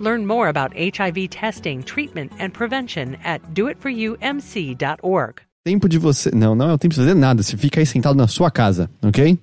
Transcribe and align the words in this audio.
Learn 0.00 0.26
more 0.26 0.48
about 0.48 0.74
HIV 0.76 1.28
testing, 1.28 1.82
treatment, 1.82 2.32
and 2.40 2.50
prevention 2.50 3.16
at 3.24 3.40
doitforumc.org. 3.54 5.34
Tempo 5.64 5.88
de 5.88 5.98
você. 5.98 6.30
Não, 6.34 6.54
não 6.54 6.70
é 6.70 6.72
o 6.72 6.78
tempo 6.78 6.94
de 6.94 7.00
fazer 7.00 7.14
nada. 7.14 7.42
Você 7.42 7.56
fica 7.56 7.78
aí 7.80 7.86
sentado 7.86 8.16
na 8.16 8.26
sua 8.26 8.50
casa, 8.50 8.90
ok? 9.02 9.38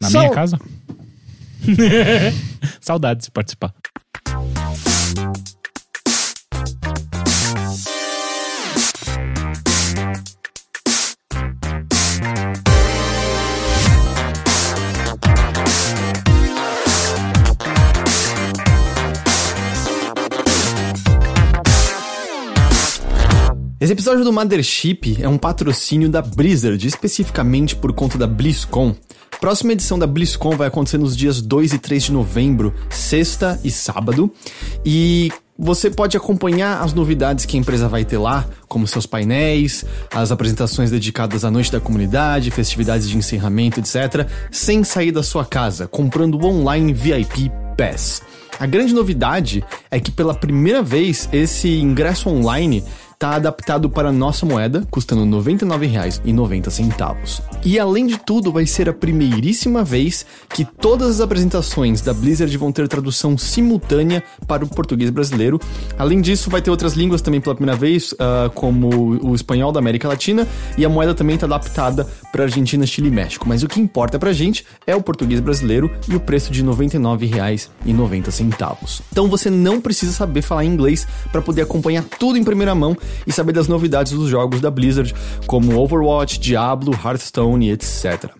Na 0.00 0.08
So- 0.10 0.18
minha 0.18 0.30
casa? 0.30 0.58
Saudades 2.80 3.26
de 3.26 3.30
participar. 3.30 3.74
Esse 23.84 23.92
episódio 23.92 24.24
do 24.24 24.32
Mothership 24.32 25.18
é 25.20 25.28
um 25.28 25.36
patrocínio 25.36 26.08
da 26.08 26.22
Blizzard, 26.22 26.86
especificamente 26.86 27.76
por 27.76 27.92
conta 27.92 28.16
da 28.16 28.26
BlizzCon. 28.26 28.96
Próxima 29.38 29.74
edição 29.74 29.98
da 29.98 30.06
BlizzCon 30.06 30.56
vai 30.56 30.68
acontecer 30.68 30.96
nos 30.96 31.14
dias 31.14 31.42
2 31.42 31.74
e 31.74 31.78
3 31.78 32.04
de 32.04 32.12
novembro, 32.12 32.72
sexta 32.88 33.60
e 33.62 33.70
sábado. 33.70 34.32
E 34.86 35.30
você 35.58 35.90
pode 35.90 36.16
acompanhar 36.16 36.82
as 36.82 36.94
novidades 36.94 37.44
que 37.44 37.58
a 37.58 37.60
empresa 37.60 37.86
vai 37.86 38.06
ter 38.06 38.16
lá, 38.16 38.48
como 38.68 38.86
seus 38.86 39.04
painéis, 39.04 39.84
as 40.10 40.32
apresentações 40.32 40.90
dedicadas 40.90 41.44
à 41.44 41.50
noite 41.50 41.70
da 41.70 41.78
comunidade, 41.78 42.50
festividades 42.50 43.06
de 43.06 43.18
encerramento, 43.18 43.80
etc., 43.80 44.26
sem 44.50 44.82
sair 44.82 45.12
da 45.12 45.22
sua 45.22 45.44
casa, 45.44 45.86
comprando 45.86 46.42
online 46.42 46.90
VIP 46.94 47.52
Pass. 47.76 48.22
A 48.58 48.66
grande 48.66 48.94
novidade 48.94 49.64
é 49.90 49.98
que 49.98 50.12
pela 50.12 50.32
primeira 50.32 50.80
vez 50.80 51.28
esse 51.32 51.68
ingresso 51.80 52.28
online 52.28 52.84
está 53.14 53.36
adaptado 53.36 53.88
para 53.88 54.12
nossa 54.12 54.44
moeda, 54.44 54.86
custando 54.90 55.24
R$ 55.24 55.56
99,90. 55.56 57.42
E 57.64 57.78
além 57.78 58.06
de 58.06 58.18
tudo, 58.18 58.52
vai 58.52 58.66
ser 58.66 58.88
a 58.88 58.92
primeiríssima 58.92 59.82
vez 59.82 60.26
que 60.50 60.64
todas 60.64 61.08
as 61.08 61.20
apresentações 61.20 62.00
da 62.00 62.12
Blizzard 62.12 62.54
vão 62.58 62.70
ter 62.70 62.86
tradução 62.88 63.38
simultânea 63.38 64.22
para 64.46 64.64
o 64.64 64.68
português 64.68 65.10
brasileiro. 65.10 65.60
Além 65.98 66.20
disso, 66.20 66.50
vai 66.50 66.60
ter 66.60 66.70
outras 66.70 66.94
línguas 66.94 67.22
também 67.22 67.40
pela 67.40 67.54
primeira 67.54 67.78
vez, 67.78 68.14
ah, 68.18 68.50
como 68.54 69.18
o 69.22 69.34
espanhol 69.34 69.72
da 69.72 69.80
América 69.80 70.08
Latina, 70.08 70.46
e 70.76 70.84
a 70.84 70.88
moeda 70.88 71.14
também 71.14 71.36
está 71.36 71.46
adaptada 71.46 72.06
para 72.32 72.44
Argentina, 72.44 72.84
Chile 72.84 73.08
e 73.08 73.12
México. 73.12 73.48
Mas 73.48 73.62
o 73.62 73.68
que 73.68 73.80
importa 73.80 74.18
pra 74.18 74.32
gente 74.32 74.66
é 74.86 74.94
o 74.94 75.00
português 75.00 75.40
brasileiro 75.40 75.90
e 76.08 76.16
o 76.16 76.20
preço 76.20 76.52
de 76.52 76.62
R$ 76.62 76.68
99,90. 76.68 79.02
Então 79.10 79.28
você 79.28 79.48
não 79.48 79.80
precisa 79.80 80.12
saber 80.12 80.42
falar 80.42 80.64
inglês 80.64 81.06
para 81.30 81.40
poder 81.40 81.62
acompanhar 81.62 82.04
tudo 82.18 82.38
em 82.38 82.44
primeira 82.44 82.74
mão 82.74 82.96
e 83.26 83.32
saber 83.32 83.52
das 83.52 83.68
novidades 83.68 84.12
dos 84.12 84.28
jogos 84.28 84.60
da 84.60 84.70
Blizzard, 84.70 85.14
como 85.46 85.78
Overwatch, 85.78 86.38
Diablo, 86.38 86.92
Hearthstone 86.92 87.70
etc. 87.70 88.30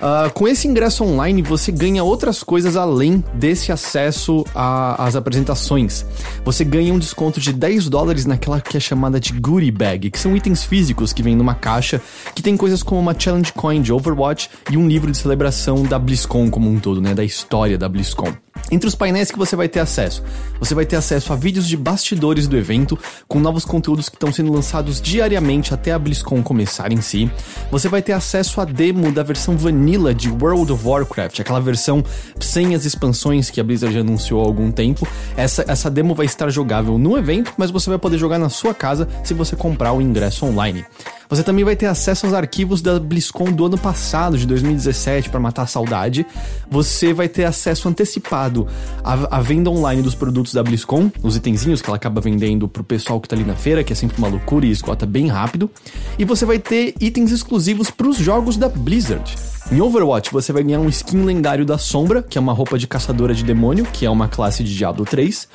Ah, 0.00 0.30
com 0.32 0.46
esse 0.46 0.68
ingresso 0.68 1.02
online, 1.02 1.42
você 1.42 1.72
ganha 1.72 2.04
outras 2.04 2.42
coisas 2.42 2.76
além 2.76 3.22
desse 3.34 3.72
acesso 3.72 4.44
às 4.54 5.16
apresentações. 5.16 6.06
Você 6.44 6.64
ganha 6.64 6.94
um 6.94 6.98
desconto 6.98 7.40
de 7.40 7.52
10 7.52 7.88
dólares 7.88 8.24
naquela 8.24 8.60
que 8.60 8.76
é 8.76 8.80
chamada 8.80 9.18
de 9.18 9.32
Goodie 9.32 9.72
Bag, 9.72 10.10
que 10.10 10.18
são 10.18 10.36
itens 10.36 10.62
físicos 10.62 11.12
que 11.12 11.22
vêm 11.22 11.34
numa 11.34 11.54
caixa, 11.54 12.00
que 12.34 12.42
tem 12.42 12.56
coisas 12.56 12.82
como 12.82 13.00
uma 13.00 13.18
Challenge 13.18 13.52
Coin 13.52 13.82
de 13.82 13.92
Overwatch 13.92 14.48
e 14.70 14.76
um 14.76 14.86
livro 14.86 15.10
de 15.10 15.18
celebração 15.18 15.82
da 15.82 15.98
BlizzCon 15.98 16.48
como 16.48 16.70
um 16.70 16.78
todo, 16.78 17.00
né? 17.00 17.12
Da 17.12 17.24
história 17.24 17.76
da 17.76 17.88
BlizzCon. 17.88 18.32
Entre 18.70 18.86
os 18.86 18.94
painéis 18.94 19.30
que 19.30 19.38
você 19.38 19.56
vai 19.56 19.68
ter 19.68 19.80
acesso, 19.80 20.22
você 20.60 20.74
vai 20.74 20.84
ter 20.84 20.96
acesso 20.96 21.32
a 21.32 21.36
vídeos 21.36 21.66
de 21.66 21.76
bastidores 21.76 22.46
do 22.46 22.56
evento, 22.56 22.98
com 23.26 23.40
novos 23.40 23.64
conteúdos 23.64 24.08
que 24.08 24.16
estão 24.16 24.32
sendo 24.32 24.52
lançados 24.52 25.00
diariamente 25.00 25.72
até 25.72 25.92
a 25.92 25.98
BlizzCon 25.98 26.42
começar 26.42 26.92
em 26.92 27.00
si. 27.00 27.30
Você 27.70 27.88
vai 27.88 28.02
ter 28.02 28.12
acesso 28.12 28.60
à 28.60 28.64
demo 28.64 29.10
da 29.10 29.22
versão 29.22 29.56
vanilla 29.56 30.14
de 30.14 30.28
World 30.28 30.72
of 30.72 30.86
Warcraft, 30.86 31.40
aquela 31.40 31.60
versão 31.60 32.04
sem 32.40 32.74
as 32.74 32.84
expansões 32.84 33.50
que 33.50 33.60
a 33.60 33.64
Blizzard 33.64 33.94
já 33.94 34.00
anunciou 34.00 34.42
há 34.42 34.46
algum 34.46 34.70
tempo. 34.70 35.08
Essa, 35.36 35.64
essa 35.66 35.90
demo 35.90 36.14
vai 36.14 36.26
estar 36.26 36.50
jogável 36.50 36.98
no 36.98 37.16
evento, 37.16 37.52
mas 37.56 37.70
você 37.70 37.88
vai 37.88 37.98
poder 37.98 38.18
jogar 38.18 38.38
na 38.38 38.48
sua 38.48 38.74
casa 38.74 39.08
se 39.24 39.34
você 39.34 39.56
comprar 39.56 39.92
o 39.92 40.02
ingresso 40.02 40.44
online. 40.44 40.84
Você 41.28 41.42
também 41.42 41.64
vai 41.64 41.76
ter 41.76 41.86
acesso 41.86 42.24
aos 42.24 42.34
arquivos 42.34 42.80
da 42.80 42.98
BlizzCon 42.98 43.52
do 43.52 43.66
ano 43.66 43.76
passado, 43.76 44.38
de 44.38 44.46
2017, 44.46 45.28
para 45.28 45.38
matar 45.38 45.62
a 45.62 45.66
saudade. 45.66 46.26
Você 46.70 47.12
vai 47.12 47.28
ter 47.28 47.44
acesso 47.44 47.86
antecipado 47.88 48.66
à, 49.04 49.36
à 49.36 49.40
venda 49.40 49.68
online 49.68 50.00
dos 50.00 50.14
produtos 50.14 50.54
da 50.54 50.62
BlizzCon, 50.62 51.10
os 51.22 51.36
itenzinhos 51.36 51.82
que 51.82 51.88
ela 51.90 51.96
acaba 51.96 52.20
vendendo 52.20 52.66
pro 52.66 52.82
pessoal 52.82 53.20
que 53.20 53.28
tá 53.28 53.36
ali 53.36 53.44
na 53.44 53.54
feira, 53.54 53.84
que 53.84 53.92
é 53.92 53.96
sempre 53.96 54.16
uma 54.16 54.28
loucura 54.28 54.64
e 54.64 54.70
esgota 54.70 55.04
bem 55.04 55.28
rápido. 55.28 55.70
E 56.18 56.24
você 56.24 56.46
vai 56.46 56.58
ter 56.58 56.94
itens 56.98 57.30
exclusivos 57.30 57.90
pros 57.90 58.16
jogos 58.16 58.56
da 58.56 58.68
Blizzard. 58.68 59.36
Em 59.70 59.82
Overwatch, 59.82 60.32
você 60.32 60.50
vai 60.50 60.62
ganhar 60.62 60.80
um 60.80 60.88
skin 60.88 61.24
lendário 61.24 61.66
da 61.66 61.76
Sombra, 61.76 62.22
que 62.22 62.38
é 62.38 62.40
uma 62.40 62.54
roupa 62.54 62.78
de 62.78 62.86
caçadora 62.86 63.34
de 63.34 63.44
demônio, 63.44 63.84
que 63.92 64.06
é 64.06 64.10
uma 64.10 64.26
classe 64.26 64.64
de 64.64 64.74
Diablo 64.74 65.04
3. 65.04 65.46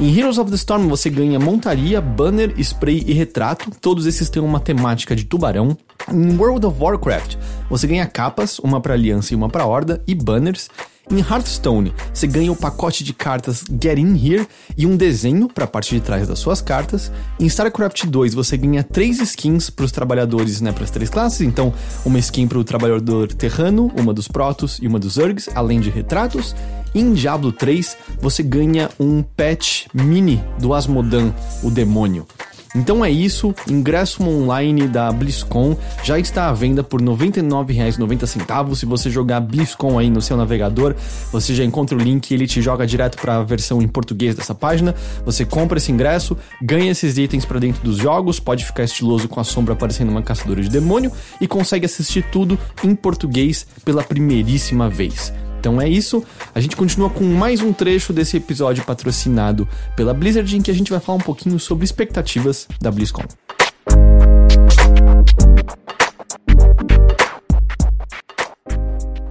Em 0.00 0.12
Heroes 0.12 0.38
of 0.38 0.50
the 0.50 0.56
Storm 0.56 0.88
você 0.88 1.08
ganha 1.08 1.38
montaria, 1.38 2.00
banner, 2.00 2.52
spray 2.58 3.04
e 3.06 3.12
retrato. 3.12 3.70
Todos 3.80 4.06
esses 4.06 4.28
têm 4.28 4.42
uma 4.42 4.58
temática 4.58 5.14
de 5.14 5.24
tubarão. 5.24 5.76
Em 6.10 6.36
World 6.36 6.66
of 6.66 6.82
Warcraft 6.82 7.36
você 7.70 7.86
ganha 7.86 8.04
capas, 8.04 8.58
uma 8.58 8.80
para 8.80 8.94
aliança 8.94 9.32
e 9.32 9.36
uma 9.36 9.48
para 9.48 9.64
horda, 9.64 10.02
e 10.04 10.12
banners. 10.12 10.68
Em 11.08 11.18
Hearthstone, 11.18 11.92
você 12.12 12.26
ganha 12.26 12.50
o 12.50 12.56
pacote 12.56 13.04
de 13.04 13.12
cartas 13.12 13.62
Get 13.80 13.98
In 13.98 14.16
Here 14.16 14.48
e 14.76 14.86
um 14.86 14.96
desenho 14.96 15.48
para 15.48 15.64
a 15.64 15.68
parte 15.68 15.94
de 15.94 16.00
trás 16.00 16.26
das 16.26 16.38
suas 16.38 16.60
cartas. 16.60 17.12
Em 17.38 17.44
StarCraft 17.46 18.06
2, 18.06 18.34
você 18.34 18.56
ganha 18.56 18.82
três 18.82 19.20
skins 19.20 19.68
para 19.68 19.84
os 19.84 19.92
trabalhadores, 19.92 20.62
né, 20.62 20.72
para 20.72 20.84
as 20.84 20.90
três 20.90 21.10
classes. 21.10 21.42
Então, 21.42 21.74
uma 22.06 22.18
skin 22.18 22.48
para 22.48 22.58
o 22.58 22.64
trabalhador 22.64 23.28
terrano, 23.32 23.92
uma 23.96 24.14
dos 24.14 24.26
Protoss 24.26 24.78
e 24.80 24.88
uma 24.88 24.98
dos 24.98 25.14
Zergs, 25.14 25.50
além 25.54 25.78
de 25.78 25.90
retratos. 25.90 26.56
Em 26.94 27.12
Diablo 27.12 27.50
3, 27.50 27.96
você 28.20 28.40
ganha 28.40 28.88
um 29.00 29.20
patch 29.20 29.86
mini 29.92 30.40
do 30.60 30.72
Asmodan, 30.72 31.34
o 31.60 31.68
demônio. 31.68 32.24
Então 32.72 33.04
é 33.04 33.10
isso, 33.10 33.54
ingresso 33.68 34.22
online 34.22 34.86
da 34.86 35.10
BlizzCon 35.10 35.76
já 36.02 36.18
está 36.18 36.48
à 36.48 36.52
venda 36.52 36.82
por 36.82 37.00
R$ 37.00 37.06
99,90. 37.06 38.74
Se 38.74 38.86
você 38.86 39.10
jogar 39.10 39.40
BlizzCon 39.40 39.98
aí 39.98 40.08
no 40.08 40.20
seu 40.22 40.36
navegador, 40.36 40.94
você 41.32 41.52
já 41.52 41.64
encontra 41.64 41.96
o 41.96 42.00
link 42.00 42.30
e 42.30 42.34
ele 42.34 42.46
te 42.46 42.62
joga 42.62 42.86
direto 42.86 43.16
para 43.16 43.38
a 43.38 43.42
versão 43.42 43.82
em 43.82 43.88
português 43.88 44.36
dessa 44.36 44.54
página. 44.54 44.94
Você 45.24 45.44
compra 45.44 45.78
esse 45.78 45.90
ingresso, 45.90 46.36
ganha 46.62 46.90
esses 46.90 47.18
itens 47.18 47.44
para 47.44 47.60
dentro 47.60 47.82
dos 47.82 47.96
jogos, 47.96 48.38
pode 48.38 48.64
ficar 48.64 48.84
estiloso 48.84 49.28
com 49.28 49.40
a 49.40 49.44
sombra 49.44 49.76
parecendo 49.76 50.12
uma 50.12 50.22
caçadora 50.22 50.60
de 50.60 50.68
demônio 50.68 51.10
e 51.40 51.46
consegue 51.48 51.86
assistir 51.86 52.24
tudo 52.30 52.58
em 52.82 52.94
português 52.94 53.66
pela 53.84 54.02
primeiríssima 54.02 54.88
vez. 54.88 55.32
Então 55.64 55.80
é 55.80 55.88
isso, 55.88 56.22
a 56.54 56.60
gente 56.60 56.76
continua 56.76 57.08
com 57.08 57.24
mais 57.24 57.62
um 57.62 57.72
trecho 57.72 58.12
desse 58.12 58.36
episódio 58.36 58.84
patrocinado 58.84 59.66
pela 59.96 60.12
Blizzard, 60.12 60.54
em 60.54 60.60
que 60.60 60.70
a 60.70 60.74
gente 60.74 60.90
vai 60.90 61.00
falar 61.00 61.16
um 61.16 61.22
pouquinho 61.22 61.58
sobre 61.58 61.86
expectativas 61.86 62.68
da 62.82 62.90
BlizzCon. 62.90 63.24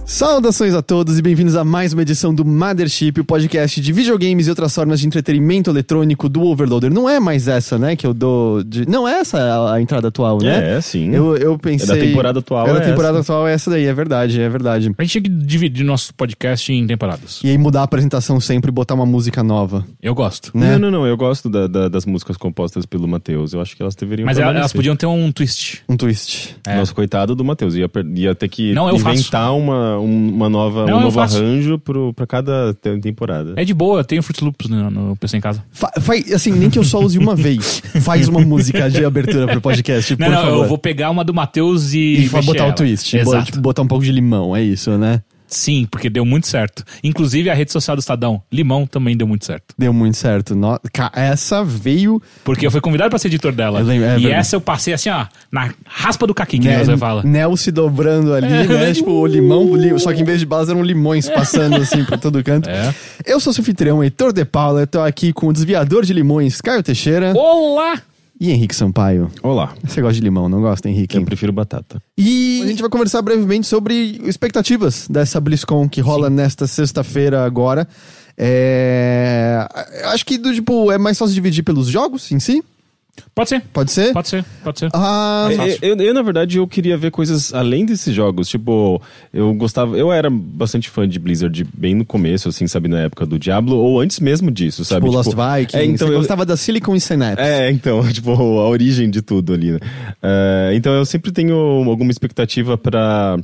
Saudações 0.06 0.74
a 0.74 0.82
todos 0.82 1.18
e 1.18 1.22
bem-vindos 1.22 1.56
a 1.56 1.64
mais 1.64 1.94
uma 1.94 2.02
edição 2.02 2.34
do 2.34 2.44
Mothership, 2.44 3.18
o 3.20 3.24
podcast 3.24 3.80
de 3.80 3.90
videogames 3.90 4.46
e 4.46 4.50
outras 4.50 4.74
formas 4.74 5.00
de 5.00 5.06
entretenimento 5.06 5.70
eletrônico 5.70 6.28
do 6.28 6.42
Overloader. 6.42 6.92
Não 6.92 7.08
é 7.08 7.18
mais 7.18 7.48
essa, 7.48 7.78
né, 7.78 7.96
que 7.96 8.06
eu 8.06 8.12
dou 8.12 8.62
de... 8.62 8.86
Não 8.86 9.08
é 9.08 9.20
essa 9.20 9.38
a, 9.38 9.74
a 9.74 9.80
entrada 9.80 10.08
atual, 10.08 10.38
né? 10.42 10.76
É, 10.76 10.80
sim. 10.82 11.10
Eu, 11.14 11.34
eu 11.38 11.58
pensei... 11.58 11.88
É 11.96 11.98
da 11.98 12.04
temporada 12.06 12.38
atual, 12.40 12.68
É 12.68 12.74
da 12.74 12.80
é 12.80 12.82
temporada 12.82 13.18
essa. 13.18 13.32
atual, 13.32 13.48
é 13.48 13.54
essa 13.54 13.70
daí, 13.70 13.86
é 13.86 13.94
verdade, 13.94 14.38
é 14.40 14.48
verdade. 14.48 14.94
A 14.96 15.02
gente 15.02 15.10
tinha 15.12 15.22
que 15.22 15.28
dividir 15.30 15.84
nosso 15.84 16.12
podcast 16.14 16.70
em 16.70 16.86
temporadas. 16.86 17.40
E 17.42 17.48
aí 17.48 17.56
mudar 17.56 17.80
a 17.80 17.84
apresentação 17.84 18.38
sempre 18.40 18.68
e 18.70 18.72
botar 18.72 18.94
uma 18.94 19.06
música 19.06 19.42
nova, 19.42 19.86
Eu 20.02 20.14
gosto. 20.14 20.50
né? 20.54 20.72
Não, 20.72 20.90
não, 20.90 20.98
não. 21.00 21.06
Eu 21.06 21.16
gosto 21.16 21.48
da- 21.48 21.66
da- 21.66 21.88
das 21.88 22.04
músicas 22.04 22.36
compostas 22.36 22.84
pelo 22.84 23.08
Matheus. 23.08 23.54
Eu 23.54 23.60
acho 23.62 23.74
que 23.74 23.80
elas 23.82 23.94
deveriam 23.96 24.26
Mas 24.26 24.38
elas, 24.38 24.70
podiam 24.72 24.94
ter 24.94 25.06
um 25.06 25.32
twist. 25.32 25.82
Um 25.88 25.96
twist. 25.96 26.56
É. 26.66 26.76
Nossa, 26.76 26.92
coitado 26.92 27.34
do 27.34 27.42
Matheus. 27.42 27.74
Ia, 27.74 27.90
ia 28.14 28.34
ter 28.34 28.48
que 28.48 28.74
Não, 28.74 28.86
eu 28.88 28.98
faço. 28.98 29.18
inventar 29.20 29.54
uma, 29.56 29.93
uma, 29.96 30.00
um, 30.00 30.28
uma 30.34 30.48
nova, 30.48 30.86
Não, 30.86 30.94
um 30.94 30.98
eu 30.98 31.04
novo 31.04 31.14
faço. 31.14 31.38
arranjo 31.38 31.78
pro, 31.78 32.12
pra 32.14 32.26
cada 32.26 32.74
te- 32.74 32.98
temporada. 33.00 33.52
É 33.56 33.64
de 33.64 33.72
boa, 33.74 34.00
eu 34.00 34.04
tenho 34.04 34.22
Fruit 34.22 34.42
Loops 34.44 34.68
no, 34.68 34.90
no 34.90 35.16
PC 35.16 35.36
em 35.36 35.40
casa. 35.40 35.64
Fa- 35.72 35.92
faz- 36.00 36.32
assim, 36.32 36.52
nem 36.52 36.68
que 36.70 36.78
eu 36.78 36.84
só 36.84 36.98
use 37.00 37.18
uma 37.18 37.34
vez. 37.36 37.82
Faz 38.02 38.28
uma 38.28 38.40
música 38.40 38.88
de 38.90 39.04
abertura 39.04 39.46
pro 39.46 39.60
podcast, 39.60 40.16
Não, 40.18 40.26
por 40.26 40.32
não, 40.32 40.42
favor. 40.42 40.62
eu 40.64 40.68
vou 40.68 40.78
pegar 40.78 41.10
uma 41.10 41.24
do 41.24 41.32
Matheus 41.34 41.92
e. 41.92 41.98
E 41.98 42.26
vai 42.28 42.40
mexer 42.40 42.46
botar 42.52 42.62
o 42.64 42.66
ela. 42.66 42.74
twist. 42.74 43.12
bo- 43.16 43.20
Exato. 43.22 43.44
tipo, 43.46 43.60
botar 43.60 43.82
um 43.82 43.86
pouco 43.86 44.04
de 44.04 44.12
limão, 44.12 44.54
é 44.54 44.62
isso, 44.62 44.90
né? 44.98 45.20
Sim, 45.46 45.86
porque 45.90 46.10
deu 46.10 46.24
muito 46.24 46.46
certo. 46.46 46.82
Inclusive 47.02 47.48
a 47.50 47.54
rede 47.54 47.70
social 47.70 47.96
do 47.96 48.00
Estadão, 48.00 48.42
Limão, 48.50 48.86
também 48.86 49.16
deu 49.16 49.26
muito 49.26 49.44
certo. 49.44 49.74
Deu 49.78 49.92
muito 49.92 50.16
certo. 50.16 50.54
No- 50.56 50.80
Essa 51.14 51.62
veio. 51.64 52.20
Porque 52.42 52.66
eu 52.66 52.70
fui 52.70 52.80
convidado 52.80 53.10
pra 53.10 53.18
ser 53.18 53.28
editor 53.28 53.52
dela. 53.52 53.78
Lembro, 53.80 54.06
é 54.08 54.18
e 54.18 54.30
essa 54.30 54.56
eu 54.56 54.60
passei 54.60 54.94
assim, 54.94 55.10
ó, 55.10 55.26
na 55.52 55.70
raspa 55.86 56.26
do 56.26 56.34
caqui, 56.34 56.58
que 56.58 56.66
né, 56.66 56.82
você 56.84 56.96
fala. 56.96 57.22
Nel 57.22 57.56
se 57.56 57.70
dobrando 57.70 58.32
ali, 58.34 58.48
né? 58.66 58.92
Tipo, 58.92 59.10
o 59.12 59.26
limão, 59.26 59.64
o 59.70 59.76
li- 59.76 59.98
só 60.00 60.12
que 60.12 60.22
em 60.22 60.24
vez 60.24 60.40
de 60.40 60.46
balas 60.46 60.68
eram 60.68 60.82
limões 60.82 61.28
passando 61.28 61.76
assim 61.76 62.04
por 62.04 62.18
todo 62.18 62.42
canto. 62.42 62.68
É. 62.68 62.94
Eu 63.24 63.38
sou 63.38 63.52
seu 63.52 63.62
anfitrião, 63.62 64.02
Heitor 64.02 64.32
de 64.32 64.44
Paula. 64.44 64.80
Eu 64.80 64.86
tô 64.86 65.00
aqui 65.00 65.32
com 65.32 65.48
o 65.48 65.52
desviador 65.52 66.04
de 66.04 66.12
limões, 66.12 66.60
Caio 66.60 66.82
Teixeira. 66.82 67.32
Olá! 67.36 68.00
E 68.44 68.50
Henrique 68.50 68.76
Sampaio. 68.76 69.30
Olá, 69.42 69.74
Você 69.82 70.02
gosta 70.02 70.16
de 70.16 70.20
limão, 70.20 70.50
não 70.50 70.60
gosta, 70.60 70.86
Henrique? 70.86 71.16
eu 71.16 71.24
prefiro 71.24 71.50
batata. 71.50 71.98
E 72.18 72.60
a 72.62 72.66
gente 72.66 72.82
vai 72.82 72.90
conversar 72.90 73.22
brevemente 73.22 73.66
sobre 73.66 74.20
expectativas 74.22 75.08
dessa 75.08 75.40
BlizzCon 75.40 75.88
que 75.88 76.02
rola 76.02 76.28
nesta 76.28 76.66
sexta-feira 76.66 77.42
agora. 77.42 77.88
É... 78.36 79.66
Acho 80.12 80.26
que, 80.26 80.36
do, 80.36 80.52
tipo, 80.52 80.92
é 80.92 80.98
mais 80.98 81.16
fácil 81.16 81.34
dividir 81.34 81.62
pelos 81.62 81.86
jogos 81.88 82.30
em 82.32 82.38
si? 82.38 82.62
Pode 83.34 83.48
ser, 83.48 83.62
Pode 83.72 83.90
ser? 83.92 84.12
pode 84.12 84.28
ser, 84.28 84.44
pode 84.62 84.78
ser. 84.78 84.90
Ah, 84.94 85.48
Eu, 85.80 85.90
eu- 85.90 85.96
eu, 86.06 86.14
na 86.14 86.22
verdade, 86.22 86.58
eu 86.58 86.66
queria 86.68 86.96
ver 86.96 87.10
coisas 87.10 87.52
além 87.52 87.84
desses 87.84 88.14
jogos. 88.14 88.48
Tipo, 88.48 89.00
eu 89.32 89.52
gostava. 89.54 89.96
Eu 89.96 90.12
era 90.12 90.30
bastante 90.30 90.88
fã 90.88 91.08
de 91.08 91.18
Blizzard 91.18 91.66
bem 91.76 91.94
no 91.94 92.04
começo, 92.04 92.48
assim, 92.48 92.66
sabe, 92.68 92.88
na 92.88 93.00
época 93.00 93.26
do 93.26 93.38
Diablo, 93.38 93.76
ou 93.76 94.00
antes 94.00 94.20
mesmo 94.20 94.50
disso, 94.50 94.84
sabe? 94.84 95.06
tipo, 95.06 95.16
Lost 95.16 95.30
Vikings. 95.30 95.76
É, 95.76 95.84
então 95.84 96.06
Você 96.08 96.14
eu, 96.14 96.18
gostava 96.18 96.44
da 96.46 96.56
Silicon 96.56 96.94
e 96.94 97.00
Synapse. 97.00 97.42
É, 97.42 97.70
então, 97.70 98.02
tipo, 98.12 98.30
a 98.32 98.68
origem 98.68 99.10
de 99.10 99.20
tudo 99.22 99.52
ali, 99.52 99.72
né? 99.72 99.78
É, 100.22 100.72
então 100.74 100.92
eu 100.92 101.04
sempre 101.04 101.32
tenho 101.32 101.54
alguma 101.88 102.10
expectativa 102.10 102.76
pra. 102.78 103.36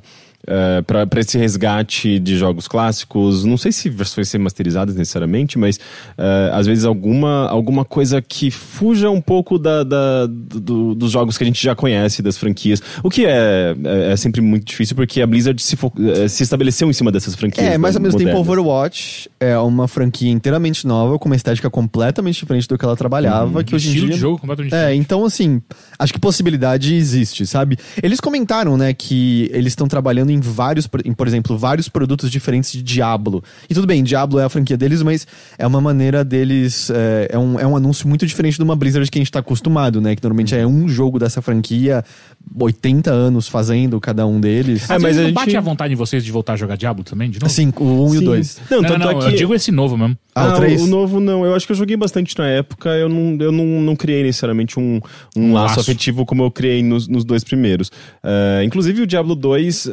É, 0.46 0.82
pra 0.82 1.06
pra 1.06 1.20
esse 1.20 1.36
resgate 1.38 2.18
de 2.18 2.36
jogos 2.38 2.66
clássicos, 2.66 3.44
não 3.44 3.56
sei 3.56 3.72
se 3.72 3.88
versões 3.90 4.30
remasterizadas 4.32 4.94
necessariamente, 4.94 5.58
mas 5.58 5.78
é, 6.16 6.50
às 6.52 6.66
vezes 6.66 6.84
alguma, 6.84 7.46
alguma 7.48 7.84
coisa 7.84 8.20
que 8.22 8.50
fuja 8.50 9.10
um 9.10 9.20
pouco 9.20 9.58
da, 9.58 9.82
da- 9.84 10.26
do- 10.26 10.94
dos 10.94 11.10
jogos 11.12 11.36
que 11.36 11.44
a 11.44 11.46
gente 11.46 11.62
já 11.62 11.74
conhece, 11.74 12.22
das 12.22 12.36
franquias. 12.38 12.82
O 13.02 13.10
que 13.10 13.26
é, 13.26 13.74
é, 13.84 14.12
é 14.12 14.16
sempre 14.16 14.40
muito 14.40 14.64
difícil 14.64 14.96
porque 14.96 15.20
a 15.20 15.26
Blizzard 15.26 15.60
se, 15.62 15.76
fo- 15.76 15.92
é, 16.16 16.26
se 16.28 16.42
estabeleceu 16.42 16.88
em 16.88 16.92
cima 16.92 17.12
dessas 17.12 17.34
franquias. 17.34 17.66
É, 17.66 17.78
mas 17.78 17.94
né, 17.94 17.98
ao 17.98 18.02
mesmo 18.02 18.18
tempo, 18.18 18.30
modernas. 18.30 18.48
Overwatch 18.48 19.30
é 19.38 19.56
uma 19.58 19.86
franquia 19.88 20.30
inteiramente 20.30 20.86
nova, 20.86 21.18
com 21.18 21.28
uma 21.28 21.36
estética 21.36 21.68
completamente 21.70 22.36
diferente 22.40 22.66
do 22.66 22.78
que 22.78 22.84
ela 22.84 22.96
trabalhava, 22.96 23.62
que 23.62 23.74
hoje 23.74 23.88
em 23.88 23.90
Estilo 23.90 24.06
dia... 24.06 24.14
de 24.14 24.20
jogo 24.20 24.38
completamente 24.38 24.72
É, 24.74 24.78
diferente. 24.78 25.00
então 25.00 25.24
assim, 25.24 25.60
acho 25.98 26.12
que 26.12 26.18
possibilidade 26.18 26.94
existe, 26.94 27.46
sabe? 27.46 27.76
Eles 28.02 28.20
comentaram, 28.20 28.76
né, 28.76 28.92
que 28.94 29.50
eles 29.52 29.72
estão 29.72 29.86
trabalhando 29.88 30.29
em 30.30 30.40
vários, 30.40 30.88
em, 31.04 31.12
por 31.12 31.26
exemplo, 31.26 31.56
vários 31.58 31.88
produtos 31.88 32.30
diferentes 32.30 32.72
de 32.72 32.82
Diablo. 32.82 33.42
E 33.68 33.74
tudo 33.74 33.86
bem, 33.86 34.02
Diablo 34.02 34.38
é 34.38 34.44
a 34.44 34.48
franquia 34.48 34.76
deles, 34.76 35.02
mas 35.02 35.26
é 35.58 35.66
uma 35.66 35.80
maneira 35.80 36.24
deles. 36.24 36.90
É, 36.90 37.28
é 37.32 37.38
um, 37.38 37.58
é 37.58 37.66
um 37.66 37.76
anúncio 37.76 38.08
muito 38.08 38.26
diferente 38.26 38.56
de 38.56 38.62
uma 38.62 38.74
Blizzard 38.76 39.10
que 39.10 39.18
a 39.18 39.20
gente 39.20 39.30
tá 39.32 39.40
acostumado, 39.40 40.00
né? 40.00 40.14
Que 40.16 40.22
normalmente 40.22 40.54
é 40.54 40.66
um 40.66 40.88
jogo 40.88 41.18
dessa 41.18 41.42
franquia, 41.42 42.04
80 42.58 43.10
anos 43.10 43.48
fazendo 43.48 44.00
cada 44.00 44.26
um 44.26 44.40
deles. 44.40 44.88
É, 44.90 44.98
mas 44.98 45.16
a 45.16 45.20
não 45.20 45.26
gente- 45.28 45.34
bate 45.34 45.56
a 45.56 45.60
vontade 45.60 45.90
de 45.90 45.96
vocês 45.96 46.24
de 46.24 46.32
voltar 46.32 46.54
a 46.54 46.56
jogar 46.56 46.76
Diablo 46.76 47.04
também, 47.04 47.30
de 47.30 47.38
novo? 47.38 47.46
Assim, 47.46 47.72
o 47.76 47.84
1 48.08 48.14
e 48.14 48.16
o 48.16 48.20
Sim. 48.20 48.24
2. 48.24 48.60
Não, 48.70 48.80
não, 48.82 48.88
tanto 48.88 48.98
não, 49.00 49.10
é 49.10 49.14
que... 49.14 49.24
eu 49.26 49.36
digo 49.36 49.54
esse 49.54 49.70
novo 49.70 49.96
mesmo. 49.96 50.16
Ah, 50.34 50.46
o 50.46 50.50
Ah, 50.50 50.56
três? 50.56 50.80
o 50.80 50.86
novo 50.86 51.18
não. 51.18 51.44
Eu 51.44 51.54
acho 51.54 51.66
que 51.66 51.72
eu 51.72 51.76
joguei 51.76 51.96
bastante 51.96 52.38
na 52.38 52.46
época. 52.46 52.88
Eu 52.90 53.08
não, 53.08 53.36
eu 53.40 53.50
não, 53.50 53.64
não 53.82 53.96
criei 53.96 54.22
necessariamente 54.22 54.78
um, 54.78 55.00
um, 55.36 55.42
Um 55.48 55.52
laço, 55.52 55.76
laço. 55.76 55.80
afetivo 55.80 56.24
como 56.24 56.44
eu 56.44 56.50
criei 56.50 56.82
nos, 56.82 57.08
nos 57.08 57.24
dois 57.24 57.42
primeiros. 57.42 57.90
Eh, 58.22 58.62
inclusive, 58.64 59.02
o 59.02 59.06
Diablo 59.06 59.34
2, 59.34 59.86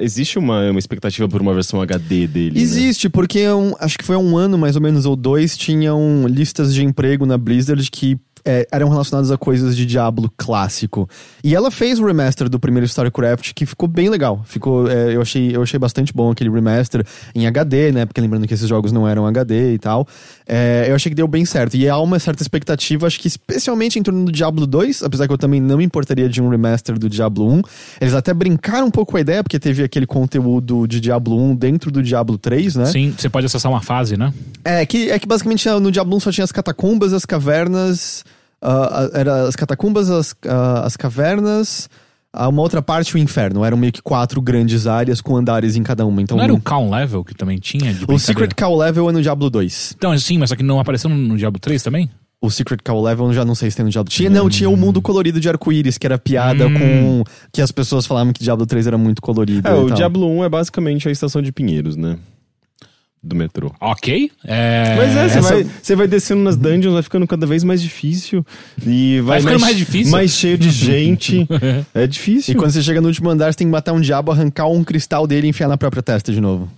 existe 0.00 0.38
uma, 0.38 0.70
uma 0.70 0.78
expectativa 0.78 1.28
por 1.28 1.40
uma 1.40 1.54
versão 1.54 1.80
HD 1.80 2.26
dele. 2.26 2.56
né? 2.56 2.60
Existe, 2.60 3.08
porque 3.08 3.48
um, 3.48 3.74
acho 3.78 3.98
que 3.98 4.04
foi 4.04 4.16
um 4.16 4.36
ano 4.36 4.58
mais 4.58 4.76
ou 4.76 4.82
menos, 4.82 5.06
ou 5.06 5.16
dois, 5.16 5.56
tinham 5.56 6.26
listas 6.26 6.74
de 6.74 6.84
emprego 6.84 7.26
na 7.26 7.38
Blizzard 7.38 7.90
que 7.90 8.18
é, 8.44 8.66
eram 8.70 8.88
relacionadas 8.88 9.30
a 9.30 9.38
coisas 9.38 9.76
de 9.76 9.86
Diablo 9.86 10.30
clássico. 10.36 11.08
E 11.42 11.54
ela 11.54 11.70
fez 11.70 11.98
o 11.98 12.06
remaster 12.06 12.48
do 12.48 12.58
primeiro 12.58 12.86
StarCraft 12.86 13.52
que 13.54 13.64
ficou 13.64 13.88
bem 13.88 14.08
legal. 14.08 14.42
Ficou, 14.44 14.88
é, 14.90 15.14
eu, 15.14 15.22
achei, 15.22 15.54
eu 15.54 15.62
achei 15.62 15.78
bastante 15.78 16.12
bom 16.12 16.30
aquele 16.30 16.50
remaster 16.50 17.04
em 17.34 17.46
HD, 17.46 17.92
né? 17.92 18.06
Porque 18.06 18.20
lembrando 18.20 18.46
que 18.46 18.54
esses 18.54 18.68
jogos 18.68 18.92
não 18.92 19.06
eram 19.06 19.26
HD 19.26 19.74
e 19.74 19.78
tal. 19.78 20.06
É, 20.46 20.86
eu 20.88 20.94
achei 20.94 21.10
que 21.10 21.16
deu 21.16 21.28
bem 21.28 21.44
certo. 21.44 21.76
E 21.76 21.88
há 21.88 21.98
uma 21.98 22.18
certa 22.18 22.42
expectativa, 22.42 23.06
acho 23.06 23.18
que 23.18 23.28
especialmente 23.28 23.98
em 23.98 24.02
torno 24.02 24.24
do 24.24 24.32
Diablo 24.32 24.66
2, 24.66 25.02
apesar 25.02 25.26
que 25.26 25.32
eu 25.32 25.38
também 25.38 25.60
não 25.60 25.76
me 25.76 25.84
importaria 25.84 26.28
de 26.28 26.42
um 26.42 26.48
remaster 26.48 26.98
do 26.98 27.08
Diablo 27.08 27.48
1. 27.48 27.62
Eles 28.00 28.14
até 28.14 28.34
brincaram 28.34 28.86
um 28.86 28.90
pouco 28.90 29.12
com 29.12 29.18
a 29.18 29.20
ideia, 29.20 29.42
porque 29.42 29.58
teve 29.58 29.82
aquele 29.82 30.06
conteúdo 30.06 30.86
de 30.86 31.00
Diablo 31.00 31.38
1 31.38 31.56
dentro 31.56 31.90
do 31.90 32.02
Diablo 32.02 32.38
3, 32.38 32.76
né? 32.76 32.86
Sim, 32.86 33.14
você 33.16 33.28
pode 33.28 33.46
acessar 33.46 33.70
uma 33.70 33.82
fase, 33.82 34.16
né? 34.16 34.32
É 34.64 34.84
que, 34.86 35.10
é 35.10 35.18
que 35.18 35.26
basicamente 35.26 35.68
no 35.68 35.90
Diablo 35.90 36.16
1 36.16 36.20
só 36.20 36.32
tinha 36.32 36.44
as 36.44 36.52
catacumbas, 36.52 37.12
as 37.12 37.24
cavernas. 37.24 38.24
ah, 38.60 39.08
ah, 39.14 39.18
era 39.18 39.48
as 39.48 39.56
catacumbas, 39.56 40.10
as, 40.10 40.34
ah, 40.46 40.82
as 40.84 40.96
cavernas. 40.96 41.88
Uma 42.34 42.62
outra 42.62 42.80
parte, 42.80 43.14
o 43.14 43.18
inferno. 43.18 43.64
Eram 43.64 43.76
meio 43.76 43.92
que 43.92 44.00
quatro 44.02 44.40
grandes 44.40 44.86
áreas 44.86 45.20
com 45.20 45.36
andares 45.36 45.76
em 45.76 45.82
cada 45.82 46.06
uma. 46.06 46.22
Então, 46.22 46.36
Não 46.36 46.44
era 46.44 46.54
o 46.54 46.60
Calm 46.60 46.90
Level 46.90 47.22
que 47.24 47.34
também 47.34 47.58
tinha? 47.58 47.92
de 47.92 48.04
o 48.08 48.18
Secret 48.18 48.48
brincadeira? 48.48 48.54
Cow 48.54 48.76
Level 48.78 49.10
é 49.10 49.12
no 49.12 49.22
Diablo 49.22 49.50
2. 49.50 49.94
Então, 49.96 50.16
sim, 50.18 50.38
mas 50.38 50.48
só 50.50 50.56
que 50.56 50.62
não 50.62 50.80
apareceu 50.80 51.10
no, 51.10 51.36
Diablo 51.36 51.60
3 51.60 51.82
também? 51.82 52.08
O 52.40 52.50
Secret 52.50 52.78
Cow 52.84 53.00
Level 53.00 53.26
eu 53.26 53.34
já 53.34 53.44
não 53.44 53.54
sei 53.54 53.70
se 53.70 53.76
tem 53.76 53.84
no 53.84 53.90
Diablo. 53.90 54.10
Tinha, 54.10 54.28
não, 54.28 54.48
tinha 54.50 54.68
o 54.68 54.76
mundo 54.76 55.00
colorido 55.00 55.38
de 55.38 55.48
arco-íris, 55.48 55.96
que 55.98 56.06
era 56.06 56.18
piada 56.18 56.66
Hum. 56.66 56.74
com. 56.74 57.24
Que 57.52 57.60
as 57.62 57.70
pessoas 57.70 58.04
falavam 58.06 58.32
que 58.32 58.42
Diablo 58.42 58.66
3 58.66 58.86
era 58.88 58.98
muito 58.98 59.22
colorido. 59.22 59.68
É, 59.68 59.70
e 59.70 59.74
o 59.74 59.86
tal. 59.86 59.96
Diablo 59.96 60.26
1 60.38 60.44
é 60.44 60.48
basicamente 60.48 61.08
a 61.08 61.12
estação 61.12 61.40
de 61.40 61.52
Pinheiros, 61.52 61.96
né? 61.96 62.16
Do 63.24 63.36
metrô. 63.36 63.72
Ok. 63.80 64.32
É... 64.44 64.96
Mas 64.96 65.16
é, 65.16 65.28
você, 65.28 65.38
essa- 65.38 65.40
vai, 65.54 65.66
você 65.80 65.94
vai 65.94 66.08
descendo 66.08 66.42
nas 66.42 66.56
dungeons, 66.56 66.92
vai 66.92 67.02
ficando 67.04 67.24
cada 67.26 67.46
vez 67.46 67.62
mais 67.62 67.80
difícil. 67.80 68.44
E 68.84 69.20
vai, 69.20 69.38
Vai 69.38 69.40
ficando 69.42 69.60
mais 69.60 69.76
difícil? 69.76 70.10
Mais 70.10 70.30
cheio 70.32 70.58
de 70.58 70.70
gente. 70.70 71.46
é 71.94 72.02
E 72.02 72.08
difícil. 72.08 72.56
quando 72.56 72.72
você 72.72 72.82
chega 72.82 73.00
no 73.00 73.06
último 73.06 73.30
andar, 73.30 73.52
você 73.52 73.58
tem 73.58 73.66
que 73.68 73.70
matar 73.70 73.92
um 73.92 74.00
diabo, 74.00 74.32
arrancar 74.32 74.66
um 74.66 74.82
cristal 74.82 75.24
dele 75.26 75.46
e 75.46 75.50
enfiar 75.50 75.68
na 75.68 75.78
própria 75.78 76.02
testa 76.02 76.32
de 76.32 76.40
novo. 76.40 76.68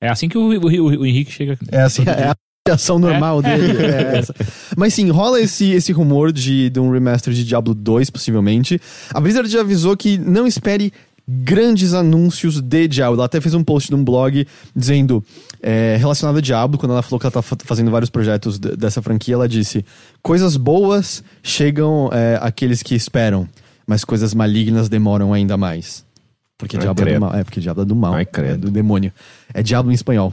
É 0.00 0.08
assim 0.08 0.28
que 0.28 0.36
o, 0.36 0.40
o- 0.40 0.66
o- 0.66 1.00
o 1.02 1.06
Henrique 1.06 1.30
chega. 1.30 1.56
É 1.70 1.82
assim, 1.82 2.02
é 2.04 2.30
a 2.30 2.34
reação 2.66 2.98
normal 2.98 3.40
dele. 3.40 3.76
é 3.84 4.18
essa. 4.18 4.34
Mas 4.76 4.94
sim, 4.94 5.08
rola 5.08 5.40
esse, 5.40 5.70
esse 5.70 5.92
rumor 5.92 6.32
de, 6.32 6.68
de 6.68 6.80
um 6.80 6.90
remaster 6.90 7.32
de 7.32 7.44
Diablo 7.44 7.74
2, 7.74 8.10
possivelmente. 8.10 8.80
A 9.14 9.20
Blizzard 9.20 9.48
já 9.48 9.60
avisou 9.60 9.96
que 9.96 10.18
não 10.18 10.48
espere 10.48 10.92
grandes 11.26 11.94
anúncios 11.94 12.60
de 12.60 12.88
Diablo. 12.88 13.16
Ela 13.16 13.26
até 13.26 13.40
fez 13.40 13.54
um 13.54 13.62
post 13.64 13.90
num 13.90 14.04
blog 14.04 14.46
dizendo, 14.74 15.24
é, 15.62 15.96
relacionado 15.98 16.38
a 16.38 16.40
Diablo, 16.40 16.78
quando 16.78 16.92
ela 16.92 17.02
falou 17.02 17.18
que 17.20 17.26
ela 17.26 17.30
tá 17.32 17.42
fa- 17.42 17.56
fazendo 17.64 17.90
vários 17.90 18.10
projetos 18.10 18.58
de- 18.58 18.76
dessa 18.76 19.00
franquia, 19.00 19.34
ela 19.34 19.48
disse: 19.48 19.84
coisas 20.22 20.56
boas 20.56 21.22
chegam 21.42 22.10
é, 22.12 22.38
àqueles 22.42 22.82
que 22.82 22.94
esperam, 22.94 23.48
mas 23.86 24.04
coisas 24.04 24.34
malignas 24.34 24.88
demoram 24.88 25.32
ainda 25.32 25.56
mais. 25.56 26.04
Porque 26.58 26.76
Ai, 26.76 26.82
Diablo 26.82 27.08
é 27.08 27.14
do 27.14 27.20
mal. 27.20 27.34
É, 27.34 27.44
porque 27.44 27.60
Diablo 27.60 27.82
é 27.82 27.86
do 27.86 27.96
mal. 27.96 28.14
Ai, 28.14 28.24
credo. 28.24 28.52
É 28.54 28.56
do 28.56 28.70
demônio. 28.70 29.12
É 29.52 29.62
Diablo 29.62 29.90
em 29.90 29.94
espanhol. 29.94 30.32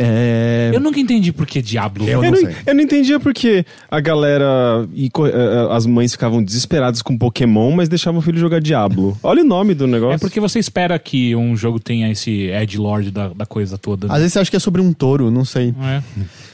É... 0.00 0.70
Eu 0.72 0.78
nunca 0.78 1.00
entendi 1.00 1.32
por 1.32 1.44
que 1.44 1.60
Diablo. 1.60 2.04
Eu 2.08 2.22
Eu 2.22 2.30
não 2.30 2.40
não, 2.40 2.52
sei. 2.52 2.56
eu 2.64 2.74
não 2.74 2.80
entendia 2.80 3.18
porque 3.18 3.66
a 3.90 3.98
galera 3.98 4.88
e 4.94 5.06
eh, 5.06 5.10
eh, 5.26 5.68
as 5.72 5.86
mães 5.86 6.12
ficavam 6.12 6.40
desesperadas 6.40 7.02
com 7.02 7.18
Pokémon, 7.18 7.72
mas 7.72 7.88
deixavam 7.88 8.20
o 8.20 8.22
filho 8.22 8.38
jogar 8.38 8.60
Diablo. 8.60 9.18
Olha 9.24 9.42
o 9.42 9.44
nome 9.44 9.74
do 9.74 9.88
negócio. 9.88 10.14
É 10.14 10.18
porque 10.18 10.38
você 10.38 10.60
espera 10.60 10.96
que 11.00 11.34
um 11.34 11.56
jogo 11.56 11.80
tenha 11.80 12.08
esse 12.12 12.46
Ed 12.46 12.78
Lord 12.78 13.10
da, 13.10 13.30
da 13.30 13.44
coisa 13.44 13.76
toda. 13.76 14.06
Às 14.06 14.18
vezes 14.18 14.34
você 14.34 14.38
acha 14.38 14.50
que 14.52 14.56
é 14.56 14.60
sobre 14.60 14.80
um 14.80 14.92
touro, 14.92 15.32
não 15.32 15.44
sei. 15.44 15.74
É. 15.82 16.02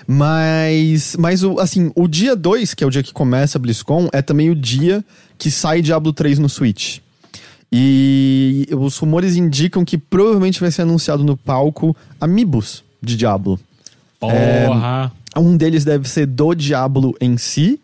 Mas, 0.06 1.14
mas 1.18 1.42
o, 1.42 1.60
assim, 1.60 1.92
o 1.94 2.08
dia 2.08 2.34
2, 2.34 2.72
que 2.72 2.82
é 2.82 2.86
o 2.86 2.90
dia 2.90 3.02
que 3.02 3.12
começa 3.12 3.58
a 3.58 3.60
BlizzCon, 3.60 4.08
é 4.10 4.22
também 4.22 4.48
o 4.48 4.54
dia 4.54 5.04
que 5.36 5.50
sai 5.50 5.82
Diablo 5.82 6.14
3 6.14 6.38
no 6.38 6.48
Switch. 6.48 7.00
E 7.70 8.66
os 8.72 8.96
rumores 8.96 9.36
indicam 9.36 9.84
que 9.84 9.98
provavelmente 9.98 10.60
vai 10.60 10.70
ser 10.70 10.82
anunciado 10.82 11.22
no 11.22 11.36
palco 11.36 11.94
Amiibos 12.18 12.84
de 13.04 13.16
Diablo. 13.16 13.58
Porra. 14.18 15.12
Um 15.36 15.56
deles 15.56 15.84
deve 15.84 16.08
ser 16.08 16.26
do 16.26 16.54
Diablo 16.54 17.14
em 17.20 17.36
si, 17.36 17.80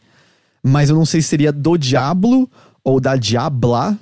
mas 0.63 0.89
eu 0.89 0.97
não 0.97 1.05
sei 1.05 1.21
se 1.21 1.29
seria 1.29 1.53
do 1.53 1.77
Diablo 1.77 2.49
ou 2.85 3.01
da 3.01 3.17
Diabla 3.17 3.99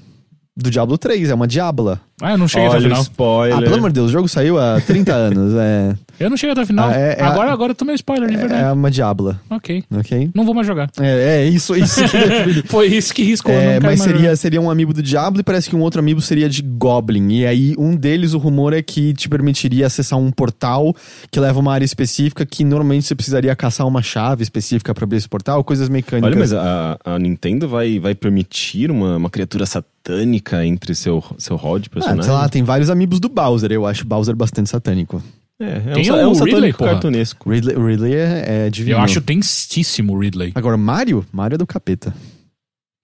do 0.56 0.70
Diablo 0.70 0.98
3, 0.98 1.30
é 1.30 1.34
uma 1.34 1.46
Diabla. 1.46 2.00
Ah, 2.20 2.32
eu 2.32 2.38
não 2.38 2.48
cheguei 2.48 2.66
até 2.66 2.76
o 2.76 2.78
Olha 2.80 2.88
final. 2.88 3.02
spoiler. 3.02 3.58
Ah, 3.58 3.62
pelo 3.62 3.74
amor 3.76 3.90
de 3.90 3.94
Deus, 3.94 4.08
o 4.08 4.12
jogo 4.12 4.28
saiu 4.28 4.58
há 4.58 4.80
30 4.80 5.12
anos, 5.14 5.54
é... 5.56 5.94
Eu 6.18 6.28
não 6.28 6.36
cheguei 6.36 6.52
até 6.52 6.62
o 6.62 6.66
final. 6.66 6.88
Ah, 6.90 6.96
é- 6.96 7.16
é 7.16 7.22
agora, 7.22 7.50
a- 7.50 7.52
agora 7.52 7.70
eu 7.70 7.76
tomei 7.76 7.94
spoiler, 7.94 8.28
de 8.28 8.34
É 8.34 8.38
verdade. 8.38 8.72
uma 8.76 8.90
Diabla, 8.90 9.40
Ok. 9.48 9.84
ok? 9.96 10.30
Não 10.34 10.44
vou 10.44 10.52
mais 10.52 10.66
jogar. 10.66 10.90
É, 11.00 11.42
é 11.42 11.44
isso, 11.46 11.76
isso. 11.76 12.00
Foi 12.66 12.88
isso 12.88 13.14
que 13.14 13.22
riscou. 13.22 13.52
É, 13.54 13.56
não 13.56 13.72
quero 13.74 13.86
mas 13.86 13.98
mais 14.00 14.10
seria, 14.10 14.34
seria 14.36 14.60
um 14.60 14.68
amiibo 14.68 14.92
do 14.92 15.00
Diablo 15.02 15.40
e 15.40 15.44
parece 15.44 15.70
que 15.70 15.76
um 15.76 15.80
outro 15.80 16.00
amiibo 16.00 16.20
seria 16.20 16.48
de 16.48 16.60
Goblin. 16.60 17.28
E 17.30 17.46
aí, 17.46 17.74
um 17.78 17.94
deles, 17.94 18.32
o 18.34 18.38
rumor 18.38 18.72
é 18.72 18.82
que 18.82 19.14
te 19.14 19.28
permitiria 19.28 19.86
acessar 19.86 20.18
um 20.18 20.32
portal 20.32 20.92
que 21.30 21.38
leva 21.38 21.58
a 21.58 21.62
uma 21.62 21.72
área 21.72 21.84
específica 21.84 22.44
que 22.44 22.64
normalmente 22.64 23.06
você 23.06 23.14
precisaria 23.14 23.54
caçar 23.54 23.86
uma 23.86 24.02
chave 24.02 24.42
específica 24.42 24.92
pra 24.92 25.04
abrir 25.04 25.18
esse 25.18 25.28
portal, 25.28 25.62
coisas 25.62 25.88
mecânicas. 25.88 26.30
Olha, 26.32 26.38
mas 26.40 26.52
a, 26.52 26.98
a 27.04 27.18
Nintendo 27.18 27.68
vai, 27.68 28.00
vai 28.00 28.14
permitir 28.16 28.90
uma, 28.90 29.16
uma 29.18 29.30
criatura 29.30 29.64
satânica 29.66 30.64
entre 30.66 30.94
seu, 30.96 31.22
seu 31.38 31.54
hall 31.54 31.78
Ah, 32.10 32.22
sei 32.22 32.32
lá, 32.32 32.48
tem 32.48 32.62
vários 32.62 32.90
amigos 32.90 33.20
do 33.20 33.28
Bowser. 33.28 33.72
Eu 33.72 33.86
acho 33.86 34.04
Bowser 34.04 34.34
bastante 34.36 34.70
satânico. 34.70 35.22
É, 35.60 35.64
é 35.64 35.80
Tem 35.94 36.10
um, 36.10 36.14
o 36.14 36.18
é 36.18 36.26
um 36.26 36.32
Ridley, 36.32 36.52
satânico 36.52 36.78
porra. 36.78 36.90
cartunesco. 36.92 37.50
Ridley, 37.50 37.76
Ridley 37.76 38.14
é, 38.14 38.66
é 38.66 38.70
divino. 38.70 38.96
Eu 38.96 39.02
acho 39.02 39.20
tensíssimo 39.20 40.14
o 40.14 40.18
Ridley. 40.18 40.52
Agora, 40.54 40.76
Mario? 40.76 41.26
Mario 41.32 41.56
é 41.56 41.58
do 41.58 41.66
capeta. 41.66 42.14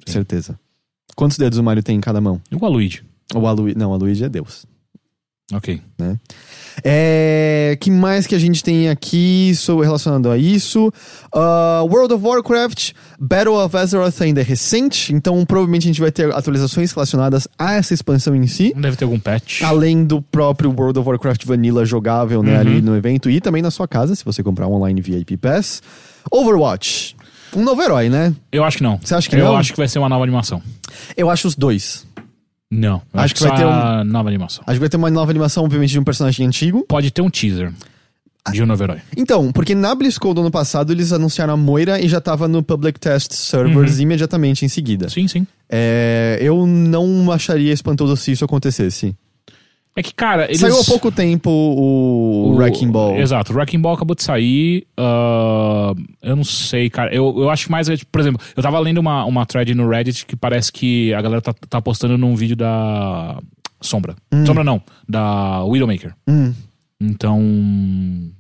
Com 0.07 0.13
certeza. 0.13 0.59
Quantos 1.17 1.37
dedos 1.37 1.59
o 1.59 1.63
Mario 1.63 1.83
tem 1.83 1.97
em 1.97 2.01
cada 2.01 2.21
mão? 2.21 2.41
O 2.53 2.69
Luigi. 2.69 3.03
O 3.35 3.47
Aluigi, 3.47 3.77
não, 3.77 3.91
o 3.91 3.97
Luigi 3.97 4.25
é 4.25 4.29
Deus. 4.29 4.67
Ok. 5.53 5.81
É, 6.83 7.77
que 7.81 7.91
mais 7.91 8.27
que 8.27 8.35
a 8.35 8.39
gente 8.39 8.65
tem 8.65 8.89
aqui 8.89 9.53
sobre 9.55 9.85
relacionado 9.87 10.31
a 10.31 10.39
isso? 10.39 10.93
Ah, 11.33 11.83
World 11.85 12.15
of 12.15 12.25
Warcraft, 12.25 12.93
Battle 13.21 13.55
of 13.55 13.77
Azeroth 13.77 14.21
ainda 14.23 14.41
é 14.41 14.45
recente, 14.45 15.13
então 15.15 15.45
provavelmente 15.45 15.83
a 15.85 15.87
gente 15.89 16.01
vai 16.01 16.11
ter 16.11 16.33
atualizações 16.35 16.91
relacionadas 16.93 17.47
a 17.59 17.75
essa 17.75 17.95
expansão 17.95 18.35
em 18.35 18.47
si. 18.47 18.73
Deve 18.75 18.97
ter 18.97 19.05
algum 19.05 19.19
patch. 19.21 19.63
Além 19.63 20.05
do 20.05 20.21
próprio 20.23 20.71
World 20.77 20.99
of 20.99 21.09
Warcraft 21.09 21.45
Vanilla 21.45 21.85
jogável, 21.85 22.43
né, 22.43 22.55
Uhum. 22.55 22.61
ali 22.61 22.83
no 22.83 22.97
evento 22.97 23.29
e 23.31 23.41
também 23.41 23.63
na 23.63 23.71
sua 23.71 23.87
casa, 23.87 24.15
se 24.15 24.25
você 24.25 24.43
comprar 24.43 24.67
online 24.67 25.01
VIP 25.01 25.37
Pass. 25.37 25.83
Overwatch. 26.31 27.15
Um 27.55 27.63
novo 27.63 27.81
herói, 27.83 28.09
né? 28.09 28.35
Eu 28.51 28.65
acho 28.65 28.79
que 28.79 28.83
não. 28.83 28.99
Você 29.03 29.15
acha 29.15 29.29
que 29.31 29.37
eu 29.37 29.45
não? 29.45 29.57
acho 29.57 29.73
que 29.73 29.79
vai 29.79 29.87
ser 29.87 29.99
uma 30.01 30.09
nova 30.09 30.25
animação. 30.25 30.61
Eu 31.17 31.31
acho 31.31 31.47
os 31.47 31.55
dois. 31.55 32.05
Não. 32.79 33.03
eu 33.13 33.21
Acho 33.21 33.35
que 33.35 33.43
vai 33.43 33.57
ter 33.57 33.65
um- 33.65 33.71
a 33.71 34.05
nova 34.05 34.29
animação. 34.29 34.65
Acho 34.67 34.75
que 34.77 34.81
vai 34.81 34.89
ter 34.89 34.97
uma 34.97 35.11
nova 35.11 35.31
animação, 35.31 35.65
obviamente, 35.65 35.91
de 35.91 35.99
um 35.99 36.05
personagem 36.05 36.47
antigo. 36.47 36.85
Pode 36.89 37.11
ter 37.11 37.23
um 37.23 37.31
teaser 37.31 37.73
de 38.53 38.63
um 38.63 38.67
novo 38.67 38.83
herói. 38.83 38.99
Então, 39.17 39.51
porque 39.53 39.75
na 39.75 39.95
BlizzCon 39.95 40.35
do 40.35 40.41
ano 40.43 40.51
passado 40.51 40.93
eles 40.93 41.13
anunciaram 41.13 41.55
a 41.55 41.57
Moira 41.57 41.99
e 42.01 42.09
já 42.09 42.21
tava 42.21 42.47
no 42.47 42.63
Public 42.63 43.01
Test 43.01 43.33
Servers 43.33 43.99
imediatamente 44.01 44.65
em 44.65 44.69
seguida. 44.69 45.07
Uhum. 45.07 45.11
Sim, 45.11 45.29
sim. 45.29 45.47
É, 45.71 46.39
eu 46.41 46.67
não 46.67 47.33
acharia 47.33 47.73
espantoso 47.73 48.17
se 48.17 48.33
isso 48.33 48.45
acontecesse. 48.45 49.17
É 49.97 50.03
que, 50.03 50.13
cara, 50.13 50.47
eles... 50.47 50.59
Saiu 50.59 50.81
há 50.81 50.85
pouco 50.85 51.13
tempo 51.13 51.49
o, 51.49 52.51
o 52.51 52.57
Wrecking 52.57 52.91
Ball. 52.91 53.17
Exato, 53.17 53.53
o 53.53 53.57
Wrecking 53.57 53.81
Ball 53.81 53.95
acabou 53.95 54.17
de 54.17 54.25
sair. 54.25 54.87
ah, 54.97 55.93
eu 56.21 56.35
não 56.35 56.43
sei, 56.43 56.91
cara. 56.91 57.15
Eu, 57.15 57.33
eu 57.39 57.49
acho 57.49 57.71
mais. 57.71 57.89
é, 57.89 57.97
Por 58.11 58.21
exemplo, 58.21 58.41
eu 58.57 58.63
tava 58.63 58.79
lendo 58.81 58.99
uma, 58.99 59.25
uma 59.25 59.47
thread 59.47 59.73
no 59.73 59.89
Reddit 59.89 60.27
que 60.27 60.35
parece 60.35 60.73
que 60.73 61.15
a 61.15 61.23
galera 61.23 61.41
tá, 61.41 61.55
tá 61.69 61.81
postando 61.81 62.19
num 62.19 62.35
vídeo 62.35 62.57
da 62.57 63.39
Sombra. 63.81 64.17
Sombra 64.45 64.65
não, 64.65 64.83
da 65.09 65.63
Widowmaker. 65.65 66.13
Hum. 66.29 66.53
Então. 67.01 67.41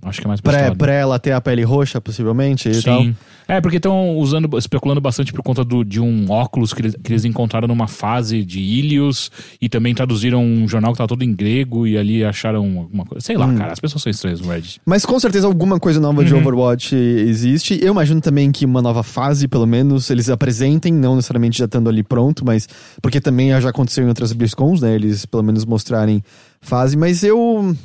Acho 0.03 0.21
que 0.21 0.27
é 0.27 0.29
mais 0.29 0.41
postado. 0.41 0.77
pré 0.77 1.01
ela 1.01 1.19
ter 1.19 1.33
a 1.33 1.41
pele 1.41 1.63
roxa, 1.65 2.01
possivelmente, 2.01 2.69
e 2.69 2.83
tal. 2.83 3.03
Sim. 3.03 3.17
É, 3.47 3.61
porque 3.61 3.77
estão 3.77 4.17
usando, 4.17 4.57
especulando 4.57 5.01
bastante 5.03 5.33
por 5.33 5.43
conta 5.43 5.63
do, 5.63 5.85
de 5.85 6.01
um 6.01 6.31
óculos 6.31 6.73
que 6.73 6.81
eles, 6.81 6.97
que 7.03 7.13
eles 7.13 7.25
encontraram 7.27 7.69
numa 7.69 7.87
fase 7.87 8.43
de 8.43 8.59
Ilios 8.61 9.31
e 9.61 9.69
também 9.69 9.95
traduziram 9.95 10.43
um 10.43 10.67
jornal 10.67 10.93
que 10.93 10.99
tava 10.99 11.09
todo 11.09 11.23
em 11.23 11.35
grego 11.35 11.87
e 11.87 11.99
ali 11.99 12.25
acharam 12.25 12.79
alguma 12.79 13.05
coisa. 13.05 13.25
Sei 13.25 13.37
lá, 13.37 13.45
Hum. 13.47 13.57
cara, 13.57 13.73
as 13.73 13.81
pessoas 13.81 14.03
são 14.03 14.11
estranhas 14.11 14.41
no 14.41 14.49
Reddit. 14.49 14.81
Mas 14.87 15.05
com 15.05 15.19
certeza 15.21 15.47
alguma 15.47 15.79
coisa 15.79 16.01
nova 16.01 16.21
Uhum. 16.21 16.27
de 16.27 16.35
Overwatch 16.35 16.95
existe. 16.97 17.79
Eu 17.83 17.93
imagino 17.93 18.21
também 18.21 18.51
que 18.51 18.65
uma 18.65 18.81
nova 18.81 19.03
fase, 19.03 19.47
pelo 19.47 19.67
menos, 19.67 20.09
eles 20.09 20.31
apresentem, 20.31 20.93
não 20.93 21.17
necessariamente 21.17 21.59
já 21.59 21.67
estando 21.67 21.91
ali 21.91 22.03
pronto, 22.03 22.45
mas 22.47 22.67
porque 23.03 23.21
também 23.21 23.51
já 23.61 23.69
aconteceu 23.69 24.05
em 24.05 24.09
outras 24.09 24.33
BlizzCons, 24.33 24.81
né? 24.81 24.95
Eles 24.95 25.27
pelo 25.27 25.43
menos 25.43 25.67
mostrarem 25.67 26.23
fase, 26.63 26.97
mas 26.97 27.23
eu 27.23 27.77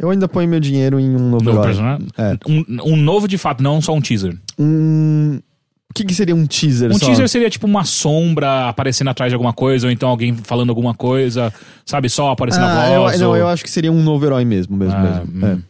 eu 0.00 0.10
ainda 0.10 0.26
ponho 0.26 0.48
meu 0.48 0.58
dinheiro 0.58 0.98
em 0.98 1.08
um 1.14 1.30
novo, 1.30 1.44
Novo 1.44 1.50
herói. 1.58 1.66
personagem? 1.66 2.06
É. 2.18 2.36
Um, 2.48 2.92
um 2.92 2.96
novo 2.96 3.28
de 3.28 3.38
fato, 3.38 3.62
não 3.62 3.80
só 3.80 3.94
um 3.94 4.00
teaser. 4.00 4.36
Um 4.58 5.40
o 5.90 5.92
que, 5.92 6.04
que 6.04 6.14
seria 6.14 6.36
um 6.36 6.46
teaser 6.46 6.88
Um 6.92 6.98
só? 6.98 7.06
teaser 7.06 7.28
seria 7.28 7.50
tipo 7.50 7.66
uma 7.66 7.82
sombra 7.84 8.68
aparecendo 8.68 9.08
atrás 9.08 9.28
de 9.30 9.34
alguma 9.34 9.52
coisa, 9.52 9.88
ou 9.88 9.90
então 9.92 10.08
alguém 10.08 10.34
falando 10.36 10.68
alguma 10.70 10.94
coisa, 10.94 11.52
sabe? 11.84 12.08
Só 12.08 12.30
aparecendo 12.30 12.62
ah, 12.66 12.82
a 12.84 12.90
eu, 12.92 13.00
voz. 13.02 13.20
não, 13.20 13.28
ou- 13.30 13.36
eu 13.36 13.48
acho 13.48 13.64
que 13.64 13.70
seria 13.70 13.90
um 13.90 14.00
novo 14.00 14.24
herói 14.24 14.44
mesmo, 14.44 14.76
mesmo, 14.76 14.94
Ah, 14.94 15.22
mesmo. 15.26 15.56
hum. 15.56 15.62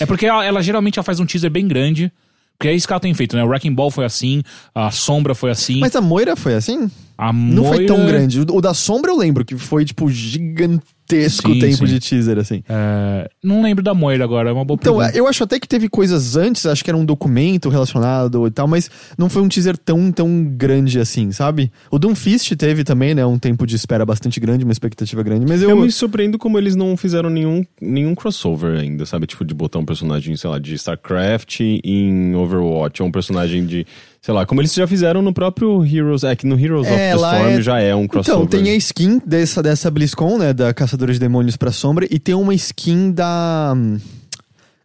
É 0.00 0.06
porque 0.06 0.26
ela, 0.26 0.44
ela 0.44 0.60
geralmente 0.60 0.98
ela 0.98 1.04
faz 1.04 1.20
um 1.20 1.26
teaser 1.26 1.50
bem 1.50 1.66
grande. 1.68 2.12
Porque 2.58 2.68
é 2.68 2.74
isso 2.74 2.86
que 2.86 2.92
ela 2.92 3.00
tem 3.00 3.14
feito, 3.14 3.34
né? 3.36 3.42
O 3.42 3.46
Wrecking 3.48 3.72
Ball 3.72 3.90
foi 3.90 4.04
assim, 4.04 4.42
a 4.74 4.90
Sombra 4.90 5.34
foi 5.34 5.50
assim. 5.50 5.78
Mas 5.80 5.96
a 5.96 6.00
Moira 6.02 6.36
foi 6.36 6.52
assim? 6.54 6.90
A 7.28 7.32
Não 7.32 7.64
foi 7.64 7.84
tão 7.86 7.96
Moira- 7.98 8.12
grande. 8.12 8.40
O, 8.40 8.46
o 8.56 8.60
da 8.60 8.72
Sombra 8.74 9.10
eu 9.10 9.16
lembro 9.18 9.44
que 9.44 9.56
foi, 9.56 9.84
tipo, 9.84 10.08
gigantesco 10.10 11.52
Sim, 11.52 11.58
tempo 11.58 11.76
sim. 11.78 11.84
de 11.86 12.00
teaser, 12.00 12.38
assim. 12.38 12.62
É, 12.68 13.28
não 13.42 13.62
lembro 13.62 13.82
da 13.82 13.92
Moira 13.92 14.22
agora, 14.24 14.50
é 14.50 14.52
uma 14.52 14.64
boa 14.64 14.78
Então, 14.80 14.96
pergunta. 14.98 15.18
eu 15.18 15.26
acho 15.26 15.42
até 15.42 15.58
que 15.58 15.66
teve 15.66 15.88
coisas 15.88 16.36
antes, 16.36 16.64
acho 16.66 16.84
que 16.84 16.90
era 16.90 16.96
um 16.96 17.04
documento 17.04 17.68
relacionado 17.68 18.46
e 18.46 18.50
tal, 18.50 18.68
mas 18.68 18.88
não 19.18 19.28
foi 19.28 19.42
um 19.42 19.48
teaser 19.48 19.76
tão, 19.76 20.12
tão 20.12 20.44
grande 20.44 20.98
assim, 21.00 21.32
sabe? 21.32 21.70
O 21.90 21.98
Doomfist 21.98 22.54
teve 22.56 22.84
também, 22.84 23.14
né, 23.14 23.26
um 23.26 23.38
tempo 23.38 23.66
de 23.66 23.74
espera 23.76 24.06
bastante 24.06 24.38
grande, 24.38 24.64
uma 24.64 24.72
expectativa 24.72 25.22
grande, 25.22 25.44
mas 25.48 25.62
eu... 25.62 25.70
Eu 25.70 25.76
me 25.80 25.90
surpreendo 25.90 26.38
como 26.38 26.56
eles 26.58 26.76
não 26.76 26.96
fizeram 26.96 27.28
nenhum, 27.28 27.64
nenhum 27.80 28.14
crossover 28.14 28.78
ainda, 28.78 29.04
sabe? 29.04 29.26
Tipo, 29.26 29.44
de 29.44 29.52
botar 29.52 29.78
um 29.80 29.84
personagem, 29.84 30.36
sei 30.36 30.48
lá, 30.48 30.58
de 30.58 30.74
StarCraft 30.74 31.60
em 31.60 32.34
Overwatch, 32.36 33.02
ou 33.02 33.08
um 33.08 33.12
personagem 33.12 33.66
de. 33.66 33.86
Sei 34.22 34.34
lá, 34.34 34.44
como 34.44 34.60
eles 34.60 34.74
já 34.74 34.86
fizeram 34.86 35.22
no 35.22 35.32
próprio 35.32 35.82
Heroes. 35.84 36.24
É 36.24 36.36
que 36.36 36.46
no 36.46 36.58
Heroes 36.58 36.86
of 36.86 36.92
É, 36.94 37.10
the 37.12 37.16
lá 37.16 37.34
Storm 37.36 37.50
é- 37.58 37.62
já 37.62 37.80
é 37.80 37.94
um 37.94 38.06
crossover. 38.06 38.44
Então, 38.46 38.60
tem 38.62 38.70
a 38.70 38.76
skin 38.76 39.18
dessa, 39.24 39.62
dessa 39.62 39.90
BlizzCon, 39.90 40.36
né, 40.38 40.52
da 40.52 40.74
Caçadora 40.74 41.12
de 41.12 41.18
Demônios 41.18 41.56
pra 41.56 41.72
Sombra, 41.72 42.06
e 42.10 42.18
tem 42.18 42.34
uma 42.34 42.52
skin 42.54 43.10
da... 43.12 43.74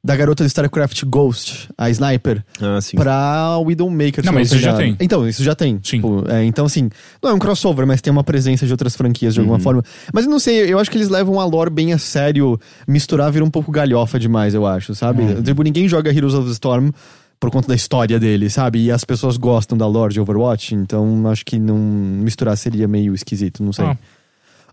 Da 0.03 0.15
garota 0.15 0.43
de 0.43 0.47
StarCraft 0.49 1.03
Ghost, 1.05 1.67
a 1.75 1.89
Sniper, 1.89 2.43
Ah, 2.61 2.79
sim. 2.79 2.95
pra 2.95 3.57
Widowmaker. 3.65 4.23
Não, 4.23 4.31
mas 4.33 4.51
isso 4.51 4.59
já 4.61 4.75
tem. 4.75 4.95
Então, 4.99 5.27
isso 5.27 5.43
já 5.43 5.55
tem. 5.55 5.79
Sim. 5.81 5.97
Tipo, 5.97 6.23
é, 6.29 6.43
então, 6.45 6.67
assim, 6.67 6.91
não 7.23 7.31
é 7.31 7.33
um 7.33 7.39
crossover, 7.39 7.87
mas 7.87 8.01
tem 8.01 8.13
uma 8.13 8.23
presença 8.23 8.67
de 8.67 8.71
outras 8.71 8.95
franquias 8.95 9.33
de 9.33 9.39
Uhum. 9.39 9.45
alguma 9.47 9.59
forma. 9.59 9.83
Mas 10.13 10.25
eu 10.25 10.29
não 10.29 10.37
sei, 10.37 10.71
eu 10.71 10.77
acho 10.77 10.91
que 10.91 10.97
eles 10.99 11.09
levam 11.09 11.39
a 11.39 11.45
lore 11.45 11.71
bem 11.71 11.91
a 11.91 11.97
sério. 11.97 12.59
Misturar 12.87 13.31
vira 13.31 13.43
um 13.43 13.49
pouco 13.49 13.71
galhofa 13.71 14.19
demais, 14.19 14.53
eu 14.53 14.63
acho, 14.67 14.93
sabe? 14.93 15.23
Uhum. 15.23 15.41
Tipo, 15.41 15.63
ninguém 15.63 15.87
joga 15.89 16.11
Heroes 16.13 16.35
of 16.35 16.45
the 16.45 16.51
Storm 16.53 16.91
por 17.39 17.51
conta 17.51 17.67
da 17.67 17.75
história 17.75 18.19
dele, 18.19 18.49
sabe? 18.49 18.85
E 18.85 18.91
as 18.91 19.03
pessoas 19.03 19.37
gostam 19.37 19.77
da 19.77 19.87
lore 19.87 20.13
de 20.13 20.19
Overwatch, 20.19 20.75
então 20.75 21.27
acho 21.27 21.45
que 21.45 21.59
não 21.59 21.77
misturar 21.77 22.57
seria 22.57 22.87
meio 22.87 23.13
esquisito, 23.13 23.63
não 23.63 23.73
sei. 23.73 23.85
Ah. 23.85 23.97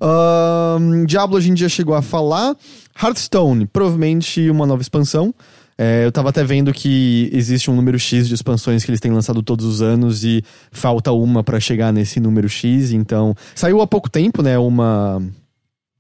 Ahn, 0.01 1.05
Diablo 1.05 1.37
a 1.37 1.41
gente 1.41 1.61
já 1.61 1.69
chegou 1.69 1.95
a 1.95 2.03
falar. 2.03 2.57
Hearthstone, 3.01 3.67
provavelmente 3.67 4.51
uma 4.51 4.67
nova 4.67 4.83
expansão. 4.83 5.33
É, 5.79 6.05
eu 6.05 6.13
tava 6.13 6.29
até 6.29 6.45
vendo 6.45 6.73
que 6.73 7.31
existe 7.33 7.71
um 7.71 7.75
número 7.75 7.99
X 7.99 8.29
de 8.29 8.35
expansões 8.35 8.85
que 8.85 8.91
eles 8.91 9.01
têm 9.01 9.11
lançado 9.11 9.43
todos 9.43 9.65
os 9.65 9.81
anos 9.81 10.23
e 10.23 10.45
falta 10.71 11.13
uma 11.13 11.43
pra 11.43 11.59
chegar 11.59 11.93
nesse 11.93 12.21
número 12.21 12.49
X, 12.49 12.93
então. 12.93 13.35
Saiu 13.55 13.81
há 13.81 13.87
pouco 13.87 14.11
tempo, 14.11 14.43
né? 14.43 14.59
Uma. 14.59 15.23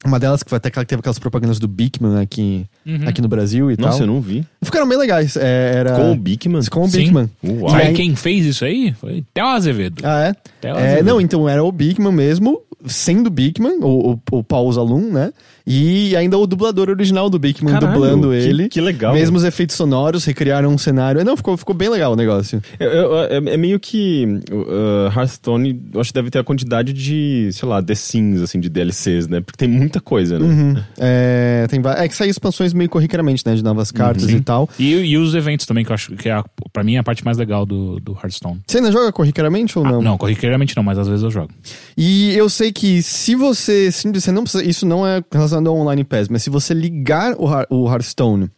Uma 0.04 0.18
delas 0.18 0.42
que 0.42 0.50
foi 0.50 0.56
até 0.56 0.68
aquela 0.68 0.84
que 0.84 0.88
teve 0.88 1.00
aquelas 1.00 1.18
propagandas 1.18 1.58
do 1.60 1.68
Bigman 1.68 2.20
aqui, 2.20 2.66
Uhum. 2.84 3.06
aqui 3.08 3.22
no 3.22 3.28
Brasil 3.28 3.70
e 3.70 3.76
Nossa, 3.78 3.98
tal. 3.98 4.06
eu 4.08 4.12
não 4.12 4.20
vi. 4.20 4.44
Ficaram 4.60 4.88
bem 4.88 4.98
legais. 4.98 5.36
É, 5.36 5.74
era... 5.76 5.92
Com 5.94 6.10
o 6.12 6.16
Bigman? 6.16 6.60
Com 6.70 6.84
o. 6.84 6.88
Bigman. 6.88 7.30
Uau. 7.44 7.76
E 7.78 7.82
aí- 7.82 7.94
quem 7.94 8.16
fez 8.16 8.44
isso 8.44 8.64
aí? 8.64 8.92
Foi 9.00 9.24
Theo 9.32 9.46
Azevedo. 9.46 10.02
Ah, 10.04 10.24
é? 10.28 10.34
Theo 10.60 10.74
É, 10.76 10.86
Azevedo. 10.86 11.06
não, 11.06 11.20
então 11.20 11.48
era 11.48 11.62
o 11.62 11.70
Bigman 11.70 12.12
mesmo, 12.12 12.60
sendo 12.84 13.30
Bigman, 13.30 13.78
o, 13.80 14.14
o, 14.14 14.38
o 14.38 14.42
Paul 14.42 14.72
Zalum, 14.72 15.12
né? 15.12 15.32
E 15.66 16.16
ainda 16.16 16.36
o 16.38 16.46
dublador 16.46 16.88
original 16.90 17.30
do 17.30 17.38
Bigman 17.38 17.72
Caralho, 17.74 17.92
dublando 17.92 18.28
que- 18.30 18.34
ele. 18.36 18.68
que 18.68 18.80
legal. 18.80 19.14
Mesmo 19.14 19.36
os 19.36 19.44
efeitos 19.44 19.76
sonoros, 19.76 20.24
recriaram 20.24 20.70
um 20.70 20.78
cenário. 20.78 21.24
Não, 21.24 21.36
ficou, 21.36 21.56
ficou 21.56 21.74
bem 21.74 21.88
legal 21.88 22.12
o 22.12 22.16
negócio. 22.16 22.60
Eu- 22.80 23.18
é, 23.18 23.36
é 23.36 23.56
meio 23.56 23.78
que 23.78 24.24
uh, 24.50 25.06
Hearthstone, 25.16 25.80
eu 25.94 26.00
acho 26.00 26.10
que 26.10 26.14
deve 26.14 26.30
ter 26.30 26.38
a 26.40 26.44
quantidade 26.44 26.92
de, 26.92 27.48
sei 27.52 27.68
lá, 27.68 27.82
The 27.82 27.94
Sims, 27.94 28.42
assim, 28.42 28.58
de 28.60 28.68
DLCs, 28.68 29.28
né? 29.28 29.40
Porque 29.40 29.56
tem 29.56 29.68
muita 29.68 30.00
coisa, 30.00 30.38
né? 30.38 30.44
Uhum. 30.46 30.82
É, 30.98 31.66
tem, 31.68 31.80
é 31.96 32.08
que 32.08 32.14
saem 32.16 32.30
expansões 32.30 32.72
meio 32.72 32.90
corriqueiramente, 32.90 33.42
né? 33.46 33.54
De 33.54 33.62
novas 33.62 33.90
cartas 33.92 34.28
e 34.30 34.40
tal. 34.40 34.68
E, 34.78 34.92
e 34.94 35.16
os 35.18 35.34
eventos 35.34 35.66
também, 35.66 35.84
que 35.84 35.90
eu 35.90 35.94
acho 35.94 36.12
que 36.16 36.28
é, 36.28 36.32
a, 36.32 36.44
pra 36.72 36.82
mim, 36.82 36.96
é 36.96 36.98
a 36.98 37.02
parte 37.04 37.24
mais 37.24 37.38
legal 37.38 37.64
do, 37.64 38.00
do 38.00 38.12
Hearthstone. 38.12 38.60
Você 38.66 38.78
ainda 38.78 38.90
joga 38.90 39.12
corriqueiramente 39.12 39.78
ou 39.78 39.84
Ah, 39.86 39.92
não? 39.92 40.02
não, 40.02 40.18
corriqueiramente 40.18 40.76
não, 40.76 40.82
mas 40.82 40.98
às 40.98 41.06
vezes 41.08 41.22
eu 41.22 41.30
jogo. 41.30 41.50
E 41.96 42.34
eu 42.36 42.48
sei 42.48 42.72
que 42.72 43.02
se 43.02 43.34
você. 43.34 43.90
sim, 43.92 44.10
você 44.12 44.32
não 44.32 44.42
precisa, 44.42 44.64
isso 44.64 44.86
não 44.86 45.06
é 45.06 45.22
relacionado 45.32 45.51
ao 45.52 45.76
Online 45.76 46.04
Pass, 46.04 46.28
mas 46.28 46.42
se 46.42 46.50
você 46.50 46.74
ligar 46.74 47.34
o, 47.34 47.46
o 47.70 47.90
Hearthstone 47.90 48.50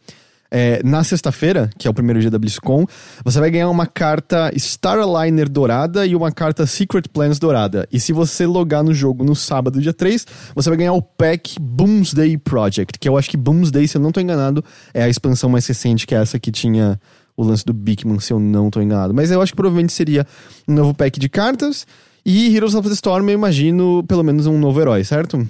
é, 0.51 0.81
na 0.85 1.03
sexta-feira, 1.03 1.69
que 1.77 1.89
é 1.89 1.91
o 1.91 1.95
primeiro 1.95 2.21
dia 2.21 2.31
da 2.31 2.39
BlizzCon, 2.39 2.87
você 3.25 3.41
vai 3.41 3.51
ganhar 3.51 3.69
uma 3.69 3.87
carta 3.87 4.53
Star 4.57 4.99
Aligner 5.01 5.49
dourada 5.49 6.07
e 6.07 6.15
uma 6.15 6.31
carta 6.31 6.65
Secret 6.65 7.09
Plans 7.13 7.41
dourada. 7.41 7.89
E 7.91 7.99
se 7.99 8.13
você 8.13 8.47
logar 8.47 8.85
no 8.85 8.95
jogo 8.95 9.25
no 9.25 9.35
sábado, 9.35 9.81
dia 9.81 9.93
3, 9.93 10.25
você 10.55 10.71
vai 10.71 10.79
ganhar 10.79 10.93
o 10.93 11.03
pack 11.03 11.59
Boomsday 11.61 12.39
Project, 12.39 13.01
que 13.01 13.09
eu 13.09 13.19
acho 13.19 13.29
que 13.29 13.37
Boomsday, 13.37 13.89
se 13.89 13.97
eu 13.97 14.01
não 14.01 14.13
tô 14.13 14.21
enganado, 14.21 14.65
é 14.93 15.03
a 15.03 15.09
expansão 15.09 15.51
mais 15.51 15.67
recente, 15.67 16.07
que 16.07 16.15
é 16.15 16.19
essa 16.19 16.39
que 16.39 16.53
tinha 16.53 17.01
o 17.37 17.43
lance 17.43 17.65
do 17.65 17.73
Bigman, 17.73 18.21
se 18.21 18.33
eu 18.33 18.39
não 18.39 18.71
tô 18.71 18.81
enganado. 18.81 19.13
Mas 19.13 19.33
eu 19.33 19.43
acho 19.43 19.51
que 19.51 19.57
provavelmente 19.57 19.93
seria 19.93 20.25
um 20.69 20.75
novo 20.75 20.95
pack 20.95 21.19
de 21.19 21.29
cartas. 21.29 21.85
E 22.25 22.55
Heroes 22.55 22.77
of 22.77 22.89
the 22.89 22.95
Storm, 22.95 23.29
eu 23.29 23.35
imagino 23.35 24.05
pelo 24.05 24.23
menos 24.23 24.47
um 24.47 24.57
novo 24.57 24.81
herói, 24.81 25.03
certo? 25.03 25.47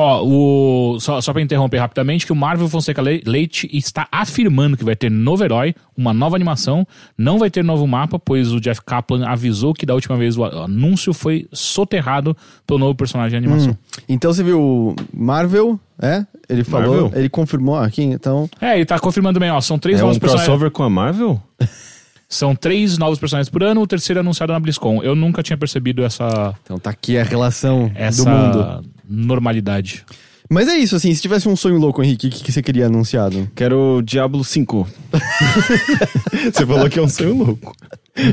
Ó, 0.00 0.22
o, 0.24 1.00
só, 1.00 1.20
só 1.20 1.32
pra 1.32 1.42
interromper 1.42 1.78
rapidamente, 1.78 2.24
que 2.24 2.32
o 2.32 2.36
Marvel 2.36 2.68
Fonseca 2.68 3.02
Le- 3.02 3.20
Leite 3.26 3.68
está 3.72 4.06
afirmando 4.12 4.76
que 4.76 4.84
vai 4.84 4.94
ter 4.94 5.10
novo 5.10 5.42
herói, 5.42 5.74
uma 5.96 6.14
nova 6.14 6.36
animação, 6.36 6.86
não 7.18 7.36
vai 7.36 7.50
ter 7.50 7.64
novo 7.64 7.84
mapa, 7.84 8.16
pois 8.16 8.52
o 8.52 8.60
Jeff 8.60 8.80
Kaplan 8.86 9.26
avisou 9.26 9.74
que 9.74 9.84
da 9.84 9.94
última 9.94 10.16
vez 10.16 10.36
o 10.38 10.44
anúncio 10.44 11.12
foi 11.12 11.48
soterrado 11.52 12.36
pelo 12.64 12.78
novo 12.78 12.94
personagem 12.94 13.30
de 13.40 13.44
animação. 13.44 13.76
Então 14.08 14.32
você 14.32 14.44
viu 14.44 14.94
Marvel, 15.12 15.80
é? 16.00 16.24
Ele 16.48 16.62
falou, 16.62 17.02
Marvel? 17.02 17.18
ele 17.18 17.28
confirmou 17.28 17.74
aqui, 17.76 18.02
então. 18.04 18.48
É, 18.60 18.76
ele 18.76 18.86
tá 18.86 19.00
confirmando 19.00 19.40
bem, 19.40 19.50
ó, 19.50 19.60
são 19.60 19.80
três 19.80 19.98
É 19.98 20.02
novos 20.02 20.16
um 20.16 20.20
personagens. 20.20 20.46
crossover 20.46 20.70
com 20.70 20.84
a 20.84 20.88
Marvel? 20.90 21.42
São 22.28 22.54
três 22.54 22.98
novos 22.98 23.18
personagens 23.18 23.48
por 23.48 23.62
ano, 23.62 23.80
o 23.80 23.86
terceiro 23.86 24.18
é 24.18 24.20
anunciado 24.20 24.52
na 24.52 24.60
BlizzCon. 24.60 25.02
Eu 25.02 25.14
nunca 25.14 25.42
tinha 25.42 25.56
percebido 25.56 26.04
essa, 26.04 26.54
Então 26.62 26.78
tá 26.78 26.90
aqui 26.90 27.16
a 27.16 27.24
relação 27.24 27.90
essa 27.94 28.22
do 28.24 28.30
mundo. 28.30 28.84
normalidade. 29.08 30.04
Mas 30.50 30.66
é 30.68 30.76
isso, 30.78 30.96
assim, 30.96 31.14
se 31.14 31.20
tivesse 31.20 31.46
um 31.48 31.54
sonho 31.56 31.76
louco, 31.78 32.02
Henrique, 32.02 32.28
o 32.28 32.30
que, 32.30 32.42
que 32.44 32.52
você 32.52 32.62
queria 32.62 32.86
anunciado? 32.86 33.50
Quero 33.54 34.00
Diablo 34.02 34.42
5. 34.42 34.88
Você 36.52 36.64
falou 36.66 36.88
que 36.88 36.98
é 36.98 37.02
um 37.02 37.08
sonho 37.08 37.34
louco. 37.34 37.74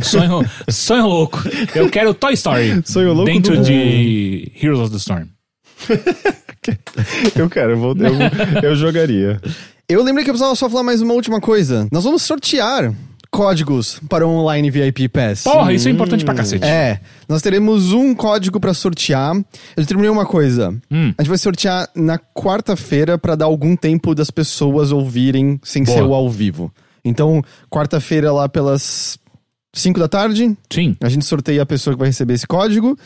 Sonho, 0.01 0.49
sonho 0.69 1.07
louco. 1.07 1.43
Eu 1.75 1.89
quero 1.89 2.13
Toy 2.13 2.33
Story. 2.33 2.81
Sonho 2.85 3.11
louco 3.13 3.25
Dentro 3.25 3.57
do- 3.57 3.63
de 3.63 4.49
Heroes 4.61 4.79
of 4.79 4.91
the 4.91 4.97
Storm. 4.97 5.25
Eu 7.35 7.49
quero, 7.49 7.71
eu, 7.73 7.77
vou, 7.77 7.95
eu, 7.97 8.69
eu 8.69 8.75
jogaria. 8.75 9.39
Eu 9.87 10.01
lembrei 10.01 10.23
que 10.23 10.29
eu 10.29 10.33
precisava 10.33 10.55
só 10.55 10.69
falar 10.69 10.83
mais 10.83 11.01
uma 11.01 11.13
última 11.13 11.39
coisa. 11.41 11.87
Nós 11.91 12.03
vamos 12.05 12.21
sortear 12.23 12.93
códigos 13.35 13.99
para 14.07 14.25
o 14.25 14.29
Online 14.29 14.71
VIP 14.71 15.09
Pass. 15.09 15.43
Porra, 15.43 15.73
isso 15.73 15.87
é 15.87 15.91
importante 15.91 16.23
pra 16.23 16.33
cacete. 16.33 16.63
É, 16.65 17.01
nós 17.27 17.41
teremos 17.41 17.91
um 17.91 18.15
código 18.15 18.59
pra 18.59 18.73
sortear. 18.73 19.35
Eu 19.75 19.85
terminei 19.85 20.09
uma 20.09 20.25
coisa. 20.25 20.69
Hum. 20.89 21.13
A 21.17 21.21
gente 21.21 21.29
vai 21.29 21.37
sortear 21.37 21.89
na 21.93 22.17
quarta-feira 22.17 23.17
pra 23.17 23.35
dar 23.35 23.45
algum 23.45 23.75
tempo 23.75 24.15
das 24.15 24.31
pessoas 24.31 24.91
ouvirem 24.91 25.59
sem 25.63 25.83
Boa. 25.83 25.97
ser 25.97 26.03
o 26.03 26.13
ao 26.13 26.29
vivo. 26.29 26.71
Então, 27.03 27.43
quarta-feira 27.69 28.31
lá 28.31 28.47
pelas 28.47 29.19
5 29.73 29.99
da 29.99 30.07
tarde, 30.07 30.55
Sim. 30.71 30.95
a 31.01 31.09
gente 31.09 31.25
sorteia 31.25 31.61
a 31.61 31.65
pessoa 31.65 31.93
que 31.93 31.99
vai 31.99 32.07
receber 32.07 32.33
esse 32.35 32.47
código 32.47 32.97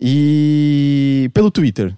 e 0.00 1.30
pelo 1.34 1.50
Twitter. 1.50 1.94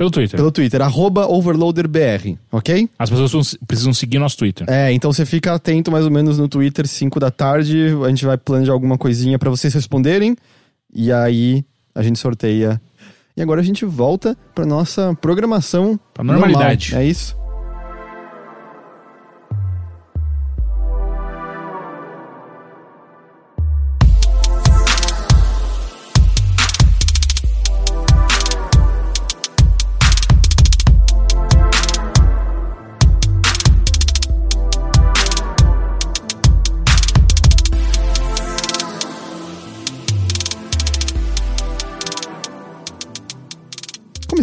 Pelo 0.00 0.10
Twitter. 0.10 0.38
Pelo 0.38 0.50
Twitter, 0.50 0.80
arroba 0.80 1.26
overloaderbr, 1.30 2.38
ok? 2.50 2.88
As 2.98 3.10
pessoas 3.10 3.54
precisam- 3.68 3.92
seguir 3.92 4.18
nosso 4.18 4.38
Twitter. 4.38 4.66
É, 4.66 4.90
então 4.92 5.12
você 5.12 5.26
fica 5.26 5.52
atento 5.52 5.90
mais 5.92 6.06
ou 6.06 6.10
menos 6.10 6.38
no 6.38 6.48
Twitter, 6.48 6.88
5 6.88 7.20
da 7.20 7.30
tarde. 7.30 7.88
A 8.02 8.08
gente 8.08 8.24
vai 8.24 8.38
planejar 8.38 8.72
alguma 8.72 8.96
coisinha 8.96 9.38
pra 9.38 9.50
vocês 9.50 9.74
responderem. 9.74 10.34
E 10.94 11.12
aí 11.12 11.62
a 11.94 12.02
gente 12.02 12.18
sorteia. 12.18 12.80
E 13.36 13.42
agora 13.42 13.60
a 13.60 13.62
gente 13.64 13.84
volta 13.84 14.34
pra 14.54 14.64
nossa 14.64 15.14
programação. 15.20 16.00
Pra 16.14 16.24
normalidade. 16.24 16.92
normal. 16.92 17.04
É 17.06 17.10
isso? 17.10 17.36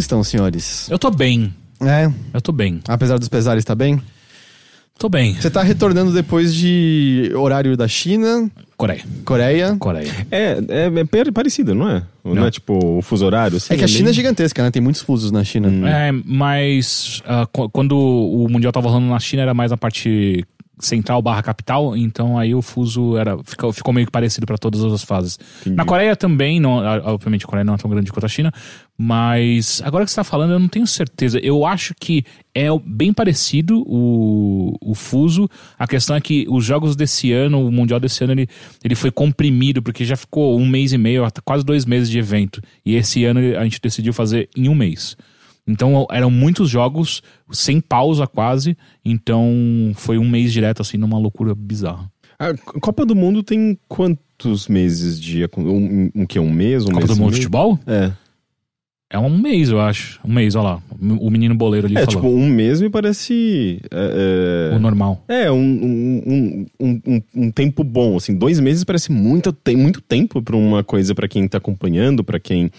Estão, 0.08 0.24
senhores? 0.24 0.88
Eu 0.90 0.98
tô 0.98 1.10
bem. 1.10 1.54
É, 1.80 2.10
Eu 2.34 2.40
tô 2.40 2.50
bem. 2.50 2.80
apesar 2.88 3.18
dos 3.18 3.28
pesares, 3.28 3.64
tá 3.64 3.74
bem? 3.74 4.00
Tô 4.98 5.08
bem. 5.08 5.34
Você 5.34 5.48
tá 5.48 5.62
retornando 5.62 6.12
depois 6.12 6.52
de 6.52 7.30
horário 7.36 7.76
da 7.76 7.86
China, 7.86 8.50
Coreia. 8.76 9.04
Coreia. 9.24 9.76
Coreia. 9.78 10.10
É, 10.30 10.58
é, 10.68 10.90
é 11.00 11.04
parecido, 11.32 11.72
não 11.74 11.88
é? 11.88 12.02
Não, 12.24 12.46
é 12.46 12.50
tipo 12.50 12.98
o 12.98 13.02
fuso 13.02 13.24
horário? 13.26 13.56
assim, 13.58 13.74
É 13.74 13.76
que 13.76 13.84
a 13.84 13.88
China 13.88 14.10
é 14.10 14.12
gigantesca, 14.12 14.62
né? 14.62 14.70
Tem 14.72 14.82
muitos 14.82 15.02
fusos 15.02 15.30
na 15.30 15.44
China. 15.44 15.68
É, 15.88 16.10
mas 16.24 17.22
qu- 17.52 17.68
quando 17.70 17.96
o 17.96 18.48
Mundial 18.48 18.72
tava 18.72 18.88
rolando 18.88 19.08
na 19.08 19.18
China 19.20 19.42
era 19.42 19.54
mais 19.54 19.70
na 19.70 19.76
parte 19.76 20.44
central 20.80 21.20
barra 21.20 21.42
capital, 21.42 21.96
então 21.96 22.38
aí 22.38 22.54
o 22.54 22.62
fuso 22.62 23.16
era 23.16 23.38
ficou, 23.44 23.72
ficou 23.72 23.92
meio 23.92 24.06
que 24.06 24.12
parecido 24.12 24.46
pra 24.46 24.56
todas 24.56 24.82
as 24.84 25.02
fases. 25.02 25.38
Na 25.66 25.84
Coreia 25.84 26.16
também, 26.16 26.60
não, 26.60 26.76
obviamente 27.04 27.44
a 27.44 27.48
Coreia 27.48 27.64
não 27.64 27.74
é 27.74 27.76
tão 27.76 27.90
grande 27.90 28.12
quanto 28.12 28.26
a 28.26 28.28
China, 28.28 28.52
mas 28.96 29.80
agora 29.84 30.04
que 30.04 30.10
você 30.10 30.16
tá 30.16 30.24
falando 30.24 30.52
eu 30.52 30.58
não 30.58 30.68
tenho 30.68 30.86
certeza. 30.86 31.38
Eu 31.38 31.64
acho 31.64 31.94
que 31.94 32.24
é 32.54 32.66
bem 32.84 33.12
parecido 33.12 33.84
o, 33.86 34.76
o 34.80 34.94
fuso. 34.94 35.48
A 35.78 35.86
questão 35.86 36.16
é 36.16 36.20
que 36.20 36.46
os 36.48 36.64
jogos 36.64 36.96
desse 36.96 37.32
ano, 37.32 37.66
o 37.66 37.70
Mundial 37.70 38.00
desse 38.00 38.24
ano, 38.24 38.32
ele, 38.32 38.48
ele 38.82 38.94
foi 38.94 39.10
comprimido, 39.10 39.82
porque 39.82 40.04
já 40.04 40.16
ficou 40.16 40.58
um 40.58 40.66
mês 40.66 40.92
e 40.92 40.98
meio, 40.98 41.26
quase 41.44 41.64
dois 41.64 41.84
meses 41.84 42.10
de 42.10 42.18
evento. 42.18 42.60
E 42.84 42.96
esse 42.96 43.24
ano 43.24 43.40
a 43.56 43.62
gente 43.64 43.80
decidiu 43.80 44.12
fazer 44.12 44.48
em 44.56 44.68
um 44.68 44.74
mês. 44.74 45.16
Então 45.68 46.06
eram 46.10 46.30
muitos 46.30 46.70
jogos, 46.70 47.22
sem 47.52 47.78
pausa 47.80 48.26
quase. 48.26 48.76
Então 49.04 49.92
foi 49.94 50.16
um 50.16 50.28
mês 50.28 50.52
direto, 50.52 50.80
assim, 50.80 50.96
numa 50.96 51.18
loucura 51.18 51.54
bizarra. 51.54 52.10
A 52.38 52.54
Copa 52.80 53.04
do 53.04 53.14
Mundo 53.14 53.42
tem 53.42 53.78
quantos 53.86 54.66
meses 54.68 55.20
de. 55.20 55.44
Um, 55.56 56.10
um, 56.14 56.26
que? 56.26 56.38
Um 56.38 56.50
mês? 56.50 56.84
Um 56.84 56.92
Copa 56.92 56.98
mês 57.00 57.08
do 57.10 57.16
Mundo 57.16 57.30
de? 57.32 57.36
Futebol? 57.36 57.78
É. 57.86 58.12
É 59.10 59.18
um 59.18 59.30
mês, 59.38 59.70
eu 59.70 59.80
acho. 59.80 60.20
Um 60.22 60.32
mês, 60.32 60.54
olha 60.54 60.64
lá. 60.68 60.82
O 61.00 61.30
menino 61.30 61.54
boleiro 61.54 61.86
ali 61.86 61.96
É, 61.96 62.00
falou. 62.04 62.14
tipo, 62.14 62.28
um 62.28 62.46
mês 62.46 62.80
me 62.80 62.90
parece. 62.90 63.80
É, 63.90 64.76
O 64.76 64.78
normal. 64.78 65.24
é 65.26 65.50
um, 65.50 65.56
um, 65.58 66.66
um, 66.78 67.22
um, 67.34 67.50
tempo 67.50 67.82
bom, 67.82 68.18
assim. 68.18 68.36
Dois 68.36 68.60
meses 68.60 68.84
parece 68.84 69.10
muito, 69.10 69.50
tem 69.50 69.76
muito 69.76 70.02
tempo 70.02 70.42
pra 70.42 70.54
uma 70.54 70.84
coisa 70.84 71.14
pra 71.14 71.26
quem 71.26 71.48
tá 71.48 71.56
acompanhando, 71.56 72.22
pra 72.22 72.38
quem 72.38 72.70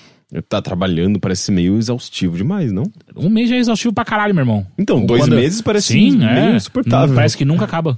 tá 0.47 0.61
trabalhando, 0.61 1.19
parece 1.19 1.51
meio 1.51 1.77
exaustivo 1.77 2.37
demais, 2.37 2.71
não? 2.71 2.83
Um 3.15 3.29
mês 3.29 3.49
já 3.49 3.55
é 3.55 3.59
exaustivo 3.59 3.93
pra 3.93 4.05
caralho, 4.05 4.33
meu 4.35 4.43
irmão. 4.43 4.65
Então, 4.77 5.05
dois 5.05 5.23
Quando- 5.23 5.35
meses 5.35 5.61
parece 5.61 5.87
Sim, 5.93 6.17
meio 6.17 6.29
é. 6.29 6.55
insuportável. 6.55 7.15
Parece 7.15 7.35
que 7.37 7.43
nunca 7.45 7.65
acaba. 7.65 7.97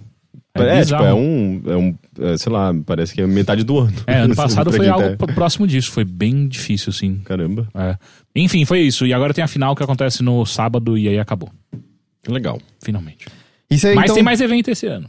É, 0.53 0.79
É, 0.79 0.83
tipo, 0.83 1.01
é 1.01 1.13
um, 1.13 1.61
é 1.65 1.75
um. 1.77 1.95
é, 2.19 2.37
sei 2.37 2.51
lá, 2.51 2.73
parece 2.85 3.13
que 3.13 3.21
é 3.21 3.27
metade 3.27 3.63
do 3.63 3.79
ano. 3.79 3.93
É, 4.05 4.19
ano 4.19 4.35
passado 4.35 4.69
foi 4.71 4.87
algo 4.89 5.15
tá- 5.15 5.27
próximo 5.27 5.65
disso. 5.65 5.91
Foi 5.91 6.03
bem 6.03 6.47
difícil, 6.47 6.89
assim. 6.89 7.21
Caramba, 7.23 7.67
É. 7.73 7.95
Enfim, 8.35 8.65
foi 8.65 8.81
isso. 8.81 9.05
E 9.05 9.13
agora 9.13 9.33
tem 9.33 9.43
a 9.43 9.47
final 9.47 9.75
que 9.75 9.83
acontece 9.83 10.21
no 10.23 10.45
sábado 10.45 10.97
e 10.97 11.07
aí 11.07 11.19
acabou. 11.19 11.49
legal. 12.27 12.59
Finalmente. 12.83 13.27
Isso 13.69 13.87
aí, 13.87 13.95
Mas 13.95 14.05
então... 14.05 14.15
tem 14.15 14.23
mais 14.23 14.41
evento 14.41 14.69
esse 14.69 14.85
ano. 14.87 15.07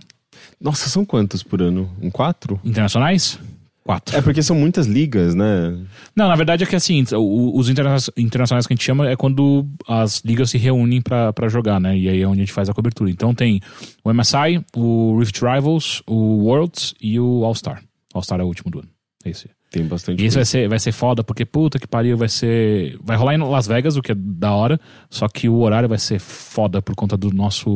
Nossa, 0.61 0.89
são 0.89 1.05
quantos 1.05 1.43
por 1.43 1.61
ano? 1.61 1.91
Um 2.01 2.09
quatro? 2.11 2.61
Internacionais? 2.65 3.39
Quatro. 3.85 4.17
É 4.17 4.23
porque 4.23 4.43
são 4.43 4.55
muitas 4.55 4.87
ligas, 4.87 5.35
né? 5.35 5.77
Não, 6.15 6.29
na 6.29 6.37
verdade 6.37 6.63
é 6.63 6.67
que 6.67 6.77
assim, 6.77 7.03
os 7.13 7.69
interna- 7.69 7.97
internacionais 8.17 8.67
que 8.67 8.73
a 8.73 8.77
gente 8.77 8.85
chama 8.85 9.09
é 9.11 9.17
quando 9.17 9.67
as 9.89 10.23
ligas 10.25 10.51
se 10.51 10.59
reúnem 10.59 11.01
pra 11.03 11.33
pra 11.33 11.49
jogar, 11.49 11.81
né? 11.81 11.97
E 11.99 12.09
aí 12.09 12.23
é 12.23 12.27
onde 12.27 12.41
a 12.41 12.45
gente 12.45 12.53
faz 12.53 12.69
a 12.69 12.73
cobertura. 12.75 13.11
Então 13.11 13.35
tem 13.35 13.61
o 14.05 14.13
MSI, 14.13 14.65
o 14.77 15.19
Rift 15.19 15.41
Rivals, 15.43 16.03
o 16.07 16.45
Worlds 16.45 16.95
e 17.01 17.19
o 17.19 17.45
All-Star. 17.45 17.83
All-Star 18.15 18.41
é 18.41 18.45
o 18.45 18.47
último 18.47 18.71
do 18.71 18.79
ano. 18.79 18.89
Esse. 19.25 19.49
Tem 19.71 19.85
bastante 19.85 20.23
E 20.23 20.27
esse 20.27 20.37
vai 20.37 20.45
ser, 20.45 20.69
vai 20.69 20.79
ser 20.79 20.93
foda, 20.93 21.25
porque 21.25 21.45
puta 21.47 21.79
que 21.79 21.87
pariu, 21.87 22.17
vai 22.17 22.29
ser. 22.29 22.99
Vai 23.03 23.17
rolar 23.17 23.35
em 23.35 23.39
Las 23.39 23.67
Vegas, 23.67 23.97
o 23.97 24.03
que 24.03 24.13
é 24.13 24.15
da 24.15 24.53
hora. 24.53 24.79
Só 25.11 25.27
que 25.29 25.49
o 25.49 25.59
horário 25.61 25.89
vai 25.89 25.99
ser 25.99 26.21
foda 26.21 26.81
por 26.83 26.95
conta 26.95 27.17
do 27.17 27.33
nosso 27.33 27.69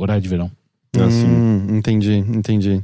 horário 0.00 0.22
de 0.22 0.28
verão. 0.28 0.50
Assim. 0.96 1.26
Hum, 1.26 1.76
entendi, 1.76 2.14
entendi. 2.14 2.82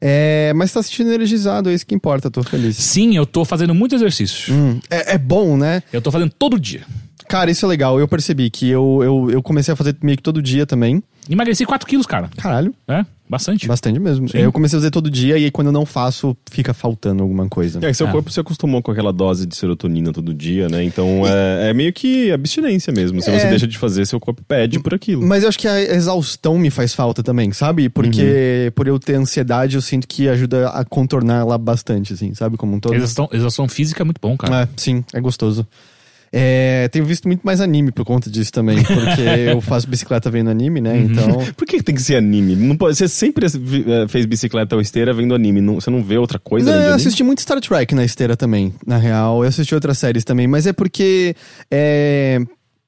É, 0.00 0.52
mas 0.54 0.72
tá 0.72 0.80
assistindo 0.80 1.12
energizado, 1.12 1.70
é 1.70 1.74
isso 1.74 1.86
que 1.86 1.94
importa, 1.94 2.30
tô 2.30 2.42
feliz. 2.42 2.76
Sim, 2.76 3.16
eu 3.16 3.26
tô 3.26 3.44
fazendo 3.44 3.74
muito 3.74 3.94
exercício. 3.94 4.54
Hum, 4.54 4.80
é, 4.90 5.14
é 5.14 5.18
bom, 5.18 5.56
né? 5.56 5.82
Eu 5.92 6.02
tô 6.02 6.10
fazendo 6.10 6.32
todo 6.38 6.58
dia. 6.58 6.82
Cara, 7.28 7.50
isso 7.50 7.64
é 7.66 7.68
legal. 7.68 7.98
Eu 7.98 8.06
percebi 8.06 8.50
que 8.50 8.68
eu, 8.68 9.00
eu, 9.02 9.30
eu 9.30 9.42
comecei 9.42 9.72
a 9.72 9.76
fazer 9.76 9.96
meio 10.02 10.16
que 10.16 10.22
todo 10.22 10.40
dia 10.40 10.64
também. 10.64 11.02
Emagreci 11.28 11.66
4 11.66 11.86
quilos, 11.88 12.06
cara. 12.06 12.30
Caralho. 12.36 12.72
É? 12.86 13.04
Bastante. 13.28 13.66
Bastante 13.66 13.98
mesmo. 13.98 14.28
Sim. 14.28 14.38
Eu 14.38 14.52
comecei 14.52 14.78
a 14.78 14.80
fazer 14.80 14.90
todo 14.90 15.10
dia 15.10 15.36
e 15.38 15.44
aí 15.44 15.50
quando 15.50 15.66
eu 15.68 15.72
não 15.72 15.84
faço, 15.84 16.36
fica 16.50 16.72
faltando 16.72 17.22
alguma 17.22 17.48
coisa. 17.48 17.78
É, 17.82 17.88
que 17.88 17.94
seu 17.94 18.06
Ah. 18.06 18.12
corpo 18.12 18.30
se 18.30 18.38
acostumou 18.38 18.80
com 18.82 18.90
aquela 18.92 19.12
dose 19.12 19.46
de 19.46 19.56
serotonina 19.56 20.12
todo 20.12 20.32
dia, 20.32 20.68
né? 20.68 20.82
Então 20.84 21.26
é, 21.26 21.70
é 21.70 21.74
meio 21.74 21.92
que 21.92 22.30
abstinência 22.30 22.92
mesmo. 22.92 23.20
Se 23.20 23.30
você 23.30 23.46
É. 23.46 23.50
deixa 23.50 23.66
de 23.66 23.76
fazer, 23.78 24.06
seu 24.06 24.20
corpo 24.20 24.42
pede 24.46 24.78
por 24.78 24.94
aquilo. 24.94 25.22
Mas 25.26 25.42
eu 25.42 25.48
acho 25.48 25.58
que 25.58 25.66
a 25.68 25.80
exaustão 25.80 26.58
me 26.58 26.70
faz 26.70 26.94
falta 26.94 27.22
também, 27.22 27.52
sabe? 27.52 27.88
Porque 27.88 28.72
por 28.74 28.86
eu 28.86 28.98
ter 28.98 29.14
ansiedade, 29.14 29.74
eu 29.76 29.82
sinto 29.82 30.06
que 30.06 30.28
ajuda 30.28 30.68
a 30.68 30.84
contornar 30.84 31.40
ela 31.40 31.58
bastante, 31.58 32.12
assim, 32.12 32.32
sabe? 32.34 32.56
Como 32.56 32.74
um 32.76 32.80
todo. 32.80 32.94
Exaustão, 32.94 33.28
exaustão 33.32 33.68
física 33.68 34.02
é 34.02 34.04
muito 34.04 34.20
bom, 34.20 34.36
cara. 34.36 34.62
É, 34.62 34.68
sim, 34.76 35.04
é 35.12 35.20
gostoso. 35.20 35.66
É, 36.38 36.86
tenho 36.88 37.06
visto 37.06 37.26
muito 37.26 37.40
mais 37.42 37.62
anime 37.62 37.90
por 37.90 38.04
conta 38.04 38.28
disso 38.28 38.52
também, 38.52 38.76
porque 38.82 39.22
eu 39.50 39.58
faço 39.62 39.88
bicicleta 39.88 40.30
vendo 40.30 40.50
anime, 40.50 40.82
né? 40.82 40.98
Então. 40.98 41.38
Por 41.56 41.66
que 41.66 41.82
tem 41.82 41.94
que 41.94 42.02
ser 42.02 42.16
anime? 42.16 42.54
Não 42.54 42.76
pode, 42.76 42.94
você 42.94 43.08
sempre 43.08 43.46
eh, 43.46 44.06
fez 44.08 44.26
bicicleta 44.26 44.76
ou 44.76 44.82
esteira 44.82 45.14
vendo 45.14 45.34
anime. 45.34 45.62
Não- 45.62 45.76
você 45.76 45.88
não 45.88 46.02
vê 46.02 46.18
outra 46.18 46.38
coisa 46.38 46.70
Não, 46.70 46.88
eu 46.88 46.94
assisti 46.94 47.22
muito 47.22 47.40
Star 47.40 47.58
Trek 47.58 47.94
na 47.94 48.04
esteira 48.04 48.36
também, 48.36 48.74
na 48.86 48.98
real. 48.98 49.42
Eu 49.42 49.48
assisti 49.48 49.74
outras 49.74 49.96
séries 49.96 50.24
também, 50.24 50.46
mas 50.46 50.66
é 50.66 50.74
porque 50.74 51.34
é, 51.70 52.38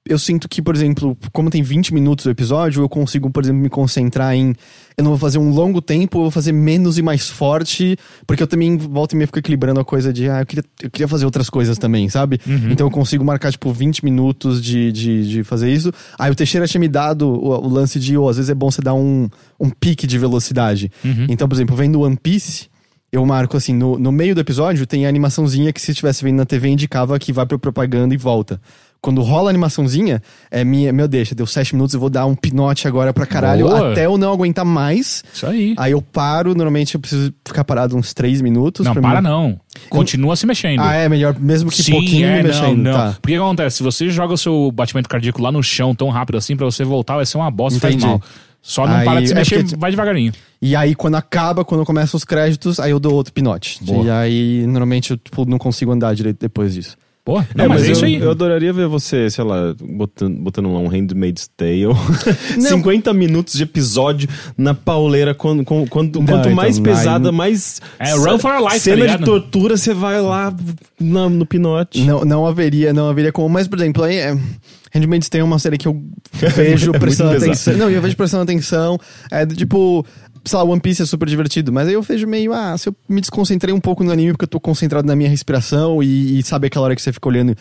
eu 0.09 0.19
sinto 0.19 0.49
que, 0.49 0.63
por 0.63 0.75
exemplo, 0.75 1.17
como 1.33 1.51
tem 1.51 1.63
20 1.63 1.93
minutos 1.93 2.25
o 2.25 2.31
episódio, 2.31 2.83
eu 2.83 2.89
consigo, 2.89 3.31
por 3.31 3.45
exemplo, 3.45 3.61
me 3.61 3.69
concentrar 3.69 4.35
em. 4.35 4.55
Eu 4.97 5.05
não 5.05 5.13
vou 5.13 5.19
fazer 5.19 5.39
um 5.39 5.51
longo 5.51 5.81
tempo, 5.81 6.19
eu 6.19 6.23
vou 6.23 6.31
fazer 6.31 6.51
menos 6.51 6.99
e 6.99 7.03
mais 7.03 7.29
forte, 7.29 7.97
porque 8.27 8.43
eu 8.43 8.47
também 8.47 8.77
volto 8.77 9.13
e 9.13 9.17
meio 9.17 9.29
fico 9.29 9.39
equilibrando 9.39 9.79
a 9.79 9.85
coisa 9.85 10.13
de, 10.13 10.29
ah, 10.29 10.41
eu 10.41 10.47
queria, 10.47 10.65
eu 10.83 10.91
queria 10.91 11.07
fazer 11.07 11.25
outras 11.25 11.49
coisas 11.49 11.79
também, 11.79 12.09
sabe? 12.09 12.41
Então 12.73 12.87
eu 12.87 12.91
consigo 12.91 13.25
marcar, 13.25 13.53
tipo, 13.53 13.73
20 13.73 14.05
minutos 14.05 14.61
de, 14.61 14.91
de, 14.91 15.29
de 15.29 15.45
fazer 15.45 15.71
isso. 15.73 15.93
Aí 16.19 16.33
o 16.33 16.35
Teixeira 16.35 16.67
tinha 16.67 16.81
me 16.81 16.89
dado 16.89 17.29
o, 17.29 17.51
o 17.65 17.69
lance 17.69 18.01
de, 18.01 18.17
oh, 18.17 18.29
às 18.29 18.37
vezes 18.37 18.51
é 18.51 18.55
bom 18.55 18.71
você 18.71 18.83
dar 18.83 18.95
um, 18.95 19.29
um 19.61 19.71
pique 19.71 20.07
de 20.07 20.19
velocidade. 20.19 20.91
Então, 21.29 21.49
por 21.49 21.55
exemplo, 21.55 21.77
vendo 21.77 22.01
One 22.01 22.17
Piece. 22.17 22.67
Eu 23.11 23.25
marco 23.25 23.57
assim, 23.57 23.73
no, 23.73 23.99
no 23.99 24.13
meio 24.13 24.35
do 24.35 24.41
episódio 24.43 24.87
tem 24.87 25.07
a 25.07 25.09
animaçãozinha 25.09 25.73
que 25.73 25.81
se 25.81 25.93
estivesse 25.93 26.23
vendo 26.23 26.37
na 26.37 26.45
TV 26.45 26.69
indicava 26.69 27.19
que 27.19 27.33
vai 27.33 27.47
pra 27.47 27.59
propaganda 27.59 28.13
e 28.13 28.19
volta. 28.19 28.61
Quando 29.01 29.23
rola 29.23 29.49
a 29.49 29.51
animaçãozinha, 29.51 30.21
é 30.51 30.65
minha, 30.65 30.93
meu 30.93 31.07
deixa, 31.07 31.33
deu 31.33 31.47
sete 31.47 31.73
minutos, 31.73 31.95
eu 31.95 32.01
vou 32.01 32.11
dar 32.11 32.27
um 32.27 32.35
pinote 32.35 32.89
agora 32.89 33.13
pra 33.15 33.25
caralho, 33.27 33.67
Boa. 33.67 33.93
até 33.93 34.07
eu 34.07 34.19
não 34.19 34.33
aguentar 34.33 34.65
mais. 34.65 35.23
Isso 35.33 35.47
aí. 35.47 35.73
Aí 35.79 35.93
eu 35.93 36.03
paro, 36.03 36.53
normalmente 36.53 36.97
eu 36.97 37.01
preciso 37.01 37.33
ficar 37.47 37.63
parado 37.63 37.97
uns 37.97 38.13
três 38.13 38.41
minutos. 38.43 38.85
não, 38.85 38.95
para 38.95 39.21
mim- 39.23 39.29
não. 39.29 39.61
Continua 39.89 40.35
se 40.35 40.45
mexendo. 40.47 40.81
Ah, 40.81 40.95
é 40.95 41.09
melhor, 41.09 41.37
mesmo 41.39 41.71
que 41.71 41.81
Sim, 41.83 41.93
pouquinho 41.93 42.27
é, 42.27 42.37
me 42.39 42.49
mexendo, 42.49 42.77
não, 42.83 42.91
não. 42.91 42.99
tá. 43.13 43.17
Porque 43.23 43.37
o 43.37 43.41
que 43.41 43.45
acontece? 43.47 43.77
Se 43.77 43.83
você 43.85 44.09
joga 44.11 44.35
o 44.35 44.39
seu 44.39 44.73
batimento 44.73 45.09
cardíaco 45.09 45.41
lá 45.41 45.53
no 45.53 45.63
chão 45.63 45.95
tão 45.95 46.09
rápido 46.09 46.37
assim, 46.37 46.57
pra 46.57 46.67
você 46.67 46.83
voltar 46.83 47.15
vai 47.17 47.25
ser 47.25 47.37
uma 47.39 47.51
bosta 47.53 47.79
e 47.79 47.81
faz 47.81 47.95
Entendi. 47.95 48.11
mal. 48.11 48.21
Só 48.61 48.85
não 48.85 48.97
Aí, 48.97 49.05
para 49.05 49.21
de 49.21 49.29
se 49.29 49.33
é 49.33 49.37
mexer, 49.37 49.63
porque- 49.63 49.77
vai 49.77 49.91
devagarinho. 49.93 50.33
E 50.61 50.75
aí, 50.75 50.97
quando 50.97 51.15
acaba, 51.15 51.65
quando 51.65 51.85
começam 51.87 52.19
os 52.19 52.25
créditos, 52.25 52.81
aí 52.81 52.91
eu 52.91 52.99
dou 52.99 53.15
outro 53.15 53.33
pinote. 53.33 53.79
Boa. 53.85 54.05
E 54.05 54.11
aí, 54.11 54.67
normalmente, 54.67 55.13
eu 55.13 55.17
tipo, 55.17 55.45
não 55.49 55.57
consigo 55.57 55.93
andar 55.93 56.13
direito 56.17 56.39
depois 56.41 56.75
disso. 56.75 56.97
Pô, 57.29 57.45
não, 57.55 57.67
É, 57.67 57.69
mas, 57.69 57.83
é 57.85 57.89
eu, 57.89 57.93
isso 57.93 58.05
aí. 58.07 58.15
eu 58.15 58.31
adoraria 58.31 58.73
ver 58.73 58.87
você, 58.89 59.29
sei 59.29 59.45
lá, 59.45 59.75
botando, 59.79 60.39
botando 60.41 60.73
lá 60.73 60.79
um 60.79 60.89
Handmaid's 60.89 61.47
Tale. 61.55 61.89
50 62.59 63.13
minutos 63.13 63.53
de 63.53 63.65
episódio 63.65 64.27
na 64.57 64.73
pauleira. 64.73 65.35
Quando, 65.35 65.63
quando- 65.63 65.85
Não, 66.21 66.25
quanto 66.25 66.41
então, 66.47 66.55
mais 66.55 66.79
pesada, 66.79 67.31
mais. 67.31 67.83
É, 67.99 68.13
run 68.15 68.39
for 68.39 68.53
your 68.55 68.63
life, 68.63 68.77
tá 68.77 68.81
Cena 68.81 68.97
de 68.97 69.03
ligado? 69.03 69.25
tortura, 69.27 69.77
você 69.77 69.93
vai 69.93 70.23
lá 70.23 70.55
na- 70.99 71.29
no 71.29 71.45
pinote. 71.45 72.01
Não, 72.03 72.25
não 72.25 72.47
haveria, 72.47 72.95
não 72.95 73.11
haveria 73.11 73.31
como. 73.31 73.51
Mas, 73.51 73.69
por 73.69 73.79
exemplo, 73.79 74.05
aí, 74.05 74.17
é, 74.17 74.35
Handmaid's 74.95 75.29
tem 75.29 75.43
uma 75.43 75.59
série 75.59 75.77
que 75.77 75.87
eu 75.87 76.03
vejo 76.33 76.93
muito 76.93 77.01
prestando 77.01 77.37
atenção. 77.37 77.77
Não, 77.77 77.91
eu 77.91 78.01
vejo 78.01 78.17
prestando 78.17 78.43
atenção. 78.45 78.99
É 79.31 79.45
tipo, 79.45 80.03
sei 80.49 80.59
lá, 80.59 80.65
One 80.65 80.81
Piece 80.81 81.03
é 81.03 81.07
super 81.07 81.29
divertido, 81.29 81.73
mas 81.73 81.87
aí 81.89 81.95
eu 81.95 82.03
vejo 82.03 82.27
meio, 82.27 82.53
ah, 82.53 82.77
se 82.77 82.89
eu 82.89 82.97
me 83.09 83.21
desconcentrei 83.21 83.73
um 83.75 83.81
pouco 83.81 84.03
no 84.03 84.11
anime 84.11 84.33
porque 84.33 84.45
eu 84.45 84.49
tô 84.49 84.59
concentrado 84.59 85.07
na 85.07 85.15
minha 85.15 85.29
respiração 85.31 86.03
e, 86.03 86.39
e 86.39 86.43
sabe 86.43 86.67
aquela 86.67 86.85
hora 86.87 86.97
que 86.97 87.03
você 87.03 87.13
fica 87.13 87.29
olhando. 87.29 87.55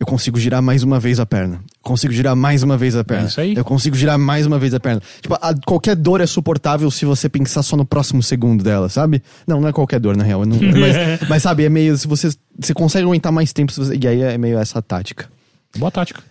Eu 0.00 0.06
consigo 0.06 0.38
girar 0.38 0.62
mais 0.62 0.84
uma 0.84 1.00
vez 1.00 1.18
a 1.18 1.26
perna. 1.26 1.60
Consigo 1.82 2.12
girar 2.12 2.36
mais 2.36 2.62
uma 2.62 2.76
vez 2.76 2.94
a 2.94 3.02
perna. 3.02 3.24
É 3.24 3.26
isso 3.26 3.40
aí. 3.40 3.56
Eu 3.56 3.64
consigo 3.64 3.96
girar 3.96 4.16
mais 4.16 4.46
uma 4.46 4.56
vez 4.56 4.72
a 4.72 4.78
perna. 4.78 5.02
Tipo, 5.20 5.34
a- 5.34 5.52
qualquer 5.66 5.96
dor 5.96 6.20
é 6.20 6.26
suportável 6.26 6.88
se 6.88 7.04
você 7.04 7.28
pensar 7.28 7.64
só 7.64 7.76
no 7.76 7.84
próximo 7.84 8.22
segundo 8.22 8.62
dela, 8.62 8.88
sabe? 8.88 9.20
Não, 9.44 9.60
não 9.60 9.66
é 9.66 9.72
qualquer 9.72 9.98
dor, 9.98 10.16
na 10.16 10.22
real. 10.22 10.46
não- 10.46 10.56
mas, 10.78 11.28
mas 11.28 11.42
sabe, 11.42 11.64
é 11.64 11.68
meio. 11.68 11.98
Se 11.98 12.06
você, 12.06 12.30
você 12.56 12.72
consegue 12.72 13.06
aguentar 13.06 13.32
mais 13.32 13.52
tempo, 13.52 13.72
você- 13.72 13.98
e 14.00 14.06
aí 14.06 14.20
é 14.22 14.38
meio 14.38 14.56
essa 14.60 14.80
tática. 14.80 15.28
Boa 15.76 15.90
tática. 15.90 16.22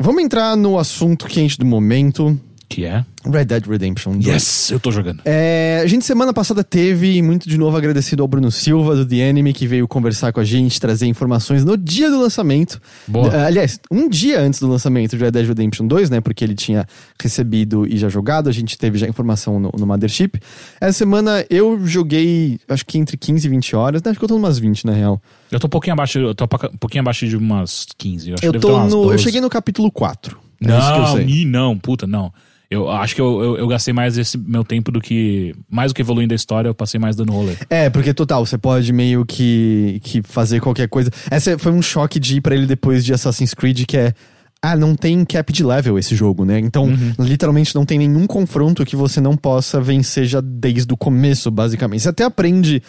Vamos 0.00 0.20
entrar 0.20 0.56
no 0.56 0.76
assunto 0.76 1.26
quente 1.28 1.56
do 1.56 1.64
momento: 1.64 2.36
Que 2.72 2.86
é? 2.86 3.04
Red 3.30 3.44
Dead 3.44 3.66
Redemption 3.66 4.12
2. 4.12 4.26
Yes, 4.26 4.70
eu 4.70 4.80
tô 4.80 4.90
jogando. 4.90 5.20
É, 5.26 5.82
a 5.84 5.86
gente 5.86 6.06
semana 6.06 6.32
passada 6.32 6.64
teve, 6.64 7.18
e 7.18 7.20
muito 7.20 7.46
de 7.46 7.58
novo 7.58 7.76
agradecido 7.76 8.22
ao 8.22 8.26
Bruno 8.26 8.50
Silva 8.50 8.96
do 8.96 9.04
The 9.04 9.16
Enemy, 9.16 9.52
que 9.52 9.66
veio 9.66 9.86
conversar 9.86 10.32
com 10.32 10.40
a 10.40 10.44
gente, 10.44 10.80
trazer 10.80 11.06
informações 11.06 11.66
no 11.66 11.76
dia 11.76 12.10
do 12.10 12.18
lançamento. 12.18 12.80
Boa. 13.06 13.28
Uh, 13.28 13.46
aliás, 13.46 13.78
um 13.90 14.08
dia 14.08 14.40
antes 14.40 14.58
do 14.58 14.68
lançamento 14.68 15.10
de 15.14 15.22
Red 15.22 15.32
Dead 15.32 15.46
Redemption 15.46 15.86
2, 15.86 16.08
né? 16.08 16.22
Porque 16.22 16.42
ele 16.42 16.54
tinha 16.54 16.86
recebido 17.22 17.86
e 17.86 17.98
já 17.98 18.08
jogado, 18.08 18.48
a 18.48 18.52
gente 18.52 18.78
teve 18.78 18.96
já 18.96 19.06
informação 19.06 19.60
no, 19.60 19.70
no 19.78 19.86
Mothership. 19.86 20.40
Essa 20.80 21.00
semana 21.00 21.44
eu 21.50 21.86
joguei, 21.86 22.58
acho 22.66 22.86
que 22.86 22.96
entre 22.96 23.18
15 23.18 23.46
e 23.46 23.50
20 23.50 23.76
horas, 23.76 24.02
né? 24.02 24.12
Acho 24.12 24.18
que 24.18 24.24
eu 24.24 24.28
tô 24.30 24.36
umas 24.36 24.58
20 24.58 24.86
na 24.86 24.92
real. 24.92 25.20
Eu 25.50 25.60
tô 25.60 25.66
um 25.66 25.70
pouquinho 25.70 25.92
abaixo, 25.92 26.18
eu 26.18 26.34
tô 26.34 26.44
um 26.44 26.78
pouquinho 26.78 27.02
abaixo 27.02 27.28
de 27.28 27.36
umas 27.36 27.86
15. 27.98 28.30
Eu, 28.30 28.34
acho 28.36 28.46
Eu 28.46 28.52
que 28.54 28.58
tô 28.60 28.78
no. 28.78 29.02
Eu 29.02 29.10
12. 29.10 29.22
cheguei 29.22 29.42
no 29.42 29.50
capítulo 29.50 29.92
4. 29.92 30.38
É 30.62 30.68
Não, 30.68 31.20
ih, 31.20 31.44
não, 31.44 31.76
puta, 31.76 32.06
não. 32.06 32.32
Eu 32.72 32.90
acho 32.90 33.14
que 33.14 33.20
eu, 33.20 33.44
eu, 33.44 33.58
eu 33.58 33.68
gastei 33.68 33.92
mais 33.92 34.16
esse 34.16 34.38
meu 34.38 34.64
tempo 34.64 34.90
do 34.90 34.98
que. 34.98 35.54
Mais 35.68 35.92
do 35.92 35.94
que 35.94 36.00
evoluindo 36.00 36.32
a 36.32 36.36
história, 36.36 36.68
eu 36.68 36.74
passei 36.74 36.98
mais 36.98 37.14
dando 37.14 37.30
rolê. 37.30 37.52
É, 37.68 37.90
porque 37.90 38.14
total, 38.14 38.46
você 38.46 38.56
pode 38.56 38.92
meio 38.94 39.26
que, 39.26 40.00
que 40.02 40.22
fazer 40.22 40.58
qualquer 40.60 40.88
coisa. 40.88 41.10
Essa 41.30 41.58
foi 41.58 41.70
um 41.70 41.82
choque 41.82 42.18
de 42.18 42.36
ir 42.36 42.40
pra 42.40 42.54
ele 42.54 42.66
depois 42.66 43.04
de 43.04 43.12
Assassin's 43.12 43.52
Creed, 43.52 43.84
que 43.84 43.98
é. 43.98 44.14
Ah, 44.64 44.76
não 44.76 44.94
tem 44.94 45.24
cap 45.24 45.52
de 45.52 45.64
level 45.64 45.98
esse 45.98 46.14
jogo, 46.14 46.44
né? 46.44 46.58
Então, 46.60 46.88
literalmente 47.18 47.74
não 47.74 47.84
tem 47.84 47.98
nenhum 47.98 48.28
confronto 48.28 48.84
que 48.86 48.94
você 48.94 49.20
não 49.20 49.36
possa 49.36 49.80
vencer 49.80 50.24
já 50.24 50.40
desde 50.40 50.94
o 50.94 50.96
começo, 50.96 51.50
basicamente. 51.50 52.02
Você 52.02 52.08
até 52.08 52.24
aprende. 52.24 52.80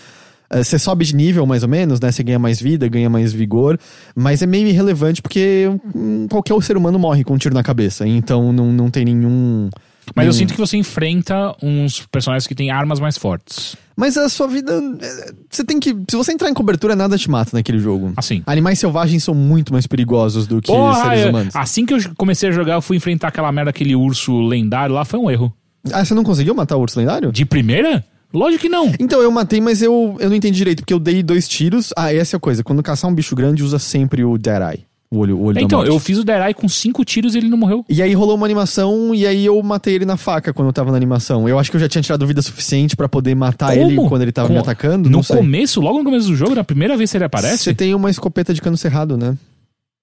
Eh, 0.49 0.63
Você 0.63 0.77
sobe 0.79 1.06
de 1.06 1.15
nível, 1.15 1.45
mais 1.45 1.63
ou 1.63 1.69
menos, 1.69 1.99
né? 1.99 2.12
Você 2.12 2.23
ganha 2.23 2.39
mais 2.39 2.62
vida, 2.62 2.88
ganha 2.88 3.10
mais 3.10 3.32
vigor. 3.34 3.79
Mas 4.15 4.41
é 4.41 4.45
meio 4.45 4.67
irrelevante 4.67 5.21
porque 5.21 5.69
hum, 5.95 6.27
qualquer 6.29 6.62
ser 6.63 6.77
humano 6.77 6.97
morre 6.99 7.23
com 7.23 7.34
um 7.34 7.38
tiro 7.38 7.53
na 7.56 7.63
cabeça. 7.63 8.08
Então 8.08 8.51
não, 8.53 8.71
não 8.71 8.89
tem 8.89 9.06
nenhum. 9.06 9.69
Mas 10.15 10.27
eu 10.27 10.34
sinto 10.34 10.53
que 10.53 10.60
você 10.60 10.75
enfrenta 10.75 11.56
uns 11.63 12.06
personagens 12.12 12.45
que 12.45 12.53
têm 12.53 12.69
armas 12.69 12.99
mais 12.99 13.17
fortes. 13.17 13.75
Mas 13.95 14.17
a 14.17 14.27
sua 14.27 14.47
vida. 14.47 14.73
eh, 15.01 15.32
Você 15.49 15.63
tem 15.63 15.79
que. 15.79 15.95
Se 16.10 16.17
você 16.17 16.34
entrar 16.34 16.49
em 16.49 16.53
cobertura, 16.53 16.93
nada 16.95 17.17
te 17.17 17.29
mata 17.29 17.51
naquele 17.53 17.79
jogo. 17.79 18.12
Assim. 18.17 18.43
Animais 18.45 18.79
selvagens 18.79 19.23
são 19.23 19.34
muito 19.34 19.71
mais 19.71 19.88
perigosos 19.88 20.45
do 20.45 20.62
que 20.62 20.67
Porra, 20.71 21.03
seres 21.03 21.19
é- 21.25 21.29
humanos. 21.29 21.56
assim 21.56 21.86
que 21.86 21.93
eu 21.93 21.99
comecei 22.17 22.49
a 22.49 22.51
jogar, 22.51 22.73
eu 22.73 22.82
fui 22.82 22.97
enfrentar 22.97 23.29
aquela 23.29 23.51
merda, 23.51 23.69
aquele 23.69 23.95
urso 23.95 24.41
lendário 24.41 24.93
lá, 24.93 25.06
foi 25.06 25.19
um 25.19 25.32
erro. 25.32 25.53
Ah, 25.91 26.03
você 26.03 26.13
não 26.13 26.23
conseguiu 26.23 26.53
matar 26.56 26.75
o 26.75 26.82
urso 26.82 26.99
lendário? 26.99 27.32
De 27.32 27.45
primeira? 27.45 28.03
Lógico 28.34 28.62
que 28.63 28.69
não. 28.69 28.91
Então, 29.00 29.22
eu 29.22 29.32
matei, 29.32 29.62
mas 29.62 29.82
eu, 29.82 30.17
eu 30.19 30.30
não 30.30 30.36
entendi 30.36 30.58
direito, 30.58 30.80
porque 30.80 30.93
eu 30.93 31.00
dei 31.00 31.22
dois 31.22 31.48
tiros. 31.48 31.93
Ah, 31.96 32.13
essa 32.13 32.36
é 32.36 32.38
a 32.38 32.39
coisa. 32.39 32.63
Quando 32.63 32.82
caçar 32.82 33.10
um 33.10 33.13
bicho 33.13 33.36
grande, 33.36 33.63
usa 33.63 33.78
sempre 33.78 34.24
o 34.24 34.38
Dead 34.38 34.62
Eye. 34.62 34.86
O 35.12 35.19
olho, 35.19 35.38
o 35.38 35.43
olho 35.43 35.60
Então, 35.60 35.86
eu 35.86 36.00
fiz 36.00 36.17
o 36.17 36.24
Derai 36.24 36.56
com 36.56 36.67
cinco 36.67 37.06
tiros 37.06 37.36
e 37.36 37.38
ele 37.38 37.48
não 37.48 37.58
morreu. 37.58 37.86
E 37.88 38.02
aí 38.02 38.15
rolou 38.15 38.36
uma 38.36 38.48
animação, 38.48 39.13
e 39.13 39.28
aí 39.28 39.46
eu 39.46 39.62
matei 39.62 39.93
ele 39.93 40.06
na 40.06 40.17
faca 40.17 40.52
quando 40.52 40.69
eu 40.69 40.74
tava 40.74 40.89
na 40.89 40.98
animação. 40.98 41.48
Eu 41.48 41.60
acho 41.60 41.69
que 41.69 41.78
eu 41.78 41.82
já 41.82 41.88
tinha 41.88 42.02
tirado 42.02 42.26
vida 42.26 42.41
suficiente 42.41 42.96
pra 42.96 43.08
poder 43.08 43.36
matar 43.36 43.78
ele 43.78 43.96
quando 44.08 44.24
ele 44.24 44.32
tava 44.32 44.48
Com- 44.48 44.56
me 44.56 44.60
atacando. 44.60 45.12
No 45.12 45.24
começo, 45.24 45.80
logo 45.80 46.00
no 46.00 46.04
começo 46.06 46.28
do 46.30 46.36
jogo, 46.36 46.56
na 46.56 46.63
primeira 46.63 46.98
vez 46.98 47.12
que 47.12 47.17
ele 47.17 47.26
aparece? 47.26 47.60
Você 47.65 47.76
tem 47.76 47.93
uma 47.93 48.10
escopeta 48.10 48.52
de 48.56 48.60
cano 48.60 48.76
cerrado, 48.76 49.15
né? 49.15 49.38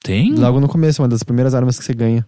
Tem? 0.00 0.32
Logo 0.36 0.60
no 0.60 0.68
começo, 0.68 1.02
uma 1.02 1.08
das 1.08 1.24
primeiras 1.24 1.54
armas 1.56 1.76
que 1.76 1.84
você 1.84 1.92
ganha. 1.92 2.24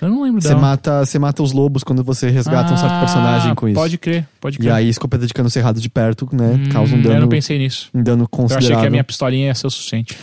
Eu 0.00 0.08
não 0.10 0.22
lembro 0.22 0.40
Você 0.42 0.48
dela. 0.48 0.60
mata, 0.60 1.04
você 1.06 1.18
mata 1.18 1.42
os 1.42 1.52
lobos 1.52 1.84
quando 1.84 2.02
você 2.02 2.28
resgata 2.28 2.72
um 2.72 2.76
certo 2.76 2.92
Ah, 2.92 3.00
personagem 3.00 3.54
com 3.54 3.68
isso. 3.68 3.74
Pode 3.76 3.96
crer, 3.96 4.26
pode 4.40 4.56
E 4.56 4.58
crer. 4.58 4.72
aí, 4.72 4.88
escopeta 4.88 5.26
de 5.26 5.32
cano 5.32 5.48
cerrado 5.48 5.80
de 5.80 5.88
perto, 5.88 6.28
né? 6.32 6.60
Hum, 6.66 6.68
causa 6.70 6.94
um 6.94 6.98
Eu 6.98 7.02
dano, 7.04 7.20
não 7.20 7.28
pensei 7.28 7.58
nisso. 7.58 7.88
um 7.94 8.02
dano 8.02 8.24
Eu 8.24 8.28
considerável. 8.28 8.68
achei 8.76 8.80
que 8.82 8.86
a 8.86 8.90
minha 8.90 9.04
pistolinha 9.04 9.46
ia 9.46 9.54
ser 9.54 9.66
o 9.66 9.70
suficiente. 9.70 10.16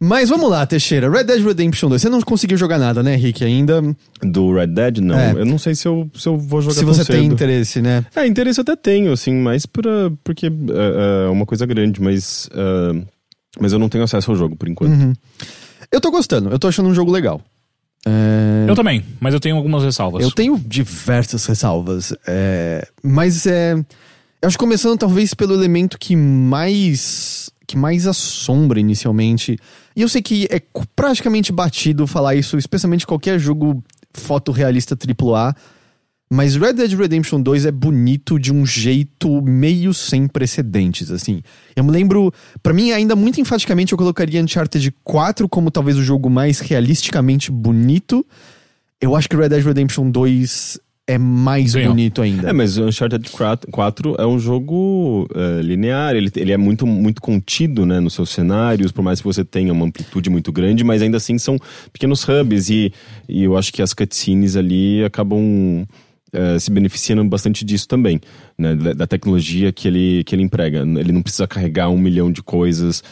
Mas 0.00 0.28
vamos 0.30 0.48
lá, 0.48 0.64
Teixeira. 0.64 1.10
Red 1.10 1.24
Dead 1.24 1.44
Redemption 1.44 1.88
2. 1.88 2.00
Você 2.00 2.08
não 2.08 2.20
conseguiu 2.22 2.56
jogar 2.56 2.78
nada, 2.78 3.02
né, 3.02 3.16
Rick, 3.16 3.44
ainda? 3.44 3.82
Do 4.22 4.54
Red 4.54 4.68
Dead, 4.68 4.98
não. 4.98 5.18
É. 5.18 5.32
Eu 5.32 5.44
não 5.44 5.58
sei 5.58 5.74
se 5.74 5.86
eu, 5.88 6.08
se 6.14 6.28
eu 6.28 6.38
vou 6.38 6.62
jogar 6.62 6.74
Se 6.74 6.80
tão 6.84 6.94
você 6.94 7.04
tem 7.04 7.22
cedo. 7.22 7.32
interesse, 7.34 7.82
né? 7.82 8.06
É, 8.14 8.24
interesse 8.26 8.60
eu 8.60 8.62
até 8.62 8.76
tenho, 8.76 9.12
assim, 9.12 9.34
mas 9.34 9.66
pra, 9.66 9.90
porque 10.22 10.46
é, 10.46 11.26
é 11.26 11.28
uma 11.28 11.44
coisa 11.44 11.66
grande, 11.66 12.00
mas, 12.00 12.48
é, 12.54 13.02
mas 13.60 13.72
eu 13.72 13.78
não 13.80 13.88
tenho 13.88 14.04
acesso 14.04 14.30
ao 14.30 14.36
jogo 14.36 14.54
por 14.56 14.68
enquanto. 14.68 14.92
Uhum. 14.92 15.12
Eu 15.90 16.00
tô 16.00 16.10
gostando. 16.12 16.48
Eu 16.48 16.58
tô 16.60 16.68
achando 16.68 16.88
um 16.88 16.94
jogo 16.94 17.10
legal. 17.10 17.40
É, 18.06 18.66
Eu 18.68 18.74
também, 18.74 19.04
mas 19.20 19.34
eu 19.34 19.40
tenho 19.40 19.56
algumas 19.56 19.82
ressalvas. 19.82 20.22
Eu 20.22 20.30
tenho 20.30 20.58
diversas 20.58 21.44
ressalvas. 21.46 22.14
é, 22.26 22.86
Mas 23.02 23.46
é. 23.46 23.74
Eu 24.40 24.46
acho 24.46 24.56
que 24.56 24.64
começando 24.64 24.96
talvez 24.98 25.34
pelo 25.34 25.54
elemento 25.54 25.98
que 25.98 26.14
mais. 26.14 27.50
que 27.66 27.76
mais 27.76 28.06
assombra 28.06 28.78
inicialmente. 28.78 29.58
E 29.96 30.02
eu 30.02 30.08
sei 30.08 30.22
que 30.22 30.46
é 30.50 30.62
praticamente 30.94 31.50
batido 31.52 32.06
falar 32.06 32.34
isso, 32.36 32.56
especialmente 32.56 33.06
qualquer 33.06 33.38
jogo 33.38 33.82
fotorrealista 34.14 34.96
AAA. 34.96 35.54
Mas 36.30 36.56
Red 36.56 36.74
Dead 36.74 36.92
Redemption 36.92 37.40
2 37.40 37.66
é 37.66 37.70
bonito 37.70 38.38
de 38.38 38.52
um 38.52 38.66
jeito 38.66 39.40
meio 39.40 39.94
sem 39.94 40.28
precedentes, 40.28 41.10
assim. 41.10 41.42
Eu 41.74 41.82
me 41.82 41.90
lembro, 41.90 42.32
pra 42.62 42.74
mim, 42.74 42.92
ainda 42.92 43.16
muito 43.16 43.40
enfaticamente, 43.40 43.92
eu 43.92 43.98
colocaria 43.98 44.42
Uncharted 44.42 44.92
4 45.02 45.48
como 45.48 45.70
talvez 45.70 45.96
o 45.96 46.02
jogo 46.02 46.28
mais 46.28 46.60
realisticamente 46.60 47.50
bonito. 47.50 48.26
Eu 49.00 49.16
acho 49.16 49.28
que 49.28 49.36
Red 49.36 49.48
Dead 49.48 49.64
Redemption 49.64 50.10
2 50.10 50.78
é 51.06 51.16
mais 51.16 51.74
bonito 51.74 52.20
ainda. 52.20 52.50
É, 52.50 52.52
mas 52.52 52.76
o 52.76 52.84
Uncharted 52.84 53.30
4 53.30 53.70
4 53.70 54.16
é 54.18 54.26
um 54.26 54.38
jogo 54.38 55.26
é, 55.34 55.62
linear, 55.62 56.14
ele, 56.14 56.30
ele 56.36 56.52
é 56.52 56.58
muito, 56.58 56.86
muito 56.86 57.22
contido 57.22 57.86
né, 57.86 57.98
nos 57.98 58.12
seus 58.12 58.28
cenários, 58.28 58.92
por 58.92 59.00
mais 59.00 59.18
que 59.18 59.26
você 59.26 59.42
tenha 59.42 59.72
uma 59.72 59.86
amplitude 59.86 60.28
muito 60.28 60.52
grande, 60.52 60.84
mas 60.84 61.00
ainda 61.00 61.16
assim 61.16 61.38
são 61.38 61.58
pequenos 61.90 62.22
hubs 62.28 62.68
e, 62.68 62.92
e 63.26 63.44
eu 63.44 63.56
acho 63.56 63.72
que 63.72 63.80
as 63.80 63.94
cutscenes 63.94 64.54
ali 64.54 65.02
acabam 65.02 65.86
é, 66.32 66.58
se 66.58 66.70
beneficiando 66.70 67.24
bastante 67.24 67.64
disso 67.64 67.86
também, 67.88 68.20
né, 68.58 68.74
da, 68.74 68.92
da 68.92 69.06
tecnologia 69.06 69.72
que 69.72 69.88
ele, 69.88 70.24
que 70.24 70.34
ele 70.34 70.42
emprega. 70.42 70.80
Ele 70.80 71.12
não 71.12 71.22
precisa 71.22 71.46
carregar 71.46 71.88
um 71.88 71.98
milhão 71.98 72.30
de 72.30 72.42
coisas, 72.42 73.02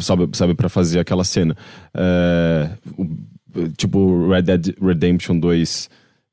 sabe, 0.00 0.28
sabe 0.36 0.54
para 0.54 0.68
fazer 0.68 1.00
aquela 1.00 1.24
cena. 1.24 1.56
É, 1.94 2.70
o- 2.96 3.68
tipo, 3.76 4.28
Red 4.28 4.42
Dead 4.42 4.74
Redemption 4.80 5.38
2 5.38 5.88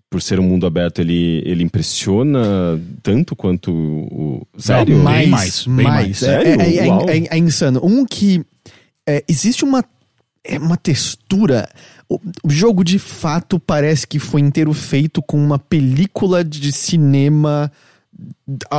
por 0.09 0.21
ser 0.21 0.39
um 0.41 0.43
mundo 0.43 0.65
aberto, 0.65 0.99
ele, 0.99 1.41
ele 1.45 1.63
impressiona 1.63 2.77
tanto 3.01 3.33
quanto 3.33 3.71
o. 3.71 4.45
Sério? 4.57 4.97
Não, 4.97 5.03
mais, 5.05 5.21
bem 5.23 5.29
mais, 5.31 5.65
bem 5.67 5.85
mais. 5.85 6.23
É, 6.23 6.25
Sério? 6.25 6.61
é- 6.61 6.75
é- 6.75 7.17
é- 7.17 7.27
é 7.31 7.37
insano. 7.37 7.79
Um 7.81 8.05
que 8.05 8.43
é, 9.07 9.23
existe 9.27 9.63
uma 9.63 9.85
é 10.43 10.57
uma 10.59 10.75
textura. 10.75 11.69
O, 12.43 12.49
jogo 12.49 12.83
de 12.83 12.99
fato 12.99 13.59
parece 13.59 14.05
que 14.05 14.19
foi 14.19 14.41
inteiro 14.41 14.73
feito 14.73 15.21
com 15.21 15.37
uma 15.37 15.57
película 15.57 16.43
de 16.43 16.71
cinema 16.71 17.71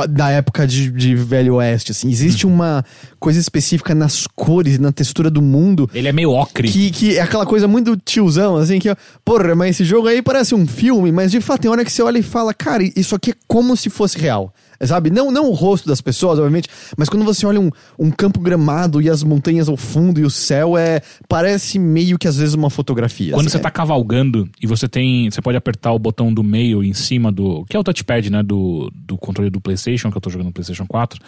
da, 0.07 0.29
época 0.29 0.67
de, 0.67 0.91
de 0.91 1.15
Velho 1.15 1.55
Oeste. 1.55 1.91
Assim. 1.91 2.09
Existe 2.09 2.45
uma 2.45 2.85
coisa 3.19 3.39
específica 3.39 3.95
nas 3.95 4.27
cores, 4.27 4.77
na 4.77 4.91
textura 4.91 5.29
do 5.29 5.41
mundo. 5.41 5.89
Ele 5.93 6.07
é 6.07 6.11
meio 6.11 6.31
ocre. 6.31 6.69
Que, 6.69 6.91
que 6.91 7.17
é 7.17 7.21
aquela 7.21 7.45
coisa 7.45 7.67
muito 7.67 7.97
tiozão, 7.97 8.57
assim, 8.57 8.79
que, 8.79 8.95
porra, 9.25 9.55
mas 9.55 9.71
esse 9.71 9.83
jogo 9.83 10.07
aí 10.07 10.21
parece 10.21 10.53
um 10.53 10.67
filme, 10.67 11.11
mas 11.11 11.31
de 11.31 11.41
fato 11.41 11.61
tem 11.61 11.71
hora 11.71 11.83
que 11.83 11.91
você 11.91 12.01
olha 12.01 12.19
e 12.19 12.23
fala, 12.23 12.53
cara, 12.53 12.83
isso 12.95 13.15
aqui 13.15 13.31
é 13.31 13.35
como 13.47 13.75
se 13.75 13.89
fosse 13.89 14.17
real. 14.17 14.53
Sabe? 14.81 15.09
Não, 15.09 15.31
não 15.31 15.49
o 15.49 15.53
rosto 15.53 15.87
das 15.87 16.01
pessoas, 16.01 16.39
obviamente, 16.39 16.69
mas 16.97 17.09
quando 17.09 17.23
você 17.23 17.45
olha 17.45 17.59
um, 17.59 17.69
um 17.97 18.11
campo 18.11 18.39
gramado 18.39 19.01
e 19.01 19.09
as 19.09 19.23
montanhas 19.23 19.69
ao 19.69 19.77
fundo 19.77 20.19
e 20.19 20.23
o 20.23 20.29
céu, 20.29 20.77
é 20.77 21.01
parece 21.27 21.79
meio 21.79 22.17
que 22.17 22.27
às 22.27 22.37
vezes 22.37 22.53
uma 22.53 22.69
fotografia. 22.69 23.33
Quando 23.33 23.47
assim, 23.47 23.57
você 23.57 23.59
tá 23.59 23.71
cavalgando 23.71 24.49
e 24.61 24.67
você 24.67 24.87
tem. 24.87 25.29
Você 25.29 25.41
pode 25.41 25.57
apertar 25.57 25.93
o 25.93 25.99
botão 25.99 26.33
do 26.33 26.43
meio 26.43 26.83
em 26.83 26.93
cima 26.93 27.31
do. 27.31 27.65
Que 27.65 27.75
é 27.75 27.79
o 27.79 27.83
touchpad, 27.83 28.29
né? 28.29 28.43
Do, 28.43 28.91
do 28.93 29.17
controle 29.17 29.49
do 29.49 29.61
PlayStation, 29.61 30.11
que 30.11 30.17
eu 30.17 30.21
tô 30.21 30.29
jogando 30.29 30.47
no 30.47 30.53
PlayStation 30.53 30.85
4. 30.85 31.19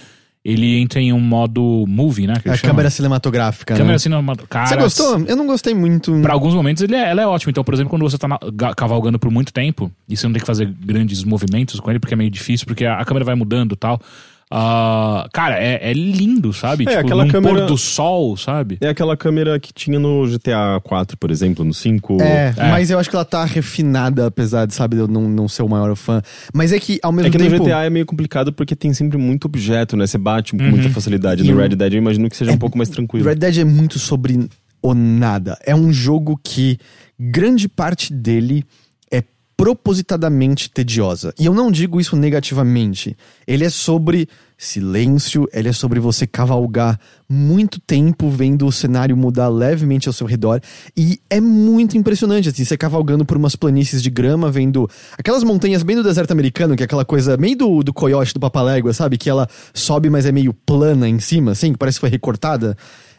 Ele 0.45 0.79
entra 0.79 1.01
em 1.01 1.11
um 1.11 1.19
modo 1.19 1.85
movie, 1.87 2.27
né? 2.27 2.35
Que 2.39 2.47
É, 2.49 2.53
a 2.53 2.57
câmera 2.59 2.87
cinematográfica. 2.91 3.73
Câmera 3.73 3.93
né? 3.93 3.97
cinematográfica. 3.97 4.75
Você 4.75 4.83
gostou? 4.83 5.25
Eu 5.27 5.35
não 5.35 5.47
gostei 5.47 5.73
muito. 5.73 6.21
Pra 6.21 6.33
alguns 6.33 6.53
momentos 6.53 6.83
ele 6.83 6.93
é, 6.95 7.09
ela 7.09 7.23
é 7.23 7.25
ótima. 7.25 7.49
Então, 7.49 7.63
por 7.63 7.73
exemplo, 7.73 7.89
quando 7.89 8.03
você 8.03 8.15
tá 8.15 8.27
na- 8.27 8.37
ga- 8.53 8.75
cavalgando 8.75 9.17
por 9.17 9.31
muito 9.31 9.51
tempo 9.51 9.91
e 10.07 10.15
você 10.15 10.27
não 10.27 10.33
tem 10.33 10.39
que 10.41 10.45
fazer 10.45 10.71
grandes 10.85 11.23
movimentos 11.23 11.79
com 11.79 11.89
ele, 11.89 11.99
porque 11.99 12.13
é 12.13 12.17
meio 12.17 12.29
difícil, 12.29 12.67
porque 12.67 12.85
a, 12.85 12.99
a 12.99 13.05
câmera 13.05 13.25
vai 13.25 13.33
mudando 13.33 13.71
e 13.73 13.75
tal. 13.75 13.99
Ah, 14.51 15.27
cara, 15.33 15.57
é, 15.61 15.89
é 15.89 15.93
lindo, 15.93 16.53
sabe? 16.53 16.83
É, 16.83 16.87
tipo, 16.89 16.99
aquela 17.01 17.25
num 17.25 17.31
câmera- 17.31 17.55
pôr 17.61 17.65
do 17.65 17.77
sol, 17.77 18.37
sabe? 18.37 18.77
É 18.79 18.89
aquela 18.89 19.17
câmera 19.17 19.59
que 19.59 19.73
tinha 19.73 19.97
no 19.99 20.25
GTA 20.27 20.79
4, 20.83 21.17
por 21.17 21.31
exemplo, 21.31 21.65
no 21.65 21.73
5. 21.73 22.21
É, 22.21 22.53
É. 22.55 22.69
mas 22.69 22.91
eu 22.91 22.99
acho 22.99 23.09
que 23.09 23.15
ela 23.15 23.25
tá 23.25 23.43
refinada, 23.43 24.27
apesar 24.27 24.65
de, 24.67 24.73
sabe, 24.75 24.95
de 24.95 25.01
eu 25.01 25.07
não, 25.07 25.23
não 25.27 25.47
ser 25.47 25.63
o 25.63 25.67
maior 25.69 25.95
fã. 25.95 26.21
Mas 26.53 26.71
é 26.71 26.79
que, 26.79 26.99
ao 27.01 27.11
mesmo 27.11 27.27
É 27.27 27.31
que 27.31 27.37
no 27.39 27.49
tempo... 27.49 27.63
GTA 27.65 27.85
é 27.85 27.89
meio 27.89 28.05
complicado 28.05 28.53
porque 28.53 28.75
tem 28.75 28.93
sempre 28.93 29.17
muito 29.17 29.45
objeto, 29.45 29.97
né? 29.97 30.05
Você 30.05 30.17
bate 30.17 30.51
com 30.55 30.63
Uhum. 30.63 30.69
muita 30.69 30.89
facilidade. 30.91 31.43
E 31.43 31.51
No 31.51 31.57
Red 31.57 31.69
Dead 31.69 31.93
eu 31.93 31.97
imagino 31.97 32.29
que 32.29 32.37
seja 32.37 32.51
um 32.51 32.57
pouco 32.57 32.77
mais 32.77 32.89
tranquilo. 32.89 33.25
Red 33.27 33.35
Dead 33.35 33.57
é 33.57 33.63
muito 33.65 33.97
sobre 33.97 34.47
o 34.81 34.93
nada. 34.93 35.57
É 35.65 35.75
um 35.75 35.91
jogo 35.91 36.39
que 36.43 36.77
grande 37.19 37.67
parte 37.67 38.13
dele 38.13 38.59
é 38.59 38.65
propositadamente 39.57 40.69
tediosa. 40.69 41.33
E 41.39 41.45
eu 41.45 41.53
não 41.53 41.71
digo 41.71 41.99
isso 41.99 42.15
negativamente. 42.15 43.15
Ele 43.47 43.63
é 43.63 43.69
sobre 43.69 44.27
silêncio, 44.57 45.47
ele 45.53 45.67
é 45.67 45.73
sobre 45.73 45.99
você 45.99 46.25
cavalgar 46.25 46.99
muito 47.27 47.79
tempo 47.79 48.29
vendo 48.29 48.65
o 48.65 48.71
cenário 48.71 49.15
mudar 49.15 49.49
levemente 49.49 50.07
ao 50.07 50.13
seu 50.13 50.25
redor. 50.25 50.61
E 50.95 51.19
é 51.29 51.41
muito 51.41 51.97
impressionante, 51.97 52.49
assim, 52.49 52.63
você 52.63 52.77
cavalgando 52.77 53.25
por 53.25 53.37
umas 53.37 53.55
planícies 53.55 54.01
de 54.01 54.09
grama, 54.09 54.49
vendo 54.49 54.89
aquelas 55.17 55.43
montanhas 55.43 55.83
bem 55.83 55.95
do 55.95 56.03
deserto 56.03 56.31
americano, 56.31 56.75
que 56.75 56.83
é 56.83 56.85
aquela 56.85 57.05
coisa 57.05 57.35
meio 57.37 57.57
do, 57.57 57.83
do 57.83 57.93
coiote 57.93 58.33
do 58.33 58.39
Papalégua, 58.39 58.93
sabe? 58.93 59.17
Que 59.17 59.29
ela 59.29 59.47
sobe, 59.73 60.09
mas 60.09 60.25
é 60.25 60.31
meio 60.31 60.53
plana 60.53 61.07
em 61.07 61.19
cima, 61.19 61.51
assim, 61.51 61.73
que 61.73 61.77
parece 61.77 61.97
que 61.97 62.01
foi 62.01 62.09
recortada. 62.09 62.77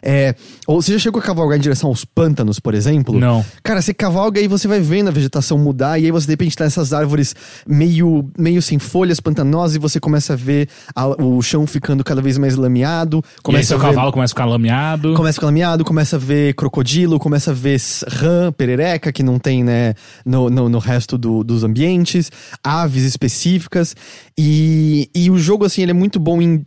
É, 0.09 0.37
ou 0.69 0.81
você 0.81 0.93
já 0.93 0.99
chegou 1.01 1.21
a 1.21 1.23
cavalgar 1.23 1.59
em 1.59 1.61
direção 1.61 1.89
aos 1.91 2.05
pântanos, 2.05 2.61
por 2.61 2.75
exemplo? 2.75 3.19
Não. 3.19 3.45
Cara, 3.63 3.83
você 3.83 3.93
cavalga 3.93 4.41
e 4.41 4.47
você 4.47 4.69
vai 4.69 4.79
vendo 4.79 5.09
a 5.09 5.11
vegetação 5.11 5.59
mudar, 5.59 5.99
e 5.99 6.05
aí 6.05 6.11
você 6.13 6.27
de 6.27 6.33
repente 6.33 6.57
tá 6.57 6.63
nessas 6.65 6.93
árvores 6.93 7.35
meio, 7.67 8.31
meio 8.39 8.63
sem 8.63 8.79
folhas, 8.79 9.19
pantanosas, 9.19 9.75
e 9.75 9.79
você 9.81 9.99
começa 9.99 10.35
a 10.35 10.37
ver 10.37 10.69
a- 10.95 11.09
o 11.23 11.43
chão 11.43 11.67
ficando 11.67 12.05
cada 12.05 12.23
vez 12.23 12.39
mais 12.39 12.55
lameado. 12.55 13.17
e 13.17 13.27
aí 13.27 13.43
Começa 13.43 13.69
seu 13.69 13.77
a 13.79 13.81
ver, 13.81 13.87
cavalo 13.87 14.13
começa 14.13 14.33
a 14.33 14.35
ficar 14.35 14.45
lameado. 14.45 15.15
Começa 15.15 15.31
a 15.33 15.39
ficar 15.41 15.47
lameado, 15.47 15.85
começa 15.85 16.17
a 16.17 16.19
ver 16.19 16.55
crocodilo, 16.55 17.19
começa 17.19 17.51
a 17.51 17.55
ver 17.55 17.81
rã, 18.09 18.53
perereca, 18.53 19.11
que 19.13 19.23
não 19.23 19.39
tem, 19.41 19.65
né, 19.65 19.95
no, 20.25 20.49
no, 20.51 20.69
no 20.69 20.79
resto 20.79 21.19
do- 21.19 21.43
dos 21.43 21.65
ambientes, 21.65 22.31
aves 22.63 23.03
específicas. 23.03 23.97
E, 24.39 25.09
e 25.15 25.31
o 25.31 25.39
jogo, 25.39 25.65
assim, 25.65 25.83
ele 25.83 25.91
é 25.93 25.95
muito 25.95 26.21
bom 26.21 26.43
em. 26.43 26.63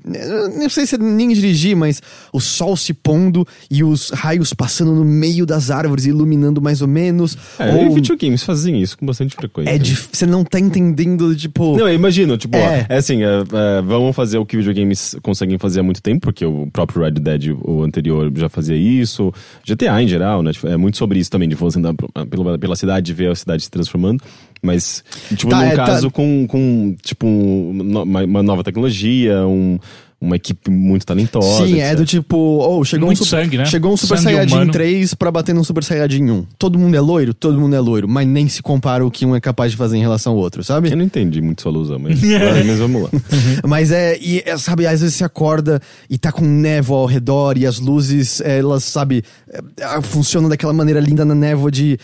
Não 0.57 0.69
sei 0.69 0.85
se 0.87 0.95
é 0.95 0.97
nem 0.97 1.29
dirigir, 1.29 1.75
mas 1.75 2.01
o 2.33 2.39
sol 2.39 2.75
se 2.75 2.93
pondo 2.93 3.28
e 3.69 3.83
os 3.83 4.09
raios 4.11 4.53
passando 4.53 4.93
no 4.93 5.03
meio 5.05 5.45
das 5.45 5.69
árvores, 5.71 6.05
iluminando 6.05 6.61
mais 6.61 6.81
ou 6.81 6.87
menos. 6.87 7.37
É, 7.57 7.73
ou 7.73 7.85
e 7.91 7.95
videogames 7.95 8.43
fazem 8.43 8.81
isso 8.81 8.97
com 8.97 9.05
bastante 9.05 9.35
frequência. 9.35 9.71
é 9.71 9.77
dif- 9.77 10.09
Você 10.11 10.25
não 10.25 10.43
tá 10.43 10.59
entendendo, 10.59 11.35
tipo. 11.35 11.77
Não, 11.77 11.87
eu 11.87 11.93
imagino, 11.93 12.37
tipo, 12.37 12.57
É. 12.57 12.85
é, 12.89 12.97
assim, 12.97 13.23
é, 13.23 13.27
é, 13.27 13.81
vamos 13.81 14.15
fazer 14.15 14.37
o 14.37 14.45
que 14.45 14.57
videogames 14.57 15.15
conseguem 15.21 15.57
fazer 15.57 15.79
há 15.79 15.83
muito 15.83 16.01
tempo, 16.01 16.21
porque 16.21 16.45
o 16.45 16.67
próprio 16.71 17.01
Red 17.03 17.11
Dead, 17.11 17.55
o 17.63 17.83
anterior, 17.83 18.31
já 18.35 18.49
fazia 18.49 18.75
isso. 18.75 19.31
GTA 19.65 20.01
em 20.01 20.07
geral, 20.07 20.41
né? 20.43 20.51
tipo, 20.53 20.67
é 20.67 20.77
muito 20.77 20.97
sobre 20.97 21.19
isso 21.19 21.29
também, 21.31 21.47
de 21.49 21.55
você 21.55 21.79
andar 21.79 21.93
pela, 22.29 22.57
pela 22.57 22.75
cidade 22.75 23.11
e 23.11 23.15
ver 23.15 23.31
a 23.31 23.35
cidade 23.35 23.63
se 23.63 23.69
transformando. 23.71 24.23
Mas, 24.61 25.03
tipo, 25.35 25.49
Tá, 25.49 25.57
num 25.57 25.63
é, 25.71 25.75
tá. 25.75 25.85
caso 25.85 26.11
com, 26.11 26.45
com, 26.47 26.95
tipo, 27.01 27.25
um- 27.25 28.03
uma 28.03 28.43
nova 28.43 28.63
tecnologia, 28.63 29.45
um- 29.47 29.79
uma 30.21 30.35
equipe 30.35 30.69
muito 30.69 31.05
talentosa. 31.05 31.65
Sim, 31.65 31.79
é 31.79 31.87
etc. 31.87 31.97
do 31.97 32.05
tipo, 32.05 32.37
oh, 32.37 32.83
chegou 32.83 33.07
Muito 33.07 33.21
um 33.21 33.25
super, 33.25 33.43
sangue, 33.43 33.57
né? 33.57 33.65
Chegou 33.65 33.93
um 33.93 33.97
Super 33.97 34.17
Sangue 34.17 34.35
Saiyajin 34.35 34.55
humano. 34.55 34.71
3 34.71 35.13
pra 35.13 35.31
bater 35.31 35.55
num 35.55 35.63
Super 35.63 35.83
Saiyajin 35.83 36.29
1. 36.29 36.45
Todo 36.57 36.77
mundo 36.77 36.95
é 36.95 36.99
loiro? 36.99 37.33
Todo 37.33 37.59
mundo 37.59 37.75
é 37.75 37.79
loiro, 37.79 38.07
mas 38.07 38.27
nem 38.27 38.47
se 38.49 38.61
compara 38.61 39.05
o 39.05 39.09
que 39.09 39.25
um 39.25 39.35
é 39.35 39.39
capaz 39.39 39.71
de 39.71 39.77
fazer 39.77 39.97
em 39.97 40.01
relação 40.01 40.33
ao 40.33 40.39
outro, 40.39 40.61
sabe? 40.63 40.91
Eu 40.91 40.97
não 40.97 41.05
entendi 41.05 41.41
muito 41.41 41.61
sua 41.61 41.71
alusão, 41.71 41.97
mas, 41.97 42.19
mas 42.65 42.79
vamos 42.79 43.03
lá. 43.03 43.09
Mas 43.65 43.91
é, 43.91 44.17
e, 44.19 44.41
é, 44.45 44.57
sabe, 44.57 44.87
às 44.87 45.01
vezes 45.01 45.15
você 45.15 45.23
acorda 45.23 45.81
e 46.09 46.17
tá 46.17 46.31
com 46.31 46.43
névoa 46.43 46.99
ao 46.99 47.05
redor 47.05 47.57
e 47.57 47.65
as 47.65 47.79
luzes, 47.79 48.41
elas, 48.41 48.83
sabe, 48.83 49.23
é, 49.47 50.01
funcionam 50.01 50.49
daquela 50.49 50.73
maneira 50.73 50.99
linda 50.99 51.23
na 51.23 51.35
névoa 51.35 51.71
de 51.71 51.97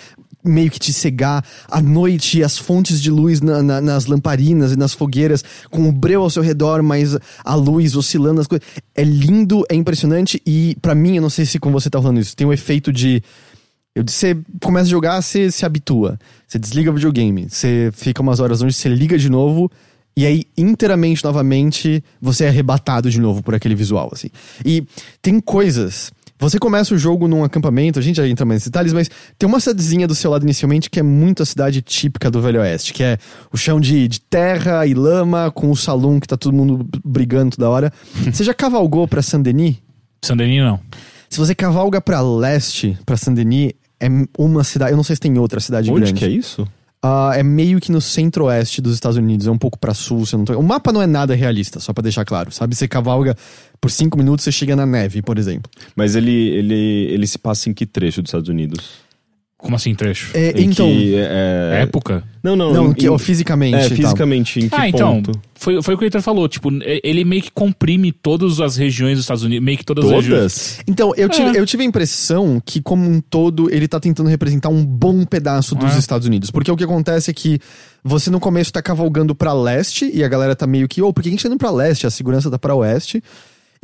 meio 0.45 0.69
que 0.71 0.79
te 0.79 0.93
cegar. 0.93 1.43
À 1.69 1.81
noite, 1.81 2.43
as 2.43 2.57
fontes 2.57 3.01
de 3.01 3.09
luz 3.11 3.41
na- 3.41 3.61
na- 3.63 3.81
nas 3.81 4.05
lamparinas 4.05 4.71
e 4.71 4.75
nas 4.75 4.93
fogueiras, 4.93 5.43
com 5.69 5.87
o 5.89 5.91
breu 5.91 6.21
ao 6.21 6.29
seu 6.29 6.43
redor, 6.43 6.81
mas 6.83 7.17
a 7.43 7.55
luz 7.55 7.95
oscilando 7.95 8.41
as 8.41 8.47
coisas. 8.47 8.65
É 8.93 9.03
lindo, 9.03 9.63
é 9.69 9.75
impressionante 9.75 10.41
e 10.45 10.77
pra 10.81 10.95
mim, 10.95 11.15
eu 11.15 11.21
não 11.21 11.29
sei 11.29 11.45
se 11.45 11.59
com 11.59 11.71
você 11.71 11.89
tá 11.89 12.01
falando 12.01 12.19
isso, 12.19 12.35
tem 12.35 12.45
o 12.47 12.53
efeito 12.53 12.91
de 12.93 13.21
você 14.05 14.37
começa 14.61 14.87
a 14.87 14.89
jogar, 14.89 15.21
você 15.21 15.49
se 15.49 15.65
habitua. 15.65 16.19
Você 16.47 16.59
desliga 16.59 16.91
o 16.91 16.93
videogame, 16.93 17.47
você 17.49 17.89
fica 17.93 18.21
umas 18.21 18.39
horas 18.41 18.59
longe, 18.59 18.75
você 18.75 18.89
liga 18.89 19.17
de 19.17 19.29
novo, 19.29 19.71
e 20.17 20.25
aí, 20.25 20.43
inteiramente, 20.57 21.23
novamente, 21.23 22.03
você 22.21 22.45
é 22.45 22.47
arrebatado 22.49 23.09
de 23.09 23.19
novo 23.19 23.41
por 23.41 23.55
aquele 23.55 23.75
visual, 23.75 24.09
assim. 24.13 24.27
E 24.65 24.83
tem 25.21 25.39
coisas. 25.39 26.11
Você 26.37 26.59
começa 26.59 26.93
o 26.93 26.97
jogo 26.97 27.27
num 27.27 27.43
acampamento, 27.43 27.97
a 27.97 28.01
gente 28.01 28.17
já 28.17 28.27
entra 28.27 28.45
mais 28.45 28.57
nesses 28.57 28.69
detalhes, 28.69 28.91
mas 28.91 29.09
tem 29.39 29.47
uma 29.47 29.59
cidadezinha 29.59 30.05
do 30.05 30.13
seu 30.13 30.29
lado 30.29 30.43
inicialmente 30.43 30.89
que 30.89 30.99
é 30.99 31.03
muito 31.03 31.41
a 31.41 31.45
cidade 31.45 31.81
típica 31.81 32.29
do 32.29 32.41
Velho 32.41 32.59
Oeste, 32.59 32.93
que 32.93 33.03
é 33.03 33.17
o 33.53 33.57
chão 33.57 33.79
de, 33.79 34.07
de 34.07 34.19
terra 34.19 34.85
e 34.85 34.93
lama, 34.93 35.49
com 35.49 35.71
o 35.71 35.75
salão 35.75 36.19
que 36.19 36.27
tá 36.27 36.35
todo 36.35 36.53
mundo 36.53 36.85
brigando 37.05 37.55
toda 37.55 37.69
hora. 37.69 37.93
Você 38.31 38.43
já 38.43 38.53
cavalgou 38.53 39.07
pra 39.07 39.21
Saint-Denis? 39.21 39.77
Sandeninho 40.23 40.65
não. 40.65 40.79
Se 41.29 41.39
você 41.39 41.53
cavalga 41.53 41.99
pra 42.01 42.21
leste, 42.21 42.97
pra 43.05 43.17
Saint-Denis, 43.17 43.73
é 43.99 44.07
uma 44.37 44.63
cidade. 44.63 44.91
Eu 44.91 44.97
não 44.97 45.03
sei 45.03 45.15
se 45.15 45.21
tem 45.21 45.37
outra 45.37 45.59
cidade 45.59 45.89
Onde 45.91 46.01
grande. 46.01 46.19
que 46.19 46.25
é 46.25 46.29
isso? 46.29 46.67
Ah, 47.07 47.33
é 47.35 47.43
meio 47.43 47.79
que 47.79 47.91
no 47.91 48.01
centro-oeste 48.01 48.81
dos 48.81 48.95
Estados 48.95 49.15
Unidos, 49.15 49.45
é 49.45 49.51
um 49.51 49.59
pouco 49.59 49.77
pra 49.77 49.93
sul. 49.93 50.25
Você 50.25 50.35
não 50.35 50.43
tô... 50.43 50.57
O 50.57 50.63
mapa 50.63 50.91
não 50.91 50.99
é 50.99 51.05
nada 51.05 51.35
realista, 51.35 51.79
só 51.79 51.93
pra 51.93 52.01
deixar 52.01 52.25
claro, 52.25 52.51
sabe? 52.51 52.73
Você 52.73 52.87
cavalga 52.87 53.37
por 53.79 53.91
cinco 53.91 54.17
minutos, 54.17 54.43
você 54.43 54.51
chega 54.51 54.75
na 54.75 54.87
neve, 54.87 55.21
por 55.21 55.37
exemplo. 55.37 55.69
Mas 55.95 56.15
ele, 56.15 56.31
ele, 56.31 56.73
ele 57.11 57.27
se 57.27 57.37
passa 57.37 57.69
em 57.69 57.75
que 57.75 57.85
trecho 57.85 58.23
dos 58.23 58.29
Estados 58.29 58.49
Unidos? 58.49 59.04
Como 59.65 59.75
assim, 59.75 59.95
trecho? 59.95 60.29
É, 60.35 60.51
Em 60.51 60.65
então. 60.69 60.85
que, 60.87 61.15
é... 61.17 61.79
Época? 61.81 62.23
Não, 62.43 62.55
não. 62.55 62.71
Não, 62.71 62.91
em- 62.91 62.93
que, 62.93 63.09
ó, 63.09 63.17
fisicamente. 63.17 63.73
É, 63.75 63.85
e 63.87 63.89
tal. 63.89 63.97
fisicamente, 63.97 64.59
em 64.59 64.69
que 64.69 64.75
ah, 64.75 64.87
então. 64.87 65.15
ponto? 65.23 65.31
Foi, 65.55 65.81
foi 65.81 65.95
o 65.95 65.97
que 65.97 66.03
o 66.03 66.05
Heitor 66.05 66.21
falou. 66.21 66.47
Tipo, 66.47 66.69
ele 67.03 67.25
meio 67.25 67.41
que 67.41 67.49
comprime 67.51 68.11
todas 68.11 68.59
as 68.61 68.77
regiões 68.77 69.13
dos 69.15 69.21
Estados 69.23 69.41
Unidos. 69.41 69.65
Meio 69.65 69.75
que 69.79 69.83
todas, 69.83 70.05
as 70.05 70.11
regiões. 70.11 70.39
Todas? 70.39 70.79
Então, 70.87 71.13
eu 71.17 71.27
tive, 71.27 71.57
É. 71.57 71.59
eu 71.59 71.65
tive 71.65 71.81
a 71.81 71.85
impressão 71.87 72.61
que, 72.63 72.79
como 72.79 73.09
um 73.09 73.19
todo, 73.19 73.73
ele 73.73 73.87
tá 73.87 73.99
tentando 73.99 74.29
representar 74.29 74.69
um 74.69 74.85
bom 74.85 75.25
pedaço 75.25 75.73
dos 75.73 75.95
É. 75.95 75.97
Estados 75.97 76.27
Unidos. 76.27 76.51
Porque 76.51 76.71
o 76.71 76.77
que 76.77 76.83
acontece 76.83 77.31
é 77.31 77.33
que 77.33 77.57
você 78.03 78.29
no 78.29 78.39
começo 78.39 78.71
tá 78.71 78.83
cavalgando 78.83 79.33
pra 79.33 79.51
leste 79.51 80.11
e 80.13 80.23
a 80.23 80.27
galera 80.27 80.55
tá 80.55 80.67
meio 80.67 80.87
que, 80.87 81.01
ô, 81.01 81.11
por 81.11 81.23
que 81.23 81.29
a 81.29 81.31
gente 81.31 81.41
tá 81.41 81.49
indo 81.49 81.57
pra 81.57 81.71
leste? 81.71 82.05
A 82.05 82.11
segurança 82.11 82.51
tá 82.51 82.59
pra 82.59 82.75
oeste. 82.75 83.23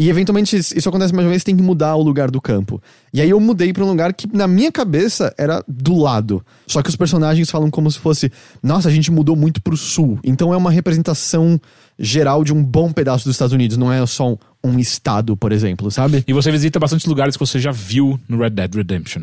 E 0.02 0.10
eventualmente 0.10 0.58
isso 0.58 0.90
acontece 0.90 1.14
mais 1.14 1.28
uma 1.28 1.30
vez, 1.30 1.44
tem 1.44 1.56
que 1.56 1.62
mudar 1.62 1.96
o 1.96 2.02
lugar 2.02 2.32
do 2.32 2.42
campo. 2.42 2.82
E 3.14 3.22
aí 3.22 3.30
eu 3.30 3.40
mudei 3.40 3.72
pra 3.72 3.86
um 3.86 3.88
lugar 3.88 4.12
que 4.14 4.28
na 4.36 4.48
minha 4.48 4.72
cabeça 4.72 5.32
era 5.38 5.64
do 5.68 5.96
lado. 5.96 6.44
Só 6.66 6.82
que 6.82 6.90
os 6.90 6.96
personagens 6.96 7.52
falam 7.52 7.70
como 7.70 7.92
se 7.92 8.00
fosse, 8.00 8.32
nossa, 8.64 8.90
a 8.90 8.92
gente 8.92 9.12
mudou 9.12 9.36
muito 9.36 9.62
pro 9.62 9.78
sul. 9.78 10.18
Então 10.24 10.52
é 10.52 10.58
uma 10.58 10.72
representação 10.72 11.62
geral 12.00 12.44
de 12.44 12.52
um 12.52 12.64
bom 12.64 12.92
pedaço 12.92 13.26
dos 13.26 13.36
Estados 13.36 13.54
Unidos, 13.54 13.78
não 13.78 13.94
é 13.94 14.04
só 14.08 14.32
um, 14.32 14.38
um 14.64 14.80
estado, 14.80 15.38
por 15.38 15.52
exemplo, 15.52 15.92
sabe? 15.92 16.24
E 16.28 16.34
você 16.34 16.52
visita 16.52 16.80
bastante 16.80 17.08
lugares 17.08 17.38
que 17.38 17.46
você 17.46 17.60
já 17.60 17.72
viu 17.72 18.20
no 18.28 18.40
Red 18.40 18.50
Dead 18.50 18.74
Redemption. 18.74 19.22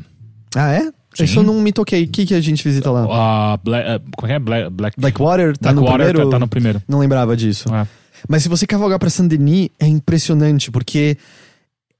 Ah, 0.54 0.70
é? 0.74 0.82
Sim. 1.12 1.24
Isso 1.24 1.40
eu 1.40 1.42
não 1.42 1.60
me 1.60 1.72
toquei. 1.72 2.04
O 2.04 2.08
que, 2.08 2.24
que 2.24 2.34
a 2.34 2.40
gente 2.40 2.62
visita 2.62 2.88
lá? 2.92 3.04
Ah, 3.10 3.58
Bla- 3.64 3.96
ah, 3.96 4.00
como 4.16 4.26
é 4.26 4.28
que 4.28 4.32
é? 4.34 4.38
Black, 4.38 4.70
Black, 4.70 5.00
Blackwater 5.00 5.58
tá 5.58 5.72
no 5.72 5.80
Blackwater 5.80 6.06
primeiro? 6.06 6.30
tá, 6.30 6.36
tá 6.36 6.38
no 6.38 6.46
primeiro. 6.48 6.82
Não 6.86 7.00
lembrava 7.00 7.36
disso. 7.36 7.74
É. 7.74 7.84
Mas 8.28 8.42
se 8.42 8.48
você 8.48 8.66
cavalgar 8.66 8.98
pra 8.98 9.10
Saint-Denis, 9.10 9.68
é 9.78 9.86
impressionante, 9.86 10.70
porque 10.70 11.16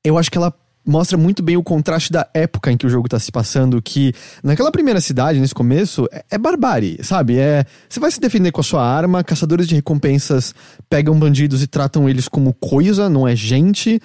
eu 0.03 0.17
acho 0.17 0.31
que 0.31 0.39
ela 0.39 0.55
mostra 0.89 1.19
muito 1.19 1.43
bem 1.43 1.57
o 1.57 1.63
contraste 1.63 2.11
da 2.11 2.27
época 2.33 2.73
em 2.73 2.77
que 2.77 2.87
o 2.87 2.91
jogo 2.91 3.09
tá 3.09 3.19
se 3.19 3.31
passando, 3.31 3.81
que 3.83 4.15
naquela 4.43 4.73
primeira 4.73 5.01
cidade, 5.03 5.39
nesse 5.39 5.55
começo, 5.55 6.09
é, 6.11 6.25
é 6.31 6.39
barbárie, 6.39 6.99
sabe? 7.03 7.39
É, 7.39 7.65
você 7.89 8.01
vai 8.01 8.11
se 8.11 8.19
defender 8.19 8.51
com 8.51 8.63
a 8.63 8.65
sua 8.65 8.83
arma, 8.83 9.23
caçadores 9.23 9.69
de 9.69 9.75
recompensas 9.75 10.55
pegam 10.89 11.19
bandidos 11.19 11.63
e 11.63 11.67
tratam 11.67 12.09
eles 12.09 12.27
como 12.27 12.55
coisa, 12.55 13.11
não 13.11 13.29
é 13.29 13.37
gente. 13.37 14.01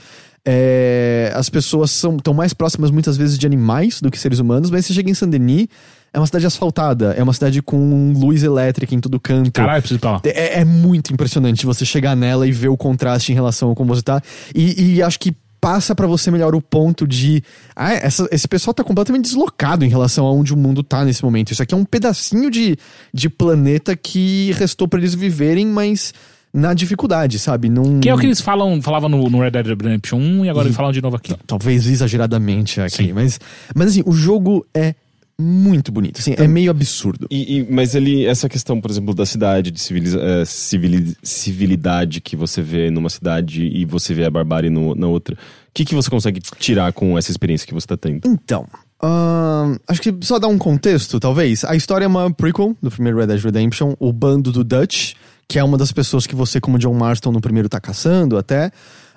É, 0.46 1.32
as 1.34 1.50
pessoas 1.50 1.90
são 1.90 2.18
estão 2.18 2.34
mais 2.34 2.54
próximas 2.54 2.92
muitas 2.92 3.16
vezes 3.16 3.38
de 3.38 3.48
animais 3.48 4.02
do 4.02 4.12
que 4.12 4.20
seres 4.20 4.40
humanos, 4.40 4.70
mas 4.70 4.86
você 4.86 4.94
chega 4.94 5.10
em 5.10 5.14
Saint-Denis, 5.14 5.68
é 6.14 6.20
uma 6.20 6.28
cidade 6.28 6.46
asfaltada, 6.46 7.14
é 7.18 7.24
uma 7.24 7.34
cidade 7.34 7.62
com 7.62 8.14
luz 8.16 8.44
elétrica 8.44 8.94
em 8.94 9.00
todo 9.00 9.20
canto. 9.20 9.52
Caralho, 9.52 9.82
preciso 9.82 10.00
pra 10.00 10.12
lá. 10.12 10.22
É, 10.26 10.60
é 10.62 10.66
muito 10.66 11.12
impressionante 11.12 11.66
você 11.66 11.84
chegar 11.86 12.16
nela 12.16 12.48
e 12.48 12.52
ver 12.52 12.68
o 12.70 12.78
contraste 12.78 13.32
em 13.32 13.36
relação 13.36 13.72
a 13.72 13.76
como 13.76 13.94
você 13.96 14.02
tá. 14.04 14.22
E, 14.54 14.96
e 14.98 15.02
acho 15.02 15.20
que 15.20 15.34
passa 15.60 15.96
pra 15.96 16.06
você 16.06 16.30
melhor 16.30 16.54
o 16.54 16.62
ponto 16.62 17.08
de. 17.08 17.42
Ah, 17.76 17.94
essa- 17.94 18.28
esse 18.32 18.48
pessoal 18.48 18.74
tá 18.74 18.84
completamente 18.84 19.24
deslocado 19.24 19.86
em 19.86 19.90
relação 19.90 20.26
a 20.26 20.32
onde 20.34 20.54
o 20.54 20.58
mundo 20.58 20.84
tá 20.84 21.04
nesse 21.06 21.24
momento. 21.24 21.52
Isso 21.52 21.64
aqui 21.64 21.74
é 21.74 21.78
um 21.78 21.86
pedacinho 21.86 22.52
de, 22.52 22.78
de 23.14 23.30
planeta 23.30 23.96
que 23.96 24.52
restou 24.58 24.88
pra 24.90 25.00
eles 25.00 25.16
viverem, 25.16 25.66
mas 25.66 26.14
na 26.54 26.74
dificuldade, 26.76 27.40
sabe? 27.40 27.68
Não, 27.70 28.00
Que 28.00 28.10
é 28.10 28.14
o 28.14 28.18
que 28.20 28.28
eles 28.28 28.40
falam, 28.40 28.80
falavam 28.82 29.10
no, 29.10 29.28
no 29.30 29.40
Red 29.40 29.50
Dead 29.52 29.66
Redemption 29.66 30.20
1 30.20 30.46
e 30.46 30.50
agora 30.50 30.68
eles 30.68 30.76
falam 30.76 30.92
de 30.92 31.02
novo 31.02 31.16
aqui. 31.16 31.34
Talvez 31.48 31.88
exageradamente 31.88 32.80
aqui, 32.80 32.96
Sim. 33.06 33.14
mas, 33.14 33.40
mas 33.74 33.88
assim, 33.88 34.04
o 34.06 34.12
jogo 34.12 34.64
é 34.72 34.94
muito 35.40 35.92
bonito. 35.92 36.20
Assim, 36.20 36.36
é 36.38 36.48
meio 36.48 36.70
absurdo. 36.72 37.28
E, 37.30 37.60
e- 37.60 37.68
mas 37.72 37.96
ele, 37.96 38.26
essa 38.26 38.48
questão, 38.48 38.80
por 38.80 38.90
exemplo, 38.92 39.14
da 39.14 39.26
cidade, 39.26 39.72
de 39.72 39.80
civiliza- 39.82 40.20
eh, 40.22 40.46
civili- 40.46 41.16
civilidade 41.24 42.22
que 42.22 42.36
você 42.36 42.62
vê 42.62 42.90
numa 42.92 43.10
cidade 43.10 43.66
e 43.66 43.84
você 43.86 44.14
vê 44.14 44.26
a 44.26 44.30
barbárie 44.30 44.70
no- 44.70 44.96
na 44.96 45.08
outra, 45.08 45.36
o 45.36 45.38
que, 45.74 45.86
que 45.86 45.96
você 45.96 46.10
consegue 46.10 46.40
tirar 46.60 46.94
com 46.94 47.18
essa 47.18 47.32
experiência 47.32 47.68
que 47.68 47.74
você 47.74 47.88
tá 47.88 47.98
tendo? 47.98 48.22
Então, 48.28 48.68
ahn, 49.02 49.76
acho 49.88 50.02
que 50.02 50.14
só 50.22 50.38
dar 50.40 50.48
um 50.48 50.58
contexto, 50.58 51.20
talvez. 51.20 51.64
A 51.66 51.76
história 51.76 52.06
é 52.06 52.08
uma 52.08 52.32
prequel 52.32 52.76
do 52.82 52.90
primeiro 52.92 53.18
Red 53.20 53.28
Dead 53.28 53.44
Redemption, 53.44 53.94
o 54.00 54.14
bando 54.14 54.52
do 54.52 54.64
Dutch, 54.64 55.14
que 55.48 55.60
é 55.60 55.64
uma 55.64 55.78
das 55.78 55.92
pessoas 55.92 56.26
que 56.26 56.36
você, 56.36 56.62
como 56.62 56.80
John 56.80 56.94
Marston, 56.94 57.32
no 57.32 57.42
primeiro 57.42 57.68
tá 57.68 57.80
caçando 57.80 58.38
até. 58.38 58.72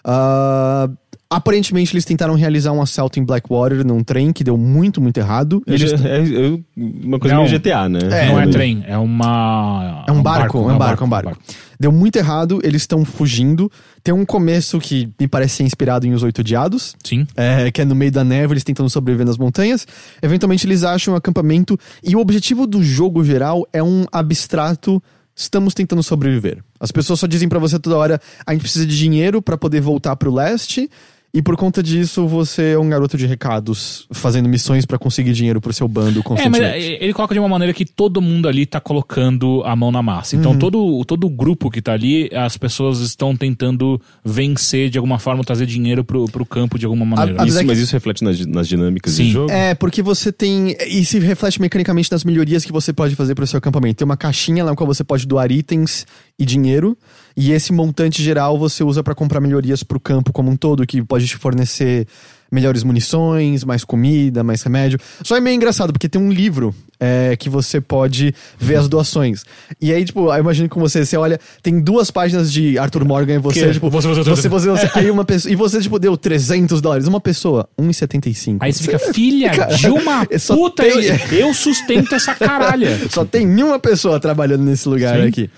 Ah, 0.08 0.88
aparentemente, 1.28 1.92
eles 1.92 2.04
tentaram 2.04 2.34
realizar 2.36 2.70
um 2.70 2.80
assalto 2.80 3.18
em 3.18 3.24
Blackwater 3.24 3.84
num 3.84 4.04
trem 4.04 4.32
que 4.32 4.44
deu 4.44 4.56
muito, 4.56 5.00
muito 5.00 5.18
errado. 5.18 5.60
Eles- 5.66 5.92
É, 6.00 6.18
é- 6.18 6.54
é 6.54 6.58
uma 7.04 7.18
coisa 7.18 7.34
Não. 7.34 7.42
meio 7.42 7.52
GTA, 7.58 7.88
né? 7.88 7.98
É, 8.12 8.28
não 8.28 8.40
é 8.40 8.46
trem, 8.46 8.84
é 8.86 8.96
uma. 8.96 10.04
É 10.06 10.12
um 10.12 10.22
barco, 10.22 10.58
é 10.70 10.72
um 10.72 10.78
barco, 10.78 11.02
é 11.02 11.06
um 11.06 11.10
barco. 11.10 11.36
Deu 11.78 11.92
muito 11.92 12.16
errado, 12.16 12.58
eles 12.62 12.82
estão 12.82 13.04
fugindo. 13.04 13.70
Tem 14.02 14.14
um 14.14 14.24
começo 14.24 14.78
que 14.78 15.10
me 15.20 15.28
parece 15.28 15.56
ser 15.56 15.62
inspirado 15.64 16.06
em 16.06 16.12
Os 16.14 16.22
Oito 16.22 16.38
Odiados. 16.40 16.94
Sim. 17.04 17.26
É, 17.36 17.70
que 17.70 17.82
é 17.82 17.84
no 17.84 17.94
meio 17.94 18.10
da 18.12 18.22
neve, 18.24 18.54
eles 18.54 18.64
tentando 18.64 18.88
sobreviver 18.88 19.26
nas 19.26 19.36
montanhas. 19.36 19.86
Eventualmente 20.22 20.66
eles 20.66 20.84
acham 20.84 21.12
um 21.12 21.16
acampamento. 21.18 21.76
E 22.02 22.14
o 22.16 22.20
objetivo 22.20 22.66
do 22.66 22.82
jogo 22.82 23.22
geral 23.24 23.66
é 23.74 23.82
um 23.82 24.06
abstrato. 24.12 25.02
Estamos 25.38 25.74
tentando 25.74 26.02
sobreviver. 26.02 26.64
As 26.80 26.90
pessoas 26.90 27.20
só 27.20 27.26
dizem 27.26 27.46
pra 27.46 27.58
você 27.58 27.78
toda 27.78 27.98
hora: 27.98 28.20
a 28.46 28.52
gente 28.52 28.62
precisa 28.62 28.86
de 28.86 28.96
dinheiro 28.96 29.42
pra 29.42 29.58
poder 29.58 29.82
voltar 29.82 30.16
pro 30.16 30.32
leste. 30.32 30.90
E 31.36 31.42
por 31.42 31.54
conta 31.54 31.82
disso, 31.82 32.26
você 32.26 32.70
é 32.72 32.78
um 32.78 32.88
garoto 32.88 33.14
de 33.18 33.26
recados 33.26 34.06
fazendo 34.10 34.48
missões 34.48 34.86
pra 34.86 34.96
conseguir 34.98 35.34
dinheiro 35.34 35.60
pro 35.60 35.70
seu 35.70 35.86
bando 35.86 36.20
É, 36.20 36.22
mas 36.22 36.24
constantemente. 36.24 36.96
ele 36.98 37.12
coloca 37.12 37.34
de 37.34 37.38
uma 37.40 37.48
maneira 37.48 37.74
que 37.74 37.84
todo 37.84 38.22
mundo 38.22 38.48
ali 38.48 38.64
tá 38.64 38.80
colocando 38.80 39.62
a 39.66 39.76
mão 39.76 39.92
na 39.92 40.02
massa. 40.02 40.34
Então, 40.34 40.52
Uhum. 40.52 40.58
todo, 40.58 41.04
todo 41.04 41.26
o 41.26 41.28
grupo 41.30 41.70
que 41.70 41.82
tá 41.82 41.92
ali, 41.92 42.30
as 42.34 42.56
pessoas 42.56 43.00
estão 43.00 43.36
tentando 43.36 44.00
vencer 44.24 44.88
de 44.88 44.96
alguma 44.96 45.18
forma, 45.18 45.44
trazer 45.44 45.66
dinheiro 45.66 46.02
pro, 46.02 46.24
pro 46.24 46.46
campo 46.46 46.78
de 46.78 46.86
alguma 46.86 47.04
maneira. 47.04 47.32
a- 47.32 47.44
Isso, 47.44 47.56
Apesar 47.58 47.64
mas 47.66 47.76
que- 47.78 47.84
isso 47.84 47.92
reflete 47.92 48.24
nas, 48.24 48.46
nas 48.46 48.66
dinâmicas 48.66 49.12
Sim. 49.12 49.24
do 49.24 49.30
jogo? 49.30 49.52
É, 49.52 49.74
porque 49.74 50.00
você 50.02 50.32
tem. 50.32 50.74
E 50.88 51.04
se 51.04 51.18
reflete 51.18 51.60
mecanicamente 51.60 52.10
nas 52.10 52.24
melhorias 52.24 52.64
que 52.64 52.72
você 52.72 52.94
pode 52.94 53.14
fazer 53.14 53.34
pro 53.34 53.46
seu 53.46 53.58
acampamento. 53.58 53.96
Tem 53.96 54.06
uma 54.06 54.16
caixinha 54.16 54.64
na 54.64 54.74
qual 54.74 54.86
você 54.86 55.04
pode 55.04 55.26
doar 55.26 55.52
itens 55.52 56.06
e 56.38 56.46
dinheiro. 56.46 56.96
E 57.36 57.52
esse 57.52 57.72
montante 57.72 58.22
geral 58.22 58.58
você 58.58 58.82
usa 58.82 59.02
pra 59.02 59.14
comprar 59.14 59.40
melhorias 59.40 59.82
pro 59.82 60.00
campo 60.00 60.32
como 60.32 60.50
um 60.50 60.56
todo, 60.56 60.86
que 60.86 61.02
pode 61.02 61.26
te 61.26 61.36
fornecer 61.36 62.06
melhores 62.50 62.82
munições, 62.84 63.64
mais 63.64 63.84
comida, 63.84 64.42
mais 64.44 64.62
remédio. 64.62 64.98
Só 65.22 65.36
é 65.36 65.40
meio 65.40 65.54
engraçado, 65.56 65.92
porque 65.92 66.08
tem 66.08 66.20
um 66.22 66.30
livro 66.32 66.72
é, 66.98 67.36
que 67.36 67.50
você 67.50 67.80
pode 67.80 68.32
ver 68.58 68.76
as 68.76 68.88
doações. 68.88 69.44
E 69.82 69.92
aí, 69.92 70.04
tipo, 70.04 70.32
eu 70.32 70.38
imagino 70.40 70.68
com 70.68 70.78
você, 70.80 71.04
você 71.04 71.16
olha, 71.16 71.38
tem 71.60 71.78
duas 71.80 72.10
páginas 72.10 72.50
de 72.50 72.78
Arthur 72.78 73.04
Morgan 73.04 73.34
e 73.34 73.38
você, 73.38 73.66
Que- 73.66 73.72
tipo, 73.72 73.90
você- 73.90 74.08
você- 74.08 74.22
você, 74.22 74.48
você, 74.48 74.68
você- 74.70 74.90
aí 74.94 75.10
uma 75.10 75.24
pessoa, 75.24 75.52
e 75.52 75.56
você, 75.56 75.80
tipo, 75.80 75.98
deu 75.98 76.16
300 76.16 76.80
dólares. 76.80 77.06
Uma 77.08 77.20
pessoa, 77.20 77.68
1,75. 77.76 78.64
Aí 78.64 78.72
você 78.72 78.84
fica, 78.84 78.98
filha 78.98 79.50
de 79.76 79.88
uma 79.88 80.26
só 80.38 80.54
puta, 80.56 80.84
tem- 80.84 81.04
eu, 81.04 81.48
eu 81.48 81.52
sustento 81.54 82.14
essa 82.14 82.34
caralha. 82.34 82.96
Só 83.10 83.24
tem 83.24 83.46
uma 83.62 83.78
pessoa 83.78 84.18
trabalhando 84.20 84.62
nesse 84.62 84.88
lugar 84.88 85.20
Sim. 85.20 85.26
aqui. 85.28 85.50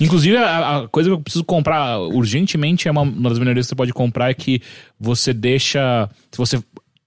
Inclusive, 0.00 0.36
a, 0.36 0.78
a 0.78 0.88
coisa 0.88 1.08
que 1.08 1.14
eu 1.14 1.20
preciso 1.20 1.44
comprar 1.44 1.98
urgentemente 2.00 2.88
é 2.88 2.90
uma, 2.90 3.02
uma 3.02 3.28
das 3.30 3.38
melhorias 3.38 3.66
que 3.66 3.70
você 3.70 3.74
pode 3.76 3.92
comprar 3.92 4.30
é 4.30 4.34
que 4.34 4.60
você 5.00 5.32
deixa. 5.32 6.08
Se 6.30 6.36
você. 6.38 6.58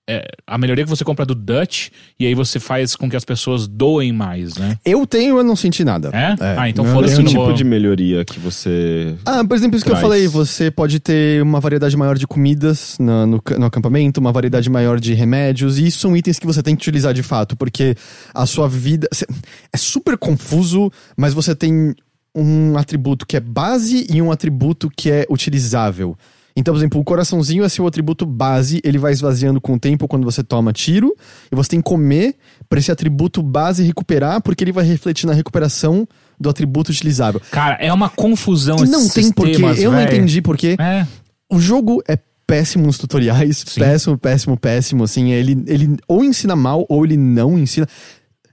é, 0.09 0.25
a 0.47 0.57
melhoria 0.57 0.83
que 0.83 0.89
você 0.89 1.03
compra 1.05 1.21
é 1.21 1.25
do 1.27 1.35
Dutch, 1.35 1.89
e 2.19 2.25
aí 2.25 2.33
você 2.33 2.59
faz 2.59 2.95
com 2.95 3.07
que 3.07 3.15
as 3.15 3.23
pessoas 3.23 3.67
doem 3.67 4.11
mais, 4.11 4.57
né? 4.57 4.75
Eu 4.83 5.05
tenho, 5.05 5.37
eu 5.37 5.43
não 5.43 5.55
senti 5.55 5.83
nada. 5.85 6.09
É? 6.11 6.35
Ah, 6.57 6.67
então 6.67 6.83
foda-se, 6.83 7.17
não 7.21 7.25
tipo 7.25 7.43
vou- 7.43 7.53
de 7.53 7.63
melhoria 7.63 8.25
que 8.25 8.39
você. 8.39 9.13
Ah, 9.23 9.45
por 9.45 9.55
exemplo, 9.55 9.75
isso 9.75 9.85
que 9.85 9.91
eu 9.91 9.95
Traz. 9.95 10.07
falei, 10.07 10.27
você 10.27 10.71
pode 10.71 10.99
ter 10.99 11.43
uma 11.43 11.59
variedade 11.59 11.95
maior 11.95 12.17
de 12.17 12.25
comidas 12.25 12.97
na- 12.99 13.27
no, 13.27 13.39
no 13.59 13.65
acampamento, 13.67 14.19
uma 14.19 14.31
variedade 14.31 14.67
maior 14.67 14.99
de 14.99 15.13
remédios, 15.13 15.77
e 15.77 15.85
isso 15.85 15.99
são 15.99 16.17
itens 16.17 16.39
que 16.39 16.47
você 16.47 16.63
tem 16.63 16.75
que 16.75 16.81
utilizar 16.81 17.13
de 17.13 17.21
fato, 17.21 17.55
porque 17.55 17.95
a 18.33 18.47
sua 18.47 18.67
vida. 18.67 19.07
cê- 19.13 19.27
É 19.71 19.77
super 19.77 20.17
confuso, 20.17 20.91
mas 21.15 21.35
você 21.35 21.53
tem 21.55 21.93
um 22.35 22.77
atributo 22.77 23.25
que 23.25 23.37
é 23.37 23.39
base 23.39 24.07
e 24.09 24.21
um 24.21 24.31
atributo 24.31 24.89
que 24.89 25.09
é 25.09 25.25
utilizável. 25.29 26.17
Então, 26.55 26.73
por 26.73 26.79
exemplo, 26.79 26.99
o 26.99 27.03
coraçãozinho 27.03 27.63
é 27.63 27.69
seu 27.69 27.87
atributo 27.87 28.25
base, 28.25 28.81
ele 28.83 28.97
vai 28.97 29.13
esvaziando 29.13 29.61
com 29.61 29.75
o 29.75 29.79
tempo 29.79 30.07
quando 30.07 30.25
você 30.25 30.43
toma 30.43 30.73
tiro, 30.73 31.15
e 31.49 31.55
você 31.55 31.69
tem 31.69 31.79
que 31.81 31.89
comer 31.89 32.35
pra 32.67 32.79
esse 32.79 32.91
atributo 32.91 33.41
base 33.41 33.83
recuperar, 33.83 34.41
porque 34.41 34.63
ele 34.63 34.71
vai 34.73 34.83
refletir 34.83 35.25
na 35.25 35.33
recuperação 35.33 36.07
do 36.39 36.49
atributo 36.49 36.91
utilizável. 36.91 37.41
Cara, 37.51 37.75
é 37.75 37.93
uma 37.93 38.09
confusão 38.09 38.77
E 38.83 38.87
não 38.87 39.07
tem 39.07 39.31
porquê, 39.31 39.61
eu 39.77 39.91
não 39.91 39.99
véi. 39.99 40.05
entendi 40.07 40.41
porquê. 40.41 40.75
É. 40.79 41.07
O 41.49 41.59
jogo 41.59 42.03
é 42.07 42.17
péssimo 42.45 42.87
nos 42.87 42.97
tutoriais, 42.97 43.63
Sim. 43.65 43.79
péssimo, 43.79 44.17
péssimo, 44.17 44.57
péssimo, 44.57 45.03
assim, 45.03 45.31
ele, 45.31 45.63
ele 45.65 45.97
ou 46.07 46.25
ensina 46.25 46.55
mal 46.55 46.85
ou 46.89 47.05
ele 47.05 47.15
não 47.15 47.57
ensina. 47.57 47.87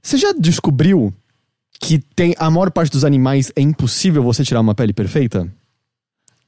Você 0.02 0.16
já 0.16 0.32
descobriu 0.32 1.12
que 1.80 1.98
tem 2.14 2.34
a 2.38 2.50
maior 2.50 2.70
parte 2.70 2.90
dos 2.90 3.04
animais 3.04 3.52
é 3.56 3.60
impossível 3.60 4.22
você 4.22 4.44
tirar 4.44 4.60
uma 4.60 4.74
pele 4.74 4.92
perfeita? 4.92 5.46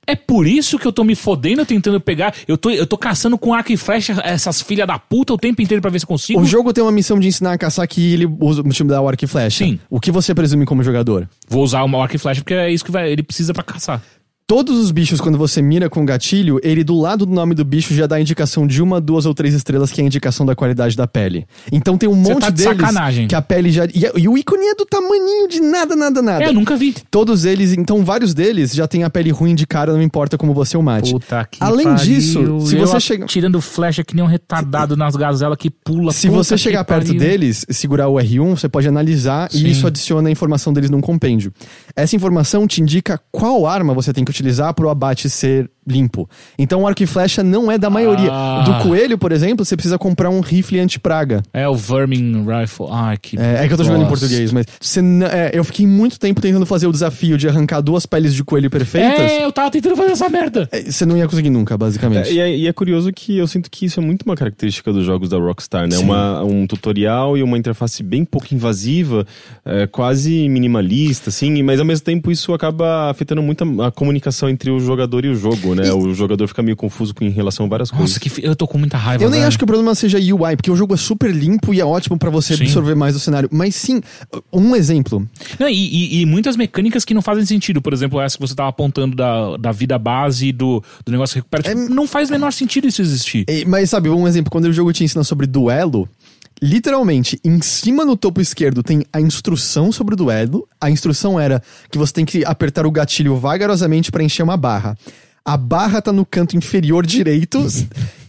É 0.08 0.16
por 0.16 0.46
isso 0.46 0.78
que 0.78 0.86
eu 0.86 0.92
tô 0.92 1.04
me 1.04 1.14
fodendo 1.14 1.66
tentando 1.66 2.00
pegar. 2.00 2.34
Eu 2.48 2.56
tô, 2.56 2.70
eu 2.70 2.86
tô 2.86 2.96
caçando 2.96 3.36
com 3.36 3.52
arco 3.52 3.70
e 3.70 3.76
flecha 3.76 4.18
essas 4.24 4.62
filhas 4.62 4.86
da 4.86 4.98
puta 4.98 5.34
o 5.34 5.36
tempo 5.36 5.60
inteiro 5.60 5.82
pra 5.82 5.90
ver 5.90 5.98
se 5.98 6.06
consigo. 6.06 6.40
O 6.40 6.46
jogo 6.46 6.72
tem 6.72 6.82
uma 6.82 6.90
missão 6.90 7.20
de 7.20 7.28
ensinar 7.28 7.52
a 7.52 7.58
caçar 7.58 7.86
que 7.86 8.14
ele 8.14 8.24
usa 8.40 8.62
o 8.62 8.68
time 8.70 8.88
da 8.88 9.06
arco 9.06 9.22
e 9.22 9.28
flecha. 9.28 9.58
Sim. 9.64 9.78
O 9.90 10.00
que 10.00 10.10
você 10.10 10.34
presume 10.34 10.64
como 10.64 10.82
jogador? 10.82 11.28
Vou 11.46 11.62
usar 11.62 11.84
uma 11.84 12.02
arco 12.02 12.16
e 12.16 12.18
flecha 12.18 12.40
porque 12.40 12.54
é 12.54 12.72
isso 12.72 12.82
que 12.82 12.90
vai, 12.90 13.12
ele 13.12 13.22
precisa 13.22 13.52
pra 13.52 13.62
caçar. 13.62 14.02
Todos 14.50 14.78
os 14.78 14.90
bichos, 14.90 15.20
quando 15.20 15.36
você 15.36 15.60
mira 15.60 15.90
com 15.90 16.00
o 16.00 16.06
gatilho, 16.06 16.58
ele 16.62 16.82
do 16.82 16.98
lado 16.98 17.26
do 17.26 17.34
nome 17.34 17.54
do 17.54 17.66
bicho 17.66 17.92
já 17.92 18.06
dá 18.06 18.16
a 18.16 18.20
indicação 18.22 18.66
de 18.66 18.82
uma, 18.82 18.98
duas 18.98 19.26
ou 19.26 19.34
três 19.34 19.52
estrelas, 19.52 19.92
que 19.92 20.00
é 20.00 20.04
a 20.04 20.06
indicação 20.06 20.46
da 20.46 20.56
qualidade 20.56 20.96
da 20.96 21.06
pele. 21.06 21.46
Então 21.70 21.98
tem 21.98 22.08
um 22.08 22.14
monte 22.14 22.40
tá 22.40 22.48
de 22.48 22.64
deles 22.64 22.80
sacanagem. 22.80 23.28
que 23.28 23.34
a 23.34 23.42
pele 23.42 23.70
já. 23.70 23.84
E, 23.84 24.10
e 24.16 24.26
o 24.26 24.38
ícone 24.38 24.68
é 24.68 24.74
do 24.74 24.86
tamaninho 24.86 25.48
de 25.48 25.60
nada, 25.60 25.94
nada, 25.94 26.22
nada. 26.22 26.44
É, 26.44 26.48
eu 26.48 26.54
nunca 26.54 26.78
vi. 26.78 26.94
Todos 27.10 27.44
eles, 27.44 27.74
então 27.74 28.02
vários 28.02 28.32
deles 28.32 28.72
já 28.74 28.88
tem 28.88 29.04
a 29.04 29.10
pele 29.10 29.30
ruim 29.30 29.54
de 29.54 29.66
cara, 29.66 29.92
não 29.92 30.00
importa 30.00 30.38
como 30.38 30.54
você 30.54 30.78
o 30.78 30.82
mate. 30.82 31.12
Puta 31.12 31.46
que 31.50 31.62
Além 31.62 31.84
pariu. 31.84 32.02
disso, 32.02 32.60
se 32.62 32.74
Eu 32.74 32.86
você 32.86 32.98
chega. 33.00 33.26
Tirando 33.26 33.60
flecha 33.60 34.02
que 34.02 34.16
nem 34.16 34.24
um 34.24 34.28
retardado 34.28 34.96
nas 34.96 35.14
gazelas 35.14 35.58
que 35.58 35.68
pula. 35.68 36.10
Se 36.10 36.30
você 36.30 36.56
chegar 36.56 36.86
perto 36.86 37.08
pariu. 37.08 37.20
deles, 37.20 37.66
segurar 37.68 38.08
o 38.08 38.14
R1, 38.14 38.58
você 38.58 38.66
pode 38.66 38.88
analisar 38.88 39.52
Sim. 39.52 39.66
e 39.66 39.72
isso 39.72 39.86
adiciona 39.86 40.30
a 40.30 40.32
informação 40.32 40.72
deles 40.72 40.88
num 40.88 41.02
compêndio. 41.02 41.52
Essa 41.94 42.16
informação 42.16 42.66
te 42.66 42.80
indica 42.80 43.20
qual 43.30 43.66
arma 43.66 43.92
você 43.92 44.10
tem 44.10 44.24
que 44.24 44.37
utilizar 44.38 44.72
para 44.74 44.86
o 44.86 44.88
abate 44.88 45.28
ser 45.28 45.70
limpo. 45.88 46.28
Então 46.58 46.82
o 46.82 46.86
arco 46.86 47.02
e 47.02 47.06
flecha 47.06 47.42
não 47.42 47.72
é 47.72 47.78
da 47.78 47.88
maioria. 47.88 48.30
Ah. 48.30 48.62
Do 48.64 48.82
coelho, 48.86 49.16
por 49.16 49.32
exemplo, 49.32 49.64
você 49.64 49.74
precisa 49.74 49.98
comprar 49.98 50.28
um 50.28 50.40
rifle 50.40 50.78
anti-praga. 50.78 51.42
É 51.52 51.66
o 51.66 51.74
Vermin 51.74 52.44
Rifle. 52.44 52.86
Ai, 52.90 53.16
que. 53.16 53.38
É, 53.38 53.64
é 53.64 53.66
que 53.66 53.72
eu 53.72 53.78
tô 53.78 53.84
jogando 53.84 54.04
em 54.04 54.08
português, 54.08 54.52
mas 54.52 54.66
você 54.80 55.00
é, 55.32 55.50
eu 55.54 55.64
fiquei 55.64 55.86
muito 55.86 56.18
tempo 56.18 56.40
tentando 56.40 56.66
fazer 56.66 56.86
o 56.86 56.92
desafio 56.92 57.38
de 57.38 57.48
arrancar 57.48 57.80
duas 57.80 58.04
peles 58.04 58.34
de 58.34 58.44
coelho 58.44 58.70
perfeitas. 58.70 59.18
É, 59.18 59.44
eu 59.44 59.50
tava 59.50 59.70
tentando 59.70 59.96
fazer 59.96 60.12
essa 60.12 60.28
merda. 60.28 60.68
É, 60.70 60.82
Você 60.82 61.06
não 61.06 61.16
ia 61.16 61.26
conseguir 61.26 61.50
nunca, 61.50 61.76
basicamente. 61.78 62.28
É, 62.28 62.32
e, 62.32 62.40
é, 62.40 62.56
e 62.56 62.66
é 62.66 62.72
curioso 62.72 63.12
que 63.12 63.38
eu 63.38 63.46
sinto 63.46 63.70
que 63.70 63.86
isso 63.86 63.98
é 63.98 64.02
muito 64.02 64.22
uma 64.22 64.36
característica 64.36 64.92
dos 64.92 65.04
jogos 65.04 65.30
da 65.30 65.38
Rockstar, 65.38 65.84
né? 65.84 65.96
Sim. 65.96 66.04
Uma, 66.04 66.44
um 66.44 66.66
tutorial 66.66 67.38
e 67.38 67.42
uma 67.42 67.56
interface 67.56 68.02
bem 68.02 68.24
pouco 68.24 68.54
invasiva, 68.54 69.26
é, 69.64 69.86
quase 69.86 70.48
minimalista, 70.48 71.30
assim, 71.30 71.62
mas 71.62 71.80
ao 71.80 71.86
mesmo 71.86 72.04
tempo 72.04 72.30
isso 72.30 72.52
acaba 72.52 73.10
afetando 73.10 73.42
muito 73.42 73.64
a, 73.64 73.88
a 73.88 73.90
comunicação 73.90 74.27
entre 74.48 74.70
o 74.70 74.78
jogador 74.80 75.24
e 75.24 75.28
o 75.28 75.34
jogo, 75.34 75.74
né? 75.74 75.92
O 75.92 76.12
jogador 76.14 76.46
fica 76.48 76.62
meio 76.62 76.76
confuso 76.76 77.14
com, 77.14 77.24
em 77.24 77.30
relação 77.30 77.66
a 77.66 77.68
várias 77.68 77.90
coisas. 77.90 78.10
Nossa, 78.10 78.20
que 78.20 78.28
fi- 78.28 78.44
eu 78.44 78.54
tô 78.56 78.66
com 78.66 78.78
muita 78.78 78.96
raiva. 78.96 79.22
Eu 79.22 79.30
nem 79.30 79.40
velho. 79.40 79.48
acho 79.48 79.58
que 79.58 79.64
o 79.64 79.66
problema 79.66 79.94
seja 79.94 80.18
UI, 80.18 80.56
porque 80.56 80.70
o 80.70 80.76
jogo 80.76 80.94
é 80.94 80.96
super 80.96 81.30
limpo 81.34 81.72
e 81.72 81.80
é 81.80 81.84
ótimo 81.84 82.18
pra 82.18 82.30
você 82.30 82.56
Sim. 82.56 82.64
absorver 82.64 82.94
mais 82.94 83.14
do 83.14 83.20
cenário. 83.20 83.48
Mas 83.52 83.74
sim, 83.74 84.00
um 84.52 84.74
exemplo. 84.76 85.26
Não, 85.58 85.68
e, 85.68 85.72
e- 85.74 86.20
e 86.22 86.26
muitas 86.26 86.56
mecânicas 86.56 87.04
que 87.04 87.14
não 87.14 87.22
fazem 87.22 87.44
sentido. 87.46 87.80
Por 87.82 87.92
exemplo, 87.92 88.20
essa 88.20 88.36
que 88.36 88.40
você 88.46 88.54
tava 88.54 88.68
apontando 88.70 89.16
da, 89.16 89.56
da 89.56 89.72
vida 89.72 89.98
base 89.98 90.52
do, 90.52 90.82
do 91.04 91.12
negócio 91.12 91.34
que 91.34 91.38
recupera. 91.38 91.62
Tipo, 91.62 91.94
Não 91.94 92.06
faz 92.06 92.28
o 92.28 92.32
menor 92.32 92.52
sentido 92.52 92.86
isso 92.88 93.00
existir. 93.02 93.44
E- 93.48 93.64
Mas 93.64 93.90
sabe, 93.90 94.08
um 94.08 94.26
exemplo, 94.26 94.50
quando 94.50 94.64
o 94.66 94.72
jogo 94.72 94.92
te 94.92 95.04
ensina 95.04 95.24
sobre 95.24 95.46
duelo, 95.46 96.08
literalmente, 96.62 97.38
em 97.44 97.60
cima 97.60 98.04
no 98.04 98.16
topo 98.16 98.40
esquerdo 98.40 98.82
tem 98.82 99.04
a 99.12 99.20
instrução 99.20 99.90
sobre 99.92 100.14
o 100.14 100.16
duelo. 100.16 100.68
A 100.80 100.90
instrução 100.90 101.38
era 101.38 101.62
que 101.90 101.98
você 101.98 102.12
tem 102.12 102.24
que 102.24 102.44
apertar 102.44 102.86
o 102.86 102.90
gatilho 102.90 103.36
vagarosamente 103.36 104.10
pra 104.10 104.22
encher 104.22 104.42
uma 104.42 104.56
barra. 104.56 104.96
A 105.44 105.56
barra 105.56 106.02
tá 106.02 106.12
no 106.12 106.26
canto 106.26 106.56
inferior 106.56 107.06
direito. 107.06 107.66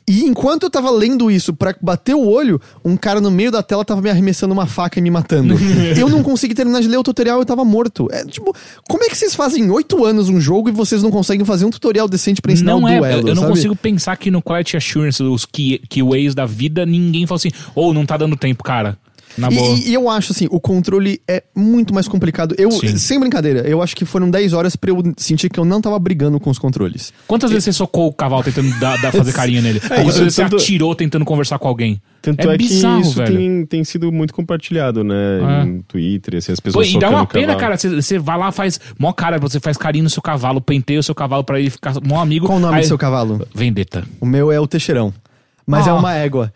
E 0.10 0.26
enquanto 0.26 0.64
eu 0.64 0.72
tava 0.72 0.90
lendo 0.90 1.30
isso 1.30 1.54
pra 1.54 1.76
bater 1.80 2.16
o 2.16 2.28
olho, 2.28 2.60
um 2.84 2.98
cara 2.98 3.22
no 3.22 3.30
meio 3.30 3.52
da 3.52 3.62
tela 3.62 3.86
tava 3.86 4.02
me 4.02 4.10
arremessando 4.10 4.52
uma 4.52 4.66
faca 4.66 4.98
e 4.98 5.02
me 5.04 5.12
matando. 5.12 5.54
eu 5.96 6.10
não 6.10 6.24
consegui 6.24 6.56
terminar 6.56 6.82
de 6.82 6.88
ler 6.88 6.98
o 6.98 7.04
tutorial, 7.04 7.38
eu 7.38 7.46
tava 7.46 7.64
morto. 7.64 8.08
É 8.12 8.26
tipo, 8.26 8.52
como 8.88 9.04
é 9.04 9.08
que 9.08 9.16
vocês 9.16 9.36
fazem 9.36 9.70
oito 9.70 10.04
anos 10.04 10.28
um 10.28 10.42
jogo 10.42 10.68
e 10.68 10.72
vocês 10.72 11.04
não 11.04 11.12
conseguem 11.12 11.46
fazer 11.46 11.66
um 11.66 11.70
tutorial 11.70 12.08
decente 12.08 12.42
pra 12.42 12.52
ensinar 12.52 12.72
não 12.72 12.82
um 12.82 12.88
é, 12.88 12.98
duelo? 12.98 13.28
eu 13.28 13.36
não 13.36 13.44
sabe? 13.44 13.54
consigo 13.54 13.76
pensar 13.76 14.18
que 14.18 14.32
no 14.32 14.42
Quality 14.42 14.78
Assurance, 14.78 15.22
os 15.22 15.46
key, 15.46 15.80
keyways 15.88 16.34
da 16.34 16.48
vida, 16.48 16.88
ninguém 16.88 17.28
fala 17.28 17.38
assim, 17.38 17.52
ou 17.76 17.94
não 17.94 18.04
tá 18.04 18.18
dando 18.18 18.36
tempo, 18.36 18.64
cara. 18.64 18.98
Na 19.38 19.50
boa. 19.50 19.76
E, 19.78 19.90
e 19.90 19.94
eu 19.94 20.10
acho 20.10 20.32
assim, 20.32 20.48
o 20.52 20.60
controle 20.60 21.22
é 21.28 21.44
muito 21.56 21.94
mais 21.94 22.08
complicado. 22.08 22.56
Eu, 22.58 22.72
Sim. 22.72 22.98
sem 22.98 23.20
brincadeira, 23.20 23.62
eu 23.68 23.82
acho 23.82 23.96
que 23.96 24.06
foram 24.06 24.30
10 24.30 24.54
horas 24.54 24.76
pra 24.76 24.90
eu 24.92 25.02
sentir 25.18 25.50
que 25.50 25.60
eu 25.60 25.66
não 25.66 25.80
tava 25.82 25.98
brigando 26.00 26.40
com 26.40 26.50
os 26.50 26.58
controles. 26.60 27.14
Quantas 27.28 27.50
vezes 27.52 27.66
você 27.66 27.74
socou 27.74 28.08
o 28.08 28.14
cavalo 28.14 28.44
tentando 28.44 28.70
dar, 28.80 29.00
dar- 29.02 29.12
fazer 29.12 29.32
carinho 29.34 29.62
nele? 29.62 29.80
É, 29.90 29.98
Ou 30.00 30.04
quantas 30.06 30.18
vezes 30.20 30.36
você 30.36 30.44
tanto- 30.44 30.56
atirou 30.58 30.96
tentando 30.96 31.24
conversar 31.26 31.58
com 31.60 31.68
alguém? 31.68 32.02
Tanto 32.22 32.50
é, 32.50 32.54
é, 32.54 32.58
bizarro, 32.58 33.02
que 33.02 33.08
isso 33.08 33.16
velho. 33.18 33.38
tem, 33.38 33.66
tem 33.66 33.84
sido 33.86 34.12
muito 34.12 34.34
compartilhado, 34.34 35.06
né? 35.06 35.16
É. 35.16 35.64
Em 35.66 35.82
Twitter, 35.84 36.36
assim, 36.38 36.52
as 36.52 36.60
Pô, 36.60 36.66
pessoas 36.66 36.88
e 36.90 37.00
dá 37.00 37.10
uma 37.10 37.26
pena, 37.26 37.56
cara. 37.56 37.78
Você, 37.78 37.90
você 37.90 38.20
vai 38.20 38.38
lá, 38.38 38.52
faz 38.52 38.78
mó 39.00 39.14
cara, 39.14 39.38
você 39.40 39.58
faz 39.60 39.78
carinho 39.78 40.04
no 40.04 40.10
seu 40.10 40.22
cavalo, 40.22 40.60
penteia 40.60 41.00
o 41.00 41.04
seu 41.04 41.16
cavalo 41.16 41.46
pra 41.46 41.58
ele 41.60 41.70
ficar 41.70 41.94
mó 42.06 42.20
amigo. 42.22 42.46
Qual 42.46 42.58
o 42.58 42.62
nome 42.62 42.76
aí- 42.76 42.82
do 42.82 42.88
seu 42.88 42.98
cavalo? 42.98 43.48
Vendetta. 43.56 44.04
O 44.20 44.26
meu 44.26 44.52
é 44.52 44.60
o 44.60 44.68
Teixeirão. 44.68 45.14
Mas 45.66 45.88
Ah. 45.88 45.92
é 45.92 45.94
uma 45.94 46.14
égua. 46.14 46.52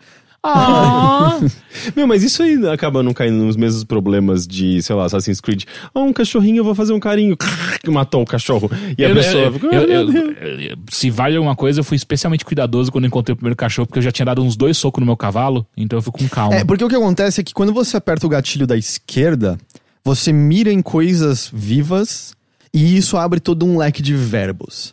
Ah, 0.46 1.40
Meu, 1.96 2.06
mas 2.06 2.22
isso 2.22 2.42
aí 2.42 2.54
acaba 2.68 3.02
não 3.02 3.14
caindo 3.14 3.36
nos 3.44 3.56
mesmos 3.56 3.82
problemas 3.82 4.46
de, 4.46 4.82
sei 4.82 4.94
lá, 4.94 5.06
Assassin's 5.06 5.40
Creed. 5.40 5.64
Ah, 5.94 6.00
um 6.00 6.12
cachorrinho, 6.12 6.58
eu 6.58 6.64
vou 6.64 6.74
fazer 6.74 6.92
um 6.92 7.00
carinho. 7.00 7.36
Matou 7.88 8.22
o 8.22 8.26
cachorro. 8.26 8.70
E 8.98 9.04
a 9.04 9.08
Eu- 9.08 9.14
pessoa 9.14 9.52
eu- 9.72 9.90
eu- 9.90 10.76
se 10.90 11.10
vale 11.10 11.36
alguma 11.36 11.56
coisa, 11.56 11.80
eu 11.80 11.84
fui 11.84 11.96
especialmente 11.96 12.44
cuidadoso 12.44 12.92
quando 12.92 13.06
encontrei 13.06 13.32
o 13.32 13.36
primeiro 13.36 13.56
cachorro, 13.56 13.86
porque 13.86 13.98
eu 13.98 14.02
já 14.02 14.12
tinha 14.12 14.26
dado 14.26 14.42
uns 14.42 14.54
dois 14.56 14.76
socos 14.76 15.00
no 15.00 15.06
meu 15.06 15.16
cavalo, 15.16 15.66
então 15.76 15.98
eu 15.98 16.02
fico 16.02 16.18
com 16.18 16.28
calma. 16.28 16.56
É, 16.56 16.64
porque 16.64 16.84
o 16.84 16.88
que 16.88 16.94
acontece 16.96 17.40
é 17.40 17.44
que 17.44 17.54
quando 17.54 17.72
você 17.72 17.96
aperta 17.96 18.26
o 18.26 18.28
gatilho 18.28 18.66
da 18.66 18.76
esquerda, 18.76 19.58
você 20.04 20.32
mira 20.32 20.70
em 20.70 20.82
coisas 20.82 21.50
vivas 21.52 22.34
e 22.72 22.96
isso 22.96 23.16
abre 23.16 23.40
todo 23.40 23.64
um 23.64 23.78
leque 23.78 24.02
de 24.02 24.14
verbos. 24.14 24.92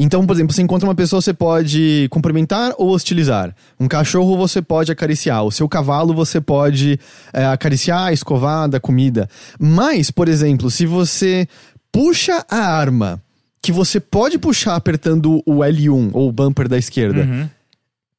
Então, 0.00 0.24
por 0.24 0.32
exemplo, 0.36 0.54
você 0.54 0.62
encontra 0.62 0.88
uma 0.88 0.94
pessoa, 0.94 1.20
você 1.20 1.34
pode 1.34 2.06
cumprimentar 2.10 2.72
ou 2.78 2.90
hostilizar. 2.90 3.52
Um 3.80 3.88
cachorro 3.88 4.36
você 4.36 4.62
pode 4.62 4.92
acariciar. 4.92 5.42
O 5.44 5.50
seu 5.50 5.68
cavalo 5.68 6.14
você 6.14 6.40
pode 6.40 7.00
é, 7.32 7.44
acariciar, 7.46 8.12
escovar, 8.12 8.68
dar 8.68 8.78
comida. 8.78 9.28
Mas, 9.58 10.08
por 10.12 10.28
exemplo, 10.28 10.70
se 10.70 10.86
você 10.86 11.48
puxa 11.90 12.44
a 12.48 12.58
arma, 12.58 13.20
que 13.60 13.72
você 13.72 13.98
pode 13.98 14.38
puxar 14.38 14.76
apertando 14.76 15.42
o 15.44 15.56
L1 15.64 16.10
ou 16.12 16.28
o 16.28 16.32
bumper 16.32 16.68
da 16.68 16.78
esquerda, 16.78 17.22
Uhum. 17.22 17.48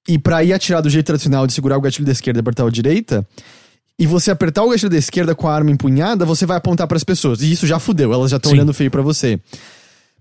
e 0.06 0.20
pra 0.20 0.44
ir 0.44 0.52
atirar 0.52 0.82
do 0.82 0.90
jeito 0.90 1.06
tradicional 1.06 1.48
de 1.48 1.54
segurar 1.54 1.78
o 1.78 1.82
gatilho 1.82 2.06
da 2.06 2.12
esquerda 2.12 2.40
e 2.40 2.42
apertar 2.42 2.66
o 2.66 2.70
direita, 2.72 3.26
e 3.98 4.06
você 4.06 4.32
apertar 4.32 4.64
o 4.64 4.70
gatilho 4.70 4.90
da 4.90 4.98
esquerda 4.98 5.34
com 5.34 5.48
a 5.48 5.56
arma 5.56 5.72
empunhada, 5.72 6.26
você 6.26 6.46
vai 6.46 6.58
apontar 6.58 6.88
pras 6.88 7.06
pessoas. 7.06 7.42
E 7.42 7.50
isso 7.52 7.66
já 7.66 7.80
fudeu, 7.80 8.12
elas 8.14 8.32
já 8.32 8.38
estão 8.38 8.52
olhando 8.52 8.74
feio 8.74 8.92
pra 8.92 9.02
você. 9.02 9.40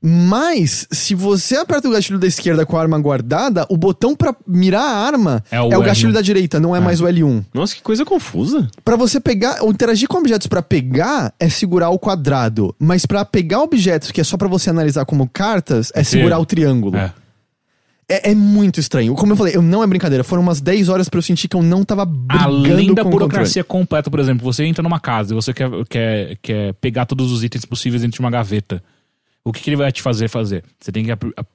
Mas, 0.00 0.86
se 0.90 1.14
você 1.14 1.56
aperta 1.56 1.88
o 1.88 1.90
gatilho 1.90 2.18
da 2.18 2.26
esquerda 2.26 2.64
com 2.64 2.76
a 2.76 2.80
arma 2.80 2.98
guardada, 2.98 3.66
o 3.68 3.76
botão 3.76 4.14
pra 4.14 4.34
mirar 4.46 4.82
a 4.82 4.96
arma 5.06 5.42
É 5.50 5.56
é 5.56 5.60
o 5.60 5.80
o, 5.80 5.82
gatilho 5.82 6.10
L1. 6.10 6.14
da 6.14 6.22
direita, 6.22 6.60
não 6.60 6.74
é, 6.74 6.80
mais 6.80 7.00
o 7.00 7.04
L1. 7.04 7.44
Nossa, 7.52 7.74
que 7.74 7.82
coisa 7.82 8.04
confusa. 8.04 8.68
Pra 8.84 8.96
você 8.96 9.18
pegar, 9.18 9.62
ou 9.62 9.70
interagir 9.70 10.08
com 10.08 10.18
objetos 10.18 10.46
pra 10.46 10.62
pegar 10.62 11.34
é 11.38 11.48
segurar 11.48 11.90
o 11.90 11.98
quadrado, 11.98 12.74
mas 12.78 13.06
pra 13.06 13.24
pegar 13.24 13.60
objetos 13.60 14.10
que 14.10 14.20
é 14.20 14.24
só 14.24 14.36
pra 14.36 14.48
você 14.48 14.70
analisar 14.70 15.04
como 15.04 15.28
cartas 15.28 15.90
é 15.94 16.04
segurar 16.04 16.38
o 16.38 16.46
triângulo. 16.46 16.96
É. 16.96 17.12
É, 18.10 18.30
é 18.30 18.34
muito 18.34 18.80
estranho. 18.80 19.14
Como 19.14 19.32
eu 19.32 19.36
falei, 19.36 19.54
eu 19.54 19.60
não 19.60 19.82
é 19.82 19.86
brincadeira. 19.86 20.24
Foram 20.24 20.42
umas 20.42 20.62
10 20.62 20.88
horas 20.88 21.10
pra 21.10 21.18
eu 21.18 21.22
sentir 21.22 21.46
que 21.46 21.54
eu 21.54 21.62
não 21.62 21.84
tava 21.84 22.06
brigando 22.06 22.72
Além 22.72 22.94
da 22.94 23.02
o 23.02 23.10
burocracia 23.10 23.62
completa, 23.62 24.10
por 24.10 24.18
exemplo, 24.18 24.42
você 24.42 24.64
entra 24.64 24.82
numa 24.82 24.98
casa 24.98 25.34
e 25.34 25.36
você 25.36 25.52
quer, 25.52 25.68
quer, 25.90 26.38
quer 26.40 26.72
pegar 26.74 27.04
todos 27.04 27.30
os 27.30 27.44
itens 27.44 27.66
possíveis 27.66 28.00
dentro 28.00 28.14
de 28.16 28.20
uma 28.20 28.30
gaveta. 28.30 28.82
O 29.48 29.52
que, 29.52 29.62
que 29.62 29.70
ele 29.70 29.76
vai 29.76 29.90
te 29.90 30.02
fazer 30.02 30.28
fazer? 30.28 30.62
Você 30.78 30.92
tem 30.92 31.04
que 31.04 31.12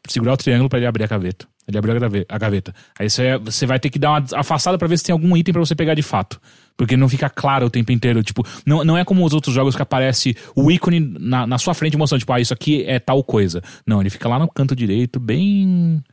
segurar 0.09 0.33
o 0.33 0.37
triângulo 0.37 0.67
pra 0.67 0.79
ele 0.79 0.87
abrir 0.87 1.03
a 1.03 1.07
gaveta. 1.07 1.47
Ele 1.67 1.77
abriu 1.77 1.95
a 2.27 2.37
gaveta. 2.39 2.73
Aí 2.97 3.07
você, 3.07 3.37
você 3.37 3.67
vai 3.67 3.79
ter 3.79 3.91
que 3.91 3.99
dar 3.99 4.09
uma 4.09 4.25
afastada 4.39 4.79
pra 4.79 4.87
ver 4.87 4.97
se 4.97 5.03
tem 5.03 5.13
algum 5.13 5.37
item 5.37 5.53
pra 5.53 5.59
você 5.59 5.75
pegar 5.75 5.93
de 5.93 6.01
fato. 6.01 6.41
Porque 6.75 6.97
não 6.97 7.07
fica 7.07 7.29
claro 7.29 7.67
o 7.67 7.69
tempo 7.69 7.91
inteiro. 7.91 8.23
Tipo, 8.23 8.43
não, 8.65 8.83
não 8.83 8.97
é 8.97 9.05
como 9.05 9.23
os 9.23 9.31
outros 9.31 9.53
jogos 9.53 9.75
que 9.75 9.81
aparece 9.83 10.35
o 10.55 10.71
ícone 10.71 10.99
na, 10.99 11.45
na 11.45 11.59
sua 11.59 11.75
frente 11.75 11.95
mostrando, 11.95 12.21
tipo, 12.21 12.33
ah, 12.33 12.41
isso 12.41 12.51
aqui 12.51 12.83
é 12.83 12.97
tal 12.97 13.23
coisa. 13.23 13.61
Não, 13.85 14.01
ele 14.01 14.09
fica 14.09 14.27
lá 14.27 14.39
no 14.39 14.47
canto 14.47 14.75
direito, 14.75 15.19
bem. 15.19 16.03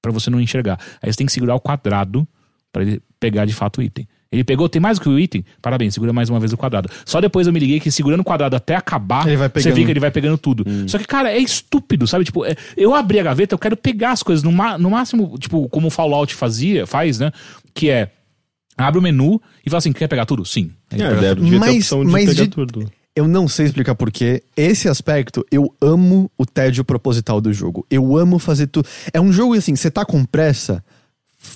pra 0.00 0.10
você 0.10 0.30
não 0.30 0.40
enxergar. 0.40 0.80
Aí 1.02 1.12
você 1.12 1.18
tem 1.18 1.26
que 1.26 1.32
segurar 1.32 1.54
o 1.54 1.60
quadrado 1.60 2.26
pra 2.72 2.82
ele 2.82 3.02
pegar 3.20 3.44
de 3.44 3.52
fato 3.52 3.78
o 3.80 3.82
item. 3.82 4.08
Ele 4.32 4.42
pegou, 4.42 4.66
tem 4.68 4.80
mais 4.80 4.98
do 4.98 5.02
que 5.02 5.08
o 5.10 5.18
item? 5.18 5.44
Parabéns, 5.60 5.92
segura 5.94 6.12
mais 6.12 6.30
uma 6.30 6.40
vez 6.40 6.52
o 6.52 6.56
quadrado. 6.56 6.88
Só 7.04 7.20
depois 7.20 7.46
eu 7.46 7.52
me 7.52 7.60
liguei 7.60 7.78
que 7.78 7.90
segurando 7.90 8.20
o 8.20 8.24
quadrado 8.24 8.56
até 8.56 8.74
acabar, 8.74 9.26
Ele 9.26 9.36
vai 9.36 9.48
você 9.48 9.52
pegando. 9.52 9.74
vê 9.76 9.84
que 9.84 9.90
ele 9.90 10.00
vai 10.00 10.10
pegando 10.10 10.38
tudo. 10.38 10.64
Só 10.88 10.96
que, 10.98 11.06
cara, 11.06 11.30
é 11.30 11.38
estúpido, 11.38 12.06
sabe? 12.06 12.24
Tipo, 12.24 12.44
é- 12.46 12.56
eu 12.76 12.94
abri 12.94 13.20
a 13.20 13.22
gaveta, 13.22 13.54
eu 13.54 13.58
quero 13.58 13.76
pegar 13.76 14.12
as 14.12 14.22
coisas. 14.22 14.42
No, 14.42 14.50
no 14.78 14.90
máximo, 14.90 15.36
tipo, 15.38 15.68
como 15.68 15.88
o 15.88 15.90
Fallout 15.90 16.34
fazia, 16.34 16.86
faz, 16.86 17.18
né? 17.18 17.30
Que 17.74 17.90
é. 17.90 18.10
Abre 18.76 18.98
o 18.98 19.02
menu 19.02 19.40
e 19.64 19.68
fala 19.68 19.78
assim: 19.78 19.92
quer 19.92 20.08
pegar 20.08 20.24
tudo? 20.24 20.44
Sim. 20.46 20.70
É, 20.90 21.34
tudo. 21.34 21.58
Mas- 21.58 21.76
opção 21.76 22.04
de 22.04 22.10
mas 22.10 22.24
pegar 22.30 22.44
de- 22.44 22.48
tudo. 22.50 22.90
Eu 23.14 23.28
não 23.28 23.46
sei 23.46 23.66
explicar 23.66 23.94
porquê. 23.94 24.42
Esse 24.56 24.88
aspecto, 24.88 25.44
eu 25.52 25.74
amo 25.82 26.30
o 26.38 26.46
tédio 26.46 26.82
proposital 26.82 27.42
do 27.42 27.52
jogo. 27.52 27.86
Eu 27.90 28.16
amo 28.16 28.38
fazer 28.38 28.68
tudo. 28.68 28.88
É 29.12 29.20
um 29.20 29.30
jogo 29.30 29.52
assim, 29.52 29.76
você 29.76 29.90
tá 29.90 30.02
com 30.02 30.24
pressa, 30.24 30.82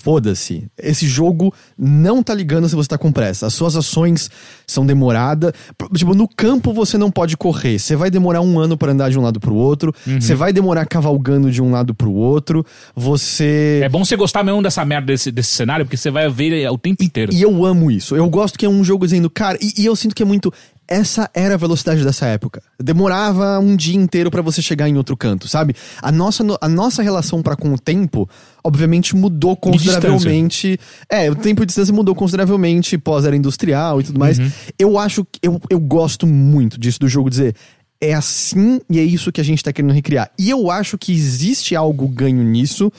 foda-se. 0.07 0.63
Esse 0.81 1.05
jogo 1.05 1.53
não 1.77 2.23
tá 2.23 2.33
ligando 2.33 2.69
se 2.69 2.75
você 2.77 2.87
tá 2.87 2.97
com 2.97 3.11
pressa. 3.11 3.45
As 3.45 3.53
suas 3.53 3.75
ações 3.75 4.31
são 4.65 4.85
demoradas. 4.85 5.51
Tipo, 5.93 6.15
no 6.15 6.29
campo 6.29 6.71
você 6.71 6.97
não 6.97 7.11
pode 7.11 7.35
correr. 7.35 7.77
Você 7.77 7.93
vai 7.93 8.09
demorar 8.09 8.39
um 8.39 8.57
ano 8.57 8.77
pra 8.77 8.93
andar 8.93 9.09
de 9.09 9.19
um 9.19 9.21
lado 9.21 9.37
pro 9.37 9.53
outro. 9.53 9.93
Você 10.05 10.33
vai 10.33 10.53
demorar 10.53 10.85
cavalgando 10.85 11.51
de 11.51 11.61
um 11.61 11.71
lado 11.71 11.93
pro 11.93 12.13
outro. 12.13 12.65
Você. 12.95 13.81
É 13.83 13.89
bom 13.89 14.05
você 14.05 14.15
gostar 14.15 14.45
mesmo 14.45 14.63
dessa 14.63 14.85
merda 14.85 15.07
desse, 15.07 15.29
desse 15.29 15.51
cenário, 15.51 15.83
porque 15.83 15.97
você 15.97 16.09
vai 16.09 16.29
ver 16.29 16.69
o 16.69 16.77
tempo 16.77 17.03
inteiro. 17.03 17.33
E 17.33 17.41
eu 17.41 17.65
amo 17.65 17.91
isso. 17.91 18.15
Eu 18.15 18.29
gosto 18.29 18.57
que 18.57 18.65
é 18.65 18.69
um 18.69 18.85
jogo 18.85 19.05
dizendo, 19.05 19.29
cara, 19.29 19.57
e, 19.61 19.81
e 19.81 19.85
eu 19.85 19.95
sinto 19.97 20.15
que 20.15 20.23
é 20.23 20.25
muito. 20.25 20.53
Essa 20.87 21.29
era 21.33 21.53
a 21.55 21.57
velocidade 21.57 22.03
dessa 22.03 22.25
época. 22.27 22.61
Demorava 22.81 23.59
um 23.59 23.75
dia 23.75 23.95
inteiro 23.95 24.31
pra 24.31 24.41
você 24.41 24.61
chegar 24.61 24.87
em 24.87 24.97
outro 24.97 25.15
canto, 25.17 25.47
sabe? 25.47 25.75
A 26.01 26.11
nossa, 26.11 26.43
no- 26.43 26.57
a 26.61 26.67
nossa 26.69 27.01
relação 27.03 27.41
para 27.41 27.55
com 27.55 27.73
o 27.73 27.77
tempo, 27.79 28.29
obviamente, 28.63 29.15
mudou 29.15 29.55
consideravelmente. 29.55 30.79
É, 31.09 31.29
o 31.29 31.35
tempo 31.35 31.61
de 31.61 31.67
distância 31.67 31.93
mudou 31.93 32.15
consideravelmente 32.15 32.97
pós-era 32.97 33.35
industrial 33.35 33.99
e 33.99 34.03
tudo 34.03 34.19
mais. 34.19 34.37
Eu 34.79 34.97
acho 34.97 35.25
que. 35.25 35.39
Eu, 35.43 35.59
eu 35.69 35.79
gosto 35.79 36.25
muito 36.25 36.79
disso 36.79 36.99
do 36.99 37.07
jogo 37.07 37.29
dizer. 37.29 37.55
É 37.99 38.13
assim 38.13 38.79
e 38.89 38.99
é 38.99 39.03
isso 39.03 39.31
que 39.31 39.41
a 39.41 39.43
gente 39.43 39.63
tá 39.63 39.73
querendo 39.73 39.91
recriar. 39.93 40.29
E 40.37 40.49
eu 40.49 40.69
acho 40.69 40.97
que 40.97 41.11
existe 41.11 41.75
algo 41.75 42.07
ganho 42.07 42.43
nisso. 42.43 42.91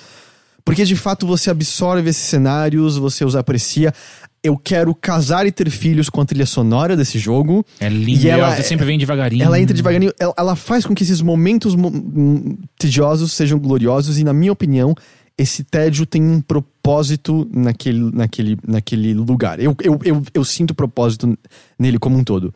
Porque 0.64 0.84
de 0.84 0.96
fato 0.96 1.26
você 1.26 1.50
absorve 1.50 2.10
esses 2.10 2.24
cenários, 2.24 2.98
você 2.98 3.24
os 3.24 3.34
aprecia. 3.34 3.94
Eu 4.42 4.56
quero 4.56 4.94
casar 4.94 5.46
e 5.46 5.52
ter 5.52 5.68
filhos 5.68 6.08
com 6.08 6.20
a 6.20 6.24
trilha 6.24 6.46
sonora 6.46 6.96
desse 6.96 7.18
jogo. 7.18 7.64
É 7.80 7.88
lindo, 7.88 8.24
E 8.24 8.28
ela 8.28 8.54
ela 8.54 8.62
sempre 8.62 8.86
vem 8.86 8.96
devagarinho. 8.98 9.42
Ela 9.42 9.60
entra 9.60 9.74
devagarinho, 9.74 10.12
ela, 10.18 10.34
ela 10.38 10.56
faz 10.56 10.86
com 10.86 10.94
que 10.94 11.02
esses 11.02 11.20
momentos 11.20 11.74
mo- 11.74 11.88
hum, 11.88 12.56
tediosos 12.78 13.32
sejam 13.32 13.58
gloriosos, 13.58 14.18
e 14.18 14.22
na 14.24 14.32
minha 14.32 14.52
opinião, 14.52 14.94
esse 15.36 15.64
tédio 15.64 16.06
tem 16.06 16.22
um 16.22 16.40
propósito 16.40 17.48
naquele, 17.52 18.10
naquele, 18.12 18.58
naquele 18.66 19.12
lugar. 19.14 19.58
Eu, 19.60 19.74
eu, 19.82 19.98
eu, 20.04 20.22
eu 20.32 20.44
sinto 20.44 20.74
propósito 20.74 21.36
nele 21.78 21.98
como 21.98 22.16
um 22.16 22.22
todo. 22.24 22.54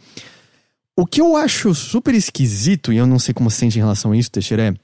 O 0.97 1.05
que 1.07 1.21
eu 1.21 1.37
acho 1.37 1.75
super 1.75 2.15
esquisito, 2.15 2.93
e 2.93 2.97
eu 2.97 3.07
não 3.07 3.19
sei 3.19 3.33
como 3.35 3.51
você 3.51 3.57
sente 3.59 3.79
em 3.79 3.83
relação 3.83 4.13
a 4.13 4.17
isso, 4.17 4.31
Teixeira, 4.31 4.69
é, 4.69 4.75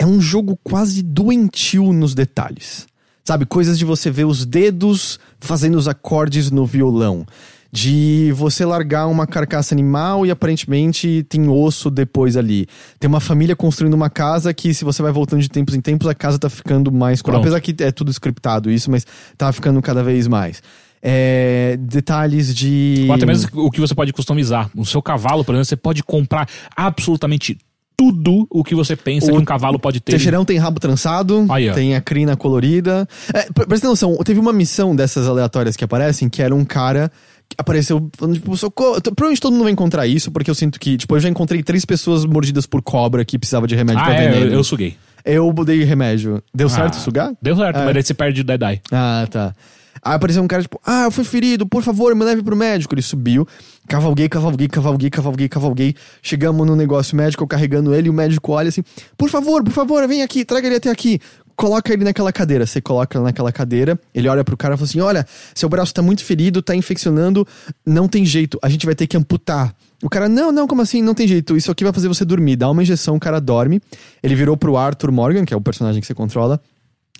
é 0.00 0.06
um 0.06 0.20
jogo 0.20 0.58
quase 0.62 1.02
doentio 1.02 1.92
nos 1.92 2.14
detalhes. 2.14 2.86
Sabe, 3.26 3.44
coisas 3.44 3.76
de 3.76 3.84
você 3.84 4.08
ver 4.08 4.24
os 4.24 4.46
dedos 4.46 5.18
fazendo 5.40 5.76
os 5.76 5.88
acordes 5.88 6.48
no 6.48 6.64
violão. 6.64 7.26
De 7.72 8.32
você 8.36 8.64
largar 8.64 9.08
uma 9.08 9.26
carcaça 9.26 9.74
animal 9.74 10.24
e 10.24 10.30
aparentemente 10.30 11.26
tem 11.28 11.48
osso 11.48 11.90
depois 11.90 12.36
ali. 12.36 12.68
Tem 13.00 13.08
uma 13.08 13.18
família 13.18 13.56
construindo 13.56 13.94
uma 13.94 14.08
casa 14.08 14.54
que, 14.54 14.72
se 14.72 14.84
você 14.84 15.02
vai 15.02 15.10
voltando 15.10 15.42
de 15.42 15.48
tempos 15.48 15.74
em 15.74 15.80
tempos, 15.80 16.06
a 16.06 16.14
casa 16.14 16.38
tá 16.38 16.48
ficando 16.48 16.92
mais. 16.92 17.20
Pronto. 17.20 17.40
Apesar 17.40 17.60
que 17.60 17.74
é 17.82 17.90
tudo 17.90 18.12
scriptado 18.12 18.70
isso, 18.70 18.92
mas 18.92 19.04
tá 19.36 19.52
ficando 19.52 19.82
cada 19.82 20.04
vez 20.04 20.28
mais. 20.28 20.62
É, 21.02 21.76
detalhes 21.80 22.54
de. 22.54 23.06
Ou 23.08 23.14
até 23.14 23.26
mesmo 23.26 23.50
o 23.54 23.72
que 23.72 23.80
você 23.80 23.94
pode 23.94 24.12
customizar. 24.12 24.70
O 24.72 24.86
seu 24.86 25.02
cavalo, 25.02 25.44
por 25.44 25.52
exemplo, 25.52 25.64
você 25.66 25.76
pode 25.76 26.00
comprar 26.04 26.48
absolutamente 26.76 27.58
tudo 27.96 28.46
o 28.50 28.62
que 28.62 28.74
você 28.74 28.94
pensa 28.94 29.26
O 29.30 29.36
que 29.36 29.40
um 29.40 29.44
cavalo 29.44 29.78
pode 29.78 30.00
ter. 30.00 30.12
Teixeirão 30.12 30.44
tem 30.44 30.58
rabo 30.58 30.78
trançado, 30.78 31.46
Aí, 31.48 31.72
tem 31.72 31.94
a 31.94 32.00
crina 32.00 32.36
colorida. 32.36 33.08
É, 33.32 33.50
pre- 33.52 33.66
presta 33.66 33.86
atenção, 33.86 34.16
teve 34.18 34.38
uma 34.38 34.52
missão 34.52 34.94
dessas 34.94 35.26
aleatórias 35.26 35.76
que 35.76 35.84
aparecem 35.84 36.28
que 36.28 36.42
era 36.42 36.54
um 36.54 36.64
cara 36.64 37.10
que 37.48 37.54
apareceu 37.58 38.10
falando, 38.16 38.34
tipo, 38.34 38.56
socorro. 38.56 39.00
Provavelmente 39.00 39.40
todo 39.40 39.52
mundo 39.52 39.62
vai 39.64 39.72
encontrar 39.72 40.06
isso, 40.06 40.30
porque 40.30 40.50
eu 40.50 40.54
sinto 40.54 40.78
que, 40.80 40.96
tipo, 40.96 41.14
eu 41.16 41.20
já 41.20 41.28
encontrei 41.28 41.62
três 41.62 41.84
pessoas 41.84 42.24
mordidas 42.24 42.66
por 42.66 42.82
cobra 42.82 43.24
que 43.24 43.38
precisava 43.38 43.66
de 43.66 43.74
remédio 43.76 44.02
Ah, 44.02 44.04
pra 44.06 44.14
é, 44.14 44.28
veneno. 44.30 44.46
eu, 44.50 44.52
eu 44.58 44.64
suguei. 44.64 44.96
Eu 45.24 45.52
dei 45.64 45.82
remédio. 45.82 46.42
Deu 46.54 46.68
certo 46.68 46.96
Ah, 46.96 47.00
sugar? 47.00 47.32
Deu 47.42 47.56
certo, 47.56 47.78
É. 47.78 47.84
mas 47.84 47.94
daí 47.94 48.02
você 48.02 48.14
perde 48.14 48.42
o 48.42 48.44
Eye. 48.64 48.80
Ah, 48.92 49.26
tá. 49.30 49.54
Aí 50.02 50.14
apareceu 50.14 50.42
um 50.42 50.46
cara, 50.46 50.62
tipo, 50.62 50.80
ah, 50.84 51.04
eu 51.04 51.10
fui 51.10 51.24
ferido, 51.24 51.66
por 51.66 51.82
favor, 51.82 52.14
me 52.14 52.24
leve 52.24 52.42
pro 52.42 52.56
médico. 52.56 52.94
Ele 52.94 53.02
subiu, 53.02 53.46
cavalguei, 53.88 54.28
cavalguei, 54.28 54.68
cavalguei, 54.68 55.10
cavalguei, 55.10 55.48
cavalguei. 55.48 55.94
Chegamos 56.22 56.66
no 56.66 56.76
negócio 56.76 57.16
médico, 57.16 57.42
eu 57.42 57.46
carregando 57.48 57.94
ele, 57.94 58.08
e 58.08 58.10
o 58.10 58.12
médico 58.12 58.52
olha 58.52 58.68
assim, 58.68 58.82
por 59.16 59.28
favor, 59.28 59.62
por 59.62 59.72
favor, 59.72 60.06
vem 60.06 60.22
aqui, 60.22 60.44
traga 60.44 60.66
ele 60.66 60.76
até 60.76 60.90
aqui. 60.90 61.20
Coloca 61.56 61.90
ele 61.90 62.04
naquela 62.04 62.30
cadeira. 62.30 62.66
Você 62.66 62.82
coloca 62.82 63.16
ele 63.16 63.24
naquela 63.24 63.50
cadeira, 63.50 63.98
ele 64.14 64.28
olha 64.28 64.44
pro 64.44 64.56
cara 64.58 64.74
e 64.74 64.76
fala 64.76 64.86
assim: 64.86 65.00
olha, 65.00 65.26
seu 65.54 65.68
braço 65.70 65.94
tá 65.94 66.02
muito 66.02 66.22
ferido, 66.22 66.60
tá 66.60 66.76
infeccionando, 66.76 67.48
não 67.84 68.06
tem 68.06 68.26
jeito, 68.26 68.58
a 68.62 68.68
gente 68.68 68.84
vai 68.84 68.94
ter 68.94 69.06
que 69.06 69.16
amputar. 69.16 69.74
O 70.02 70.10
cara, 70.10 70.28
não, 70.28 70.52
não, 70.52 70.66
como 70.66 70.82
assim? 70.82 71.00
Não 71.00 71.14
tem 71.14 71.26
jeito, 71.26 71.56
isso 71.56 71.70
aqui 71.70 71.82
vai 71.82 71.92
fazer 71.94 72.08
você 72.08 72.24
dormir. 72.26 72.56
Dá 72.56 72.70
uma 72.70 72.82
injeção, 72.82 73.16
o 73.16 73.20
cara 73.20 73.40
dorme. 73.40 73.80
Ele 74.22 74.34
virou 74.34 74.54
pro 74.54 74.76
Arthur 74.76 75.10
Morgan, 75.10 75.46
que 75.46 75.54
é 75.54 75.56
o 75.56 75.60
personagem 75.60 76.02
que 76.02 76.06
você 76.06 76.14
controla. 76.14 76.60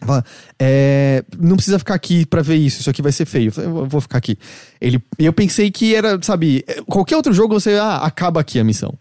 Fala, 0.04 0.24
é, 0.58 1.24
não 1.38 1.56
precisa 1.56 1.78
ficar 1.78 1.94
aqui 1.94 2.26
pra 2.26 2.42
ver 2.42 2.56
isso, 2.56 2.80
isso 2.80 2.90
aqui 2.90 3.00
vai 3.00 3.12
ser 3.12 3.24
feio. 3.24 3.52
Eu 3.56 3.86
vou 3.86 4.00
ficar 4.00 4.18
aqui. 4.18 4.38
Ele, 4.80 5.02
eu 5.18 5.32
pensei 5.32 5.70
que 5.70 5.94
era, 5.94 6.18
sabe, 6.22 6.64
qualquer 6.86 7.16
outro 7.16 7.32
jogo 7.32 7.58
você, 7.58 7.74
ah, 7.74 7.96
acaba 7.98 8.40
aqui 8.40 8.58
a 8.58 8.64
missão. 8.64 8.92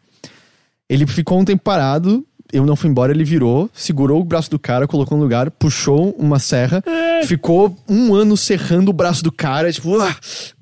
Ele 0.89 1.05
ficou 1.05 1.39
um 1.39 1.45
tempo 1.45 1.63
parado, 1.63 2.25
eu 2.53 2.65
não 2.65 2.75
fui 2.75 2.89
embora, 2.89 3.11
ele 3.11 3.23
virou, 3.23 3.69
segurou 3.73 4.21
o 4.21 4.23
braço 4.23 4.49
do 4.49 4.59
cara, 4.59 4.87
colocou 4.87 5.17
no 5.17 5.23
lugar, 5.23 5.51
puxou 5.51 6.11
uma 6.17 6.39
serra, 6.39 6.83
ficou 7.25 7.75
um 7.89 8.13
ano 8.13 8.37
serrando 8.37 8.91
o 8.91 8.93
braço 8.93 9.23
do 9.23 9.31
cara, 9.31 9.71
tipo, 9.73 9.99
ah, 9.99 10.15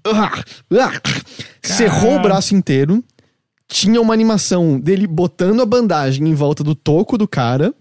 ah, 0.06 0.44
ah, 0.80 1.02
serrou 1.62 2.16
o 2.16 2.22
braço 2.22 2.56
inteiro. 2.56 3.04
Tinha 3.68 4.00
uma 4.02 4.14
animação 4.14 4.80
dele 4.80 5.08
botando 5.08 5.62
a 5.62 5.66
bandagem 5.66 6.28
em 6.28 6.34
volta 6.34 6.64
do 6.64 6.76
toco 6.76 7.18
do 7.18 7.28
cara. 7.28 7.74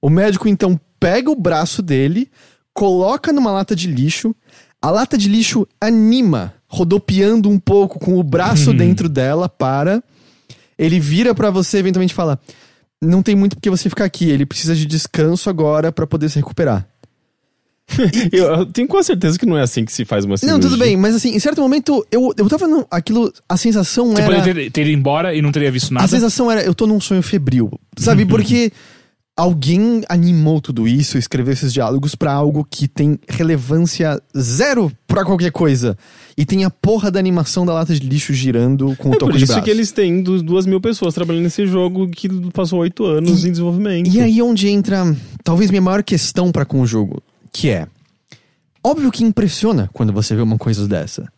O 0.00 0.08
médico 0.08 0.48
então 0.48 0.78
pega 1.04 1.30
o 1.30 1.36
braço 1.36 1.82
dele, 1.82 2.30
coloca 2.72 3.30
numa 3.30 3.52
lata 3.52 3.76
de 3.76 3.86
lixo. 3.86 4.34
A 4.80 4.90
lata 4.90 5.18
de 5.18 5.28
lixo 5.28 5.68
anima, 5.78 6.54
rodopiando 6.66 7.50
um 7.50 7.58
pouco 7.58 7.98
com 7.98 8.18
o 8.18 8.22
braço 8.22 8.72
dentro 8.72 9.06
dela 9.06 9.46
para. 9.46 10.02
Ele 10.78 10.98
vira 10.98 11.34
pra 11.34 11.50
você 11.50 11.76
eventualmente 11.76 12.14
fala: 12.14 12.40
Não 13.02 13.22
tem 13.22 13.36
muito 13.36 13.54
porque 13.56 13.68
você 13.68 13.90
ficar 13.90 14.06
aqui, 14.06 14.30
ele 14.30 14.46
precisa 14.46 14.74
de 14.74 14.86
descanso 14.86 15.50
agora 15.50 15.92
pra 15.92 16.06
poder 16.06 16.30
se 16.30 16.36
recuperar. 16.36 16.86
Eu, 18.32 18.46
eu 18.46 18.66
tenho 18.66 18.88
quase 18.88 19.08
certeza 19.08 19.38
que 19.38 19.44
não 19.44 19.58
é 19.58 19.60
assim 19.60 19.84
que 19.84 19.92
se 19.92 20.06
faz 20.06 20.24
uma 20.24 20.38
cirurgia. 20.38 20.54
Não, 20.54 20.58
tudo 20.58 20.78
bem, 20.78 20.96
mas 20.96 21.14
assim, 21.14 21.34
em 21.34 21.38
certo 21.38 21.60
momento 21.60 22.04
eu, 22.10 22.32
eu 22.34 22.48
tava. 22.48 22.66
Não, 22.66 22.86
aquilo. 22.90 23.30
A 23.46 23.58
sensação 23.58 24.10
Você 24.12 24.22
era. 24.22 24.34
poderia 24.36 24.54
ter, 24.54 24.70
ter 24.70 24.80
ido 24.86 24.90
embora 24.90 25.34
e 25.34 25.42
não 25.42 25.52
teria 25.52 25.70
visto 25.70 25.90
A 25.92 25.94
nada. 25.96 26.08
sensação 26.08 26.50
era, 26.50 26.62
eu 26.62 26.74
tô 26.74 26.86
num 26.86 26.98
sonho 26.98 27.22
febril. 27.22 27.70
Sabe? 27.98 28.24
Porque 28.24 28.72
alguém 29.36 30.02
animou 30.08 30.60
tudo 30.60 30.86
isso, 30.86 31.18
escreveu 31.18 31.52
esses 31.52 31.72
diálogos 31.72 32.14
pra 32.14 32.32
algo 32.32 32.64
que 32.68 32.86
tem 32.86 33.18
relevância 33.28 34.22
zero 34.38 34.92
pra 35.08 35.24
qualquer 35.24 35.50
coisa. 35.50 35.98
E 36.36 36.44
tem 36.44 36.64
a 36.64 36.70
porra 36.70 37.10
da 37.10 37.18
animação 37.18 37.66
da 37.66 37.72
lata 37.72 37.94
de 37.94 38.06
lixo 38.06 38.32
girando 38.32 38.94
com 38.96 39.10
o 39.10 39.14
É 39.14 39.18
toco 39.18 39.32
por 39.32 39.38
de 39.38 39.44
isso 39.44 39.52
braço. 39.52 39.64
que 39.64 39.70
eles 39.70 39.90
têm 39.92 40.22
du- 40.22 40.42
duas 40.42 40.66
mil 40.66 40.80
pessoas 40.80 41.14
trabalhando 41.14 41.44
nesse 41.44 41.66
jogo 41.66 42.08
que 42.08 42.28
passou 42.52 42.80
oito 42.80 43.04
anos 43.04 43.42
E- 43.44 43.48
em 43.48 43.50
desenvolvimento. 43.50 44.08
E 44.10 44.20
aí 44.20 44.40
onde 44.40 44.68
entra 44.68 45.04
talvez 45.42 45.70
minha 45.70 45.82
maior 45.82 46.02
questão 46.02 46.52
pra 46.52 46.64
com 46.64 46.80
o 46.80 46.86
jogo, 46.86 47.22
que 47.52 47.70
é 47.70 47.86
óbvio 48.82 49.10
que 49.10 49.24
impressiona 49.24 49.90
quando 49.92 50.12
você 50.12 50.34
vê 50.36 50.42
uma 50.42 50.58
coisa 50.58 50.86
dessa. 50.88 51.28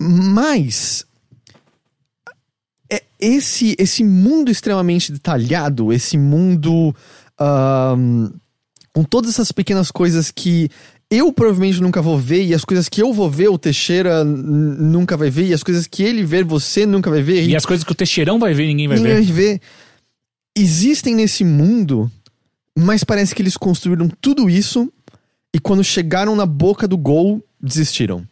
Mas 0.00 1.04
é 1.04 1.09
esse 3.20 3.74
esse 3.78 4.02
mundo 4.04 4.50
extremamente 4.50 5.12
detalhado, 5.12 5.92
esse 5.92 6.16
mundo 6.18 6.94
ahn, 7.38 8.30
com 8.92 9.04
todas 9.04 9.30
essas 9.30 9.52
pequenas 9.52 9.90
coisas 9.90 10.30
que 10.30 10.68
eu 11.10 11.32
provavelmente 11.32 11.80
nunca 11.82 12.00
vou 12.00 12.16
ver, 12.16 12.44
e 12.44 12.54
as 12.54 12.64
coisas 12.64 12.88
que 12.88 13.02
eu 13.02 13.12
vou 13.12 13.28
ver, 13.28 13.48
o 13.48 13.58
Teixeira 13.58 14.22
nunca 14.24 15.16
vai 15.16 15.28
ver, 15.28 15.46
e 15.46 15.54
as 15.54 15.62
coisas 15.62 15.86
que 15.86 16.04
ele 16.04 16.24
ver, 16.24 16.44
você 16.44 16.86
nunca 16.86 17.10
vai 17.10 17.20
ver. 17.20 17.48
E 17.48 17.56
as 17.56 17.66
coisas 17.66 17.82
que 17.82 17.90
o 17.90 17.96
Teixeirão 17.96 18.38
vai 18.38 18.54
ver, 18.54 18.66
ninguém 18.68 18.86
vai 18.86 18.96
Ninguém 18.96 19.16
ver. 19.16 19.24
vai 19.24 19.32
ver. 19.32 19.60
Existem 20.56 21.16
nesse 21.16 21.42
mundo, 21.42 22.10
mas 22.78 23.02
parece 23.02 23.34
que 23.34 23.42
eles 23.42 23.56
construíram 23.56 24.08
tudo 24.20 24.48
isso 24.48 24.92
e 25.52 25.58
quando 25.58 25.82
chegaram 25.82 26.36
na 26.36 26.46
boca 26.46 26.86
do 26.86 26.96
gol, 26.96 27.44
desistiram. 27.60 28.24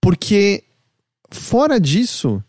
Porque, 0.00 0.64
fora 1.30 1.78
disso, 1.78 2.42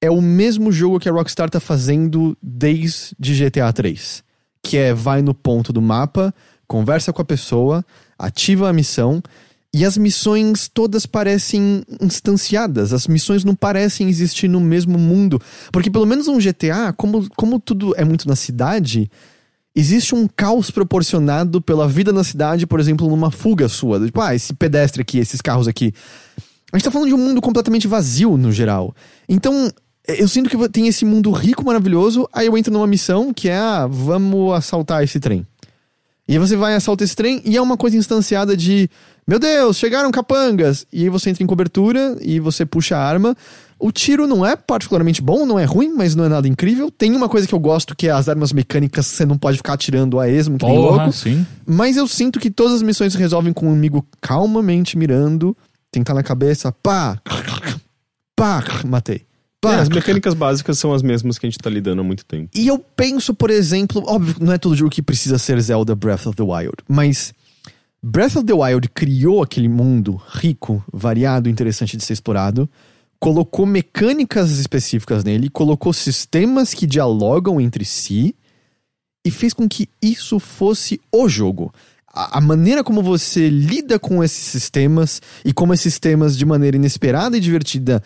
é 0.00 0.10
o 0.10 0.20
mesmo 0.20 0.70
jogo 0.70 1.00
que 1.00 1.08
a 1.08 1.12
Rockstar 1.12 1.50
tá 1.50 1.60
fazendo 1.60 2.36
desde 2.42 3.14
GTA 3.18 3.72
3. 3.72 4.22
Que 4.62 4.76
é 4.76 4.94
vai 4.94 5.22
no 5.22 5.34
ponto 5.34 5.72
do 5.72 5.82
mapa, 5.82 6.32
conversa 6.66 7.12
com 7.12 7.22
a 7.22 7.24
pessoa, 7.24 7.84
ativa 8.18 8.68
a 8.68 8.72
missão. 8.72 9.22
E 9.74 9.84
as 9.84 9.98
missões 9.98 10.68
todas 10.72 11.04
parecem 11.04 11.82
instanciadas. 12.00 12.92
As 12.92 13.06
missões 13.06 13.44
não 13.44 13.54
parecem 13.54 14.08
existir 14.08 14.48
no 14.48 14.60
mesmo 14.60 14.98
mundo. 14.98 15.40
Porque 15.70 15.90
pelo 15.90 16.06
menos 16.06 16.26
um 16.26 16.38
GTA, 16.38 16.92
como, 16.96 17.28
como 17.36 17.60
tudo 17.60 17.94
é 17.96 18.04
muito 18.04 18.26
na 18.26 18.34
cidade, 18.34 19.10
existe 19.74 20.14
um 20.14 20.26
caos 20.26 20.70
proporcionado 20.70 21.60
pela 21.60 21.86
vida 21.86 22.12
na 22.12 22.24
cidade, 22.24 22.66
por 22.66 22.80
exemplo, 22.80 23.08
numa 23.08 23.30
fuga 23.30 23.68
sua. 23.68 24.04
Tipo, 24.04 24.20
ah, 24.20 24.34
esse 24.34 24.54
pedestre 24.54 25.02
aqui, 25.02 25.18
esses 25.18 25.40
carros 25.40 25.68
aqui. 25.68 25.92
A 26.72 26.76
gente 26.76 26.84
tá 26.84 26.90
falando 26.90 27.08
de 27.08 27.14
um 27.14 27.18
mundo 27.18 27.40
completamente 27.40 27.86
vazio, 27.86 28.36
no 28.36 28.50
geral. 28.50 28.94
Então, 29.28 29.70
eu 30.08 30.26
sinto 30.26 30.48
que 30.48 30.68
tem 30.68 30.88
esse 30.88 31.04
mundo 31.04 31.30
rico, 31.30 31.64
maravilhoso, 31.64 32.28
aí 32.32 32.46
eu 32.46 32.56
entro 32.56 32.72
numa 32.72 32.86
missão 32.86 33.32
que 33.32 33.48
é, 33.48 33.56
ah, 33.56 33.86
vamos 33.86 34.54
assaltar 34.54 35.02
esse 35.02 35.20
trem. 35.20 35.46
E 36.26 36.32
aí 36.32 36.38
você 36.38 36.56
vai 36.56 36.74
assaltar 36.74 37.04
esse 37.04 37.16
trem 37.16 37.40
e 37.44 37.56
é 37.56 37.62
uma 37.62 37.76
coisa 37.76 37.96
instanciada 37.96 38.56
de, 38.56 38.88
meu 39.26 39.38
Deus, 39.38 39.78
chegaram 39.78 40.10
capangas. 40.10 40.86
E 40.92 41.04
aí 41.04 41.08
você 41.08 41.30
entra 41.30 41.42
em 41.42 41.46
cobertura 41.46 42.18
e 42.20 42.38
você 42.38 42.66
puxa 42.66 42.96
a 42.96 43.02
arma. 43.02 43.34
O 43.78 43.92
tiro 43.92 44.26
não 44.26 44.44
é 44.44 44.56
particularmente 44.56 45.22
bom, 45.22 45.46
não 45.46 45.58
é 45.58 45.64
ruim, 45.64 45.90
mas 45.94 46.14
não 46.14 46.24
é 46.24 46.28
nada 46.28 46.48
incrível. 46.48 46.90
Tem 46.90 47.14
uma 47.14 47.28
coisa 47.28 47.46
que 47.46 47.54
eu 47.54 47.58
gosto 47.58 47.94
que 47.96 48.08
é 48.08 48.10
as 48.10 48.28
armas 48.28 48.52
mecânicas, 48.52 49.06
você 49.06 49.24
não 49.24 49.38
pode 49.38 49.56
ficar 49.56 49.74
atirando 49.74 50.18
a 50.18 50.28
esmo, 50.28 50.58
que 50.58 50.66
nem 50.66 50.74
Porra, 50.74 50.96
louco. 51.04 51.12
sim. 51.12 51.46
Mas 51.64 51.96
eu 51.96 52.06
sinto 52.08 52.40
que 52.40 52.50
todas 52.50 52.74
as 52.74 52.82
missões 52.82 53.12
se 53.12 53.18
resolvem 53.18 53.52
com 53.52 53.68
um 53.68 53.72
amigo 53.72 54.04
calmamente 54.20 54.98
mirando, 54.98 55.56
tentar 55.90 56.12
na 56.12 56.22
cabeça, 56.22 56.72
pá, 56.72 57.18
pá, 58.36 58.62
matei. 58.84 59.22
Pá, 59.60 59.74
É, 59.74 59.80
as 59.80 59.88
mecânicas 59.88 60.34
básicas 60.34 60.78
são 60.78 60.92
as 60.92 61.02
mesmas 61.02 61.38
que 61.38 61.46
a 61.46 61.50
gente 61.50 61.58
tá 61.58 61.68
lidando 61.68 62.00
há 62.00 62.04
muito 62.04 62.24
tempo. 62.24 62.50
E 62.54 62.66
eu 62.66 62.78
penso, 62.78 63.34
por 63.34 63.50
exemplo, 63.50 64.02
óbvio, 64.06 64.36
não 64.40 64.52
é 64.52 64.58
todo 64.58 64.76
jogo 64.76 64.90
que 64.90 65.02
precisa 65.02 65.38
ser 65.38 65.60
Zelda 65.60 65.94
Breath 65.94 66.26
of 66.26 66.36
the 66.36 66.42
Wild, 66.42 66.76
mas 66.88 67.34
Breath 68.02 68.36
of 68.36 68.44
the 68.44 68.52
Wild 68.52 68.88
criou 68.90 69.42
aquele 69.42 69.68
mundo 69.68 70.20
rico, 70.28 70.82
variado, 70.92 71.48
interessante 71.48 71.96
de 71.96 72.04
ser 72.04 72.12
explorado, 72.12 72.68
colocou 73.18 73.66
mecânicas 73.66 74.52
específicas 74.58 75.24
nele, 75.24 75.50
colocou 75.50 75.92
sistemas 75.92 76.72
que 76.72 76.86
dialogam 76.86 77.60
entre 77.60 77.84
si 77.84 78.36
e 79.24 79.30
fez 79.30 79.52
com 79.52 79.68
que 79.68 79.88
isso 80.00 80.38
fosse 80.38 81.00
o 81.10 81.28
jogo. 81.28 81.74
A, 82.14 82.38
a 82.38 82.40
maneira 82.40 82.84
como 82.84 83.02
você 83.02 83.48
lida 83.48 83.98
com 83.98 84.22
esses 84.22 84.44
sistemas 84.44 85.20
e 85.44 85.52
como 85.52 85.74
esses 85.74 85.92
sistemas, 85.92 86.38
de 86.38 86.46
maneira 86.46 86.76
inesperada 86.76 87.36
e 87.36 87.40
divertida, 87.40 88.00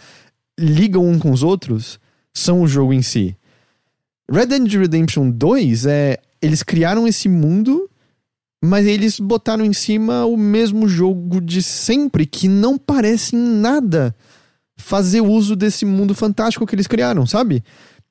ligam 0.59 1.07
um 1.07 1.19
com 1.19 1.31
os 1.31 1.43
outros, 1.43 1.99
são 2.35 2.63
o 2.63 2.67
jogo 2.67 2.93
em 2.93 3.03
si. 3.03 3.37
Red 4.31 4.47
Dead 4.47 4.73
Redemption 4.73 5.31
2 5.31 5.87
é. 5.87 6.19
Eles 6.41 6.63
criaram 6.63 7.07
esse 7.07 7.29
mundo, 7.29 7.89
mas 8.65 8.85
eles 8.85 9.21
botaram 9.21 9.65
em 9.65 9.73
cima 9.73 10.25
o 10.25 10.37
mesmo 10.37 10.89
jogo 10.89 11.41
de 11.41 11.63
sempre, 11.63 12.27
que 12.27 12.49
não 12.49 12.77
parece 12.77 13.37
em 13.37 13.39
nada 13.39 14.15
fazer 14.77 15.21
uso 15.21 15.55
desse 15.55 15.85
mundo 15.85 16.15
fantástico 16.15 16.67
que 16.67 16.75
eles 16.75 16.89
criaram, 16.89 17.25
sabe? 17.25 17.63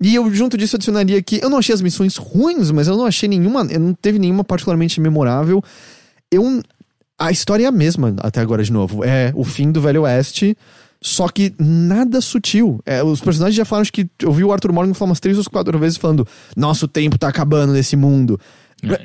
E 0.01 0.15
eu, 0.15 0.33
junto 0.33 0.57
disso, 0.57 0.77
adicionaria 0.77 1.21
que 1.21 1.39
eu 1.43 1.49
não 1.49 1.59
achei 1.59 1.75
as 1.75 1.81
missões 1.81 2.17
ruins, 2.17 2.71
mas 2.71 2.87
eu 2.87 2.97
não 2.97 3.05
achei 3.05 3.29
nenhuma. 3.29 3.63
Não 3.63 3.93
teve 3.93 4.17
nenhuma 4.17 4.43
particularmente 4.43 4.99
memorável. 4.99 5.63
Eu. 6.31 6.61
A 7.19 7.29
história 7.31 7.65
é 7.65 7.67
a 7.67 7.71
mesma 7.71 8.15
até 8.19 8.41
agora, 8.41 8.63
de 8.63 8.71
novo. 8.71 9.03
É 9.03 9.31
o 9.35 9.43
fim 9.43 9.71
do 9.71 9.79
Velho 9.79 10.01
Oeste. 10.03 10.57
Só 11.03 11.27
que 11.27 11.53
nada 11.57 12.21
sutil. 12.21 12.79
É, 12.85 13.03
os 13.03 13.19
personagens 13.19 13.55
já 13.55 13.65
falaram 13.65 13.81
acho 13.81 13.93
que. 13.93 14.07
Eu 14.21 14.31
vi 14.31 14.43
o 14.43 14.51
Arthur 14.51 14.71
Morgan 14.71 14.93
falar 14.93 15.09
umas 15.09 15.19
três 15.19 15.37
ou 15.37 15.43
quatro 15.45 15.77
vezes 15.79 15.97
falando: 15.97 16.27
Nosso 16.55 16.87
tempo 16.87 17.17
tá 17.17 17.27
acabando 17.27 17.73
nesse 17.73 17.95
mundo. 17.95 18.39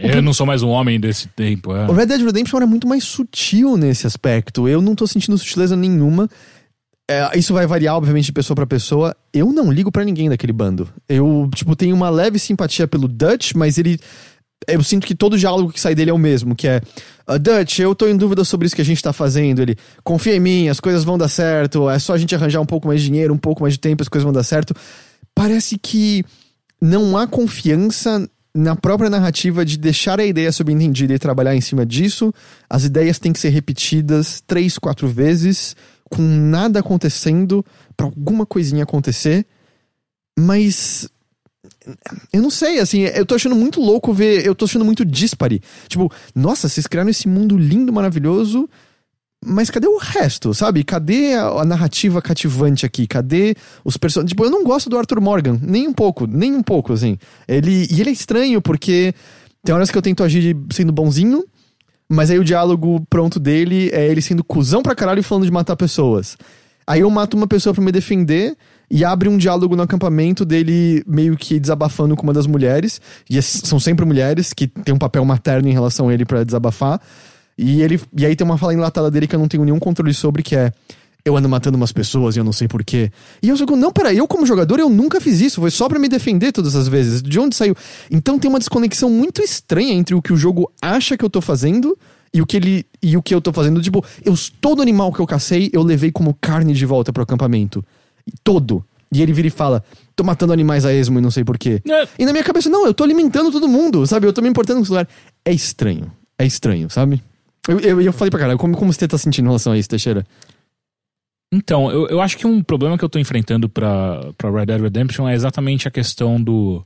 Eu 0.02 0.22
não 0.22 0.32
sou 0.32 0.46
mais 0.46 0.62
um 0.62 0.68
homem 0.68 0.98
desse 0.98 1.28
tempo. 1.28 1.74
é. 1.74 1.86
O 1.86 1.92
Red 1.92 2.06
Dead 2.06 2.22
Redemption 2.22 2.56
era 2.58 2.66
muito 2.66 2.86
mais 2.88 3.04
sutil 3.04 3.76
nesse 3.76 4.06
aspecto. 4.06 4.68
Eu 4.68 4.80
não 4.80 4.94
tô 4.94 5.06
sentindo 5.06 5.36
sutileza 5.36 5.76
nenhuma. 5.76 6.28
É, 7.08 7.38
isso 7.38 7.54
vai 7.54 7.66
variar, 7.66 7.94
obviamente, 7.94 8.24
de 8.26 8.32
pessoa 8.32 8.54
pra 8.54 8.66
pessoa. 8.66 9.14
Eu 9.32 9.52
não 9.52 9.70
ligo 9.70 9.92
pra 9.92 10.04
ninguém 10.04 10.28
daquele 10.28 10.52
bando. 10.52 10.88
Eu, 11.08 11.48
tipo, 11.54 11.76
tenho 11.76 11.94
uma 11.94 12.10
leve 12.10 12.38
simpatia 12.38 12.88
pelo 12.88 13.06
Dutch, 13.06 13.52
mas 13.54 13.78
ele. 13.78 13.98
Eu 14.68 14.82
sinto 14.82 15.06
que 15.06 15.14
todo 15.14 15.38
diálogo 15.38 15.72
que 15.72 15.80
sai 15.80 15.94
dele 15.94 16.10
é 16.10 16.14
o 16.14 16.18
mesmo, 16.18 16.54
que 16.56 16.66
é 16.66 16.80
"Ah, 17.26 17.38
Dutch, 17.38 17.78
eu 17.78 17.94
tô 17.94 18.08
em 18.08 18.16
dúvida 18.16 18.42
sobre 18.44 18.66
isso 18.66 18.74
que 18.74 18.82
a 18.82 18.84
gente 18.84 19.02
tá 19.02 19.12
fazendo. 19.12 19.60
Ele, 19.60 19.76
confia 20.02 20.34
em 20.34 20.40
mim, 20.40 20.68
as 20.68 20.80
coisas 20.80 21.04
vão 21.04 21.18
dar 21.18 21.28
certo, 21.28 21.88
é 21.90 21.98
só 21.98 22.14
a 22.14 22.18
gente 22.18 22.34
arranjar 22.34 22.60
um 22.60 22.66
pouco 22.66 22.88
mais 22.88 23.00
de 23.00 23.08
dinheiro, 23.08 23.32
um 23.34 23.38
pouco 23.38 23.62
mais 23.62 23.74
de 23.74 23.80
tempo, 23.80 24.02
as 24.02 24.08
coisas 24.08 24.24
vão 24.24 24.32
dar 24.32 24.42
certo. 24.42 24.74
Parece 25.34 25.78
que 25.78 26.24
não 26.80 27.16
há 27.16 27.26
confiança 27.26 28.28
na 28.54 28.74
própria 28.74 29.10
narrativa 29.10 29.64
de 29.64 29.76
deixar 29.76 30.18
a 30.18 30.24
ideia 30.24 30.50
subentendida 30.50 31.12
e 31.14 31.18
trabalhar 31.18 31.54
em 31.54 31.60
cima 31.60 31.84
disso. 31.84 32.32
As 32.68 32.84
ideias 32.84 33.18
têm 33.18 33.32
que 33.32 33.38
ser 33.38 33.50
repetidas 33.50 34.42
três, 34.46 34.78
quatro 34.78 35.06
vezes, 35.06 35.76
com 36.08 36.22
nada 36.22 36.80
acontecendo, 36.80 37.64
pra 37.96 38.06
alguma 38.06 38.46
coisinha 38.46 38.84
acontecer. 38.84 39.44
Mas. 40.38 41.08
Eu 42.32 42.42
não 42.42 42.50
sei, 42.50 42.78
assim, 42.78 43.00
eu 43.02 43.24
tô 43.24 43.34
achando 43.34 43.54
muito 43.54 43.80
louco 43.80 44.12
ver. 44.12 44.44
Eu 44.44 44.54
tô 44.54 44.64
achando 44.64 44.84
muito 44.84 45.04
dispare. 45.04 45.62
Tipo, 45.88 46.12
nossa, 46.34 46.68
vocês 46.68 46.86
criaram 46.86 47.10
esse 47.10 47.28
mundo 47.28 47.56
lindo, 47.56 47.92
maravilhoso. 47.92 48.68
Mas 49.44 49.70
cadê 49.70 49.86
o 49.86 49.98
resto, 49.98 50.52
sabe? 50.54 50.82
Cadê 50.82 51.34
a, 51.34 51.46
a 51.46 51.64
narrativa 51.64 52.20
cativante 52.22 52.86
aqui? 52.86 53.06
Cadê 53.06 53.54
os 53.84 53.96
personagens? 53.96 54.30
Tipo, 54.30 54.44
eu 54.44 54.50
não 54.50 54.64
gosto 54.64 54.88
do 54.88 54.98
Arthur 54.98 55.20
Morgan, 55.20 55.58
nem 55.62 55.86
um 55.86 55.92
pouco, 55.92 56.26
nem 56.26 56.54
um 56.54 56.62
pouco, 56.62 56.92
assim. 56.92 57.18
Ele, 57.46 57.86
e 57.90 58.00
ele 58.00 58.10
é 58.10 58.12
estranho 58.12 58.60
porque 58.60 59.14
tem 59.62 59.74
horas 59.74 59.90
que 59.90 59.98
eu 59.98 60.02
tento 60.02 60.24
agir 60.24 60.56
sendo 60.72 60.90
bonzinho, 60.90 61.44
mas 62.08 62.30
aí 62.30 62.38
o 62.38 62.44
diálogo 62.44 63.04
pronto 63.10 63.38
dele 63.38 63.90
é 63.92 64.06
ele 64.06 64.22
sendo 64.22 64.42
cuzão 64.42 64.82
pra 64.82 64.94
caralho 64.94 65.20
e 65.20 65.22
falando 65.22 65.44
de 65.44 65.50
matar 65.50 65.76
pessoas. 65.76 66.36
Aí 66.86 67.00
eu 67.00 67.10
mato 67.10 67.36
uma 67.36 67.46
pessoa 67.46 67.74
pra 67.74 67.82
me 67.82 67.92
defender 67.92 68.56
e 68.90 69.04
abre 69.04 69.28
um 69.28 69.36
diálogo 69.36 69.74
no 69.74 69.82
acampamento 69.82 70.44
dele 70.44 71.02
meio 71.06 71.36
que 71.36 71.58
desabafando 71.58 72.16
com 72.16 72.22
uma 72.22 72.32
das 72.32 72.46
mulheres. 72.46 73.00
E 73.28 73.40
são 73.42 73.80
sempre 73.80 74.04
mulheres 74.04 74.52
que 74.52 74.66
tem 74.66 74.94
um 74.94 74.98
papel 74.98 75.24
materno 75.24 75.68
em 75.68 75.72
relação 75.72 76.08
a 76.08 76.14
ele 76.14 76.24
pra 76.24 76.44
desabafar. 76.44 77.00
E 77.58 77.82
ele 77.82 78.00
e 78.16 78.24
aí 78.24 78.36
tem 78.36 78.44
uma 78.44 78.58
fala 78.58 78.74
enlatada 78.74 79.10
dele 79.10 79.26
que 79.26 79.34
eu 79.34 79.40
não 79.40 79.48
tenho 79.48 79.64
nenhum 79.64 79.78
controle 79.78 80.12
sobre, 80.14 80.42
que 80.42 80.54
é 80.54 80.72
eu 81.24 81.36
ando 81.36 81.48
matando 81.48 81.76
umas 81.76 81.90
pessoas 81.90 82.36
e 82.36 82.38
eu 82.38 82.44
não 82.44 82.52
sei 82.52 82.68
porquê. 82.68 83.10
E 83.42 83.48
eu 83.48 83.56
fico, 83.56 83.74
não, 83.74 83.90
peraí, 83.90 84.16
eu 84.16 84.28
como 84.28 84.46
jogador 84.46 84.78
eu 84.78 84.88
nunca 84.88 85.20
fiz 85.20 85.40
isso, 85.40 85.60
foi 85.60 85.72
só 85.72 85.88
pra 85.88 85.98
me 85.98 86.08
defender 86.08 86.52
todas 86.52 86.76
as 86.76 86.86
vezes. 86.86 87.20
De 87.20 87.40
onde 87.40 87.56
saiu? 87.56 87.74
Então 88.08 88.38
tem 88.38 88.48
uma 88.48 88.60
desconexão 88.60 89.10
muito 89.10 89.42
estranha 89.42 89.92
entre 89.92 90.14
o 90.14 90.22
que 90.22 90.32
o 90.32 90.36
jogo 90.36 90.70
acha 90.80 91.16
que 91.16 91.24
eu 91.24 91.30
tô 91.30 91.40
fazendo 91.40 91.98
e 92.32 92.40
o 92.40 92.46
que 92.46 92.56
ele 92.56 92.86
e 93.02 93.16
o 93.16 93.22
que 93.22 93.34
eu 93.34 93.40
tô 93.40 93.52
fazendo. 93.52 93.82
Tipo, 93.82 94.04
eu 94.24 94.34
todo 94.60 94.80
animal 94.80 95.12
que 95.12 95.18
eu 95.18 95.26
cacei, 95.26 95.68
eu 95.72 95.82
levei 95.82 96.12
como 96.12 96.36
carne 96.40 96.72
de 96.72 96.86
volta 96.86 97.12
pro 97.12 97.24
acampamento. 97.24 97.84
Todo. 98.42 98.84
E 99.12 99.22
ele 99.22 99.32
vira 99.32 99.48
e 99.48 99.50
fala: 99.50 99.82
tô 100.14 100.24
matando 100.24 100.52
animais 100.52 100.84
a 100.84 100.92
esmo 100.92 101.18
e 101.18 101.22
não 101.22 101.30
sei 101.30 101.44
porquê. 101.44 101.80
É. 101.88 102.08
E 102.18 102.24
na 102.26 102.32
minha 102.32 102.44
cabeça, 102.44 102.68
não, 102.68 102.86
eu 102.86 102.92
tô 102.94 103.04
alimentando 103.04 103.50
todo 103.50 103.68
mundo, 103.68 104.06
sabe? 104.06 104.26
Eu 104.26 104.32
tô 104.32 104.42
me 104.42 104.48
importando 104.48 104.78
com 104.78 104.82
o 104.82 104.86
celular. 104.86 105.08
É 105.44 105.52
estranho. 105.52 106.10
É 106.38 106.44
estranho, 106.44 106.90
sabe? 106.90 107.22
Eu, 107.68 107.80
eu, 107.80 108.00
eu 108.00 108.12
falei 108.12 108.30
pra 108.30 108.38
caralho, 108.40 108.58
como, 108.58 108.76
como 108.76 108.92
você 108.92 109.08
tá 109.08 109.16
sentindo 109.18 109.46
em 109.46 109.48
relação 109.48 109.72
a 109.72 109.78
isso, 109.78 109.88
Teixeira? 109.88 110.24
Então, 111.52 111.90
eu, 111.90 112.08
eu 112.08 112.20
acho 112.20 112.36
que 112.36 112.46
um 112.46 112.62
problema 112.62 112.98
que 112.98 113.04
eu 113.04 113.08
tô 113.08 113.18
enfrentando 113.18 113.68
pra, 113.68 114.32
pra 114.36 114.50
Red 114.50 114.66
Dead 114.66 114.80
Redemption 114.80 115.28
é 115.28 115.34
exatamente 115.34 115.86
a 115.86 115.90
questão 115.90 116.40
do, 116.42 116.84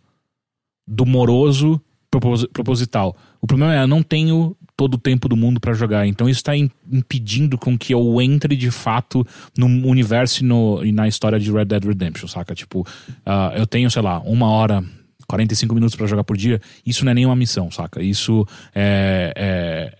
do 0.86 1.06
moroso 1.06 1.80
propos- 2.10 2.46
proposital. 2.52 3.16
O 3.40 3.46
problema 3.46 3.74
é, 3.74 3.82
eu 3.82 3.88
não 3.88 4.02
tenho 4.02 4.54
todo 4.80 4.94
o 4.94 4.98
tempo 4.98 5.28
do 5.28 5.36
mundo 5.36 5.60
pra 5.60 5.74
jogar, 5.74 6.06
então 6.06 6.26
isso 6.26 6.42
tá 6.42 6.56
im- 6.56 6.70
impedindo 6.90 7.58
com 7.58 7.76
que 7.76 7.92
eu 7.92 8.18
entre 8.22 8.56
de 8.56 8.70
fato 8.70 9.26
no 9.58 9.66
universo 9.86 10.42
e, 10.42 10.46
no, 10.46 10.82
e 10.82 10.90
na 10.90 11.06
história 11.06 11.38
de 11.38 11.52
Red 11.52 11.66
Dead 11.66 11.84
Redemption, 11.84 12.26
saca? 12.26 12.54
Tipo, 12.54 12.86
ah, 13.26 13.52
eu 13.54 13.66
tenho, 13.66 13.90
sei 13.90 14.00
lá, 14.00 14.20
uma 14.20 14.48
hora 14.48 14.82
45 15.28 15.74
minutos 15.74 15.94
pra 15.94 16.06
jogar 16.06 16.24
por 16.24 16.34
dia, 16.34 16.62
isso 16.86 17.04
não 17.04 17.12
é 17.12 17.14
nenhuma 17.14 17.36
missão, 17.36 17.70
saca? 17.70 18.02
Isso 18.02 18.46
é. 18.74 19.34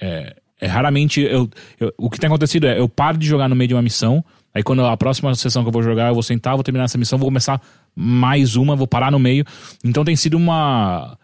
é, 0.01 0.07
é, 0.09 0.37
é 0.63 0.67
raramente. 0.67 1.21
Eu, 1.21 1.47
eu- 1.79 1.93
o 1.99 2.09
que 2.09 2.19
tem 2.19 2.29
acontecido 2.29 2.67
é 2.67 2.79
eu 2.81 2.89
paro 2.89 3.19
de 3.19 3.27
jogar 3.27 3.51
no 3.51 3.55
meio 3.55 3.69
de 3.69 3.75
uma 3.75 3.83
missão, 3.83 4.25
aí 4.55 4.63
quando 4.63 4.83
a 4.87 4.97
próxima 4.97 5.35
sessão 5.35 5.63
que 5.63 5.69
eu 5.69 5.73
vou 5.73 5.83
jogar, 5.83 6.09
eu 6.09 6.15
vou 6.15 6.23
sentar, 6.23 6.55
vou 6.55 6.65
terminar 6.65 6.85
essa 6.87 6.97
missão, 6.97 7.19
vou 7.19 7.29
começar 7.29 7.61
mais 7.95 8.57
uma, 8.57 8.75
vou 8.75 8.87
parar 8.87 9.11
no 9.13 9.19
meio. 9.19 9.45
Então 9.85 10.07
tem 10.07 10.17
sido 10.17 10.39
uma. 10.39 11.19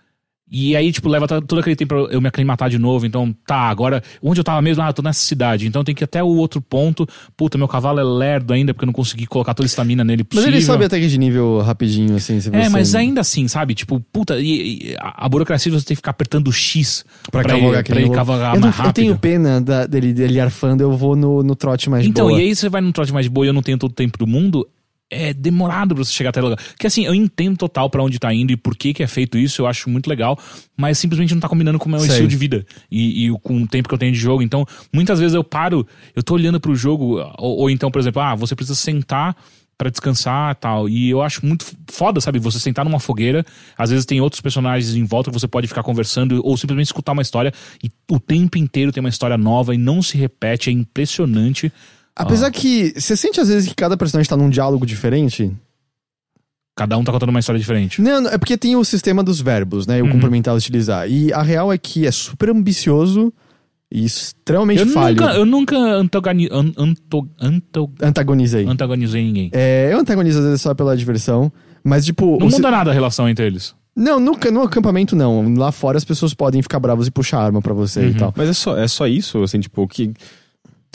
E 0.49 0.77
aí, 0.77 0.93
tipo, 0.93 1.09
leva 1.09 1.27
to- 1.27 1.41
todo 1.43 1.59
aquele 1.59 1.75
tempo 1.75 1.89
pra 2.07 2.15
eu 2.15 2.21
me 2.21 2.29
aclimatar 2.29 2.71
de 2.71 2.79
novo. 2.79 3.05
Então, 3.05 3.35
tá, 3.45 3.63
agora, 3.69 4.01
onde 4.23 4.39
eu 4.39 4.45
tava 4.45 4.63
mesmo? 4.63 4.81
Ah, 4.81 4.89
eu 4.91 4.93
tô 4.93 5.03
nessa 5.03 5.19
cidade. 5.21 5.67
Então 5.67 5.83
tem 5.83 5.93
que 5.93 6.03
ir 6.03 6.07
até 6.07 6.23
o 6.23 6.29
outro 6.29 6.61
ponto. 6.61 7.05
Puta, 7.37 7.59
meu 7.59 7.67
cavalo 7.67 7.99
é 7.99 8.05
lerdo 8.05 8.53
ainda, 8.55 8.73
porque 8.73 8.85
eu 8.85 8.87
não 8.87 8.93
consegui 8.93 9.27
colocar 9.27 9.55
toda 9.55 9.65
a 9.67 9.69
estamina 9.69 10.05
nele 10.05 10.23
Mas 10.23 10.29
possível. 10.29 10.55
ele 10.55 10.65
sobe 10.65 10.85
até 10.85 11.01
que 11.01 11.09
de 11.09 11.19
nível 11.19 11.61
rapidinho, 11.63 12.15
assim, 12.15 12.41
se 12.41 12.49
É, 12.55 12.63
você- 12.63 12.69
mas 12.69 12.95
ainda 12.95 13.23
assim, 13.23 13.49
sabe? 13.49 13.75
Tipo, 13.75 13.99
puta, 14.13 14.39
e, 14.39 14.93
e 14.93 14.97
a, 15.01 15.27
a 15.27 15.29
burocracia 15.29 15.73
você 15.73 15.85
tem 15.85 15.95
que 15.97 15.99
ficar 15.99 16.13
apertando 16.13 16.47
o 16.47 16.53
X 16.53 17.05
Pra, 17.31 17.43
pra, 17.43 17.51
cavalgar 17.55 17.81
ele, 17.81 17.89
pra 17.89 18.01
ele 18.01 18.11
cavalgar 18.11 18.55
eu, 18.55 18.61
não- 18.61 18.69
mais 18.69 18.79
eu 18.79 18.85
rápido. 18.85 18.95
tenho 19.03 19.19
pena 19.19 19.61
da- 19.61 19.85
dele, 19.87 20.13
dele 20.13 20.39
arfando, 20.39 20.81
eu 20.81 20.97
vou 20.97 21.17
no, 21.17 21.43
no 21.43 21.57
trote 21.57 21.91
mais 21.91 22.07
Então, 22.07 22.29
boa. 22.29 22.39
e 22.39 22.45
aí 22.45 22.55
você 22.55 22.69
vai 22.69 22.81
num 22.81 22.93
trote 22.93 23.13
mais 23.13 23.27
boa 23.27 23.45
e 23.47 23.49
eu 23.49 23.53
não 23.53 23.63
tenho 23.63 23.79
todo 23.79 23.91
o 23.91 23.95
tempo 23.95 24.17
do 24.17 24.29
mundo. 24.29 24.65
É 25.09 25.33
demorado 25.33 25.95
pra 25.95 26.05
você 26.05 26.13
chegar 26.13 26.31
até 26.31 26.41
lugar. 26.41 26.59
Que 26.79 26.87
assim, 26.87 27.07
eu 27.07 27.15
entendo 27.15 27.57
total 27.57 27.89
pra 27.89 28.03
onde 28.03 28.19
tá 28.19 28.33
indo 28.35 28.53
e 28.53 28.57
por 28.57 28.77
que 28.77 28.93
que 28.93 29.03
é 29.03 29.07
feito 29.07 29.39
isso, 29.39 29.63
eu 29.63 29.67
acho 29.67 29.89
muito 29.89 30.09
legal, 30.09 30.37
mas 30.77 30.99
simplesmente 30.99 31.33
não 31.33 31.41
tá 31.41 31.49
combinando 31.49 31.79
com 31.79 31.87
o 31.87 31.91
meu 31.91 32.01
Sei. 32.01 32.09
estilo 32.09 32.29
de 32.29 32.37
vida 32.37 32.67
e, 32.91 33.27
e 33.27 33.31
com 33.41 33.63
o 33.63 33.69
tempo 33.69 33.89
que 33.89 33.95
eu 33.95 33.99
tenho 33.99 34.13
de 34.13 34.19
jogo. 34.19 34.43
Então, 34.43 34.67
muitas 34.93 35.21
vezes 35.21 35.35
eu 35.35 35.45
paro, 35.45 35.87
eu 36.15 36.23
tô 36.25 36.35
olhando 36.35 36.59
pro 36.59 36.75
jogo, 36.75 37.21
ou, 37.39 37.59
ou 37.59 37.71
então, 37.71 37.91
por 37.91 38.01
exemplo, 38.01 38.21
ah, 38.21 38.35
você 38.35 38.57
precisa 38.57 38.75
sentar 38.75 39.37
pra 39.79 39.91
descansar 39.91 40.53
e 40.53 40.55
tal. 40.55 40.89
E 40.89 41.11
eu 41.11 41.23
acho 41.23 41.45
muito 41.45 41.65
foda, 41.91 42.21
sabe? 42.21 42.39
Você 42.39 42.59
sentar 42.59 42.85
numa 42.85 42.99
fogueira, 42.99 43.45
às 43.77 43.91
vezes 43.91 44.07
tem 44.07 44.21
outros 44.21 44.41
personagens 44.41 44.95
em 44.95 45.05
volta 45.05 45.31
que 45.31 45.39
você 45.39 45.47
pode 45.47 45.67
ficar 45.67 45.83
conversando 45.83 46.41
ou 46.45 46.57
simplesmente 46.57 46.87
escutar 46.87 47.13
uma 47.13 47.23
história 47.23 47.53
e 47.83 47.91
o 48.11 48.19
tempo 48.19 48.59
inteiro 48.59 48.93
tem 48.93 49.01
uma 49.01 49.11
história 49.11 49.37
nova 49.37 49.75
e 49.75 49.79
não 49.79 50.03
se 50.03 50.17
repete, 50.17 50.71
é 50.71 50.73
impressionante. 50.73 51.73
Apesar 52.17 52.51
que 52.51 52.95
você 52.99 53.15
sente 53.17 53.41
às 53.41 53.49
vezes 53.49 53.69
que 53.69 53.75
cada 53.75 53.97
personagem 53.97 54.29
tá 54.29 54.37
num 54.37 54.49
diálogo 54.49 54.87
diferente. 54.87 55.53
Cada 56.75 56.97
um 56.99 57.05
tá 57.05 57.11
contando 57.13 57.31
uma 57.31 57.41
história 57.41 57.59
diferente. 57.59 58.03
Não, 58.03 58.21
não, 58.23 58.31
é 58.31 58.37
porque 58.37 58.57
tem 58.57 58.77
o 58.77 58.85
sistema 58.85 59.23
dos 59.23 59.41
verbos, 59.41 59.87
né? 59.87 59.99
E 59.99 60.03
o 60.03 60.05
Uhum. 60.07 60.13
complementar 60.13 60.55
e 60.55 60.59
utilizar. 60.59 61.11
E 61.11 61.33
a 61.33 61.41
real 61.43 61.73
é 61.73 61.79
que 61.79 62.07
é 62.07 62.11
super 62.11 62.51
ambicioso 62.51 63.33
e 63.91 64.05
extremamente 64.05 64.81
Eu 64.81 64.89
falho. 64.89 65.17
nunca, 65.17 65.35
eu 65.35 65.47
nunca 65.47 65.77
antagoni, 65.77 66.49
an, 66.53 66.73
anto, 66.77 67.29
anto, 67.41 67.91
Antagonizei. 68.03 68.67
antagonizei 68.67 69.23
ninguém. 69.25 69.51
É, 69.55 69.89
eu 69.93 69.99
antagonizo 70.01 70.39
às 70.41 70.45
vezes 70.45 70.61
só 70.61 70.75
pela 70.75 70.95
diversão. 70.97 71.51
Mas, 71.83 72.05
tipo. 72.05 72.39
Não 72.39 72.49
muda 72.49 72.71
nada 72.71 72.91
a 72.91 72.95
relação 72.95 73.27
entre 73.29 73.47
eles. 73.47 73.75
Não, 73.95 74.21
no, 74.21 74.33
no 74.53 74.63
acampamento 74.63 75.17
não. 75.17 75.55
Lá 75.55 75.73
fora 75.73 75.97
as 75.97 76.05
pessoas 76.05 76.35
podem 76.35 76.61
ficar 76.61 76.79
bravas 76.79 77.07
e 77.07 77.11
puxar 77.11 77.39
arma 77.41 77.63
pra 77.63 77.73
você 77.73 78.01
Uhum. 78.01 78.09
e 78.11 78.15
tal. 78.15 78.35
Mas 78.37 78.51
é 78.51 78.53
só, 78.53 78.77
é 78.77 78.87
só 78.87 79.07
isso, 79.07 79.43
assim, 79.43 79.61
tipo, 79.61 79.87
que. 79.89 80.13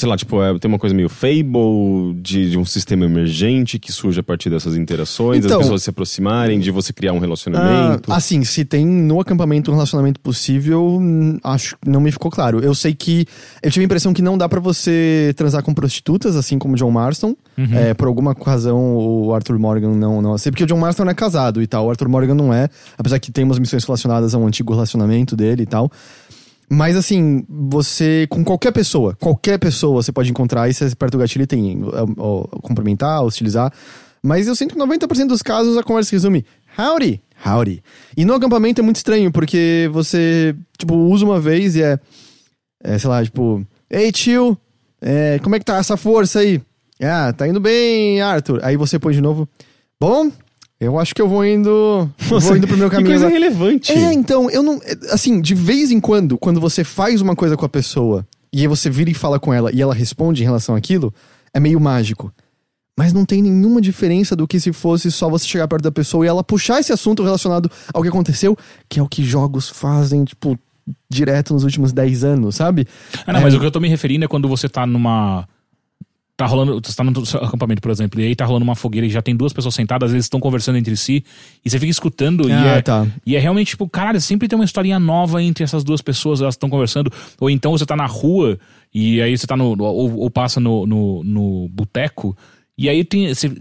Sei 0.02 0.10
lá, 0.10 0.18
tipo, 0.18 0.41
é, 0.43 0.58
tem 0.60 0.68
uma 0.68 0.78
coisa 0.80 0.93
meio 0.95 1.08
Fable, 1.10 2.14
de, 2.22 2.52
de 2.52 2.58
um 2.58 2.66
sistema 2.66 3.06
emergente 3.06 3.80
que 3.80 3.91
surge 3.91 4.20
a 4.20 4.24
partir 4.24 4.49
dessas 4.49 4.76
interações, 4.76 5.45
Então- 5.45 5.58
as 5.60 5.64
pessoas 5.66 5.84
se 5.84 5.89
aproximarem, 5.89 6.60
de 6.60 6.72
você 6.72 6.91
criar 6.91 7.14
um 7.14 7.18
Ah, 7.18 7.22
relacionamento. 7.22 8.12
assim, 8.12 8.43
se 8.43 8.66
tem 8.66 8.86
no 8.86 9.20
acampamento 9.20 9.72
um 9.72 9.74
relacionamento 9.76 10.20
possível, 10.20 10.97
hum, 10.99 11.38
acho 11.43 11.76
que 11.82 11.89
não 11.89 12.02
me 12.02 12.12
ficou 12.12 12.30
claro. 12.30 12.60
Eu 12.60 12.74
sei 12.76 12.93
que. 12.93 13.26
Eu 13.64 13.70
tive 13.72 13.84
a 13.84 13.86
impressão 13.86 14.14
que 14.14 14.22
não 14.22 14.38
dá 14.38 14.49
pra 14.49 14.60
você 14.60 15.34
transar 15.38 15.64
com 15.64 15.74
prostitutas, 15.74 16.36
assim 16.36 16.58
como 16.60 16.76
John 16.76 16.91
Marston. 16.91 17.36
É, 17.74 17.93
por 17.93 18.08
alguma 18.08 18.36
razão, 18.43 18.95
o 18.97 19.34
Arthur 19.36 19.60
Morgan 19.60 19.91
não, 19.95 20.20
não. 20.22 20.36
Sei 20.38 20.52
porque 20.52 20.64
o 20.64 20.68
John 20.68 20.78
Marston 20.80 21.08
é 21.08 21.14
casado 21.14 21.62
e 21.62 21.68
tal. 21.68 21.86
O 21.86 21.89
Arthur 21.91 22.10
Morgan 22.10 22.34
não 22.34 22.52
é. 22.52 22.68
Apesar 22.97 23.20
que 23.20 23.32
tem 23.32 23.43
umas 23.43 23.60
missões 23.60 23.84
relacionadas 23.84 24.34
a 24.34 24.38
um 24.39 24.47
antigo 24.47 24.74
relacionamento 24.74 25.36
dele 25.36 25.62
e 25.62 25.66
tal. 25.68 25.91
Mas 26.74 26.96
assim, 26.96 27.46
você, 27.50 28.26
com 28.30 28.46
qualquer 28.46 28.72
pessoa, 28.72 29.14
qualquer 29.20 29.60
pessoa 29.60 30.02
você 30.02 30.10
pode 30.10 30.32
encontrar 30.32 30.70
e 30.70 30.74
você 30.74 30.86
aperta 30.86 31.18
o 31.18 31.20
gatilho 31.20 31.44
e 31.44 31.48
tem 31.48 31.82
ó, 31.84 32.08
ó, 32.18 32.44
cumprimentar, 32.62 33.22
hostilizar. 33.26 33.74
Mas 34.24 34.48
eu 34.48 34.56
sinto 34.56 34.74
que 34.74 34.80
90% 34.80 35.28
dos 35.28 35.42
casos 35.42 35.78
a 35.78 35.84
conversa 35.84 36.12
se 36.12 36.16
resume 36.16 36.46
howdy, 36.80 37.22
howdy. 37.46 37.84
E 38.16 38.24
no 38.24 38.36
acampamento 38.36 38.80
é 38.80 38.84
muito 38.86 38.96
estranho, 38.96 39.34
porque 39.34 39.90
você, 39.92 40.56
tipo, 40.78 40.96
usa 40.96 41.26
uma 41.26 41.42
vez 41.42 41.76
e 41.76 41.84
é, 41.84 42.00
é 42.82 42.98
sei 42.98 43.10
lá, 43.10 43.22
tipo, 43.22 43.68
ei 43.90 44.10
tio, 44.10 44.58
é, 45.02 45.40
como 45.40 45.58
é 45.58 45.60
que 45.60 45.66
tá 45.66 45.76
essa 45.76 45.98
força 45.98 46.40
aí? 46.40 46.62
Ah, 47.02 47.34
tá 47.34 47.50
indo 47.50 47.60
bem, 47.60 48.22
Arthur. 48.22 48.62
Aí 48.64 48.78
você 48.78 48.98
põe 48.98 49.14
de 49.14 49.20
novo, 49.20 49.46
bom, 50.00 50.32
eu 50.82 51.00
acho 51.00 51.14
que 51.16 51.22
eu 51.22 51.30
vou 51.30 51.46
indo, 51.46 51.70
eu 51.70 52.10
vou 52.40 52.58
indo 52.58 52.68
pro 52.68 52.76
meu 52.76 52.90
que 52.90 52.96
caminho. 52.96 53.12
coisa 53.12 53.28
agora." 53.28 53.40
relevante. 53.40 53.92
É, 53.94 54.12
então, 54.12 54.50
eu 54.50 54.62
não. 54.64 54.80
Assim, 55.12 55.40
de 55.40 55.54
vez 55.56 55.92
em 55.92 56.00
quando, 56.00 56.38
quando 56.38 56.60
você 56.60 56.84
faz 56.84 57.22
uma 57.22 57.36
coisa 57.36 57.56
com 57.56 57.66
a 57.66 57.70
pessoa 57.70 58.28
e 58.52 58.62
aí 58.62 58.68
você 58.68 58.90
vira 58.90 59.10
e 59.10 59.14
fala 59.14 59.40
com 59.40 59.54
ela 59.54 59.72
e 59.74 59.82
ela 59.82 59.94
responde 59.94 60.42
em 60.42 60.46
relação 60.46 60.76
àquilo, 60.76 61.14
é 61.54 61.60
meio 61.60 61.80
mágico. 61.80 62.34
Mas 63.00 63.14
não 63.14 63.24
tem 63.26 63.42
nenhuma 63.42 63.80
diferença 63.80 64.36
do 64.36 64.46
que 64.48 64.60
se 64.60 64.74
fosse 64.74 65.10
só 65.12 65.30
você 65.30 65.48
chegar 65.48 65.68
perto 65.68 65.84
da 65.84 65.92
pessoa 65.92 66.26
e 66.26 66.28
ela 66.28 66.44
puxar 66.44 66.80
esse 66.82 66.92
assunto 66.92 67.24
relacionado 67.24 67.72
ao 67.94 68.02
que 68.02 68.10
aconteceu, 68.10 68.58
que 68.90 69.00
é 69.00 69.04
o 69.04 69.08
que 69.08 69.24
jogos 69.24 69.70
fazem, 69.70 70.26
tipo, 70.26 70.60
direto 71.10 71.54
nos 71.54 71.64
últimos 71.64 71.94
10 71.94 72.24
anos, 72.26 72.56
sabe? 72.58 72.86
Ah, 73.26 73.32
não, 73.34 73.40
É. 73.40 73.44
mas 73.44 73.54
o 73.54 73.60
que 73.60 73.66
eu 73.66 73.72
tô 73.72 73.80
me 73.80 73.88
referindo 73.88 74.26
é 74.26 74.28
quando 74.28 74.48
você 74.50 74.68
tá 74.68 74.86
numa. 74.86 75.48
Tá 76.38 76.46
rolando. 76.46 76.82
Você 76.84 76.96
tá 76.96 77.04
no 77.04 77.26
seu 77.26 77.40
acampamento, 77.44 77.82
por 77.82 77.92
exemplo, 77.92 78.20
e 78.20 78.26
aí 78.26 78.36
tá 78.36 78.46
rolando 78.46 78.64
uma 78.64 78.76
fogueira 78.76 79.06
e 79.06 79.10
já 79.10 79.22
tem 79.22 79.36
duas 79.36 79.54
pessoas 79.54 79.76
sentadas, 79.76 80.08
às 80.08 80.14
vezes 80.14 80.26
estão 80.26 80.40
conversando 80.40 80.78
entre 80.78 80.96
si, 80.98 81.24
e 81.64 81.70
você 81.70 81.78
fica 81.78 81.92
escutando 81.92 82.50
e, 82.50 82.52
Ah, 82.52 82.66
é, 82.78 82.82
tá. 82.82 83.08
e 83.26 83.36
é 83.36 83.40
realmente, 83.40 83.70
tipo, 83.70 83.88
caralho, 83.88 84.20
sempre 84.20 84.48
tem 84.48 84.58
uma 84.58 84.66
historinha 84.66 84.98
nova 85.00 85.42
entre 85.44 85.64
essas 85.64 85.84
duas 85.84 86.02
pessoas, 86.02 86.42
elas 86.42 86.56
estão 86.56 86.70
conversando. 86.70 87.12
Ou 87.40 87.50
então 87.50 87.72
você 87.74 87.86
tá 87.86 87.96
na 87.96 88.08
rua 88.08 88.58
e 88.94 89.22
aí 89.22 89.38
você 89.38 89.46
tá 89.46 89.56
no. 89.56 89.76
Ou, 89.80 90.18
ou 90.18 90.32
passa 90.32 90.60
no, 90.60 90.88
no, 90.88 91.24
no 91.24 91.70
boteco, 91.70 92.36
e 92.78 92.90
aí 92.90 93.04
tem. 93.04 93.34
Você 93.34 93.52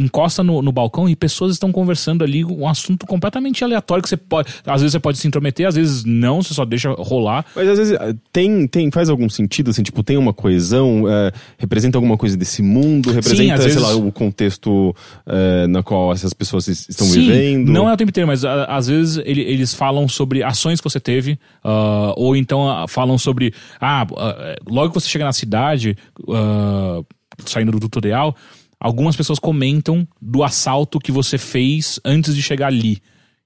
encosta 0.00 0.42
no, 0.42 0.62
no 0.62 0.72
balcão 0.72 1.08
e 1.08 1.14
pessoas 1.14 1.52
estão 1.52 1.70
conversando 1.70 2.24
ali 2.24 2.44
um 2.44 2.66
assunto 2.66 3.06
completamente 3.06 3.62
aleatório 3.62 4.02
que 4.02 4.08
você 4.08 4.16
pode. 4.16 4.50
Às 4.66 4.80
vezes 4.80 4.92
você 4.92 5.00
pode 5.00 5.18
se 5.18 5.28
intrometer, 5.28 5.66
às 5.68 5.74
vezes 5.74 6.04
não, 6.04 6.42
você 6.42 6.54
só 6.54 6.64
deixa 6.64 6.90
rolar. 6.92 7.44
Mas 7.54 7.68
às 7.68 7.78
vezes 7.78 7.98
eh, 8.00 8.14
tem, 8.32 8.66
tem, 8.66 8.90
faz 8.90 9.08
algum 9.10 9.28
sentido, 9.28 9.70
assim, 9.70 9.82
tipo, 9.82 10.02
tem 10.02 10.16
uma 10.16 10.32
coesão, 10.32 11.04
eh, 11.08 11.32
representa 11.58 11.98
alguma 11.98 12.16
coisa 12.16 12.36
desse 12.36 12.62
mundo, 12.62 13.10
representa, 13.12 13.56
sei 13.58 13.66
vezes- 13.66 13.82
lá, 13.82 13.94
o 13.94 14.10
contexto 14.10 14.94
eh, 15.26 15.66
na 15.66 15.82
qual 15.82 16.12
essas 16.12 16.32
pessoas 16.32 16.66
es- 16.68 16.88
estão 16.88 17.06
Sim, 17.06 17.20
vivendo. 17.20 17.68
Não 17.70 17.88
é 17.88 17.92
o 17.92 17.96
tempo 17.96 18.10
inteiro, 18.10 18.26
mas 18.28 18.44
a- 18.44 18.64
às 18.64 18.86
vezes 18.86 19.22
ele- 19.24 19.42
eles 19.42 19.74
falam 19.74 20.08
sobre 20.08 20.42
ações 20.42 20.80
que 20.80 20.84
você 20.88 20.98
teve, 21.00 21.38
ah, 21.62 22.14
ou 22.16 22.34
então 22.34 22.68
ah, 22.68 22.86
falam 22.88 23.18
sobre. 23.18 23.52
Ah, 23.80 24.06
ah, 24.16 24.56
logo 24.68 24.88
que 24.88 24.94
você 25.00 25.08
chega 25.08 25.24
na 25.24 25.32
cidade, 25.32 25.96
ah, 26.28 27.02
saindo 27.44 27.70
do 27.72 27.80
tutorial, 27.80 28.34
algumas 28.80 29.14
pessoas 29.14 29.38
comentam 29.38 30.08
do 30.20 30.42
assalto 30.42 30.98
que 30.98 31.12
você 31.12 31.36
fez 31.38 32.00
antes 32.04 32.34
de 32.34 32.42
chegar 32.42 32.68
ali. 32.68 32.98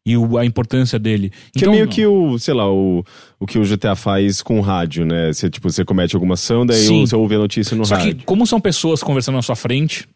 E 0.06 0.16
o- 0.18 0.36
a 0.36 0.44
importância 0.44 0.98
dele. 0.98 1.30
Que 1.52 1.60
Então, 1.60 1.72
é 1.72 1.76
meio 1.76 1.88
que 1.88 2.06
o, 2.06 2.38
sei 2.38 2.52
lá, 2.52 2.70
o, 2.70 3.02
o 3.40 3.46
que 3.46 3.58
o 3.58 3.64
GTA 3.64 3.96
faz 3.96 4.42
com 4.42 4.58
o 4.58 4.60
rádio, 4.62 5.06
né? 5.06 5.32
Você, 5.32 5.48
tipo, 5.48 5.70
você 5.70 5.82
comete 5.82 6.14
alguma 6.14 6.34
ação, 6.34 6.66
daí 6.66 6.76
Sim. 6.76 7.06
você 7.06 7.16
ouve 7.16 7.34
a 7.34 7.38
notícia 7.38 7.74
no 7.74 7.86
Só 7.86 7.94
rádio. 7.96 8.16
que, 8.16 8.24
como 8.24 8.46
são 8.46 8.60
pessoas 8.60 9.02
conversando 9.02 9.36
na 9.36 9.42
sua 9.42 9.56
frente, 9.56 10.06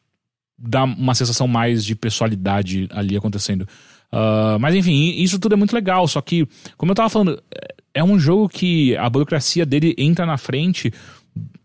dá 0.59 0.85
uma 0.85 1.15
sensação 1.15 1.49
mais 1.49 1.83
de 1.85 1.95
pessoalidade 1.95 2.87
ali 2.93 3.17
acontecendo. 3.17 3.67
Ah, 4.13 4.59
mas 4.61 4.75
enfim, 4.75 5.15
isso 5.23 5.39
tudo 5.39 5.55
é 5.55 5.57
muito 5.57 5.73
legal. 5.75 6.07
Só 6.07 6.21
que, 6.21 6.47
como 6.77 6.93
eu 6.93 6.97
tava 6.97 7.09
falando, 7.09 7.43
é- 7.51 7.75
é 7.95 8.05
um 8.05 8.19
jogo 8.19 8.47
que 8.49 8.95
a 8.97 9.09
burocracia 9.09 9.65
dele 9.65 9.95
entra 9.97 10.27
na 10.27 10.37
frente 10.37 10.93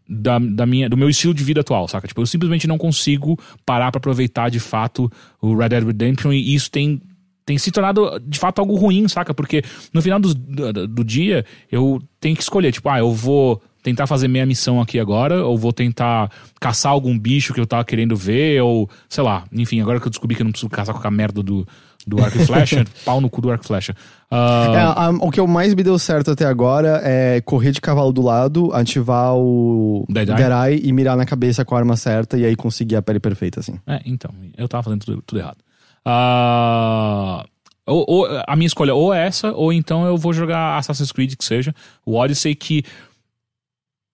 da, 0.07 0.39
da 0.39 0.65
minha, 0.65 0.89
do 0.89 0.97
meu 0.97 1.09
estilo 1.09 1.33
de 1.33 1.43
vida 1.43 1.61
atual, 1.61 1.87
saca? 1.87 2.07
Tipo, 2.07 2.21
eu 2.21 2.25
simplesmente 2.25 2.67
não 2.67 2.77
consigo 2.77 3.39
parar 3.65 3.91
pra 3.91 3.99
aproveitar 3.99 4.49
de 4.49 4.59
fato 4.59 5.11
o 5.41 5.55
Red 5.55 5.69
Dead 5.69 5.83
Redemption 5.85 6.31
e 6.31 6.53
isso 6.53 6.69
tem 6.69 7.01
tem 7.45 7.57
se 7.57 7.71
tornado 7.71 8.19
de 8.25 8.39
fato 8.39 8.59
algo 8.59 8.73
ruim, 8.75 9.05
saca? 9.07 9.33
Porque 9.33 9.61
no 9.93 10.01
final 10.01 10.17
do, 10.19 10.33
do, 10.33 10.87
do 10.87 11.03
dia 11.03 11.45
eu 11.69 12.01
tenho 12.19 12.35
que 12.35 12.41
escolher, 12.41 12.71
tipo, 12.71 12.87
ah, 12.87 12.99
eu 12.99 13.11
vou 13.11 13.61
tentar 13.83 14.07
fazer 14.07 14.29
minha 14.29 14.45
missão 14.45 14.79
aqui 14.79 14.97
agora, 14.97 15.45
ou 15.45 15.57
vou 15.57 15.73
tentar 15.73 16.31
caçar 16.59 16.93
algum 16.93 17.19
bicho 17.19 17.53
que 17.53 17.59
eu 17.59 17.67
tava 17.67 17.83
querendo 17.83 18.15
ver, 18.15 18.63
ou 18.63 18.89
sei 19.09 19.21
lá, 19.21 19.43
enfim, 19.51 19.81
agora 19.81 19.99
que 19.99 20.07
eu 20.07 20.09
descobri 20.09 20.37
que 20.37 20.41
eu 20.41 20.45
não 20.45 20.51
preciso 20.51 20.69
caçar 20.69 20.95
com 20.95 21.05
a 21.05 21.11
merda 21.11 21.43
do, 21.43 21.67
do 22.07 22.21
arco 22.23 22.37
e 22.37 22.45
flecha, 22.45 22.83
pau 23.05 23.19
no 23.21 23.29
cu 23.29 23.41
do 23.41 23.49
arco 23.51 23.63
e 23.63 23.67
flecha. 23.67 23.95
Ah, 24.29 24.67
É, 24.73 24.79
a- 24.79 25.09
o 25.21 25.29
que 25.31 25.39
eu 25.39 25.47
mais 25.47 25.73
me 25.73 25.83
deu 25.83 25.97
certo 25.99 26.31
até 26.31 26.45
agora 26.45 26.99
é 27.03 27.39
correr 27.41 27.71
de 27.71 27.79
cavalo 27.81 28.11
do 28.11 28.21
lado, 28.21 28.73
ativar 28.73 29.35
o 29.35 30.05
Dead 30.09 30.27
Eye. 30.29 30.35
Dead 30.35 30.51
Eye 30.51 30.81
e 30.87 30.91
mirar 30.91 31.15
na 31.15 31.25
cabeça 31.25 31.63
com 31.63 31.75
a 31.75 31.79
arma 31.79 31.95
certa 31.95 32.37
e 32.37 32.45
aí 32.45 32.55
conseguir 32.55 32.95
a 32.95 33.01
pele 33.01 33.19
perfeita, 33.19 33.59
assim. 33.59 33.79
É, 33.87 34.01
então, 34.05 34.31
eu 34.57 34.67
tava 34.67 34.83
fazendo 34.83 35.05
tudo, 35.05 35.21
tudo 35.25 35.39
errado. 35.39 35.57
Ah, 36.05 37.45
ou, 37.85 38.05
ou- 38.07 38.27
a 38.47 38.55
minha 38.55 38.67
escolha 38.67 38.93
ou 38.95 39.13
é 39.13 39.27
essa, 39.27 39.51
ou 39.51 39.71
então 39.73 40.05
eu 40.05 40.17
vou 40.17 40.33
jogar 40.33 40.77
Assassin's 40.77 41.11
Creed, 41.11 41.35
que 41.35 41.43
seja. 41.45 41.73
O 42.05 42.15
Odyssey, 42.15 42.55
que 42.55 42.83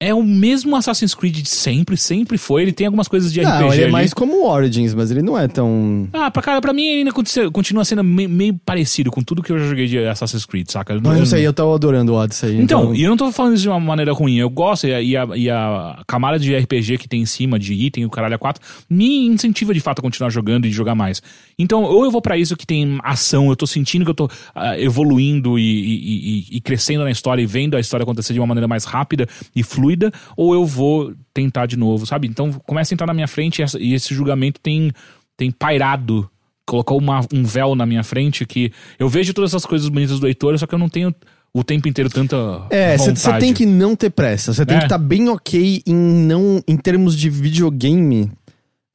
é 0.02 0.14
o 0.14 0.24
mesmo 0.24 0.76
Assassin's 0.78 1.14
Creed 1.14 1.36
de 1.42 1.50
sempre, 1.50 1.98
sempre 1.98 2.38
foi. 2.38 2.62
Ele 2.62 2.72
tem 2.72 2.88
algumas 2.88 3.08
coisas 3.10 3.34
de 3.34 3.42
Não, 3.42 3.52
RPG 3.52 3.74
ele 3.74 3.82
é 3.82 3.84
ali. 3.84 3.92
mais 3.92 4.14
como 4.14 4.46
Origins, 4.48 4.94
mas 4.94 5.12
ele 5.12 5.22
não 5.22 5.38
é 5.38 5.46
tão... 5.48 6.08
Ah, 6.14 6.32
pra, 6.32 6.42
cara, 6.42 6.62
pra 6.62 6.72
mim 6.72 6.84
ele 6.86 7.00
ainda 7.00 7.12
continua, 7.52 7.84
sendo 7.84 8.02
me- 8.04 8.28
meio 8.28 8.54
parecido 8.66 9.12
com 9.12 9.22
tudo 9.22 9.44
que 9.44 9.52
eu 9.52 9.60
já 9.60 9.66
joguei 9.68 9.88
de 9.88 9.98
Assassin's 10.00 10.46
Creed, 10.46 10.70
saca? 10.70 10.98
Mas 11.04 11.20
não 11.20 11.26
sei, 11.26 11.46
eu 11.46 11.52
tô 11.52 11.74
adorando 11.74 12.14
o 12.14 12.16
Odyssey. 12.16 12.62
Então, 12.62 12.96
e 12.96 13.04
eu 13.04 13.10
não 13.10 13.18
tô 13.18 13.30
falando 13.34 13.56
isso 13.56 13.64
de 13.64 13.70
uma 13.70 13.80
maneira 13.80 14.14
ruim. 14.14 14.38
Eu 14.38 14.50
gosto, 14.50 14.88
e 14.88 14.94
a, 14.94 15.02
e 15.02 15.18
a, 15.18 15.28
e 15.36 15.50
a 15.50 16.02
camada 16.08 16.40
de 16.40 16.56
RPG 16.56 16.98
que 16.98 17.08
tem 17.10 17.22
em 17.22 17.26
cima, 17.26 17.60
de 17.60 17.74
item, 17.74 18.06
o 18.06 18.10
caralho 18.10 18.36
a 18.36 18.40
4, 18.40 18.62
me 18.90 19.26
incentiva 19.28 19.74
de 19.74 19.82
fato 19.82 20.00
a 20.00 20.02
continuar 20.02 20.30
jogando 20.30 20.66
e 20.66 20.72
jogar 20.72 20.96
mais. 20.96 21.22
Então, 21.58 21.84
ou 21.84 22.06
eu 22.06 22.12
vou 22.12 22.22
pra 22.22 22.38
isso 22.38 22.56
que 22.56 22.66
tem 22.66 23.00
ação, 23.04 23.50
eu 23.50 23.56
tô 23.58 23.68
sentindo 23.68 24.06
que 24.06 24.12
eu 24.12 24.16
tô 24.16 24.30
ah, 24.56 24.80
evoluindo 24.80 25.60
e, 25.60 25.62
e- 25.62 26.40
e- 26.54 26.58
e 26.58 26.62
crescendo 26.62 27.04
na 27.04 27.12
história 27.12 27.42
e 27.42 27.46
vendo 27.46 27.76
a 27.76 27.82
história 27.82 28.04
acontecer 28.04 28.32
de 28.32 28.40
uma 28.40 28.48
maneira 28.48 28.66
mais 28.68 28.86
rápida 28.86 29.28
e 29.54 29.62
fluida, 29.62 29.89
ou 30.36 30.54
eu 30.54 30.66
vou 30.66 31.14
tentar 31.34 31.66
de 31.66 31.78
novo, 31.78 32.06
sabe? 32.06 32.28
Então, 32.28 32.52
começa 32.66 32.94
a 32.94 32.96
entrar 32.96 33.08
na 33.08 33.14
minha 33.14 33.28
frente 33.28 33.62
e, 33.80 33.94
esse 33.94 34.14
julgamento 34.14 34.60
tem, 34.62 34.92
tem 35.38 35.52
pairado 35.52 36.30
colocou 36.66 37.00
uma- 37.00 37.22
um 37.34 37.44
véu 37.44 37.74
na 37.74 37.84
minha 37.84 38.04
frente 38.04 38.46
que 38.46 38.72
eu 39.00 39.10
vejo 39.10 39.34
todas 39.34 39.50
essas 39.50 39.66
coisas 39.66 39.90
bonitas 39.90 40.20
do 40.20 40.28
Heitor, 40.28 40.56
só 40.60 40.68
que 40.68 40.76
eu 40.76 40.78
não 40.80 40.88
tenho 40.88 41.14
o 41.52 41.64
tempo 41.64 41.88
inteiro 41.88 42.12
tanta 42.12 42.36
É, 42.70 42.96
você 42.96 43.34
tem 43.40 43.56
que 43.56 43.66
não 43.66 43.96
ter 43.96 44.12
pressa. 44.12 44.54
Você 44.54 44.64
tem 44.64 44.76
É. 44.78 44.80
que 44.82 44.86
estar 44.86 45.00
bem 45.00 45.30
ok 45.30 45.82
em 45.84 45.96
não, 45.96 46.62
em 46.68 46.78
termos 46.78 47.18
de 47.18 47.28
videogame, 47.28 48.30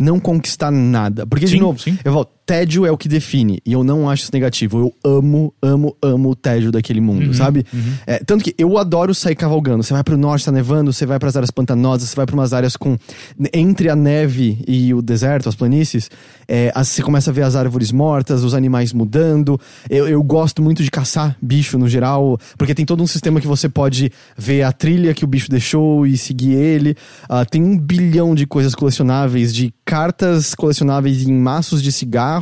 não 0.01 0.21
conquistar 0.21 0.71
nada. 0.71 1.27
Porque, 1.27 1.47
de 1.47 1.53
Sim, 1.53 1.59
novo, 1.61 1.79
sim. 1.81 1.99
eu 2.05 2.13
falo, 2.13 2.29
tédio 2.47 2.85
é 2.87 2.91
o 2.91 2.97
que 2.97 3.09
define. 3.09 3.61
E 3.65 3.73
eu 3.73 3.83
não 3.83 4.09
acho 4.09 4.25
isso 4.25 4.31
negativo. 4.33 4.79
Eu 4.79 4.95
amo, 5.19 5.53
amo, 5.63 5.97
amo 6.03 6.31
o 6.31 6.35
tédio 6.37 6.71
daquele 6.71 7.01
mundo, 7.01 7.27
Uhum, 7.27 7.35
sabe? 7.35 7.65
É, 8.07 8.19
tanto 8.19 8.45
que 8.45 8.55
eu 8.59 8.77
adoro 8.79 9.15
sair 9.15 9.35
cavalgando. 9.35 9.83
Você 9.83 9.93
vai 9.93 10.03
pro 10.05 10.17
norte, 10.17 10.45
tá 10.45 10.53
nevando, 10.53 10.93
você 10.93 11.07
vai 11.07 11.19
pras 11.19 11.37
áreas 11.37 11.51
pantanosas, 11.51 12.11
você 12.11 12.17
vai 12.17 12.27
pra 12.27 12.35
umas 12.35 12.53
áreas 12.53 12.77
com. 12.77 12.97
Entre 13.53 13.89
a 13.89 13.97
neve 13.97 14.63
e 14.67 14.93
o 14.93 15.01
deserto, 15.01 15.49
as 15.49 15.55
planícies, 15.55 16.11
é, 16.47 16.73
você 16.77 17.03
começa 17.03 17.31
a 17.31 17.33
ver 17.33 17.43
as 17.43 17.57
árvores 17.57 17.93
mortas, 17.93 18.43
os 18.45 18.55
animais 18.55 18.93
mudando. 18.93 19.59
Eu, 19.89 20.09
eu 20.09 20.23
gosto 20.23 20.63
muito 20.63 20.83
de 20.83 20.91
caçar 20.91 21.37
bicho 21.41 21.79
no 21.79 21.89
geral, 21.89 22.39
porque 22.59 22.75
tem 22.75 22.85
todo 22.85 23.03
um 23.03 23.07
sistema 23.07 23.41
que 23.41 23.47
você 23.47 23.69
pode 23.69 24.11
ver 24.37 24.63
a 24.63 24.73
trilha 24.73 25.15
que 25.15 25.25
o 25.25 25.29
bicho 25.29 25.51
deixou 25.51 26.07
e 26.07 26.17
seguir 26.19 26.55
ele. 26.55 26.97
Ah, 27.29 27.45
tem 27.45 27.63
um 27.63 27.79
bilhão 27.79 28.35
de 28.35 28.47
coisas 28.47 28.75
colecionáveis, 28.75 29.55
de 29.55 29.73
cartas 29.85 30.55
colecionáveis 30.55 31.23
em 31.27 31.33
maços 31.33 31.83
de 31.83 31.91
cigarro. 31.93 32.34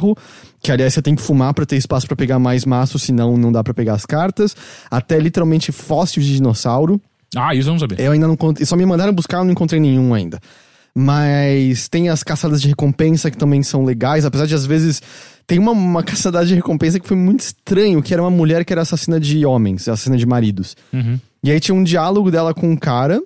Que 0.63 0.71
aliás 0.71 0.95
você 0.95 1.03
tem 1.03 1.15
que 1.15 1.23
fumar 1.23 1.53
pra 1.55 1.67
ter 1.67 1.77
espaço 1.77 2.07
pra 2.07 2.17
pegar 2.17 2.39
mais 2.39 2.65
maços, 2.65 3.03
senão 3.03 3.37
não 3.37 3.51
dá 3.51 3.63
pra 3.63 3.75
pegar 3.75 3.95
as 3.95 4.07
cartas. 4.07 4.55
Até 4.91 5.19
literalmente 5.19 5.73
fóssil 5.73 6.23
de 6.23 6.35
dinossauro. 6.35 7.01
Ah, 7.37 7.55
isso 7.55 7.69
eu 7.69 7.73
não 7.73 7.79
sabia. 7.79 8.01
Eu 8.01 8.13
ainda 8.13 8.27
não 8.27 8.35
encontrei. 8.35 8.67
Só 8.67 8.77
me 8.77 8.85
mandaram 8.85 9.13
buscar, 9.13 9.39
eu 9.39 9.45
não 9.45 9.53
encontrei 9.53 9.81
nenhum 9.81 10.13
ainda. 10.15 10.39
Mas 10.95 11.89
tem 11.89 12.11
as 12.11 12.23
caçadas 12.23 12.61
de 12.61 12.69
recompensa 12.69 13.31
que 13.31 13.37
também 13.37 13.63
são 13.63 13.85
legais, 13.85 14.25
apesar 14.25 14.47
de 14.47 14.55
às 14.55 14.67
vezes. 14.67 15.01
Tem 15.47 15.59
uma, 15.59 15.73
uma 15.73 16.03
caçada 16.05 16.45
de 16.45 16.55
recompensa 16.55 17.01
que 17.01 17.09
foi 17.09 17.17
muito 17.17 17.41
estranho, 17.41 18.03
que 18.03 18.13
era 18.13 18.23
uma 18.23 18.31
mulher 18.31 18.65
que 18.65 18.73
era 18.73 18.83
assassina 18.83 19.19
de 19.19 19.45
homens, 19.45 19.89
assassina 19.89 20.17
de 20.17 20.27
maridos. 20.27 20.77
Uhum. 20.93 21.19
E 21.43 21.51
aí 21.51 21.59
tinha 21.59 21.75
um 21.75 21.83
diálogo 21.83 22.31
dela 22.31 22.55
com 22.55 22.71
um 22.71 22.77
cara. 22.77 23.21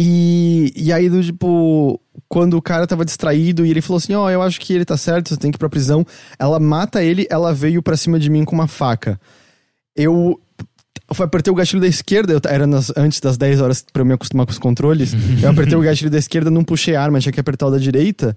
E, 0.00 0.72
e 0.76 0.92
aí, 0.92 1.10
do 1.10 1.20
tipo, 1.20 2.00
quando 2.28 2.56
o 2.56 2.62
cara 2.62 2.86
tava 2.86 3.04
distraído 3.04 3.66
e 3.66 3.70
ele 3.70 3.80
falou 3.80 3.96
assim: 3.98 4.14
Ó, 4.14 4.30
eu 4.30 4.40
acho 4.40 4.60
que 4.60 4.72
ele 4.72 4.84
tá 4.84 4.96
certo, 4.96 5.30
você 5.30 5.36
tem 5.36 5.50
que 5.50 5.56
ir 5.56 5.58
pra 5.58 5.68
prisão. 5.68 6.06
Ela 6.38 6.60
mata 6.60 7.02
ele, 7.02 7.26
ela 7.28 7.52
veio 7.52 7.82
pra 7.82 7.96
cima 7.96 8.16
de 8.16 8.30
mim 8.30 8.44
com 8.44 8.54
uma 8.54 8.68
faca. 8.68 9.20
Eu. 9.96 10.40
Eu 11.10 11.24
apertei 11.24 11.50
o 11.50 11.56
gatilho 11.56 11.80
da 11.80 11.86
esquerda, 11.88 12.34
eu, 12.34 12.40
era 12.44 12.66
nas- 12.66 12.92
antes 12.94 13.18
das 13.18 13.38
10 13.38 13.62
horas 13.62 13.82
pra 13.90 14.02
eu 14.02 14.06
me 14.06 14.12
acostumar 14.12 14.44
com 14.44 14.52
os 14.52 14.58
controles. 14.58 15.14
eu 15.42 15.48
apertei 15.50 15.74
o 15.76 15.80
gatilho 15.80 16.10
da 16.10 16.18
esquerda, 16.18 16.50
não 16.50 16.62
puxei 16.62 16.94
a 16.94 17.02
arma, 17.02 17.18
tinha 17.18 17.32
que 17.32 17.40
apertar 17.40 17.66
o 17.66 17.70
da 17.70 17.78
direita. 17.78 18.36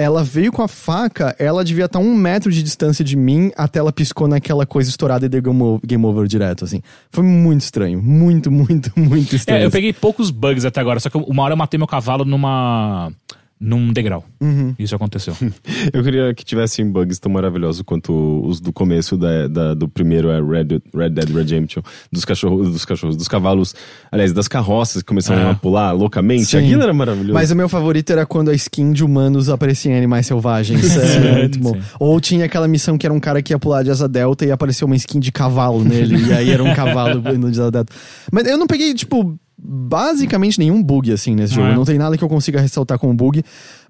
Ela 0.00 0.24
veio 0.24 0.50
com 0.50 0.62
a 0.62 0.68
faca, 0.68 1.36
ela 1.38 1.62
devia 1.62 1.84
estar 1.84 1.98
um 1.98 2.14
metro 2.14 2.50
de 2.50 2.62
distância 2.62 3.04
de 3.04 3.16
mim, 3.16 3.52
até 3.54 3.80
ela 3.80 3.92
piscou 3.92 4.26
naquela 4.26 4.64
coisa 4.64 4.88
estourada 4.88 5.26
e 5.26 5.28
deu 5.28 5.42
game 5.42 5.62
over, 5.62 5.86
game 5.86 6.06
over 6.06 6.26
direto, 6.26 6.64
assim. 6.64 6.80
Foi 7.10 7.22
muito 7.22 7.60
estranho. 7.60 8.00
Muito, 8.00 8.50
muito, 8.50 8.90
muito 8.96 9.36
estranho. 9.36 9.64
É, 9.64 9.66
eu 9.66 9.70
peguei 9.70 9.92
poucos 9.92 10.30
bugs 10.30 10.64
até 10.64 10.80
agora, 10.80 10.98
só 11.00 11.10
que 11.10 11.18
uma 11.18 11.42
hora 11.42 11.52
eu 11.52 11.56
matei 11.58 11.76
meu 11.76 11.86
cavalo 11.86 12.24
numa. 12.24 13.12
Num 13.60 13.92
degrau. 13.92 14.24
Uhum. 14.40 14.74
Isso 14.78 14.94
aconteceu. 14.96 15.36
Eu 15.92 16.02
queria 16.02 16.32
que 16.32 16.42
tivessem 16.44 16.90
bugs 16.90 17.18
tão 17.18 17.30
maravilhosos 17.30 17.82
quanto 17.82 18.40
os 18.46 18.58
do 18.58 18.72
começo 18.72 19.18
da, 19.18 19.46
da- 19.48 19.74
do 19.74 19.86
primeiro 19.86 20.30
é 20.30 20.40
Red, 20.40 20.80
Red 20.94 21.10
Dead 21.10 21.28
Redemption, 21.30 21.82
dos 22.10 22.24
cachorros, 22.24 22.70
dos 22.72 22.84
cachorros, 22.86 23.16
dos 23.16 23.28
cavalos, 23.28 23.74
aliás, 24.10 24.32
das 24.32 24.48
carroças 24.48 25.02
que 25.02 25.08
começaram 25.08 25.42
É. 25.42 25.50
a 25.50 25.54
pular 25.54 25.92
loucamente. 25.92 26.46
Sim. 26.46 26.56
Aquilo 26.58 26.82
era 26.82 26.94
maravilhoso. 26.94 27.34
Mas 27.34 27.50
o 27.50 27.56
meu 27.56 27.68
favorito 27.68 28.10
era 28.10 28.24
quando 28.24 28.48
a 28.50 28.54
skin 28.54 28.92
de 28.92 29.04
humanos 29.04 29.50
aparecia 29.50 29.92
em 29.92 29.96
animais 29.98 30.26
selvagens. 30.26 30.80
É, 31.20 31.38
muito 31.40 31.58
bom. 31.58 31.74
sim. 31.74 31.80
Ou 31.98 32.18
tinha 32.20 32.46
aquela 32.46 32.66
missão 32.66 32.96
que 32.96 33.04
era 33.06 33.12
um 33.12 33.20
cara 33.20 33.42
que 33.42 33.52
ia 33.52 33.58
pular 33.58 33.82
de 33.82 33.90
asa 33.90 34.08
delta 34.08 34.46
e 34.46 34.50
apareceu 34.50 34.86
uma 34.86 34.96
skin 34.96 35.20
de 35.20 35.30
cavalo 35.30 35.84
nele. 35.84 36.16
e 36.28 36.32
aí 36.32 36.50
era 36.50 36.62
um 36.64 36.74
cavalo 36.74 37.22
indo 37.34 37.50
de 37.50 37.60
asa 37.60 37.70
delta. 37.70 37.92
Mas 38.32 38.46
eu 38.46 38.56
não 38.56 38.66
peguei, 38.66 38.94
tipo, 38.94 39.38
basicamente 39.62 40.58
nenhum 40.58 40.82
bug 40.82 41.12
assim 41.12 41.34
nesse 41.34 41.54
jogo. 41.54 41.68
É. 41.68 41.74
Não 41.74 41.84
tem 41.84 41.98
nada 41.98 42.16
que 42.16 42.24
eu 42.24 42.28
consiga 42.28 42.60
ressaltar 42.60 42.98
como 42.98 43.12
bug. 43.12 43.42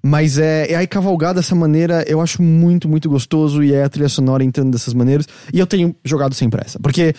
Mas 0.03 0.37
é, 0.37 0.71
é 0.71 0.75
aí 0.75 0.87
cavalgar 0.87 1.33
dessa 1.33 1.55
maneira, 1.55 2.03
eu 2.07 2.19
acho 2.19 2.41
muito, 2.41 2.89
muito 2.89 3.09
gostoso. 3.09 3.63
E 3.63 3.73
é 3.73 3.83
a 3.83 3.89
trilha 3.89 4.09
sonora 4.09 4.43
entrando 4.43 4.71
dessas 4.71 4.93
maneiras. 4.93 5.27
E 5.53 5.59
eu 5.59 5.67
tenho 5.67 5.95
jogado 6.03 6.35
sem 6.35 6.49
pressa. 6.49 6.79
Porque. 6.79 7.13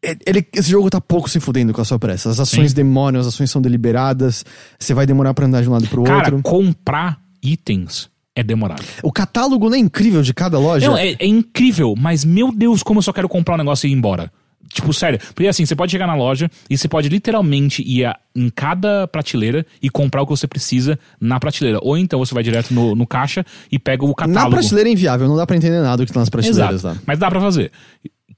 Ele, 0.00 0.46
esse 0.54 0.70
jogo 0.70 0.88
tá 0.88 1.00
pouco 1.00 1.28
se 1.28 1.40
fudendo 1.40 1.72
com 1.72 1.80
a 1.80 1.84
sua 1.84 1.98
pressa. 1.98 2.30
As 2.30 2.38
ações 2.38 2.70
Sim. 2.70 2.76
demoram, 2.76 3.18
as 3.18 3.26
ações 3.26 3.50
são 3.50 3.60
deliberadas. 3.60 4.44
Você 4.78 4.94
vai 4.94 5.04
demorar 5.06 5.34
pra 5.34 5.44
andar 5.44 5.60
de 5.60 5.68
um 5.68 5.72
lado 5.72 5.88
pro 5.88 6.04
Cara, 6.04 6.36
outro. 6.36 6.42
comprar 6.42 7.20
itens 7.42 8.08
é 8.34 8.42
demorado. 8.44 8.84
O 9.02 9.10
catálogo 9.10 9.68
não 9.68 9.74
é 9.74 9.80
incrível 9.80 10.22
de 10.22 10.32
cada 10.32 10.56
loja. 10.56 10.86
Não, 10.86 10.96
é, 10.96 11.16
é 11.18 11.26
incrível, 11.26 11.94
mas 11.98 12.24
meu 12.24 12.52
Deus, 12.52 12.84
como 12.84 12.98
eu 12.98 13.02
só 13.02 13.12
quero 13.12 13.28
comprar 13.28 13.56
um 13.56 13.58
negócio 13.58 13.88
e 13.88 13.90
ir 13.90 13.94
embora. 13.94 14.30
Tipo, 14.72 14.92
sério. 14.92 15.18
Porque 15.34 15.46
assim, 15.48 15.64
você 15.64 15.74
pode 15.74 15.90
chegar 15.92 16.06
na 16.06 16.14
loja 16.14 16.50
e 16.68 16.76
você 16.76 16.86
pode 16.88 17.08
literalmente 17.08 17.82
ir 17.82 18.04
a- 18.04 18.16
em 18.36 18.50
cada 18.50 19.06
prateleira 19.08 19.64
e 19.82 19.88
comprar 19.90 20.22
o 20.22 20.26
que 20.26 20.30
você 20.30 20.46
precisa 20.46 20.98
na 21.20 21.40
prateleira. 21.40 21.78
Ou 21.82 21.96
então 21.96 22.18
você 22.18 22.34
vai 22.34 22.42
direto 22.42 22.72
no, 22.74 22.94
no 22.94 23.06
caixa 23.06 23.44
e 23.72 23.78
pega 23.78 24.04
o 24.04 24.08
Na 24.08 24.14
catálogo. 24.14 24.50
prateleira 24.56 24.88
é 24.88 24.92
inviável, 24.92 25.26
não 25.28 25.36
dá 25.36 25.46
pra 25.46 25.56
entender 25.56 25.80
nada 25.80 25.96
do 25.98 26.06
que 26.06 26.12
tá 26.12 26.20
nas 26.20 26.28
prateleiras 26.28 26.80
Exato. 26.80 26.94
lá. 26.96 27.02
Mas 27.06 27.18
dá 27.18 27.28
pra 27.30 27.40
fazer. 27.40 27.72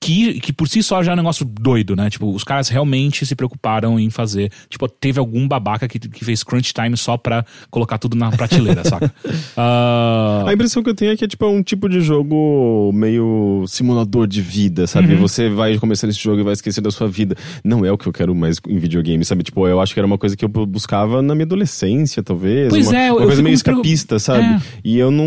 Que, 0.03 0.40
que 0.40 0.51
por 0.51 0.66
si 0.66 0.82
só 0.82 1.03
já 1.03 1.11
é 1.11 1.14
um 1.14 1.16
negócio 1.18 1.44
doido, 1.44 1.94
né? 1.94 2.09
Tipo, 2.09 2.34
os 2.34 2.42
caras 2.42 2.70
realmente 2.70 3.26
se 3.26 3.34
preocuparam 3.36 4.01
em 4.01 4.09
fazer. 4.09 4.51
Tipo, 4.70 4.88
teve 4.88 5.18
algum 5.20 5.46
babaca 5.46 5.86
que, 5.86 5.98
que 5.98 6.24
fez 6.24 6.42
crunch 6.42 6.72
time 6.72 6.96
só 6.96 7.18
pra 7.18 7.44
colocar 7.70 7.98
tudo 7.98 8.16
na 8.16 8.30
prateleira, 8.30 8.82
saca? 8.82 9.12
Ah, 9.57 10.44
A 10.46 10.55
impressão 10.55 10.82
que 10.82 10.88
eu 10.88 10.94
tenho 10.94 11.12
é 11.12 11.16
que 11.18 11.24
é 11.24 11.28
tipo 11.28 11.46
um 11.46 11.62
tipo 11.62 11.86
de 11.86 12.01
jogo 12.01 12.90
meio 12.94 13.64
simulador 13.68 14.26
de 14.26 14.40
vida, 14.40 14.86
sabe? 14.86 15.12
Uhum. 15.14 15.20
Você 15.20 15.51
vai 15.51 15.76
começar 15.78 16.09
esse 16.09 16.18
jogo 16.18 16.40
e 16.40 16.44
vai 16.44 16.55
esquecer 16.55 16.80
da 16.80 16.90
sua 16.90 17.07
vida. 17.07 17.36
Não 17.62 17.84
é 17.84 17.92
o 17.92 17.98
que 17.98 18.07
eu 18.07 18.12
quero 18.12 18.34
mais 18.34 18.57
em 18.66 18.78
videogame, 18.78 19.22
sabe? 19.22 19.42
Tipo, 19.42 19.68
eu 19.68 19.82
acho 19.82 19.92
que 19.92 20.01
era 20.01 20.07
uma 20.07 20.16
coisa 20.16 20.34
que 20.34 20.44
eu 20.44 20.48
buscava 20.48 21.20
na 21.20 21.34
minha 21.34 21.44
adolescência, 21.44 22.22
talvez. 22.22 22.70
Pois 22.70 22.88
uma, 22.88 22.96
é, 22.98 23.12
uma 23.12 23.20
eu 23.20 23.26
coisa 23.26 23.42
meio 23.42 23.59
pregu- 23.62 23.80
escapista, 23.80 24.18
sabe? 24.18 24.44
É. 24.44 24.61
E 24.82 24.98
eu 24.98 25.11
não. 25.11 25.26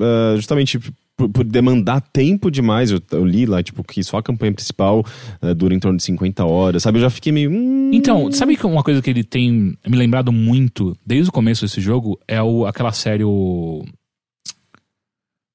ah, 0.00 0.34
justamente. 0.36 0.80
Por, 1.18 1.28
por 1.28 1.44
demandar 1.44 2.00
tempo 2.00 2.48
demais, 2.48 2.92
eu, 2.92 3.00
eu 3.10 3.24
li 3.24 3.44
lá, 3.44 3.60
tipo, 3.60 3.82
que 3.82 4.04
só 4.04 4.18
a 4.18 4.22
campanha 4.22 4.52
principal 4.52 5.04
ah, 5.42 5.52
dura 5.52 5.74
em 5.74 5.80
torno 5.80 5.98
de 5.98 6.04
50 6.04 6.44
horas, 6.44 6.82
sabe? 6.84 6.98
Eu 6.98 7.02
já 7.02 7.10
fiquei 7.10 7.32
meio. 7.32 7.50
hum, 7.50 7.90
Então, 7.92 8.30
sabe 8.30 8.56
que 8.56 8.64
uma 8.64 8.84
coisa 8.84 9.02
que 9.02 9.10
ele 9.10 9.24
tem 9.24 9.76
me 9.84 9.96
lembrado 9.96 10.30
muito 10.30 10.96
desde 11.04 11.28
o 11.28 11.32
começo 11.32 11.62
desse 11.62 11.80
jogo 11.80 12.18
é 12.28 12.40
o, 12.40 12.66
aquela 12.66 12.92
série 12.92 13.24
o 13.24 13.84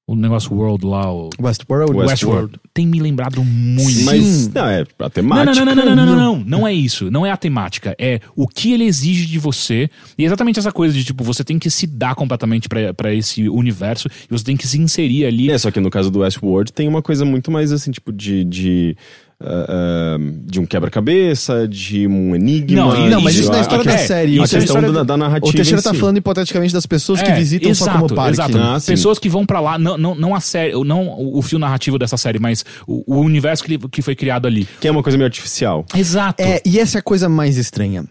o 0.06 0.14
negócio 0.14 0.54
World 0.54 0.84
lá, 0.84 1.10
o 1.10 1.30
Westworld. 1.40 1.92
West- 1.96 2.10
Westworld. 2.10 2.54
Tem 2.74 2.86
me 2.86 3.00
lembrado 3.00 3.42
muito. 3.42 4.04
Mas, 4.04 4.48
não, 4.52 4.66
é 4.66 4.82
a 4.82 4.86
Não, 5.04 5.10
temática. 5.10 5.64
não, 5.64 5.74
não, 5.74 5.74
não, 5.74 5.84
não, 5.84 5.96
não, 5.96 6.06
não, 6.06 6.16
não, 6.36 6.44
não 6.44 6.68
é 6.68 6.74
isso. 6.74 7.10
Não 7.10 7.24
é 7.24 7.30
a 7.30 7.36
temática. 7.36 7.94
É 7.98 8.20
o 8.36 8.46
que 8.46 8.72
ele 8.72 8.84
exige 8.84 9.24
de 9.26 9.38
você. 9.38 9.88
E 10.18 10.22
é 10.24 10.26
exatamente 10.26 10.58
essa 10.58 10.70
coisa 10.72 10.92
de, 10.94 11.04
tipo, 11.04 11.24
você 11.24 11.42
tem 11.42 11.58
que 11.58 11.70
se 11.70 11.86
dar 11.86 12.14
completamente 12.14 12.68
pra 12.68 12.92
pra 12.92 13.14
esse 13.14 13.48
universo 13.48 14.08
e 14.08 14.28
você 14.30 14.44
tem 14.44 14.56
que 14.56 14.66
se 14.68 14.78
inserir 14.78 15.24
ali. 15.24 15.50
É, 15.50 15.56
só 15.56 15.70
que 15.70 15.80
no 15.80 15.88
caso 15.90 16.10
do 16.10 16.18
Westworld 16.20 16.72
tem 16.72 16.86
uma 16.88 17.00
coisa 17.00 17.24
muito 17.24 17.50
mais 17.50 17.72
assim, 17.72 17.90
tipo, 17.90 18.12
de. 18.12 18.44
de 18.44 18.96
ah, 19.40 20.16
de 20.46 20.60
um 20.60 20.66
quebra-cabeça, 20.66 21.66
de 21.68 22.06
um 22.06 22.34
enigma. 22.34 22.76
Não, 22.94 23.08
Não, 23.10 23.20
mas 23.20 23.34
isso 23.36 23.48
não 23.48 23.56
é 23.56 23.58
a 23.58 23.62
história 23.62 23.84
da 23.84 23.92
que- 23.96 24.06
série. 24.06 24.32
Isso 24.32 24.40
é 24.40 24.44
a 24.58 24.60
questão 24.60 24.76
história 24.76 24.92
da, 24.92 25.02
da 25.02 25.16
narrativa. 25.16 25.48
O 25.50 25.52
Teixeira 25.52 25.80
em 25.80 25.82
tá 25.82 25.92
si. 25.92 25.98
falando 26.00 26.16
hipoteticamente 26.18 26.72
das 26.72 26.86
pessoas 26.86 27.20
que 27.22 27.30
É, 27.30 27.34
visitam 27.34 27.70
exato, 27.70 27.90
só 27.92 27.98
como 27.98 28.14
parque. 28.14 28.32
Exato. 28.32 28.58
Ah. 28.58 28.78
Pessoas 28.84 29.18
que 29.18 29.28
vão 29.28 29.44
pra 29.44 29.60
lá, 29.60 29.78
não, 29.78 29.96
não, 29.98 30.14
não 30.14 30.34
a 30.34 30.40
série, 30.40 30.72
não 30.84 31.08
o 31.18 31.42
fio 31.42 31.58
narrativo 31.58 31.98
dessa 31.98 32.16
série, 32.16 32.38
mas 32.38 32.64
o, 32.86 33.16
o 33.16 33.20
universo 33.20 33.62
que, 33.64 33.76
que 33.88 34.02
foi 34.02 34.14
criado 34.14 34.46
ali. 34.46 34.66
Que 34.80 34.88
é 34.88 34.90
uma 34.90 35.02
coisa 35.02 35.18
meio 35.18 35.26
artificial. 35.26 35.84
Exato. 35.94 36.42
É, 36.42 36.60
e 36.64 36.78
essa 36.78 36.98
é 36.98 37.00
a 37.00 37.02
coisa 37.02 37.28
mais 37.28 37.56
estranha. 37.56 38.04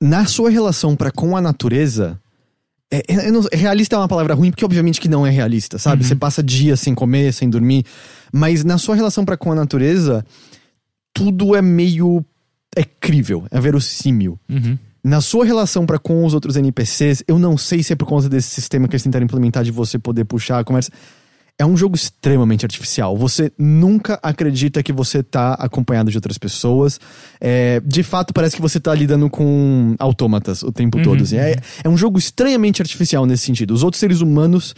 Na 0.00 0.26
sua 0.26 0.50
relação 0.50 0.94
para 0.94 1.10
com 1.10 1.36
a 1.36 1.40
natureza, 1.40 2.18
é, 2.92 3.02
eu 3.26 3.32
não- 3.32 3.42
realista 3.52 3.96
é 3.96 3.98
uma 3.98 4.08
palavra 4.08 4.34
ruim, 4.34 4.50
porque 4.50 4.64
obviamente 4.64 5.00
que 5.00 5.08
não 5.08 5.26
é 5.26 5.30
realista, 5.30 5.76
sabe? 5.78 6.04
Você 6.04 6.14
passa 6.14 6.42
dias 6.42 6.78
sem 6.80 6.94
comer, 6.94 7.32
sem 7.32 7.50
dormir, 7.50 7.84
mas 8.32 8.64
na 8.64 8.78
sua 8.78 8.94
relação 8.94 9.24
para 9.24 9.36
com 9.36 9.52
a 9.52 9.54
natureza, 9.54 10.24
tudo 11.12 11.54
é 11.56 11.62
meio 11.62 12.24
é 12.76 12.84
crível, 12.84 13.44
é 13.50 13.60
verossímil. 13.60 14.38
Uhum. 14.48 14.78
Na 15.02 15.20
sua 15.20 15.44
relação 15.44 15.86
para 15.86 15.98
com 15.98 16.24
os 16.24 16.34
outros 16.34 16.56
NPCs, 16.56 17.24
eu 17.26 17.38
não 17.38 17.56
sei 17.56 17.82
se 17.82 17.92
é 17.92 17.96
por 17.96 18.06
conta 18.06 18.28
desse 18.28 18.50
sistema 18.50 18.86
que 18.86 18.94
eles 18.94 19.02
tentaram 19.02 19.24
implementar 19.24 19.64
de 19.64 19.70
você 19.70 19.98
poder 19.98 20.24
puxar 20.24 20.58
a 20.58 20.64
conversa. 20.64 20.90
É 21.60 21.66
um 21.66 21.76
jogo 21.76 21.96
extremamente 21.96 22.64
artificial. 22.64 23.16
Você 23.16 23.50
nunca 23.58 24.18
acredita 24.22 24.80
que 24.80 24.92
você 24.92 25.24
tá 25.24 25.54
acompanhado 25.54 26.08
de 26.08 26.16
outras 26.16 26.38
pessoas. 26.38 27.00
É, 27.40 27.80
de 27.84 28.04
fato, 28.04 28.32
parece 28.32 28.54
que 28.54 28.62
você 28.62 28.78
tá 28.78 28.94
lidando 28.94 29.28
com 29.28 29.96
autômatas 29.98 30.62
o 30.62 30.70
tempo 30.70 31.02
todo. 31.02 31.22
assim. 31.22 31.36
É, 31.36 31.56
é 31.82 31.88
um 31.88 31.96
jogo 31.96 32.16
estranhamente 32.16 32.80
artificial 32.80 33.26
nesse 33.26 33.44
sentido. 33.44 33.74
Os 33.74 33.82
outros 33.82 33.98
seres 33.98 34.20
humanos 34.20 34.72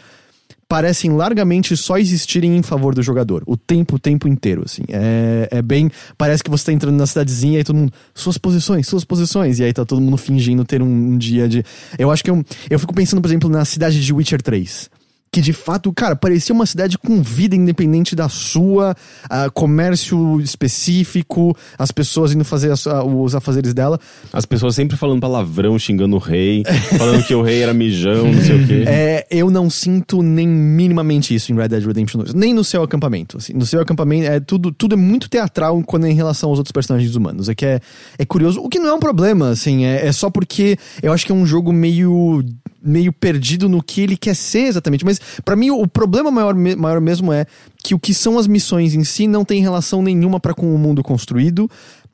parecem 0.71 1.11
largamente 1.11 1.77
só 1.77 1.99
existirem 1.99 2.57
em 2.57 2.63
favor 2.63 2.95
do 2.95 3.03
jogador. 3.03 3.43
O 3.45 3.57
tempo, 3.57 3.97
o 3.97 3.99
tempo 3.99 4.29
inteiro, 4.29 4.63
assim. 4.65 4.85
É, 4.89 5.49
é 5.51 5.61
bem... 5.61 5.91
Parece 6.17 6.45
que 6.45 6.49
você 6.49 6.67
tá 6.67 6.73
entrando 6.73 6.97
na 6.97 7.09
cidadezinha 7.09 7.59
e 7.59 7.65
todo 7.65 7.75
mundo... 7.75 7.93
Suas 8.15 8.39
posições, 8.39 8.87
suas 8.87 9.05
posições. 9.05 9.59
E 9.59 9.65
aí 9.65 9.73
tá 9.73 9.85
todo 9.85 10.01
mundo 10.01 10.17
fingindo 10.17 10.65
ter 10.65 10.81
um, 10.81 10.87
um 10.87 11.19
dia 11.19 11.49
de... 11.49 11.65
Eu 11.99 12.09
acho 12.09 12.23
que 12.23 12.31
eu, 12.31 12.45
eu 12.71 12.79
fico 12.79 12.95
pensando, 12.95 13.21
por 13.21 13.27
exemplo, 13.27 13.51
na 13.51 13.65
cidade 13.65 14.01
de 14.01 14.13
Witcher 14.13 14.41
3. 14.41 14.89
Que 15.33 15.41
de 15.41 15.53
fato, 15.53 15.93
cara, 15.93 16.17
parecia 16.17 16.53
uma 16.53 16.67
cidade 16.67 16.99
com 16.99 17.23
vida 17.23 17.55
independente 17.55 18.17
da 18.17 18.29
sua, 18.29 18.97
ah, 19.29 19.49
comércio 19.49 20.41
específico, 20.41 21.57
as 21.79 21.93
pessoas 21.93 22.33
indo 22.33 22.45
fazer 22.45 22.73
as- 22.73 22.85
ah, 22.89 23.05
os 23.05 23.37
afazeres 23.37 23.73
dela. 23.73 24.01
As 24.33 24.45
pessoas 24.45 24.75
sempre 24.75 24.97
falando 24.97 25.21
palavrão, 25.21 25.79
xingando 25.79 26.17
o 26.17 26.19
rei, 26.19 26.65
falando 26.99 27.23
que 27.25 27.33
o 27.33 27.43
rei 27.43 27.63
era 27.63 27.73
mijão, 27.73 28.33
não 28.33 28.43
sei 28.43 28.57
o 28.61 28.67
quê. 28.67 28.85
É, 28.89 29.27
eu 29.31 29.51
não 29.51 29.71
sinto 29.71 30.21
nem 30.21 30.49
minimamente 30.49 31.33
isso 31.33 31.53
em 31.53 31.57
Red 31.57 31.69
Dead 31.69 31.85
Redemption 31.87 32.19
2. 32.23 32.35
Nem 32.35 32.53
no 32.53 32.65
seu 32.65 32.83
acampamento. 32.83 33.37
assim. 33.37 33.53
no 33.53 33.65
seu 33.65 33.81
acampamento, 33.81 34.27
é 34.27 34.41
tudo, 34.41 34.73
tudo 34.73 34.95
é 34.95 34.99
muito 34.99 35.29
teatral 35.29 35.81
quando 35.85 36.07
é 36.07 36.11
em 36.11 36.15
relação 36.15 36.51
aos 36.51 36.59
outros 36.59 36.73
personagens 36.73 37.15
humanos. 37.15 37.49
É 37.49 37.55
que 37.55 37.65
é, 37.67 37.81
é 38.19 38.25
curioso, 38.25 38.61
o 38.61 38.69
que 38.69 38.81
não 38.81 38.89
é 38.89 38.95
um 38.95 38.99
problema, 39.01 39.51
assim. 39.51 39.85
É, 39.85 40.07
é 40.09 40.13
só 40.13 40.29
porque 40.29 40.77
eu 41.01 41.13
acho 41.13 41.25
que 41.25 41.31
é 41.31 41.35
um 41.37 41.47
jogo 41.47 41.73
meio 41.73 42.43
meio 42.83 43.13
perdido 43.13 43.69
no 43.69 43.83
que 43.83 44.01
ele 44.01 44.17
quer 44.17 44.35
ser 44.35 44.61
exatamente. 44.61 45.05
Mas 45.05 45.20
pra 45.45 45.57
mim 45.57 45.71
o 45.71 45.87
problema 45.87 46.31
maior, 46.31 46.55
maior 46.55 47.01
mesmo 47.01 47.33
é 47.33 47.47
que 47.83 47.95
o 47.95 47.99
que 47.99 48.13
são 48.15 48.39
as 48.39 48.47
missões 48.47 48.95
em 48.95 49.05
si 49.05 49.27
não 49.27 49.45
tem 49.45 49.61
relação 49.63 50.03
nenhuma 50.03 50.39
pra 50.41 50.55
com 50.55 50.75
o 50.75 50.79
mundo 50.79 51.03
construído. 51.03 51.71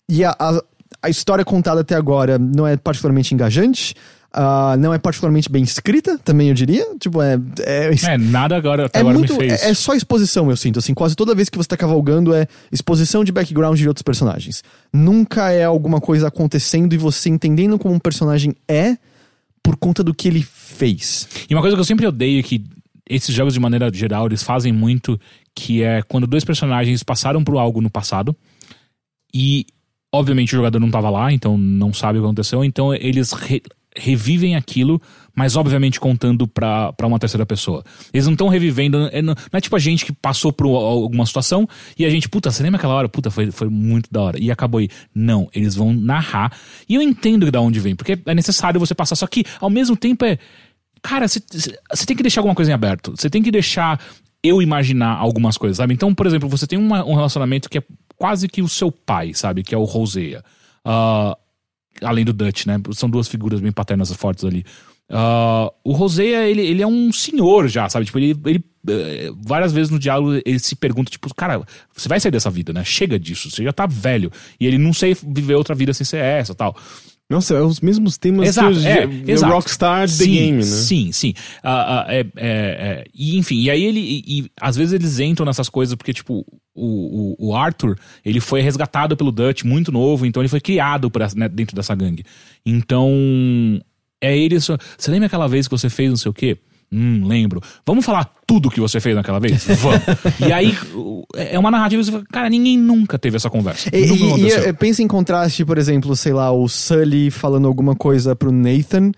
E 0.09 0.25
a, 0.25 0.35
a, 0.39 0.63
a 1.03 1.11
história 1.11 1.45
contada 1.45 1.81
até 1.81 1.95
agora 1.95 2.39
não 2.39 2.67
é 2.67 2.77
particularmente 2.77 3.35
engajante. 3.35 3.95
ah, 4.33 4.77
não 4.79 4.93
é 4.93 4.99
particularmente 4.99 5.51
bem 5.51 5.63
escrita, 5.65 6.19
também 6.19 6.49
eu 6.49 6.55
diria. 6.55 6.85
Tipo, 7.01 7.23
é. 7.23 7.39
É, 7.61 7.91
É, 8.13 8.19
nada 8.19 8.55
agora, 8.57 8.85
até 8.87 8.99
é 8.99 9.01
agora 9.01 9.19
muito. 9.19 9.33
me 9.33 9.39
fez. 9.39 9.63
É, 9.63 9.71
é 9.71 9.75
só 9.75 9.95
exposição, 9.95 10.51
eu 10.51 10.57
sinto. 10.57 10.79
Assim, 10.79 10.93
quase 10.93 11.17
toda 11.17 11.35
vez 11.35 11.49
que 11.49 11.57
você 11.57 11.69
tá 11.69 11.77
cavalgando 11.77 12.35
é 12.35 12.47
exposição 12.71 13.25
de 13.25 13.33
background 13.33 13.79
de 13.79 13.89
outros 13.89 14.03
personagens. 14.03 14.63
Nunca 14.93 15.51
é 15.51 15.65
alguma 15.65 16.01
coisa 16.01 16.29
acontecendo 16.29 16.93
e 16.93 16.99
você 16.99 17.31
entendendo 17.31 17.79
como 17.79 17.95
um 17.95 17.99
personagem 17.99 18.55
é 18.69 18.97
por 19.63 19.77
conta 19.77 20.05
do 20.05 20.15
que 20.15 20.29
ele 20.29 20.47
fez. 20.47 21.27
E 21.49 21.55
uma 21.55 21.61
coisa 21.63 21.75
que 21.77 21.81
eu 21.81 21.85
sempre 21.85 22.07
odeio 22.07 22.43
que 22.45 22.63
esses 23.09 23.35
jogos, 23.35 23.55
de 23.55 23.61
maneira 23.61 23.91
geral, 23.93 24.27
eles 24.27 24.43
fazem 24.43 24.73
muito, 24.73 25.19
que 25.55 25.83
é 25.83 26.03
quando 26.03 26.27
dois 26.27 26.45
personagens 26.45 27.03
passaram 27.03 27.43
por 27.45 27.57
algo 27.57 27.81
no 27.81 27.91
passado 27.91 28.35
e 29.33 29.67
obviamente 30.13 30.55
o 30.55 30.57
jogador 30.57 30.79
não 30.81 30.91
tava 30.91 31.11
lá, 31.11 31.33
então 31.33 31.59
não 31.59 31.93
sabe 31.93 32.19
o 32.19 32.23
que 32.23 32.27
aconteceu, 32.27 32.65
então 32.65 32.95
eles 32.95 33.33
re- 33.33 33.63
revivem 33.95 34.57
aquilo, 34.57 35.01
mas 35.35 35.57
obviamente 35.57 36.01
contando 36.01 36.47
pra 36.47 36.95
uma 37.05 37.19
terceira 37.19 37.45
pessoa. 37.45 37.83
Eles 38.13 38.27
não 38.27 38.33
estão 38.33 38.49
revivendo, 38.49 39.09
é, 39.13 39.21
não, 39.21 39.35
é 39.53 39.61
tipo 39.61 39.77
a 39.77 39.79
gente 39.79 40.05
que 40.05 40.13
passou 40.13 40.53
por 40.53 40.67
alguma 40.67 41.25
situação 41.27 41.69
e 41.99 42.05
a 42.05 42.11
gente, 42.11 42.29
puta, 42.29 42.51
você 42.51 42.63
lembra 42.63 42.79
aquela 42.79 42.95
hora? 42.95 43.09
Puta, 43.09 43.31
foi, 43.31 43.51
foi 43.51 43.69
muito 43.69 44.11
da 44.11 44.21
hora. 44.23 44.39
E 44.43 44.51
acabou 44.51 44.79
aí. 44.81 44.89
Não, 45.15 45.49
eles 45.55 45.75
vão 45.75 45.93
narrar. 45.93 46.53
E 46.89 46.95
eu 46.95 47.03
entendo 47.03 47.51
da 47.51 47.61
onde 47.61 47.81
vem, 47.81 47.95
porque 47.95 48.19
é 48.25 48.35
necessário 48.35 48.81
você 48.81 48.95
passar, 48.95 49.17
só 49.17 49.27
que 49.27 49.45
ao 49.61 49.71
mesmo 49.71 49.97
tempo 49.97 50.25
é. 50.25 50.39
Cara, 51.09 51.29
você 51.29 51.41
tem 52.05 52.17
que 52.17 52.23
deixar 52.23 52.41
alguma 52.41 52.55
coisa 52.55 52.71
em 52.71 52.75
aberto. 52.75 53.13
Você 53.17 53.31
tem 53.31 53.43
que 53.43 53.51
deixar 53.53 54.01
eu 54.43 54.61
imaginar 54.61 55.17
algumas 55.17 55.57
coisas, 55.57 55.77
sabe? 55.77 55.95
Então, 55.95 56.13
por 56.13 56.27
exemplo, 56.27 56.49
você 56.49 56.67
tem 56.67 56.79
uma- 56.79 57.05
um 57.05 57.15
relacionamento 57.15 57.71
que 57.71 57.79
é 57.79 57.83
quase 58.17 58.49
que 58.49 58.61
o 58.61 58.69
seu 58.69 58.91
pai, 58.91 59.33
sabe? 59.33 59.63
Que 59.63 59.75
é 59.75 59.79
o 59.79 59.85
Rosea. 59.85 60.43
Ah, 60.85 61.37
além 62.03 62.25
do 62.25 62.33
Dutch, 62.33 62.67
né? 62.67 62.81
São 62.93 63.09
duas 63.09 63.29
figuras 63.29 63.61
bem 63.61 63.71
paternas 63.71 64.13
fortes 64.13 64.45
ali. 64.45 64.65
Ah, 65.09 65.73
o 65.85 65.93
Rosea, 65.93 66.49
ele, 66.49 66.63
ele 66.63 66.83
é 66.83 66.87
um 66.87 67.13
senhor 67.13 67.69
já, 67.69 67.89
sabe? 67.89 68.07
Tipo, 68.07 68.19
ele, 68.19 68.37
ele 68.45 68.65
eh, 68.89 69.31
várias 69.45 69.73
vezes 69.73 69.91
no 69.91 69.99
diálogo 70.01 70.41
ele 70.45 70.59
se 70.59 70.75
pergunta, 70.75 71.11
tipo, 71.11 71.33
cara, 71.35 71.63
você 71.95 72.09
vai 72.09 72.19
sair 72.19 72.33
dessa 72.33 72.51
vida, 72.51 72.73
né? 72.73 72.83
Chega 72.85 73.17
disso, 73.19 73.49
você 73.51 73.63
já 73.63 73.73
tá 73.73 73.87
velho. 73.87 74.31
E 74.59 74.67
ele 74.67 74.79
não 74.79 74.93
sei 74.93 75.15
viver 75.15 75.55
outra 75.55 75.75
vida 75.75 75.93
sem 75.95 76.05
ser 76.05 76.19
essa 76.19 76.53
tal. 76.55 76.77
Nossa, 77.29 77.55
é 77.55 77.61
os 77.61 77.81
mesmos 77.81 78.17
temas 78.17 78.49
Exato, 78.49 78.71
que 78.71 78.79
os 78.79 78.85
é, 78.85 79.05
o 79.07 79.31
exato. 79.31 79.53
Rockstar 79.53 80.03
The 80.03 80.07
sim, 80.15 80.31
Game, 80.33 80.57
né? 80.59 80.63
Sim, 80.63 81.11
sim. 81.13 81.35
Ah, 81.63 82.05
ah, 82.07 82.15
é, 82.15 82.21
é, 82.21 82.25
é, 82.37 83.05
e 83.13 83.37
enfim, 83.37 83.63
e 83.63 83.69
aí 83.71 83.83
ele. 83.85 83.99
E, 84.01 84.25
e 84.41 84.51
às 84.61 84.77
vezes 84.77 84.93
eles 84.93 85.19
entram 85.19 85.45
nessas 85.45 85.69
coisas 85.69 85.97
porque, 85.97 86.13
tipo, 86.15 86.47
o, 86.73 87.35
o, 87.43 87.49
o 87.49 87.57
Arthur, 87.57 87.99
ele 88.25 88.39
foi 88.39 88.61
resgatado 88.61 89.17
pelo 89.17 89.33
Dutch 89.33 89.65
muito 89.65 89.91
novo, 89.91 90.25
então 90.25 90.41
ele 90.41 90.49
foi 90.49 90.61
criado 90.61 91.11
essa- 91.21 91.37
né, 91.37 91.49
dentro 91.49 91.75
dessa 91.75 91.95
gangue. 91.97 92.23
Então. 92.65 93.11
É 94.21 94.37
ele. 94.37 94.59
só- 94.61 94.79
Você 94.97 95.11
lembra 95.11 95.27
aquela 95.27 95.49
vez 95.49 95.67
que 95.69 95.77
você 95.77 95.91
fez 95.91 96.09
não 96.11 96.17
sei 96.17 96.31
o 96.31 96.35
quê? 96.35 96.57
Hum, 96.93 97.27
lembro. 97.27 97.61
Vamos 97.85 98.05
falar 98.05 98.31
tudo 98.47 98.71
que 98.71 98.81
você 98.81 99.01
fez 99.01 99.15
naquela 99.17 99.41
vez? 99.41 99.65
Vamos. 99.81 100.01
e 100.47 100.53
aí, 100.53 100.77
o- 100.95 101.25
é 101.35 101.59
uma 101.59 101.71
narrativa 101.71 102.01
que 102.01 102.07
você 102.07 102.13
fala, 102.13 102.25
cara, 102.33 102.49
ninguém 102.49 102.79
nunca 102.79 103.19
teve 103.19 103.37
essa 103.37 103.51
conversa. 103.51 103.89
E, 103.93 104.07
nunca 104.07 104.41
e- 104.41 104.45
e, 104.45 104.51
é, 104.53 104.73
pensa 104.73 105.03
em 105.03 105.09
contraste, 105.09 105.65
por 105.65 105.79
exemplo, 105.79 106.15
sei 106.15 106.33
lá, 106.33 106.51
o 106.53 106.69
Sully 106.69 107.31
falando 107.31 107.67
alguma 107.67 107.95
coisa 107.97 108.37
pro 108.37 108.53
Nathan, 108.53 109.11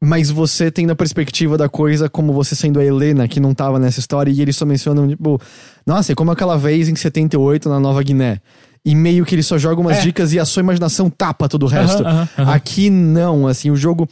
mas 0.00 0.30
você 0.30 0.70
tendo 0.70 0.90
a 0.92 0.94
perspectiva 0.96 1.56
da 1.58 1.68
coisa 1.68 2.08
como 2.08 2.32
você 2.32 2.54
sendo 2.54 2.78
a 2.78 2.84
Helena, 2.84 3.26
que 3.26 3.40
não 3.40 3.52
tava 3.54 3.78
nessa 3.78 3.98
história, 3.98 4.30
e 4.30 4.40
eles 4.40 4.54
só 4.54 4.64
mencionam, 4.66 5.08
tipo, 5.08 5.40
nossa, 5.86 6.12
é 6.12 6.14
como 6.14 6.30
aquela 6.30 6.56
vez 6.56 6.88
em 6.88 6.94
78 6.94 7.68
na 7.68 7.80
Nova 7.80 8.02
Guiné. 8.02 8.40
E 8.84 8.94
meio 8.94 9.24
que 9.24 9.34
ele 9.34 9.42
só 9.42 9.58
joga 9.58 9.80
umas 9.80 9.98
É. 9.98 10.00
dicas 10.02 10.32
e 10.32 10.38
a 10.38 10.44
sua 10.44 10.60
imaginação 10.60 11.10
tapa 11.10 11.48
todo 11.48 11.64
o 11.64 11.66
resto. 11.68 12.02
Aqui 12.36 12.88
não, 12.90 13.46
assim, 13.46 13.70
o 13.70 13.76
jogo. 13.76 14.08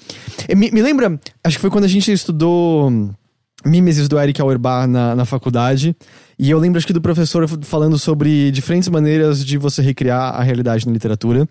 Eh, 0.49 0.55
Me, 0.55 0.71
me 0.71 0.83
lembra, 0.83 1.19
acho 1.45 1.57
que 1.57 1.61
foi 1.61 1.71
quando 1.71 1.85
a 1.85 1.89
gente 1.89 2.11
estudou 2.13 2.91
Mimesis 3.65 4.09
do 4.09 4.19
Eric 4.19 4.41
Auerbach 4.41 4.87
na, 4.87 5.15
na 5.15 5.25
faculdade. 5.25 5.97
E 6.39 6.51
eu 6.51 6.59
lembro, 6.59 6.77
acho 6.79 6.87
que, 6.87 6.93
do 6.93 7.01
professor 7.01 7.49
falando 7.63 7.99
sobre 7.99 8.51
diferentes 8.51 8.89
maneiras 8.89 9.45
de 9.45 9.57
você 9.57 9.81
recriar 9.81 10.35
a 10.35 10.43
realidade 10.43 10.87
na 10.87 10.93
literatura. 10.93 11.49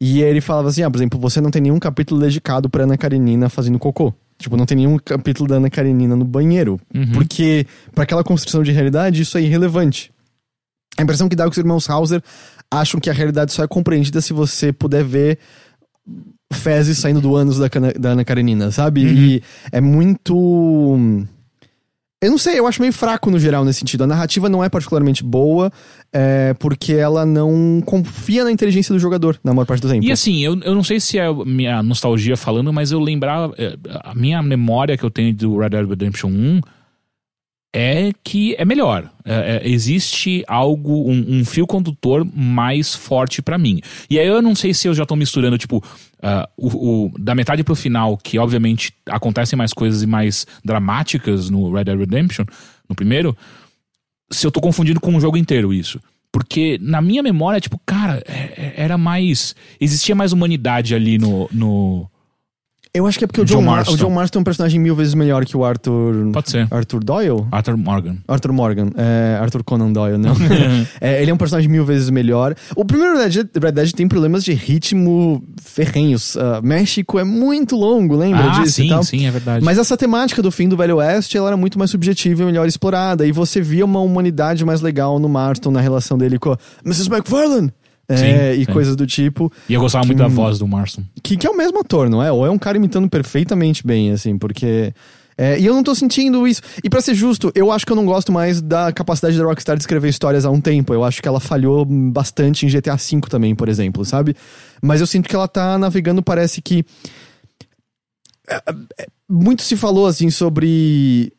E 0.00 0.20
ele 0.20 0.40
falava 0.40 0.68
assim: 0.68 0.82
ah, 0.82 0.90
por 0.90 0.98
exemplo, 0.98 1.18
você 1.20 1.40
não 1.40 1.50
tem 1.50 1.62
nenhum 1.62 1.78
capítulo 1.78 2.20
dedicado 2.20 2.68
pra 2.68 2.82
Ana 2.84 2.98
Karenina 2.98 3.48
fazendo 3.48 3.78
cocô. 3.78 4.12
Tipo, 4.38 4.54
não 4.56 4.66
tem 4.66 4.76
nenhum 4.76 4.98
capítulo 4.98 5.48
da 5.48 5.54
Ana 5.56 5.70
Karenina 5.70 6.14
no 6.14 6.24
banheiro. 6.24 6.78
Porque, 7.14 7.66
pra 7.94 8.04
aquela 8.04 8.22
construção 8.22 8.62
de 8.62 8.70
realidade, 8.72 9.22
isso 9.22 9.38
é 9.38 9.42
irrelevante. 9.42 10.10
A 10.98 11.02
impressão 11.02 11.28
que 11.28 11.36
dá 11.36 11.44
é 11.44 11.46
que 11.46 11.52
os 11.52 11.58
irmãos 11.58 11.88
Hauser 11.90 12.22
acham 12.70 12.98
que 13.00 13.10
a 13.10 13.12
realidade 13.12 13.52
só 13.52 13.62
é 13.64 13.68
compreendida 13.68 14.20
se 14.20 14.32
você 14.32 14.72
puder 14.72 15.04
ver 15.04 15.38
fezes 16.52 16.98
saindo 16.98 17.20
do 17.20 17.34
ânus 17.36 17.58
da, 17.58 17.68
Cana- 17.68 17.92
da 17.98 18.10
Ana 18.10 18.24
Karenina, 18.24 18.70
sabe? 18.70 19.02
E 19.04 19.42
é 19.72 19.80
muito. 19.80 20.98
Eu 22.22 22.30
não 22.30 22.38
sei, 22.38 22.58
eu 22.58 22.66
acho 22.66 22.80
meio 22.80 22.94
fraco 22.94 23.30
no 23.30 23.38
geral 23.38 23.62
nesse 23.64 23.80
sentido. 23.80 24.04
A 24.04 24.06
narrativa 24.06 24.48
não 24.48 24.64
é 24.64 24.70
particularmente 24.70 25.22
boa, 25.22 25.70
é, 26.12 26.54
porque 26.54 26.94
ela 26.94 27.26
não 27.26 27.82
confia 27.84 28.42
na 28.42 28.50
inteligência 28.50 28.92
do 28.94 28.98
jogador, 28.98 29.38
na 29.44 29.52
maior 29.52 29.66
parte 29.66 29.82
do 29.82 29.88
tempo. 29.88 30.02
E 30.04 30.10
assim, 30.10 30.42
eu, 30.42 30.58
eu 30.62 30.74
não 30.74 30.82
sei 30.82 30.98
se 30.98 31.18
é 31.18 31.30
minha 31.44 31.82
nostalgia 31.82 32.36
falando, 32.36 32.72
mas 32.72 32.90
eu 32.90 33.00
lembrar. 33.00 33.50
eh, 33.58 33.76
A 34.02 34.14
minha 34.14 34.42
memória 34.42 34.96
que 34.96 35.04
eu 35.04 35.10
tenho 35.10 35.34
do 35.34 35.58
Red 35.58 35.68
Dead 35.70 35.86
Redemption 35.88 36.30
1 36.30 36.60
é 37.74 38.10
que 38.24 38.54
é 38.58 38.64
melhor. 38.64 39.10
É, 39.24 39.60
é, 39.64 39.68
existe 39.68 40.44
algo, 40.46 41.10
um, 41.10 41.40
um 41.40 41.44
fio 41.44 41.66
condutor 41.66 42.26
mais 42.34 42.94
forte 42.94 43.42
pra 43.42 43.58
mim. 43.58 43.80
E 44.08 44.18
aí 44.18 44.26
eu 44.26 44.40
não 44.40 44.54
sei 44.54 44.72
se 44.72 44.88
eu 44.88 44.94
já 44.94 45.04
tô 45.04 45.14
misturando, 45.16 45.58
tipo, 45.58 45.82
ah, 46.22 46.48
o, 46.56 47.06
o- 47.06 47.12
da 47.18 47.34
metade 47.34 47.62
pro 47.62 47.74
final, 47.74 48.16
que 48.16 48.38
obviamente 48.38 48.92
acontecem 49.06 49.56
mais 49.56 49.72
coisas 49.72 50.02
e 50.02 50.06
mais 50.06 50.46
dramáticas 50.64 51.50
no 51.50 51.72
Red 51.72 51.84
Dead 51.84 51.98
Redemption, 51.98 52.44
no 52.88 52.94
primeiro, 52.94 53.36
se 54.30 54.46
eu 54.46 54.50
tô 54.50 54.60
confundindo 54.60 55.00
com 55.00 55.14
o 55.14 55.20
jogo 55.20 55.36
inteiro 55.36 55.72
isso. 55.74 56.00
Porque 56.32 56.78
na 56.82 57.00
minha 57.00 57.22
memória, 57.22 57.60
tipo, 57.60 57.80
cara, 57.86 58.22
é- 58.26 58.32
é- 58.56 58.74
era 58.76 58.98
mais. 58.98 59.54
Existia 59.80 60.14
mais 60.14 60.32
humanidade 60.32 60.94
ali 60.94 61.16
no. 61.18 61.48
no 61.52 62.10
Eu 62.96 63.06
acho 63.06 63.18
que 63.18 63.24
é 63.24 63.26
porque 63.26 63.40
o 63.40 63.44
John 63.44 63.56
John, 63.56 63.62
Mar 63.62 63.76
Marston. 63.76 63.92
o 63.94 63.96
John 63.96 64.10
Marston 64.10 64.38
é 64.38 64.40
um 64.40 64.44
personagem 64.44 64.80
mil 64.80 64.94
vezes 64.96 65.14
melhor 65.14 65.44
que 65.44 65.56
o 65.56 65.64
Arthur. 65.64 66.30
Pode 66.32 66.50
ser. 66.50 66.66
Arthur 66.70 67.02
Doyle? 67.04 67.46
Arthur 67.52 67.76
Morgan. 67.76 68.16
Arthur 68.26 68.52
Morgan. 68.52 68.90
É, 68.96 69.38
Arthur 69.40 69.62
Conan 69.64 69.92
Doyle, 69.92 70.18
não. 70.18 70.34
É, 71.00 71.20
ele 71.22 71.30
é 71.30 71.34
um 71.34 71.36
personagem 71.36 71.68
mil 71.70 71.84
vezes 71.84 72.10
melhor. 72.10 72.54
O 72.74 72.84
primeiro 72.84 73.18
Red 73.18 73.28
Dead, 73.30 73.48
Red 73.62 73.72
Dead 73.72 73.92
tem 73.92 74.08
problemas 74.08 74.42
de 74.44 74.52
ritmo 74.52 75.42
ferrenhos. 75.60 76.36
Ah, 76.36 76.60
México 76.62 77.18
é 77.18 77.24
muito 77.24 77.76
longo, 77.76 78.16
lembra 78.16 78.44
Ah, 78.44 78.60
disso 78.60 78.80
e 78.80 78.84
sim, 78.84 78.88
tal? 78.88 79.02
sim, 79.02 79.26
é 79.26 79.30
verdade. 79.30 79.64
Mas 79.64 79.78
essa 79.78 79.96
temática 79.96 80.40
do 80.42 80.50
fim 80.50 80.68
do 80.68 80.76
Velho 80.76 80.96
Oeste, 80.96 81.36
ela 81.36 81.48
era 81.48 81.56
muito 81.56 81.78
mais 81.78 81.90
subjetiva 81.90 82.42
e 82.42 82.46
melhor 82.46 82.66
explorada. 82.66 83.26
E 83.26 83.32
você 83.32 83.60
via 83.60 83.84
uma 83.84 84.00
humanidade 84.00 84.64
mais 84.64 84.80
legal 84.80 85.18
no 85.18 85.28
Marston, 85.28 85.70
na 85.70 85.80
relação 85.80 86.16
dele 86.16 86.38
com 86.38 86.52
a 86.52 86.58
Mrs. 86.84 87.10
McFarlane. 87.10 87.72
É, 88.08 88.16
Sim, 88.16 88.60
e 88.60 88.64
sim. 88.64 88.72
coisas 88.72 88.94
do 88.94 89.06
tipo. 89.06 89.52
E 89.68 89.74
eu 89.74 89.80
gostava 89.80 90.06
muito 90.06 90.18
da 90.18 90.28
voz 90.28 90.58
do 90.60 90.68
Marston. 90.68 91.02
Que, 91.22 91.36
que 91.36 91.46
é 91.46 91.50
o 91.50 91.56
mesmo 91.56 91.80
ator, 91.80 92.08
não 92.08 92.22
é? 92.22 92.30
Ou 92.30 92.46
é 92.46 92.50
um 92.50 92.58
cara 92.58 92.76
imitando 92.76 93.08
perfeitamente 93.08 93.84
bem, 93.84 94.12
assim, 94.12 94.38
porque. 94.38 94.94
é, 95.36 95.58
e 95.58 95.66
eu 95.66 95.74
não 95.74 95.82
tô 95.82 95.92
sentindo 95.92 96.46
isso. 96.46 96.62
E 96.84 96.88
pra 96.88 97.00
ser 97.00 97.14
justo, 97.14 97.50
eu 97.52 97.72
acho 97.72 97.84
que 97.84 97.90
eu 97.90 97.96
não 97.96 98.06
gosto 98.06 98.30
mais 98.30 98.62
da 98.62 98.92
capacidade 98.92 99.36
da 99.36 99.44
Rockstar 99.44 99.76
de 99.76 99.82
escrever 99.82 100.08
histórias 100.08 100.44
há 100.44 100.50
um 100.50 100.60
tempo. 100.60 100.94
Eu 100.94 101.02
acho 101.02 101.20
que 101.20 101.26
ela 101.26 101.40
falhou 101.40 101.84
bastante 101.84 102.64
em 102.64 102.68
GTA 102.68 102.94
V 102.94 103.22
também, 103.28 103.56
por 103.56 103.68
exemplo, 103.68 104.04
sabe? 104.04 104.36
Mas 104.80 105.00
eu 105.00 105.06
sinto 105.06 105.28
que 105.28 105.34
ela 105.34 105.48
tá 105.48 105.76
navegando, 105.76 106.22
parece 106.22 106.62
que. 106.62 106.84
é, 108.48 108.62
é, 109.00 109.06
Muito 109.28 109.62
se 109.62 109.76
falou, 109.76 110.06
assim, 110.06 110.30
sobre 110.30 111.32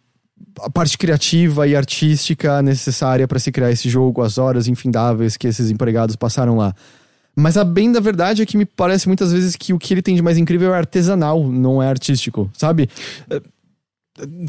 a 0.59 0.69
parte 0.69 0.97
criativa 0.97 1.67
e 1.67 1.75
artística 1.75 2.61
necessária 2.61 3.27
pra 3.27 3.39
se 3.39 3.51
criar 3.51 3.71
esse 3.71 3.89
jogo, 3.89 4.21
as 4.21 4.37
horas 4.37 4.67
infindáveis 4.67 5.37
que 5.37 5.47
esses 5.47 5.69
empregados 5.69 6.15
passaram 6.15 6.55
lá. 6.55 6.73
Mas 7.35 7.55
a 7.55 7.63
bem 7.63 7.91
da 7.91 7.99
verdade 7.99 8.41
é 8.41 8.45
que 8.45 8.57
me 8.57 8.65
parece 8.65 9.07
muitas 9.07 9.31
vezes 9.31 9.55
que 9.55 9.71
o 9.71 9.77
que 9.77 9.93
ele 9.93 10.01
tem 10.01 10.15
de 10.15 10.23
mais 10.23 10.37
incrível 10.37 10.73
é 10.73 10.77
artesanal, 10.77 11.47
não 11.47 11.81
é 11.81 11.87
artístico, 11.87 12.49
sabe? 12.53 12.89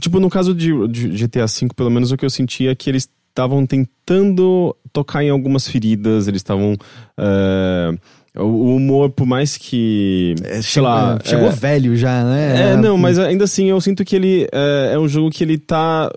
Tipo, 0.00 0.18
no 0.18 0.30
caso 0.30 0.54
de, 0.54 0.88
de 0.88 1.08
GTA 1.10 1.46
V, 1.46 1.68
pelo 1.76 1.90
menos 1.90 2.10
o 2.10 2.16
que 2.16 2.24
eu 2.24 2.30
sentia 2.30 2.70
é 2.70 2.74
que 2.74 2.88
eles 2.88 3.06
estavam 3.28 3.66
tentando 3.66 4.74
tocar 4.92 5.22
em 5.22 5.30
algumas 5.30 5.68
feridas, 5.68 6.26
eles 6.26 6.40
estavam. 6.40 6.76
é, 7.16 7.94
o 8.38 8.76
humor, 8.76 9.10
por 9.10 9.26
mais 9.26 9.56
que. 9.56 10.34
sei 10.62 10.82
lá. 10.82 11.18
É, 11.22 11.28
chegou 11.28 11.48
é, 11.48 11.50
velho 11.50 11.96
já, 11.96 12.24
né? 12.24 12.72
É, 12.72 12.76
não, 12.76 12.96
mas 12.96 13.18
ainda 13.18 13.44
assim 13.44 13.66
eu 13.66 13.80
sinto 13.80 14.04
que 14.04 14.16
ele 14.16 14.48
é, 14.52 14.92
é 14.94 14.98
um 14.98 15.08
jogo 15.08 15.30
que 15.30 15.42
ele 15.42 15.58
tá 15.58 16.10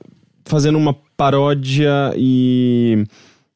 fazendo 0.46 0.78
uma 0.78 0.96
paródia 1.18 2.14
e. 2.16 3.06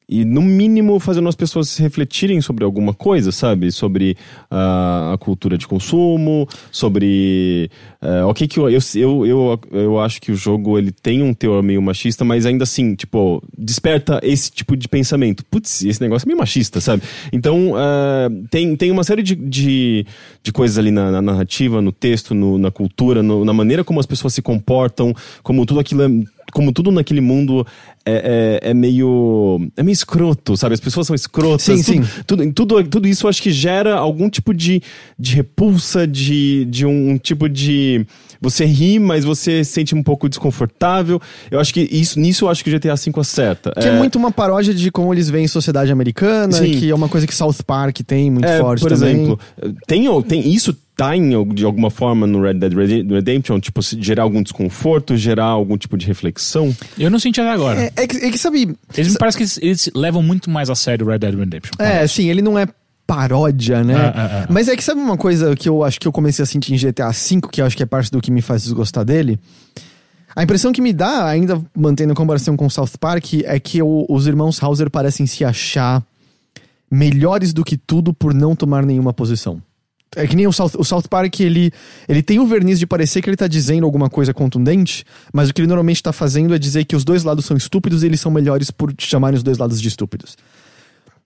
E, 0.08 0.24
no 0.24 0.40
mínimo, 0.40 1.00
fazendo 1.00 1.28
as 1.28 1.34
pessoas 1.34 1.76
refletirem 1.78 2.40
sobre 2.40 2.64
alguma 2.64 2.94
coisa, 2.94 3.32
sabe? 3.32 3.72
Sobre 3.72 4.16
ah, 4.48 5.12
a 5.14 5.18
cultura 5.18 5.58
de 5.58 5.66
consumo, 5.66 6.46
sobre. 6.70 7.68
eh, 8.00 8.22
o 8.24 8.32
que 8.32 8.46
que 8.46 8.60
eu, 8.60 8.70
eu, 8.70 8.78
eu, 9.26 9.60
eu, 9.72 9.98
acho 9.98 10.20
que 10.20 10.30
o 10.30 10.36
jogo 10.36 10.78
ele 10.78 10.92
tem 10.92 11.24
um 11.24 11.34
teor 11.34 11.60
meio 11.60 11.82
machista, 11.82 12.24
mas 12.24 12.46
ainda 12.46 12.62
assim, 12.62 12.94
tipo, 12.94 13.42
desperta 13.58 14.20
esse 14.22 14.48
tipo 14.52 14.76
de 14.76 14.86
pensamento. 14.88 15.44
Putz, 15.50 15.84
esse 15.84 16.00
negócio 16.00 16.24
é 16.24 16.28
meio 16.28 16.38
machista, 16.38 16.80
sabe? 16.80 17.02
Então, 17.32 17.72
ah, 17.74 18.28
tem, 18.48 18.76
tem 18.76 18.92
uma 18.92 19.02
série 19.02 19.24
de, 19.24 19.34
de, 19.34 20.06
de 20.40 20.52
coisas 20.52 20.78
ali 20.78 20.92
na, 20.92 21.10
na 21.10 21.20
narrativa, 21.20 21.82
no 21.82 21.90
texto, 21.90 22.32
no- 22.32 22.58
na 22.58 22.70
cultura, 22.70 23.24
no- 23.24 23.44
na 23.44 23.52
maneira 23.52 23.82
como 23.82 23.98
as 23.98 24.06
pessoas 24.06 24.34
se 24.34 24.40
comportam, 24.40 25.12
como 25.42 25.66
tudo 25.66 25.80
aquilo 25.80 26.02
é 26.02 26.08
como 26.52 26.72
tudo 26.72 26.90
naquele 26.90 27.20
mundo 27.20 27.66
é, 28.04 28.60
é, 28.62 28.70
é 28.70 28.74
meio. 28.74 29.68
é 29.76 29.82
meio 29.82 29.92
escroto, 29.92 30.56
sabe? 30.56 30.74
As 30.74 30.80
pessoas 30.80 31.06
são 31.06 31.14
escrotas. 31.14 31.62
Sim, 31.62 31.82
tudo, 31.82 32.06
sim. 32.06 32.22
Tudo, 32.26 32.52
tudo, 32.52 32.84
tudo 32.84 33.08
isso 33.08 33.26
acho 33.26 33.42
que 33.42 33.50
gera 33.50 33.96
algum 33.96 34.30
tipo 34.30 34.54
de, 34.54 34.82
de 35.18 35.34
repulsa, 35.34 36.06
de, 36.06 36.64
de 36.66 36.86
um 36.86 37.18
tipo 37.18 37.48
de. 37.48 38.06
Você 38.50 38.64
ri, 38.64 38.98
mas 38.98 39.24
você 39.24 39.64
se 39.64 39.72
sente 39.72 39.94
um 39.94 40.02
pouco 40.02 40.28
desconfortável. 40.28 41.20
Eu 41.50 41.58
acho 41.58 41.74
que 41.74 41.80
isso, 41.80 42.18
nisso 42.20 42.44
eu 42.44 42.48
acho 42.48 42.62
que 42.62 42.70
o 42.70 42.78
GTA 42.78 42.94
V 42.94 43.12
acerta. 43.20 43.72
Que 43.72 43.88
é, 43.88 43.96
muito 43.98 44.16
uma 44.16 44.30
paródia 44.30 44.72
de 44.72 44.90
como 44.90 45.12
eles 45.12 45.28
veem 45.28 45.48
sociedade 45.48 45.90
americana, 45.90 46.52
Sim. 46.52 46.70
que 46.78 46.90
é 46.90 46.94
uma 46.94 47.08
coisa 47.08 47.26
que 47.26 47.34
South 47.34 47.56
Park 47.66 47.98
tem 48.06 48.30
muito 48.30 48.46
É, 48.46 48.58
forte 48.60 48.80
por 48.80 48.92
também. 48.92 49.14
exemplo, 49.14 49.40
tem, 49.86 50.22
tem 50.22 50.48
isso 50.48 50.76
tá 50.96 51.14
em, 51.14 51.30
de 51.52 51.64
alguma 51.64 51.90
forma 51.90 52.26
no 52.26 52.40
Red 52.40 52.54
Dead 52.54 52.72
Redemption, 52.72 53.60
tipo, 53.60 53.80
gerar 53.82 54.22
algum 54.22 54.42
desconforto, 54.42 55.14
gerar 55.16 55.44
algum 55.44 55.76
tipo 55.76 55.96
de 55.98 56.06
reflexão. 56.06 56.74
Eu 56.98 57.10
não 57.10 57.18
senti 57.18 57.38
até 57.40 57.50
agora. 57.50 57.78
É, 57.80 57.92
é 57.96 58.06
que, 58.06 58.16
é 58.16 58.30
que, 58.30 58.38
sabe. 58.38 58.74
Eles 58.96 59.12
me 59.12 59.18
parece 59.18 59.36
que 59.36 59.42
eles, 59.42 59.58
eles 59.60 59.90
levam 59.94 60.22
muito 60.22 60.48
mais 60.48 60.70
a 60.70 60.74
sério 60.74 61.06
o 61.06 61.10
Red 61.10 61.18
Dead 61.18 61.34
Redemption. 61.34 61.72
É, 61.78 62.06
sim, 62.06 62.30
ele 62.30 62.40
não 62.40 62.58
é 62.58 62.66
paródia, 63.06 63.84
né? 63.84 63.94
Ah, 63.94 64.12
ah, 64.16 64.42
ah. 64.42 64.46
Mas 64.50 64.68
é 64.68 64.76
que 64.76 64.82
sabe 64.82 65.00
uma 65.00 65.16
coisa 65.16 65.54
que 65.54 65.68
eu 65.68 65.84
acho 65.84 66.00
que 66.00 66.08
eu 66.08 66.12
comecei 66.12 66.42
a 66.42 66.46
sentir 66.46 66.74
em 66.74 66.76
GTA 66.78 67.10
V, 67.10 67.40
que 67.52 67.60
eu 67.60 67.66
acho 67.66 67.76
que 67.76 67.82
é 67.82 67.86
parte 67.86 68.10
do 68.10 68.20
que 68.20 68.30
me 68.30 68.42
faz 68.42 68.62
desgostar 68.64 69.04
dele? 69.04 69.38
A 70.34 70.42
impressão 70.42 70.72
que 70.72 70.82
me 70.82 70.92
dá, 70.92 71.24
ainda 71.26 71.62
mantendo 71.74 72.12
a 72.12 72.16
comparação 72.16 72.56
com 72.56 72.68
South 72.68 72.90
Park, 73.00 73.34
é 73.44 73.58
que 73.58 73.80
o- 73.82 74.04
os 74.08 74.26
irmãos 74.26 74.62
Hauser 74.62 74.90
parecem 74.90 75.26
se 75.26 75.44
achar 75.44 76.02
melhores 76.90 77.52
do 77.52 77.64
que 77.64 77.76
tudo 77.76 78.12
por 78.12 78.34
não 78.34 78.54
tomar 78.54 78.84
nenhuma 78.84 79.12
posição. 79.12 79.62
É 80.14 80.26
que 80.26 80.36
nem 80.36 80.46
o 80.46 80.52
South, 80.52 80.72
o 80.78 80.84
South 80.84 81.02
Park, 81.10 81.40
ele, 81.40 81.72
ele 82.08 82.22
tem 82.22 82.38
o 82.38 82.46
verniz 82.46 82.78
de 82.78 82.86
parecer 82.86 83.20
que 83.20 83.28
ele 83.28 83.36
tá 83.36 83.46
dizendo 83.46 83.84
alguma 83.84 84.08
coisa 84.08 84.32
contundente, 84.32 85.04
mas 85.32 85.48
o 85.50 85.54
que 85.54 85.60
ele 85.60 85.68
normalmente 85.68 86.02
tá 86.02 86.12
fazendo 86.12 86.54
é 86.54 86.58
dizer 86.58 86.84
que 86.84 86.94
os 86.96 87.04
dois 87.04 87.22
lados 87.24 87.44
são 87.44 87.56
estúpidos 87.56 88.02
e 88.02 88.06
eles 88.06 88.20
são 88.20 88.30
melhores 88.30 88.70
por 88.70 88.94
chamarem 88.98 89.36
os 89.36 89.42
dois 89.42 89.58
lados 89.58 89.80
de 89.80 89.88
estúpidos. 89.88 90.36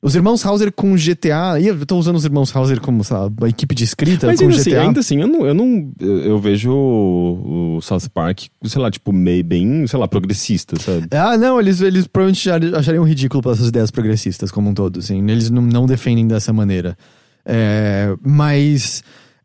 Os 0.03 0.15
irmãos 0.15 0.45
Hauser 0.47 0.73
com 0.73 0.95
GTA, 0.95 1.61
e 1.61 1.67
eu 1.67 1.85
tô 1.85 1.99
usando 1.99 2.17
os 2.17 2.25
irmãos 2.25 2.55
Hauser 2.57 2.81
como, 2.81 3.03
lá, 3.11 3.27
uma 3.27 3.49
equipe 3.51 3.75
de 3.75 3.85
escrita 3.85 4.27
Mas 4.29 4.41
com 4.41 4.47
ainda 4.47 4.57
GTA. 4.57 4.71
assim, 4.71 4.87
ainda 4.87 5.01
assim, 5.01 5.21
eu 5.21 5.29
não, 5.29 5.47
eu 5.47 5.55
não. 5.55 5.93
Eu 6.01 6.39
vejo 6.39 6.73
o, 6.73 7.79
South 7.83 8.09
Park, 8.13 8.45
sei 8.65 8.81
lá, 8.81 8.91
tipo, 8.91 9.13
meio 9.13 9.45
bem, 9.45 9.87
sei 9.87 9.99
lá, 9.99 10.09
progressista, 10.09 10.75
sabe? 10.81 11.07
Ah, 11.11 11.37
não, 11.37 11.61
eles, 11.61 11.83
eles 11.83 12.07
provavelmente 12.07 12.49
achar- 12.49 12.79
achariam 12.79 13.05
ridículo 13.05 13.43
pelas 13.43 13.61
ideias 13.61 13.91
progressistas 13.91 14.51
como 14.51 14.71
um 14.71 14.75
todo, 14.75 15.01
assim. 15.01 15.19
Eles 15.31 15.51
não, 15.51 15.61
não 15.61 15.85
defendem 15.85 16.27
dessa 16.27 16.51
maneira. 16.51 16.97
É, 17.45 18.15
mas 18.25 19.03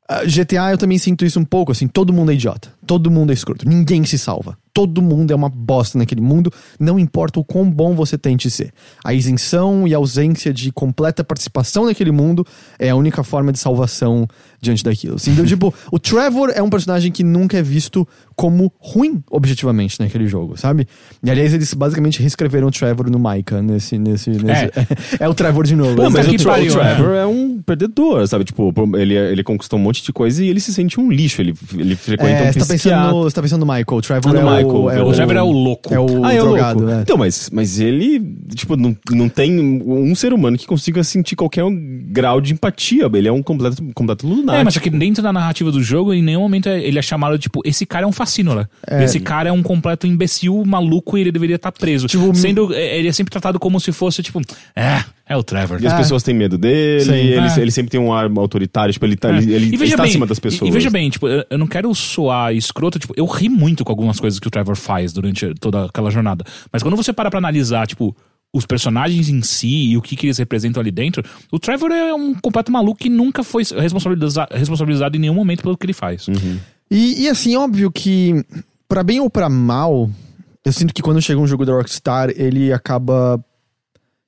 ah, 0.07 0.23
GTA 0.23 0.71
eu 0.71 0.77
também 0.77 0.97
sinto 0.97 1.25
isso 1.25 1.39
um 1.39 1.45
pouco, 1.45 1.71
assim, 1.71 1.87
todo 1.87 2.13
mundo 2.13 2.31
é 2.31 2.35
idiota. 2.35 2.71
Todo 2.85 3.09
mundo 3.09 3.31
é 3.31 3.33
escroto. 3.33 3.67
Ninguém 3.67 4.03
se 4.03 4.17
salva. 4.17 4.57
Todo 4.73 5.01
mundo 5.01 5.31
é 5.31 5.35
uma 5.35 5.47
bosta 5.47 5.97
naquele 5.97 6.19
mundo, 6.19 6.51
não 6.77 6.99
importa 6.99 7.39
o 7.39 7.45
quão 7.45 7.71
bom 7.71 7.95
você 7.95 8.17
tente 8.17 8.51
ser. 8.51 8.73
A 9.05 9.13
isenção 9.13 9.87
e 9.87 9.93
a 9.93 9.97
ausência 9.97 10.53
de 10.53 10.69
completa 10.69 11.23
participação 11.23 11.85
naquele 11.85 12.11
mundo 12.11 12.45
é 12.77 12.89
a 12.89 12.95
única 12.95 13.23
forma 13.23 13.53
de 13.53 13.59
salvação 13.59 14.27
diante 14.61 14.83
daquilo. 14.83 15.15
Assim, 15.15 15.31
então, 15.31 15.45
tipo, 15.47 15.73
o 15.89 15.97
Trevor 15.97 16.51
é 16.53 16.61
um 16.61 16.69
personagem 16.69 17.09
que 17.09 17.23
nunca 17.23 17.57
é 17.57 17.61
visto 17.61 18.05
como 18.35 18.69
ruim, 18.77 19.23
objetivamente, 19.31 19.97
naquele 19.97 20.27
jogo, 20.27 20.57
sabe? 20.57 20.85
E 21.23 21.31
aliás, 21.31 21.53
eles 21.53 21.73
basicamente 21.73 22.19
reescreveram 22.19 22.67
o 22.67 22.71
Trevor 22.71 23.09
no 23.09 23.17
Micah 23.17 23.61
nesse. 23.61 23.97
nesse, 23.97 24.29
nesse... 24.31 24.71
É. 25.17 25.23
o 25.29 25.33
Trevor 25.33 25.65
de 25.65 25.75
novo. 25.77 25.95
Pô, 25.95 26.09
mas 26.09 26.27
o, 26.27 26.35
Tra- 26.35 26.51
pariu, 26.51 26.73
o 26.73 26.75
Trevor 26.75 27.13
é 27.13 27.25
um 27.25 27.61
perdedor, 27.61 28.27
sabe? 28.27 28.43
Tipo, 28.43 28.73
ele, 28.97 29.13
ele 29.13 29.41
conquistou 29.41 29.79
um 29.79 29.81
monte 29.81 30.03
de 30.03 30.11
coisa 30.11 30.43
e 30.43 30.49
ele 30.49 30.59
se 30.59 30.73
sente 30.73 30.99
um 30.99 31.09
lixo. 31.09 31.41
Ele, 31.41 31.53
ele 31.77 31.95
frequenta 31.95 32.43
É, 32.43 32.49
um 32.49 32.53
pensando 32.83 33.11
no, 33.11 33.23
você 33.23 33.35
tá 33.35 33.41
pensando 33.41 33.59
no 33.65 33.65
Michael. 33.65 33.85
O 33.97 34.01
Trevor 34.01 34.29
Ah, 34.29 34.33
no 34.33 34.39
é, 34.39 34.43
Michael, 34.57 34.67
o, 34.83 34.89
é. 34.91 35.03
O 35.03 35.11
Trevor 35.13 35.35
é 35.35 35.41
o 35.43 35.51
louco. 35.51 35.93
É 35.93 35.99
o 35.99 36.25
Ah, 36.25 36.33
é 36.33 36.39
drogado, 36.39 36.79
louco. 36.79 36.95
né? 36.95 37.01
Então, 37.03 37.17
mas, 37.17 37.49
mas 37.51 37.79
ele, 37.79 38.19
tipo, 38.53 38.75
não, 38.75 38.95
não 39.11 39.29
tem 39.29 39.59
um 39.59 40.13
ser 40.15 40.33
humano 40.33 40.57
que 40.57 40.65
consiga 40.65 41.03
sentir 41.03 41.35
qualquer 41.35 41.63
grau 42.07 42.39
de 42.41 42.53
empatia. 42.53 43.09
Ele 43.13 43.27
é 43.27 43.31
um 43.31 43.41
completo, 43.43 43.83
completo 43.93 44.27
lunático. 44.27 44.55
É, 44.55 44.63
mas 44.63 44.77
aqui 44.77 44.89
dentro 44.89 45.21
da 45.23 45.31
narrativa 45.33 45.71
do 45.71 45.81
jogo, 45.81 46.13
em 46.13 46.21
nenhum 46.23 46.41
momento 46.41 46.69
é- 46.69 46.81
ele 46.81 46.99
é 46.99 47.01
chamado, 47.01 47.37
tipo, 47.37 47.61
esse 47.65 47.85
cara 47.85 48.05
é 48.05 48.07
um 48.07 48.11
fascínora. 48.11 48.69
Esse 49.01 49.19
cara 49.19 49.49
é 49.49 49.51
um 49.51 49.63
completo 49.63 50.05
imbecil, 50.07 50.63
maluco 50.65 51.17
e 51.17 51.21
ele 51.21 51.31
deveria 51.31 51.55
estar 51.55 51.71
preso. 51.71 52.07
Tipo, 52.07 52.33
Sendo, 52.35 52.73
é, 52.73 52.97
ele 52.97 53.07
é 53.07 53.11
sempre 53.11 53.31
tratado 53.31 53.59
como 53.59 53.79
se 53.79 53.91
fosse, 53.91 54.21
tipo, 54.21 54.41
é, 54.75 55.03
é 55.27 55.35
o 55.35 55.43
Trevor. 55.43 55.81
E 55.81 55.87
as 55.87 55.93
Ah. 55.93 55.97
pessoas 55.97 56.21
têm 56.23 56.33
medo 56.35 56.57
dele, 56.57 57.03
Sim. 57.03 57.13
ele, 57.13 57.39
Ah. 57.39 57.59
ele 57.59 57.71
sempre 57.71 57.89
tem 57.89 57.99
um 57.99 58.13
ar 58.13 58.29
autoritário, 58.37 58.93
tipo, 58.93 59.05
ele, 59.05 59.15
tá, 59.15 59.29
É. 59.33 59.37
ele, 59.37 59.53
ele 59.53 59.65
E 59.73 59.77
veja 59.77 59.93
está 59.93 60.03
bem, 60.03 60.09
acima 60.11 60.25
das 60.25 60.39
pessoas. 60.39 60.69
E, 60.69 60.71
veja 60.71 60.89
bem, 60.89 61.09
tipo, 61.09 61.27
eu, 61.27 61.43
eu 61.49 61.57
não 61.57 61.67
quero 61.67 61.93
soar 61.95 62.53
escroto, 62.53 62.99
tipo, 62.99 63.13
eu 63.17 63.25
ri 63.25 63.49
muito 63.49 63.83
com 63.83 63.91
algumas 63.91 64.19
coisas 64.19 64.39
que 64.39 64.47
o 64.47 64.51
Trevor 64.51 64.75
faz 64.75 65.11
durante 65.13 65.53
toda 65.55 65.85
aquela 65.85 66.11
jornada. 66.11 66.43
Mas 66.71 66.83
quando 66.83 66.95
você 66.95 67.11
para 67.11 67.29
pra 67.29 67.39
analisar, 67.39 67.87
tipo, 67.87 68.15
os 68.53 68.65
personagens 68.65 69.27
em 69.27 69.41
si 69.41 69.89
e 69.91 69.97
o 69.97 70.01
que, 70.01 70.15
que 70.15 70.27
eles 70.27 70.37
representam 70.37 70.79
ali 70.79 70.91
dentro, 70.91 71.21
o 71.51 71.59
Trevor 71.59 71.91
é 71.91 72.13
um 72.13 72.33
completo 72.35 72.71
maluco 72.71 72.99
que 72.99 73.09
nunca 73.09 73.43
foi 73.43 73.63
responsabiliza- 73.77 74.47
responsabilizado 74.51 75.17
em 75.17 75.19
nenhum 75.19 75.33
momento 75.33 75.61
pelo 75.61 75.75
que 75.77 75.85
ele 75.85 75.91
faz. 75.93 76.27
E, 76.89 77.23
e, 77.23 77.27
assim, 77.29 77.55
óbvio 77.57 77.91
que, 77.91 78.45
pra 78.87 79.03
bem 79.03 79.19
ou 79.19 79.29
pra 79.29 79.49
mal, 79.49 80.09
eu 80.63 80.71
sinto 80.71 80.93
que 80.93 81.01
quando 81.01 81.21
chega 81.21 81.39
um 81.39 81.47
jogo 81.47 81.65
da 81.65 81.73
Rockstar, 81.73 82.29
ele 82.35 82.71
acaba 82.71 83.43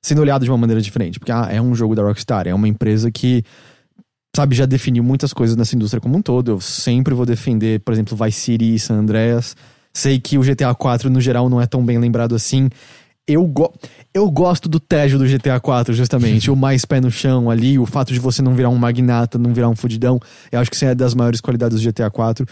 sendo 0.08 0.20
olhado 0.22 0.44
de 0.44 0.50
uma 0.50 0.56
maneira 0.56 0.80
diferente. 0.80 1.18
Porque, 1.18 1.30
ah, 1.30 1.48
é 1.50 1.60
um 1.60 1.74
jogo 1.74 1.94
da 1.94 2.02
Rockstar, 2.02 2.48
é 2.48 2.54
uma 2.54 2.66
empresa 2.66 3.10
que, 3.10 3.44
sabe, 4.34 4.56
já 4.56 4.66
definiu 4.66 5.04
muitas 5.04 5.32
coisas 5.32 5.54
nessa 5.56 5.76
indústria 5.76 6.00
como 6.00 6.16
um 6.16 6.22
todo. 6.22 6.52
Eu 6.52 6.60
sempre 6.60 7.14
vou 7.14 7.26
defender, 7.26 7.80
por 7.80 7.92
exemplo, 7.92 8.16
Vice 8.16 8.40
City 8.40 8.74
e 8.74 8.78
San 8.78 8.94
Andreas. 8.94 9.54
Sei 9.92 10.18
que 10.18 10.38
o 10.38 10.42
GTA 10.42 10.74
4, 10.74 11.10
no 11.10 11.20
geral, 11.20 11.48
não 11.48 11.60
é 11.60 11.66
tão 11.66 11.84
bem 11.84 11.98
lembrado 11.98 12.34
assim. 12.34 12.68
Eu, 13.26 13.46
go 13.46 13.70
eu 14.14 14.30
gosto 14.30 14.68
do 14.68 14.80
tédio 14.80 15.18
do 15.18 15.26
GTA 15.26 15.60
4, 15.60 15.92
justamente. 15.92 16.48
o 16.50 16.56
mais 16.56 16.86
pé 16.86 17.00
no 17.00 17.10
chão 17.10 17.50
ali, 17.50 17.78
o 17.78 17.84
fato 17.84 18.12
de 18.12 18.18
você 18.18 18.40
não 18.40 18.54
virar 18.54 18.70
um 18.70 18.76
magnata, 18.76 19.36
não 19.36 19.52
virar 19.52 19.68
um 19.68 19.76
fudidão. 19.76 20.18
Eu 20.50 20.60
acho 20.60 20.70
que 20.70 20.76
isso 20.76 20.86
é 20.86 20.94
das 20.94 21.14
maiores 21.14 21.40
qualidades 21.40 21.78
do 21.78 21.86
GTA 21.86 22.10
4. 22.10 22.46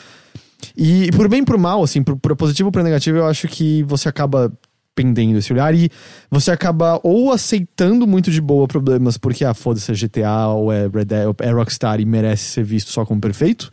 E 0.77 1.11
por 1.13 1.29
bem 1.29 1.41
e 1.41 1.45
por 1.45 1.57
mal, 1.57 1.83
assim, 1.83 2.03
por, 2.03 2.17
por 2.17 2.37
positivo 2.37 2.69
ou 2.69 2.73
por 2.73 2.83
negativo, 2.83 3.19
eu 3.19 3.27
acho 3.27 3.49
que 3.49 3.83
você 3.85 4.09
acaba 4.09 4.53
pendendo 4.97 5.39
esse 5.39 5.53
olhar 5.53 5.75
e 5.75 5.91
você 6.31 6.51
acaba 6.51 6.99
ou 7.05 7.31
aceitando 7.31 8.07
muito 8.07 8.31
de 8.31 8.41
boa 8.41 8.67
problemas 8.67 9.19
porque, 9.19 9.45
ah, 9.45 9.53
foda-se, 9.53 9.93
é 9.93 9.95
GTA 9.95 10.49
ou 10.49 10.73
é, 10.73 10.89
Red 10.89 11.05
Dead, 11.05 11.35
é 11.41 11.51
Rockstar 11.53 12.01
e 12.01 12.07
merece 12.07 12.45
ser 12.45 12.65
visto 12.65 12.91
só 12.91 13.05
como 13.05 13.21
perfeito. 13.21 13.71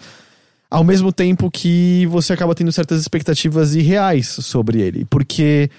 Ao 0.70 0.84
mesmo 0.84 1.14
tempo 1.14 1.50
que 1.50 2.06
você 2.08 2.34
acaba 2.34 2.54
tendo 2.54 2.72
certas 2.72 3.00
expectativas 3.00 3.74
irreais 3.74 4.28
sobre 4.28 4.82
ele, 4.82 5.06
porque 5.06 5.70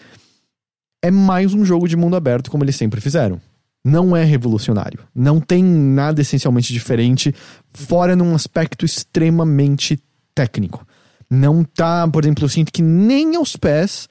é 1.03 1.11
mais 1.11 1.53
um 1.53 1.65
jogo 1.65 1.87
de 1.87 1.97
mundo 1.97 2.17
aberto 2.17 2.51
como 2.51 2.65
eles 2.65 2.77
sempre 2.77 3.01
fizeram. 3.01 3.41
Não 3.85 4.17
é 4.17 4.25
revolucionário. 4.25 5.01
Não 5.15 5.39
tem 5.41 5.63
nada 5.63 6.23
essencialmente 6.23 6.73
diferente, 6.73 7.35
fora 7.71 8.17
num 8.17 8.35
aspecto 8.35 8.87
extremamente 8.87 10.03
técnico. 10.35 10.87
Não 11.29 11.63
tá, 11.63 12.09
por 12.09 12.25
exemplo, 12.25 12.45
eu 12.45 12.49
sinto 12.49 12.73
que 12.73 12.81
nem 12.81 13.37
aos 13.37 13.57
pés 13.57 14.09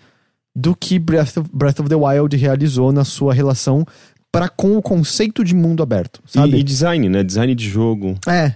do 0.55 0.75
que 0.75 0.99
Breath 0.99 1.37
of, 1.37 1.49
Breath 1.51 1.79
of 1.79 1.89
the 1.89 1.95
Wild 1.95 2.35
realizou 2.37 2.91
na 2.91 3.03
sua 3.03 3.33
relação 3.33 3.85
para 4.31 4.49
com 4.49 4.77
o 4.77 4.81
conceito 4.81 5.43
de 5.43 5.53
mundo 5.53 5.83
aberto, 5.83 6.21
sabe? 6.25 6.57
E, 6.57 6.59
e 6.59 6.63
design, 6.63 7.07
né? 7.09 7.23
Design 7.23 7.53
de 7.53 7.69
jogo. 7.69 8.17
É. 8.27 8.55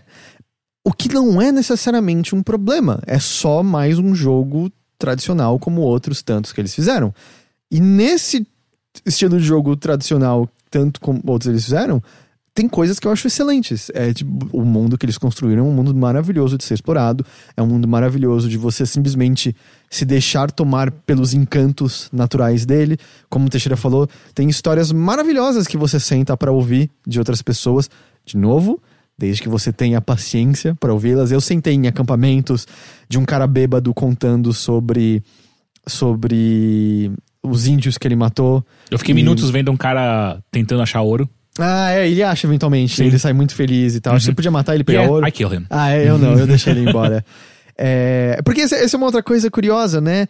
O 0.83 0.91
que 0.91 1.13
não 1.13 1.41
é 1.41 1.51
necessariamente 1.51 2.33
um 2.33 2.41
problema. 2.41 3.01
É 3.05 3.19
só 3.19 3.61
mais 3.61 3.99
um 3.99 4.15
jogo 4.15 4.71
tradicional 4.97 5.59
como 5.59 5.81
outros 5.81 6.21
tantos 6.21 6.51
que 6.51 6.61
eles 6.61 6.73
fizeram. 6.73 7.13
E 7.69 7.79
nesse 7.79 8.47
estilo 9.05 9.37
de 9.37 9.45
jogo 9.45 9.75
tradicional, 9.75 10.49
tanto 10.71 10.99
como 10.99 11.21
outros 11.27 11.49
eles 11.49 11.65
fizeram, 11.65 12.01
tem 12.53 12.67
coisas 12.67 12.97
que 12.97 13.07
eu 13.07 13.11
acho 13.11 13.27
excelentes. 13.27 13.91
É 13.93 14.11
tipo, 14.13 14.49
o 14.51 14.65
mundo 14.65 14.97
que 14.97 15.05
eles 15.05 15.17
construíram 15.17 15.65
é 15.65 15.69
um 15.69 15.73
mundo 15.73 15.93
maravilhoso 15.93 16.57
de 16.57 16.63
ser 16.63 16.73
explorado. 16.73 17.23
É 17.55 17.61
um 17.61 17.67
mundo 17.67 17.87
maravilhoso 17.87 18.49
de 18.49 18.57
você 18.57 18.83
simplesmente 18.83 19.55
se 19.89 20.03
deixar 20.05 20.51
tomar 20.51 20.91
pelos 20.91 21.33
encantos 21.33 22.09
naturais 22.11 22.65
dele. 22.65 22.97
Como 23.29 23.45
o 23.47 23.49
Teixeira 23.49 23.77
falou, 23.77 24.07
tem 24.35 24.49
histórias 24.49 24.91
maravilhosas 24.91 25.65
que 25.67 25.77
você 25.77 25.99
senta 25.99 26.35
para 26.35 26.51
ouvir 26.51 26.89
de 27.05 27.19
outras 27.19 27.41
pessoas. 27.41 27.89
De 28.25 28.35
novo, 28.35 28.81
desde 29.17 29.41
que 29.41 29.47
você 29.49 29.71
tenha 29.71 30.01
paciência 30.01 30.75
para 30.75 30.91
ouvi-las. 30.93 31.31
Eu 31.31 31.39
sentei 31.41 31.73
em 31.73 31.87
acampamentos 31.87 32.67
de 33.07 33.17
um 33.17 33.23
cara 33.25 33.47
bêbado 33.47 33.93
contando 33.93 34.51
sobre 34.53 35.23
sobre 35.87 37.11
os 37.41 37.65
índios 37.65 37.97
que 37.97 38.07
ele 38.07 38.15
matou. 38.15 38.63
Eu 38.91 38.97
fiquei 38.99 39.13
E- 39.13 39.15
minutos 39.15 39.49
vendo 39.49 39.71
um 39.71 39.77
cara 39.77 40.39
tentando 40.51 40.81
achar 40.81 41.01
ouro. 41.01 41.29
Ah, 41.59 41.91
é, 41.91 42.07
ele 42.07 42.21
acha 42.21 42.45
eventualmente, 42.45 42.95
Sim. 42.97 43.05
ele 43.05 43.17
sai 43.17 43.33
muito 43.33 43.55
feliz 43.55 43.95
e 43.95 43.99
tal. 44.01 44.13
Acho 44.13 44.25
que 44.25 44.31
você 44.31 44.35
podia 44.35 44.51
matar 44.51 44.75
ele 44.75 44.83
pegar 44.83 44.99
Yeah, 44.99 45.13
ouro. 45.15 45.27
I 45.27 45.31
kill 45.31 45.51
him. 45.53 45.65
Ah, 45.69 45.89
é, 45.91 46.07
eu 46.07 46.17
não, 46.17 46.37
eu 46.37 46.45
deixei 46.45 46.73
ele 46.73 46.87
embora. 46.89 47.25
É, 47.77 48.39
porque 48.43 48.61
essa 48.61 48.75
é 48.75 48.97
uma 48.97 49.05
outra 49.05 49.21
coisa 49.21 49.49
curiosa, 49.51 50.01
né? 50.01 50.27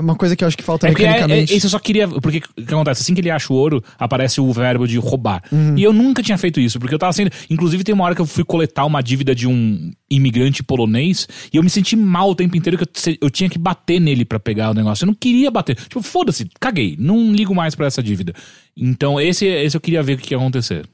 Uma 0.00 0.14
coisa 0.14 0.36
que 0.36 0.44
eu 0.44 0.48
acho 0.48 0.56
que 0.56 0.62
falta 0.62 0.86
É 0.86 0.90
é, 0.90 0.92
é, 0.92 0.96
mecanicamente. 0.96 1.56
isso 1.56 1.66
eu 1.66 1.70
só 1.70 1.78
queria. 1.80 2.06
Porque 2.06 2.38
o 2.56 2.64
que 2.64 2.72
acontece? 2.72 3.02
Assim 3.02 3.14
que 3.14 3.20
ele 3.20 3.32
acha 3.32 3.52
o 3.52 3.56
ouro, 3.56 3.82
aparece 3.98 4.40
o 4.40 4.52
verbo 4.52 4.86
de 4.86 4.96
roubar. 4.96 5.42
Uhum. 5.50 5.76
E 5.76 5.82
eu 5.82 5.92
nunca 5.92 6.22
tinha 6.22 6.38
feito 6.38 6.60
isso, 6.60 6.78
porque 6.78 6.94
eu 6.94 7.00
tava 7.00 7.12
sendo. 7.12 7.32
Inclusive, 7.50 7.82
tem 7.82 7.92
uma 7.92 8.04
hora 8.04 8.14
que 8.14 8.20
eu 8.20 8.26
fui 8.26 8.44
coletar 8.44 8.84
uma 8.84 9.02
dívida 9.02 9.34
de 9.34 9.48
um 9.48 9.90
imigrante 10.08 10.62
polonês 10.62 11.26
e 11.52 11.56
eu 11.56 11.64
me 11.64 11.68
senti 11.68 11.96
mal 11.96 12.30
o 12.30 12.34
tempo 12.34 12.56
inteiro 12.56 12.78
que 12.78 12.84
eu, 12.84 13.16
eu 13.22 13.28
tinha 13.28 13.50
que 13.50 13.58
bater 13.58 14.00
nele 14.00 14.24
pra 14.24 14.38
pegar 14.38 14.70
o 14.70 14.74
negócio. 14.74 15.02
Eu 15.02 15.08
não 15.08 15.14
queria 15.14 15.50
bater. 15.50 15.74
Tipo, 15.74 16.00
foda-se, 16.00 16.48
caguei. 16.60 16.94
Não 16.96 17.32
ligo 17.32 17.52
mais 17.52 17.74
pra 17.74 17.86
essa 17.86 18.00
dívida. 18.00 18.32
Então, 18.76 19.20
esse, 19.20 19.46
esse 19.46 19.76
eu 19.76 19.80
queria 19.80 20.00
ver 20.00 20.12
o 20.12 20.18
que 20.18 20.32
ia 20.32 20.38
acontecer. 20.38 20.86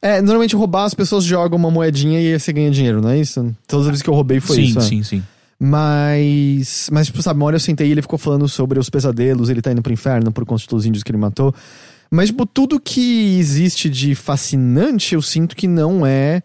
É, 0.00 0.22
normalmente 0.22 0.56
roubar 0.56 0.84
as 0.84 0.94
pessoas 0.94 1.24
jogam 1.24 1.58
uma 1.58 1.70
moedinha 1.70 2.20
e 2.20 2.38
você 2.38 2.54
ganha 2.54 2.70
dinheiro, 2.70 3.02
não 3.02 3.10
é 3.10 3.20
isso? 3.20 3.54
Todas 3.66 3.86
as 3.86 3.90
vezes 3.90 4.02
que 4.02 4.08
eu 4.08 4.14
roubei 4.14 4.40
foi 4.40 4.56
sim, 4.56 4.62
isso. 4.62 4.78
é. 4.78 4.82
sim, 4.82 5.02
sim. 5.02 5.22
Mas, 5.58 6.90
mas 6.92 7.06
tipo, 7.06 7.22
sabe, 7.22 7.40
uma 7.40 7.46
hora 7.46 7.56
eu 7.56 7.60
sentei 7.60 7.88
e 7.88 7.92
ele 7.92 8.02
ficou 8.02 8.18
falando 8.18 8.46
sobre 8.46 8.78
os 8.78 8.90
pesadelos, 8.90 9.48
ele 9.48 9.62
tá 9.62 9.72
indo 9.72 9.82
pro 9.82 9.92
inferno 9.92 10.30
por 10.30 10.44
conta 10.44 10.64
dos 10.68 10.84
índios 10.84 11.02
que 11.02 11.10
ele 11.10 11.18
matou. 11.18 11.54
Mas, 12.10 12.28
tipo, 12.28 12.46
tudo 12.46 12.78
que 12.78 13.38
existe 13.38 13.88
de 13.88 14.14
fascinante, 14.14 15.14
eu 15.14 15.22
sinto 15.22 15.56
que 15.56 15.66
não 15.66 16.06
é 16.06 16.42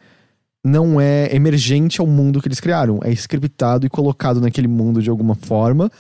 não 0.64 1.02
é 1.02 1.34
emergente 1.36 2.00
ao 2.00 2.06
mundo 2.06 2.40
que 2.40 2.48
eles 2.48 2.60
criaram. 2.60 3.00
É 3.04 3.12
scriptado 3.12 3.86
e 3.86 3.90
colocado 3.90 4.40
naquele 4.40 4.68
mundo 4.68 5.02
de 5.02 5.10
alguma 5.10 5.36
forma 5.36 5.92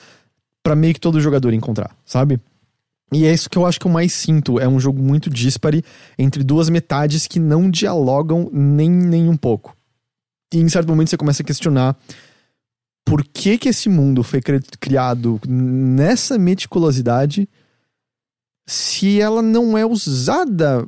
pra 0.63 0.75
meio 0.75 0.93
que 0.93 0.99
todo 0.99 1.19
jogador 1.19 1.51
encontrar, 1.53 1.95
sabe? 2.05 2.39
E 3.11 3.25
é 3.25 3.33
isso 3.33 3.49
que 3.49 3.57
eu 3.57 3.65
acho 3.65 3.79
que 3.79 3.87
eu 3.87 3.91
mais 3.91 4.13
sinto. 4.13 4.59
É 4.59 4.67
um 4.67 4.79
jogo 4.79 5.01
muito 5.01 5.29
díspare 5.29 5.83
entre 6.17 6.43
duas 6.43 6.69
metades 6.69 7.27
que 7.27 7.39
não 7.39 7.69
dialogam 7.69 8.49
nem, 8.53 8.89
nem 8.89 9.27
um 9.27 9.35
pouco. 9.35 9.75
E 10.53 10.59
em 10.59 10.69
certo 10.69 10.87
momento 10.87 11.09
você 11.09 11.17
começa 11.17 11.41
a 11.41 11.45
questionar 11.45 11.97
por 13.05 13.23
que 13.23 13.57
que 13.57 13.69
esse 13.69 13.89
mundo 13.89 14.23
foi 14.23 14.41
cri- 14.41 14.61
criado 14.79 15.39
nessa 15.47 16.37
meticulosidade 16.37 17.47
se 18.67 19.19
ela 19.19 19.41
não 19.41 19.77
é 19.77 19.85
usada 19.85 20.87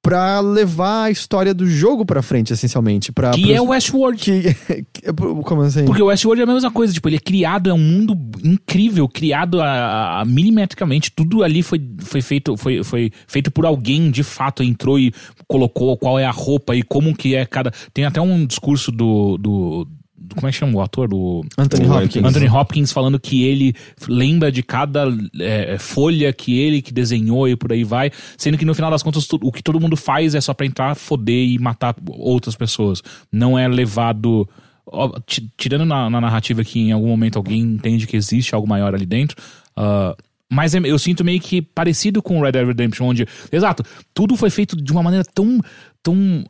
pra 0.00 0.38
levar 0.40 1.04
a 1.04 1.10
história 1.10 1.52
do 1.52 1.66
jogo 1.66 2.06
pra 2.06 2.22
frente, 2.22 2.52
essencialmente. 2.52 3.10
Pra, 3.12 3.32
Que 3.32 3.42
pros- 3.42 3.54
é 3.56 3.60
o 3.60 3.66
Westworld. 3.70 4.22
que, 4.22 4.54
que- 4.92 5.12
Como 5.12 5.62
assim? 5.62 5.84
Porque 5.84 6.00
o 6.02 6.06
Westworld 6.06 6.40
é 6.40 6.44
a 6.44 6.54
mesma 6.54 6.70
coisa, 6.70 6.92
tipo, 6.94 7.08
ele 7.08 7.16
é 7.16 7.20
criado, 7.20 7.68
é 7.68 7.74
um 7.74 7.78
mundo 7.78 8.16
incrível, 8.44 9.08
criado 9.08 9.60
a, 9.60 10.20
a- 10.20 10.24
milimetricamente, 10.24 11.10
tudo 11.10 11.42
ali 11.42 11.62
foi, 11.62 11.80
foi, 11.98 12.22
feito, 12.22 12.56
foi, 12.56 12.82
foi 12.84 13.10
feito 13.26 13.50
por 13.50 13.66
alguém, 13.66 14.10
de 14.10 14.22
fato, 14.22 14.62
entrou 14.62 14.98
e 15.00 15.12
colocou 15.48 15.96
qual 15.98 16.18
é 16.18 16.24
a 16.24 16.30
roupa 16.30 16.76
e 16.76 16.82
como 16.82 17.14
que 17.14 17.34
é 17.34 17.44
cada... 17.44 17.72
Tem 17.92 18.04
até 18.04 18.20
um 18.20 18.46
discurso 18.46 18.92
do 18.92 19.36
do- 19.36 19.88
como 20.34 20.46
é 20.48 20.50
que 20.50 20.56
chama 20.58 20.74
o 20.76 20.80
ator? 20.80 21.08
Do 21.08 21.42
Anthony 21.56 21.86
O 21.86 21.92
Hopkins. 21.92 22.24
Anthony 22.24 22.48
Hopkins 22.48 22.92
falando 22.92 23.18
que 23.18 23.44
ele 23.44 23.74
lembra 24.08 24.50
de 24.52 24.62
cada 24.62 25.06
é, 25.40 25.78
folha 25.78 26.32
que 26.32 26.58
ele 26.58 26.82
que 26.82 26.92
desenhou 26.92 27.48
e 27.48 27.56
por 27.56 27.72
aí 27.72 27.84
vai, 27.84 28.10
sendo 28.36 28.58
que 28.58 28.64
no 28.64 28.74
final 28.74 28.90
das 28.90 29.02
contas 29.02 29.26
tu- 29.26 29.38
o 29.42 29.50
que 29.52 29.62
todo 29.62 29.80
mundo 29.80 29.96
faz 29.96 30.34
é 30.34 30.40
só 30.40 30.52
pra 30.54 30.66
entrar, 30.66 30.94
foder 30.94 31.48
e 31.48 31.58
matar 31.58 31.94
outras 32.08 32.54
pessoas. 32.56 33.02
Não 33.32 33.58
é 33.58 33.66
levado. 33.68 34.48
ó, 34.86 35.18
ti- 35.26 35.48
Tirando 35.56 35.84
na, 35.84 36.08
na 36.10 36.20
narrativa 36.20 36.64
que 36.64 36.80
em 36.80 36.92
algum 36.92 37.08
momento 37.08 37.36
alguém 37.36 37.60
entende 37.60 38.06
que 38.06 38.16
existe 38.16 38.54
algo 38.54 38.66
maior 38.68 38.94
ali 38.94 39.06
dentro. 39.06 39.36
ah, 39.76 40.14
mas 40.50 40.74
é- 40.74 40.78
eu 40.82 40.98
sinto 40.98 41.22
meio 41.22 41.38
que 41.40 41.60
parecido 41.60 42.22
com 42.22 42.40
Red 42.40 42.52
Dead 42.52 42.66
Redemption, 42.66 43.06
onde, 43.06 43.26
exato, 43.52 43.82
tudo 44.14 44.34
foi 44.34 44.48
feito 44.48 44.74
de 44.74 44.90
uma 44.92 45.02
maneira 45.02 45.22
tão, 45.34 45.60
tão 46.08 46.44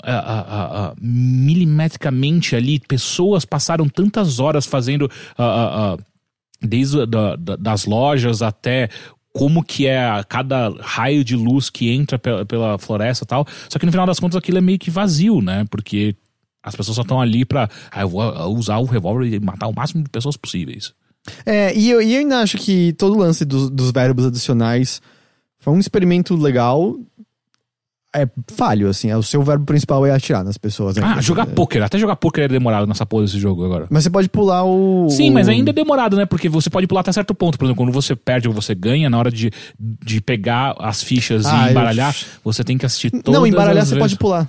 milimetricamente 1.00 2.54
ali, 2.56 2.78
pessoas 2.80 3.44
passaram 3.44 3.88
tantas 3.88 4.38
horas 4.40 4.66
fazendo 4.66 5.10
desde 6.60 7.06
da- 7.06 7.36
da- 7.36 7.56
das 7.56 7.84
lojas 7.86 8.42
até 8.42 8.88
como 9.32 9.62
que 9.62 9.86
é 9.86 10.00
cada 10.28 10.70
raio 10.80 11.22
de 11.22 11.36
luz 11.36 11.70
que 11.70 11.90
entra 11.90 12.18
pela, 12.18 12.44
pela 12.44 12.78
floresta 12.78 13.24
e 13.24 13.26
tal. 13.26 13.46
Só 13.68 13.78
que 13.78 13.86
no 13.86 13.92
final 13.92 14.06
das 14.06 14.18
contas 14.18 14.36
aquilo 14.36 14.58
é 14.58 14.60
meio 14.60 14.78
que 14.78 14.90
vazio, 14.90 15.40
né? 15.40 15.64
Porque 15.70 16.16
as 16.62 16.74
pessoas 16.74 16.96
só 16.96 17.02
estão 17.02 17.20
ali 17.20 17.44
pra 17.44 17.68
ah, 17.92 18.00
eu 18.00 18.08
vou 18.08 18.56
usar 18.56 18.78
o 18.78 18.84
revólver 18.84 19.26
e 19.32 19.38
matar 19.38 19.68
o 19.68 19.74
máximo 19.74 20.02
de 20.02 20.10
pessoas 20.10 20.36
possíveis. 20.36 20.92
É, 21.46 21.76
e 21.76 21.90
eu, 21.90 22.02
e 22.02 22.14
eu 22.14 22.20
ainda 22.20 22.40
acho 22.40 22.56
que 22.58 22.92
todo 22.94 23.14
o 23.14 23.18
lance 23.18 23.44
dos 23.44 23.92
verbos 23.92 24.24
adicionais 24.26 25.00
foi 25.60 25.72
um 25.74 25.78
experimento 25.78 26.34
legal. 26.34 26.96
É 28.16 28.26
falho, 28.54 28.88
assim. 28.88 29.10
É, 29.10 29.16
o 29.16 29.22
seu 29.22 29.42
verbo 29.42 29.66
principal 29.66 30.04
é 30.06 30.10
atirar 30.10 30.42
nas 30.42 30.56
pessoas. 30.56 30.96
né? 30.96 31.02
Ah, 31.04 31.20
jogar 31.20 31.44
poker. 31.44 31.82
Até 31.82 31.98
jogar 31.98 32.16
poker 32.16 32.44
é 32.44 32.48
demorado 32.48 32.86
nessa 32.86 33.04
porra 33.04 33.24
desse 33.24 33.38
jogo 33.38 33.64
agora. 33.64 33.86
Mas 33.90 34.04
você 34.04 34.10
pode 34.10 34.28
pular 34.30 34.64
o. 34.64 35.08
Sim, 35.10 35.30
o- 35.30 35.34
mas 35.34 35.46
ainda 35.46 35.70
é 35.70 35.72
demorado, 35.74 36.16
né? 36.16 36.24
Porque 36.24 36.48
você 36.48 36.70
pode 36.70 36.86
pular 36.86 37.02
até 37.02 37.12
certo 37.12 37.34
ponto. 37.34 37.58
Por 37.58 37.66
exemplo, 37.66 37.84
quando 37.84 37.92
você 37.92 38.16
perde 38.16 38.48
ou 38.48 38.54
você 38.54 38.74
ganha, 38.74 39.10
na 39.10 39.18
hora 39.18 39.30
de, 39.30 39.50
de 39.78 40.20
pegar 40.22 40.74
as 40.78 41.02
fichas 41.02 41.44
Ah, 41.44 41.64
e 41.64 41.64
eu- 41.66 41.70
embaralhar, 41.72 42.16
você 42.42 42.64
tem 42.64 42.78
que 42.78 42.86
assistir 42.86 43.10
todas 43.10 43.38
Não, 43.40 43.46
embaralhar 43.46 43.84
você 43.84 43.94
vezes. 43.94 43.98
pode 43.98 44.16
pular. 44.16 44.48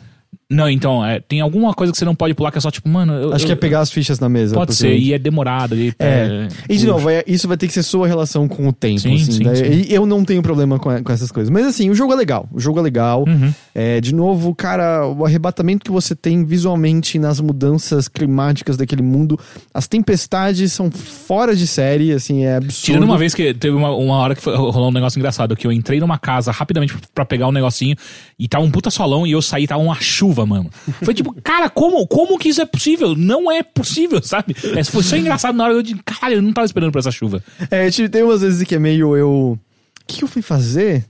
Não, 0.52 0.68
então, 0.68 1.06
é, 1.06 1.20
tem 1.20 1.42
alguma 1.42 1.76
coisa 1.76 1.92
que 1.94 2.00
você 2.00 2.06
não 2.06 2.16
pode 2.16 2.34
pular 2.34 2.52
que 2.52 2.58
é 2.58 2.62
só 2.62 2.72
tipo, 2.72 2.90
mano. 2.90 3.14
eu- 3.14 3.34
Acho 3.34 3.46
que 3.46 3.52
eu- 3.52 3.54
é 3.54 3.56
pegar 3.56 3.82
as 3.82 3.92
fichas 3.92 4.20
na 4.20 4.28
mesa. 4.28 4.56
Pode 4.56 4.74
ser, 4.74 4.98
e 4.98 5.14
é 5.14 5.20
demorado. 5.20 5.76
E, 5.76 5.94
É. 6.00 6.48
E 6.68 6.76
de 6.76 6.88
novo, 6.88 7.08
é- 7.08 7.24
isso 7.28 7.48
vai 7.48 7.56
ter 7.56 7.68
que 7.68 7.74
ser 7.74 7.84
sua 7.84 8.08
relação 8.08 8.48
com 8.48 8.68
o 8.68 8.74
tempo. 8.74 9.00
Sim, 9.00 9.14
assim, 9.14 9.32
sim, 9.32 9.44
né? 9.44 9.54
sim. 9.54 9.86
E 9.88 9.94
eu 9.94 10.08
não 10.08 10.26
tenho 10.26 10.42
problema 10.42 10.80
com, 10.80 11.04
com 11.04 11.12
essas 11.14 11.32
coisas. 11.32 11.52
Mas 11.52 11.68
assim, 11.68 11.92
o 11.92 11.94
jogo 11.96 12.14
é 12.14 12.16
legal. 12.16 12.50
O 12.52 12.60
jogo 12.60 12.80
é 12.80 12.82
legal. 12.82 13.26
Uhum. 13.28 13.54
É, 13.76 14.02
de 14.02 14.14
novo, 14.16 14.56
cara, 14.56 15.06
o 15.08 15.24
arrebatamento 15.24 15.86
que 15.86 15.92
você 15.92 16.16
tem 16.16 16.44
visualmente 16.44 17.20
nas 17.20 17.40
mudanças 17.40 18.08
climáticas 18.08 18.76
daquele 18.76 19.04
mundo. 19.04 19.40
As 19.72 19.88
tempestades 19.88 20.74
são 20.74 20.90
fora 20.90 21.56
de 21.56 21.68
série, 21.68 22.12
assim, 22.12 22.44
é 22.46 22.56
absurdo. 22.56 22.86
Tirando 22.86 23.04
uma 23.04 23.18
vez 23.20 23.36
que 23.36 23.54
teve 23.54 23.76
uma, 23.76 23.92
uma 23.96 24.16
hora 24.18 24.34
que 24.36 24.42
foi- 24.42 24.56
rolou 24.56 24.90
um 24.90 24.94
negócio 24.94 25.20
engraçado, 25.20 25.56
que 25.56 25.68
eu 25.68 25.72
entrei 25.72 26.00
numa 26.00 26.18
casa 26.18 26.52
rapidamente 26.52 26.96
pra 27.14 27.24
pegar 27.24 27.48
um 27.48 27.52
negocinho 27.52 27.96
e 28.40 28.48
tava 28.48 28.64
um 28.66 28.72
puta 28.72 28.90
solão 28.90 29.28
e 29.28 29.32
eu 29.32 29.42
saí, 29.44 29.68
tava 29.68 29.82
uma 29.84 29.96
chuva, 30.02 30.39
mano. 30.46 30.70
Foi 31.04 31.14
tipo, 31.14 31.34
cara, 31.42 31.70
como, 31.70 32.06
como 32.08 32.38
que 32.38 32.50
isso 32.50 32.62
é 32.62 32.66
possível? 32.66 33.16
Não 33.16 33.52
é 33.52 33.64
possível, 33.64 34.22
sabe? 34.22 34.56
É, 34.76 34.84
foi 34.84 35.04
só 35.04 35.16
engraçado 35.16 35.56
na 35.56 35.66
hora 35.66 35.74
eu 35.74 35.84
de 35.84 35.96
caralho, 36.04 36.36
eu 36.36 36.42
não 36.42 36.54
tava 36.54 36.66
esperando 36.66 36.92
por 36.92 37.00
essa 37.00 37.12
chuva. 37.12 37.44
É, 37.70 37.90
tipo, 37.90 38.10
tem 38.10 38.24
umas 38.24 38.42
vezes 38.42 38.68
que 38.68 38.76
é 38.76 38.80
meio 38.80 39.16
eu. 39.16 39.30
O 39.30 39.60
que, 40.08 40.18
que 40.18 40.24
eu 40.24 40.28
fui 40.28 40.42
fazer? 40.42 41.06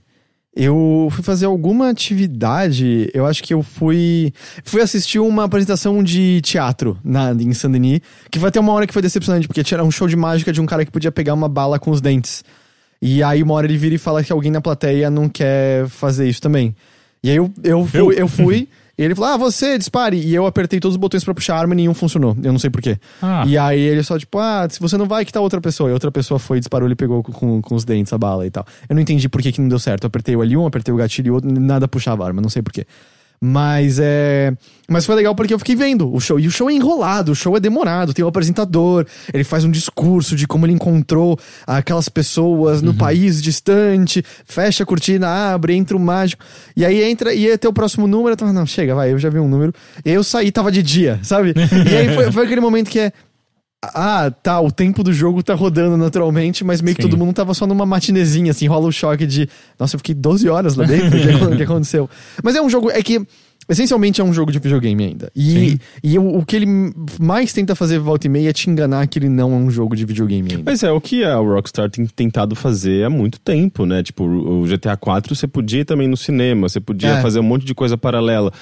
Eu 0.54 1.08
fui 1.12 1.22
fazer 1.22 1.46
alguma 1.46 1.88
atividade. 1.90 3.08
Eu 3.14 3.24
acho 3.24 3.42
que 3.42 3.54
eu 3.54 3.62
fui. 3.62 4.32
Fui 4.64 4.82
assistir 4.82 5.20
uma 5.20 5.44
apresentação 5.44 6.02
de 6.02 6.40
teatro 6.40 6.98
na, 7.04 7.32
em 7.32 7.52
Saint-Denis. 7.52 8.00
Que 8.30 8.38
vai 8.38 8.50
ter 8.50 8.58
uma 8.58 8.72
hora 8.72 8.86
que 8.86 8.92
foi 8.92 9.00
decepcionante, 9.00 9.46
porque 9.46 9.62
tinha 9.62 9.82
um 9.82 9.90
show 9.90 10.08
de 10.08 10.16
mágica 10.16 10.52
de 10.52 10.60
um 10.60 10.66
cara 10.66 10.84
que 10.84 10.90
podia 10.90 11.12
pegar 11.12 11.34
uma 11.34 11.48
bala 11.48 11.78
com 11.78 11.90
os 11.90 12.00
dentes. 12.00 12.42
E 13.00 13.22
aí 13.22 13.42
uma 13.42 13.54
hora 13.54 13.66
ele 13.66 13.78
vira 13.78 13.94
e 13.94 13.98
fala 13.98 14.24
que 14.24 14.32
alguém 14.32 14.50
na 14.50 14.60
plateia 14.60 15.08
não 15.08 15.28
quer 15.28 15.88
fazer 15.88 16.28
isso 16.28 16.42
também. 16.42 16.74
E 17.22 17.30
aí 17.30 17.36
eu, 17.36 17.52
eu 17.62 17.86
fui. 17.86 18.20
Eu 18.20 18.28
fui 18.28 18.68
e 19.00 19.02
ele 19.02 19.14
falou: 19.14 19.30
Ah, 19.30 19.36
você, 19.38 19.78
dispare. 19.78 20.18
E 20.18 20.34
eu 20.34 20.44
apertei 20.44 20.78
todos 20.78 20.94
os 20.94 21.00
botões 21.00 21.24
pra 21.24 21.32
puxar 21.32 21.56
a 21.56 21.58
arma 21.58 21.72
e 21.72 21.76
nenhum 21.76 21.94
funcionou. 21.94 22.36
Eu 22.42 22.52
não 22.52 22.58
sei 22.58 22.68
porquê. 22.68 22.98
Ah. 23.22 23.44
E 23.46 23.56
aí 23.56 23.80
ele 23.80 24.02
só, 24.02 24.18
tipo, 24.18 24.38
ah, 24.38 24.68
se 24.68 24.78
você 24.78 24.98
não 24.98 25.06
vai, 25.06 25.24
que 25.24 25.32
tá 25.32 25.40
outra 25.40 25.58
pessoa. 25.58 25.88
E 25.88 25.92
outra 25.94 26.12
pessoa 26.12 26.38
foi, 26.38 26.58
disparou, 26.58 26.86
ele 26.86 26.94
pegou 26.94 27.22
com, 27.22 27.62
com, 27.62 27.74
os 27.74 27.82
dentes 27.82 28.12
a 28.12 28.18
bala 28.18 28.46
e 28.46 28.50
tal. 28.50 28.66
Eu 28.86 28.94
não 28.94 29.00
entendi 29.00 29.26
por 29.26 29.40
que, 29.40 29.52
que 29.52 29.60
não 29.60 29.68
deu 29.68 29.78
certo. 29.78 30.04
Eu 30.04 30.08
apertei 30.08 30.36
o 30.36 30.40
L1, 30.40 30.66
apertei 30.66 30.92
o 30.92 30.98
gatilho 30.98 31.28
e 31.28 31.30
o 31.30 31.34
outro, 31.34 31.50
nada 31.50 31.88
puxava 31.88 32.24
a 32.24 32.26
arma, 32.26 32.42
não 32.42 32.50
sei 32.50 32.60
porquê. 32.60 32.84
Mas 33.42 33.98
é. 33.98 34.52
Mas 34.86 35.06
foi 35.06 35.14
legal 35.14 35.34
porque 35.34 35.54
eu 35.54 35.58
fiquei 35.58 35.74
vendo 35.74 36.12
o 36.12 36.20
show. 36.20 36.38
E 36.38 36.46
o 36.46 36.50
show 36.50 36.68
é 36.68 36.74
enrolado, 36.74 37.32
o 37.32 37.34
show 37.34 37.56
é 37.56 37.60
demorado. 37.60 38.12
Tem 38.12 38.22
o 38.22 38.28
apresentador, 38.28 39.06
ele 39.32 39.44
faz 39.44 39.64
um 39.64 39.70
discurso 39.70 40.36
de 40.36 40.46
como 40.46 40.66
ele 40.66 40.74
encontrou 40.74 41.38
aquelas 41.66 42.08
pessoas 42.10 42.82
no 42.82 42.92
país 42.92 43.40
distante, 43.40 44.22
fecha 44.44 44.82
a 44.82 44.86
cortina, 44.86 45.26
abre, 45.54 45.74
entra 45.74 45.96
o 45.96 46.00
mágico. 46.00 46.44
E 46.76 46.84
aí 46.84 47.02
entra, 47.02 47.32
e 47.32 47.56
ter 47.56 47.68
o 47.68 47.72
próximo 47.72 48.06
número. 48.06 48.32
Eu 48.32 48.36
tava, 48.36 48.52
não, 48.52 48.66
chega, 48.66 48.94
vai, 48.94 49.12
eu 49.12 49.18
já 49.18 49.30
vi 49.30 49.38
um 49.38 49.48
número. 49.48 49.72
E 50.04 50.10
aí 50.10 50.16
eu 50.16 50.24
saí, 50.24 50.52
tava 50.52 50.70
de 50.70 50.82
dia, 50.82 51.18
sabe? 51.22 51.54
e 51.56 51.96
aí 51.96 52.14
foi, 52.14 52.30
foi 52.30 52.44
aquele 52.44 52.60
momento 52.60 52.90
que 52.90 53.00
é. 53.00 53.12
Ah, 53.82 54.30
tá, 54.42 54.60
o 54.60 54.70
tempo 54.70 55.02
do 55.02 55.10
jogo 55.10 55.42
tá 55.42 55.54
rodando 55.54 55.96
naturalmente, 55.96 56.62
mas 56.62 56.82
meio 56.82 56.94
que 56.94 57.02
Sim. 57.02 57.08
todo 57.08 57.18
mundo 57.18 57.32
tava 57.32 57.54
só 57.54 57.66
numa 57.66 57.86
matinezinha, 57.86 58.50
assim, 58.50 58.66
rola 58.66 58.86
o 58.86 58.92
choque 58.92 59.26
de. 59.26 59.48
Nossa, 59.78 59.96
eu 59.96 59.98
fiquei 59.98 60.14
12 60.14 60.50
horas 60.50 60.76
lá 60.76 60.84
dentro, 60.84 61.18
que, 61.18 61.28
o 61.44 61.56
que 61.56 61.62
aconteceu? 61.62 62.08
Mas 62.42 62.54
é 62.54 62.60
um 62.60 62.68
jogo, 62.68 62.90
é 62.90 63.02
que. 63.02 63.26
Essencialmente 63.68 64.20
é 64.20 64.24
um 64.24 64.32
jogo 64.32 64.50
de 64.50 64.58
videogame 64.58 65.04
ainda. 65.04 65.30
E, 65.34 65.78
e 66.02 66.18
o, 66.18 66.38
o 66.38 66.44
que 66.44 66.56
ele 66.56 66.66
mais 67.20 67.52
tenta 67.52 67.74
fazer 67.76 68.00
volta 68.00 68.26
e 68.26 68.30
meia 68.30 68.50
é 68.50 68.52
te 68.52 68.68
enganar 68.68 69.06
que 69.06 69.18
ele 69.18 69.28
não 69.28 69.52
é 69.52 69.56
um 69.56 69.70
jogo 69.70 69.94
de 69.94 70.04
videogame 70.04 70.50
ainda. 70.50 70.62
Mas 70.66 70.82
é 70.82 70.90
o 70.90 71.00
que 71.00 71.22
a 71.22 71.36
Rockstar 71.36 71.88
tem 71.88 72.04
tentado 72.06 72.56
fazer 72.56 73.04
há 73.04 73.10
muito 73.10 73.38
tempo, 73.38 73.86
né? 73.86 74.02
Tipo, 74.02 74.24
o 74.24 74.64
GTA 74.66 74.96
4 74.96 75.36
você 75.36 75.46
podia 75.46 75.80
ir 75.82 75.84
também 75.84 76.08
no 76.08 76.16
cinema, 76.16 76.68
você 76.68 76.80
podia 76.80 77.10
É. 77.10 77.22
fazer 77.22 77.38
um 77.38 77.44
monte 77.44 77.64
de 77.64 77.74
coisa 77.74 77.96
paralela. 77.96 78.52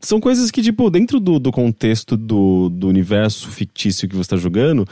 São 0.00 0.18
coisas 0.18 0.50
que, 0.50 0.62
tipo, 0.62 0.88
dentro 0.88 1.20
do, 1.20 1.38
do 1.38 1.52
contexto 1.52 2.16
do, 2.16 2.70
do 2.70 2.88
universo 2.88 3.48
fictício 3.50 4.08
que 4.08 4.16
você 4.16 4.30
tá 4.30 4.36
jogando, 4.38 4.86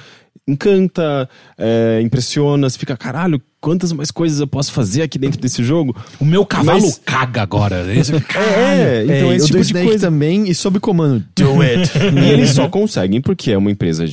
encanta, 0.48 1.28
é, 1.58 2.00
impressiona, 2.02 2.68
você 2.70 2.78
fica, 2.78 2.96
caralho, 2.96 3.40
quantas 3.60 3.92
mais 3.92 4.10
coisas 4.10 4.38
eu 4.40 4.46
posso 4.46 4.72
fazer 4.72 5.02
aqui 5.02 5.18
dentro 5.18 5.40
desse 5.40 5.62
jogo? 5.64 5.94
O 6.20 6.24
meu 6.24 6.46
cavalo 6.46 6.80
Mas- 6.82 7.00
caga 7.04 7.42
agora. 7.42 7.92
Esse- 7.94 8.12
É, 8.36 9.02
então 9.04 9.32
é, 9.32 9.36
esse 9.36 9.46
tipo 9.46 9.58
do 9.58 9.62
de 9.62 9.66
Snake 9.66 9.86
coisa. 9.88 10.06
também, 10.06 10.48
e 10.48 10.54
sob 10.54 10.78
comando, 10.80 11.24
do 11.36 11.60
it. 11.62 11.90
E 11.98 12.30
eles 12.30 12.50
só 12.50 12.68
conseguem 12.68 13.20
porque 13.20 13.50
é 13.52 13.58
uma 13.58 13.70
empresa 13.70 14.04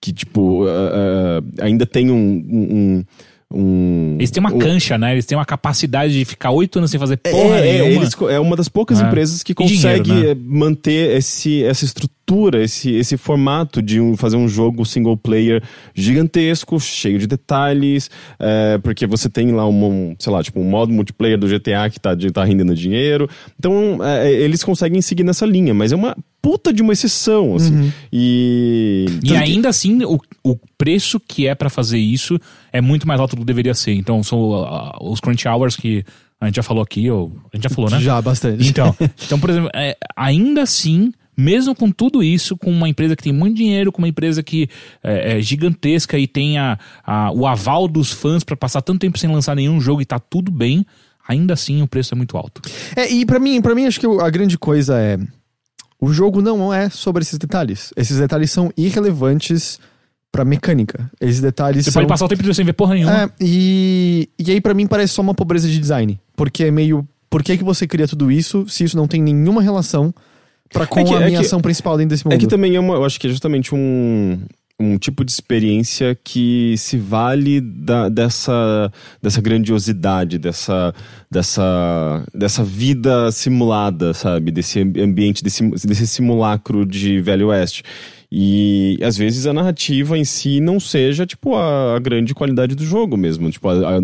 que, 0.00 0.12
tipo, 0.12 0.64
ah, 0.66 1.40
ah, 1.58 1.64
ainda 1.64 1.84
tem 1.84 2.10
um. 2.10 2.14
um, 2.16 2.76
um 2.98 3.04
Eles 3.52 4.30
têm 4.30 4.40
uma 4.40 4.52
um- 4.54 4.58
cancha, 4.58 4.96
né? 4.96 5.12
Eles 5.12 5.26
têm 5.26 5.36
uma 5.36 5.44
capacidade 5.44 6.12
de 6.16 6.24
ficar 6.24 6.52
oito 6.52 6.78
anos 6.78 6.90
sem 6.90 7.00
fazer 7.00 7.16
porra 7.16 7.58
É, 7.58 7.68
é, 7.78 7.82
nenhuma. 7.82 8.02
eles 8.02 8.14
co- 8.14 8.28
é 8.30 8.38
uma 8.38 8.54
das 8.54 8.68
poucas 8.68 9.00
É. 9.00 9.04
empresas 9.04 9.42
que 9.42 9.52
E 9.52 9.54
dinheiro, 9.54 9.74
consegue 9.74 10.12
né? 10.12 10.30
eh, 10.30 10.36
manter 10.40 11.16
esse, 11.16 11.64
essa 11.64 11.84
estrutura, 11.84 12.62
esse, 12.62 12.92
esse 12.92 13.16
formato 13.16 13.82
de 13.82 14.00
um- 14.00 14.16
fazer 14.16 14.36
um 14.36 14.46
jogo 14.46 14.86
single 14.86 15.16
player 15.16 15.60
gigantesco, 15.92 16.78
cheio 16.78 17.18
de 17.18 17.26
detalhes, 17.26 18.08
é, 18.38 18.78
porque 18.78 19.04
você 19.04 19.28
tem 19.28 19.50
lá 19.50 19.66
um, 19.68 19.84
um, 19.84 20.14
sei 20.16 20.32
lá, 20.32 20.42
tipo 20.44 20.60
um 20.60 20.64
modo 20.64 20.92
multiplayer 20.92 21.36
do 21.36 21.48
GTA 21.48 21.90
que 21.90 21.98
tá, 21.98 22.14
de- 22.14 22.30
tá 22.30 22.44
rendendo 22.44 22.72
dinheiro. 22.74 23.28
Então, 23.58 23.98
é, 24.04 24.30
eles 24.32 24.62
conseguem 24.62 25.02
seguir 25.02 25.24
nessa 25.24 25.44
linha, 25.44 25.74
mas 25.74 25.90
é 25.90 25.96
uma 25.96 26.16
puta 26.40 26.72
de 26.72 26.82
uma 26.82 26.92
exceção, 26.92 27.56
assim. 27.56 27.92
E. 28.12 29.06
E 29.24 29.34
ainda 29.36 29.68
assim, 29.68 30.04
o, 30.04 30.18
o 30.42 30.56
preço 30.78 31.20
que 31.20 31.46
é 31.46 31.54
pra 31.54 31.68
fazer 31.70 31.98
isso 31.98 32.38
é 32.72 32.80
muito 32.80 33.06
mais 33.06 33.20
alto 33.20 33.36
do 33.36 33.40
que 33.40 33.46
deveria 33.46 33.74
ser. 33.74 33.92
Então, 33.94 34.22
são 34.22 34.54
ah, 34.64 34.96
os 35.00 35.20
crunch 35.20 35.46
hours 35.46 35.76
que 35.76 36.04
a 36.40 36.46
gente 36.46 36.56
já 36.56 36.62
falou 36.62 36.82
aqui, 36.82 37.10
ou 37.10 37.32
a 37.52 37.56
gente 37.56 37.64
já 37.64 37.70
falou, 37.70 37.90
né? 37.90 38.00
Já, 38.00 38.20
bastante. 38.22 38.66
Então, 38.66 38.96
então 39.24 39.38
por 39.38 39.50
exemplo, 39.50 39.70
é, 39.74 39.96
ainda 40.16 40.62
assim, 40.62 41.12
mesmo 41.36 41.74
com 41.74 41.90
tudo 41.90 42.22
isso, 42.22 42.56
com 42.56 42.70
uma 42.70 42.88
empresa 42.88 43.14
que 43.14 43.22
tem 43.22 43.32
muito 43.32 43.56
dinheiro, 43.56 43.92
com 43.92 43.98
uma 44.00 44.08
empresa 44.08 44.42
que 44.42 44.68
é, 45.02 45.36
é 45.38 45.40
gigantesca 45.42 46.18
e 46.18 46.26
tem 46.26 46.56
a, 46.58 46.78
a- 47.04 47.30
o 47.32 47.46
aval 47.46 47.86
dos 47.86 48.10
fãs 48.10 48.42
pra 48.42 48.56
passar 48.56 48.80
tanto 48.80 49.00
tempo 49.00 49.18
sem 49.18 49.30
lançar 49.30 49.54
nenhum 49.54 49.78
jogo 49.80 50.00
e 50.00 50.06
tá 50.06 50.18
tudo 50.18 50.50
bem, 50.50 50.86
ainda 51.28 51.52
assim 51.52 51.82
o 51.82 51.86
preço 51.86 52.14
é 52.14 52.16
muito 52.16 52.36
alto. 52.38 52.62
É, 52.96 53.10
e 53.10 53.26
pra 53.26 53.38
mim, 53.38 53.60
para 53.60 53.74
mim 53.74 53.84
acho 53.84 54.00
que 54.00 54.06
a 54.06 54.30
grande 54.30 54.56
coisa 54.56 54.98
é 54.98 55.18
o 56.00 56.10
jogo 56.10 56.40
não 56.40 56.72
é 56.72 56.88
sobre 56.88 57.20
esses 57.20 57.38
detalhes. 57.38 57.92
Esses 57.94 58.16
detalhes 58.18 58.50
são 58.50 58.72
irrelevantes 58.74 59.78
pra 60.32 60.44
mecânica. 60.44 61.10
Esses 61.20 61.40
detalhes 61.40 61.84
Você 61.84 61.90
são 61.90 62.00
pode 62.02 62.08
passar 62.08 62.24
o 62.24 62.28
tempo 62.28 62.40
inteiro 62.42 62.54
sem 62.54 62.64
ver 62.64 62.72
porra 62.72 62.94
nenhuma. 62.94 63.24
É, 63.24 63.30
e, 63.40 64.28
e 64.38 64.50
aí 64.50 64.60
pra 64.60 64.74
mim 64.74 64.86
parece 64.86 65.12
só 65.14 65.22
uma 65.22 65.34
pobreza 65.34 65.68
de 65.68 65.78
design. 65.78 66.18
Porque 66.36 66.64
é 66.64 66.70
meio. 66.70 67.06
Por 67.28 67.42
que, 67.42 67.56
que 67.56 67.64
você 67.64 67.86
cria 67.86 68.08
tudo 68.08 68.30
isso 68.30 68.66
se 68.68 68.84
isso 68.84 68.96
não 68.96 69.06
tem 69.06 69.22
nenhuma 69.22 69.62
relação 69.62 70.12
pra 70.72 70.86
com 70.86 71.00
É 71.00 71.04
que- 71.04 71.14
a 71.14 71.20
é 71.20 71.26
minha 71.26 71.40
que- 71.40 71.46
ação 71.46 71.60
principal 71.60 71.96
dentro 71.96 72.10
desse 72.10 72.24
mundo? 72.24 72.32
É 72.34 72.38
que 72.38 72.46
também 72.46 72.74
é 72.76 72.80
uma, 72.80 72.94
eu 72.94 73.04
acho 73.04 73.18
que 73.20 73.26
é 73.26 73.30
justamente 73.30 73.74
um, 73.74 74.40
um 74.80 74.96
tipo 74.98 75.24
de 75.24 75.30
experiência 75.30 76.16
que 76.24 76.74
se 76.78 76.96
vale 76.96 77.60
da- 77.60 78.08
dessa, 78.08 78.90
dessa 79.22 79.40
grandiosidade, 79.40 80.38
dessa, 80.38 80.92
dessa, 81.30 82.24
dessa 82.34 82.64
vida 82.64 83.30
simulada, 83.32 84.12
sabe? 84.14 84.50
Desse 84.50 84.80
ambiente, 84.80 85.42
desse, 85.44 85.68
desse 85.86 86.06
simulacro 86.06 86.84
de 86.86 87.20
Velho 87.20 87.48
Oeste. 87.48 87.82
E 88.32 88.98
às 89.02 89.16
vezes 89.16 89.46
a 89.46 89.52
narrativa 89.52 90.16
em 90.16 90.24
si 90.24 90.60
não 90.60 90.78
seja, 90.78 91.26
tipo, 91.26 91.56
a, 91.56 91.96
a 91.96 91.98
grande 91.98 92.32
qualidade 92.32 92.76
do 92.76 92.84
jogo 92.84 93.16
mesmo. 93.16 93.50
Tipo, 93.50 93.68
a, 93.68 93.98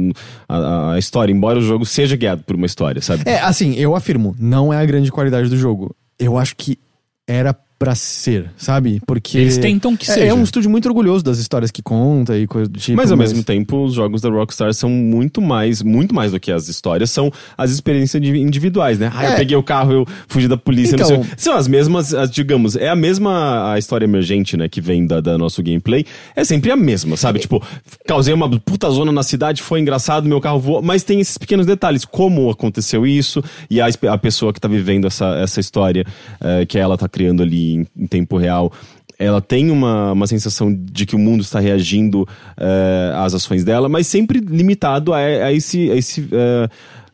a, 0.48 0.92
a 0.94 0.98
história, 0.98 1.32
embora 1.32 1.58
o 1.58 1.62
jogo 1.62 1.86
seja 1.86 2.16
guiado 2.16 2.42
por 2.42 2.56
uma 2.56 2.66
história, 2.66 3.00
sabe? 3.00 3.22
É, 3.24 3.38
assim, 3.40 3.74
eu 3.74 3.94
afirmo, 3.94 4.34
não 4.38 4.72
é 4.72 4.78
a 4.78 4.84
grande 4.84 5.12
qualidade 5.12 5.48
do 5.48 5.56
jogo. 5.56 5.94
Eu 6.18 6.36
acho 6.36 6.56
que 6.56 6.78
era 7.26 7.56
pra 7.78 7.94
ser, 7.94 8.50
sabe? 8.56 9.02
Porque. 9.06 9.36
Eles 9.36 9.58
tentam 9.58 9.94
que 9.94 10.10
é, 10.10 10.14
seja. 10.14 10.26
É 10.26 10.32
um 10.34 10.42
estúdio 10.42 10.70
muito 10.70 10.86
orgulhoso 10.88 11.22
das 11.22 11.38
histórias 11.38 11.70
que 11.70 11.82
conta 11.82 12.36
e 12.38 12.46
coisa 12.46 12.68
do 12.70 12.78
tipo. 12.78 12.96
Mas 12.96 13.10
ao 13.12 13.18
mesmo 13.18 13.42
tempo, 13.44 13.84
os 13.84 13.92
jogos 13.94 14.22
da 14.22 14.30
Rockstar 14.30 14.72
são 14.72 14.88
muito 14.88 15.42
mais, 15.42 15.82
muito 15.82 16.14
mais 16.14 16.32
do 16.32 16.40
que 16.40 16.50
as 16.50 16.68
histórias, 16.68 17.10
são 17.10 17.30
as 17.56 17.70
experiências 17.70 18.18
indivi- 18.22 18.40
individuais, 18.40 18.98
né? 18.98 19.12
Ah, 19.14 19.24
eu 19.26 19.32
É. 19.32 19.36
peguei 19.36 19.56
o 19.56 19.62
carro, 19.62 19.92
eu 19.92 20.06
fugi 20.26 20.48
da 20.48 20.56
polícia, 20.56 20.94
Então- 20.94 21.08
não 21.10 21.22
sei. 21.24 21.32
o- 21.32 21.36
São 21.36 21.54
as 21.54 21.68
mesmas, 21.68 22.14
as, 22.14 22.30
digamos, 22.30 22.76
é 22.76 22.88
a 22.88 22.96
mesma 22.96 23.72
a 23.72 23.78
história 23.78 24.06
emergente, 24.06 24.56
né, 24.56 24.68
que 24.68 24.80
vem 24.80 25.06
da, 25.06 25.20
da 25.20 25.36
nosso 25.36 25.62
gameplay, 25.62 26.04
é 26.34 26.44
sempre 26.44 26.70
a 26.70 26.76
mesma, 26.76 27.16
sabe? 27.16 27.40
Tipo, 27.40 27.62
causei 28.06 28.32
uma 28.32 28.48
puta 28.58 28.88
zona 28.90 29.12
na 29.12 29.22
cidade, 29.22 29.60
foi 29.62 29.80
engraçado, 29.80 30.26
meu 30.26 30.40
carro 30.40 30.58
voou, 30.60 30.80
mas 30.82 31.02
tem 31.02 31.20
esses 31.20 31.36
pequenos 31.36 31.66
detalhes, 31.66 32.04
como 32.06 32.48
aconteceu 32.48 33.06
isso, 33.06 33.42
e 33.68 33.80
a, 33.82 33.86
a 34.10 34.16
pessoa 34.18 34.50
que 34.52 34.60
tá 34.60 34.66
vivendo 34.68 35.06
essa, 35.06 35.26
essa 35.36 35.60
história, 35.60 36.06
eh, 36.40 36.64
que 36.64 36.78
ela 36.78 36.96
tá 36.96 37.06
criando 37.08 37.42
ali 37.42 37.65
em, 37.74 37.86
em 37.96 38.06
tempo 38.06 38.36
real, 38.36 38.72
ela 39.18 39.40
tem 39.40 39.70
uma, 39.70 40.12
uma 40.12 40.26
sensação 40.26 40.72
de 40.72 41.06
que 41.06 41.16
o 41.16 41.18
mundo 41.18 41.40
está 41.40 41.58
reagindo 41.58 42.28
eh, 42.56 43.12
às 43.16 43.34
ações 43.34 43.64
dela, 43.64 43.88
mas 43.88 44.06
sempre 44.06 44.40
limitado 44.40 45.12
a, 45.14 45.18
a 45.18 45.52
esse. 45.52 45.90
A 45.90 45.96
esse 45.96 46.28
eh, 46.30 46.68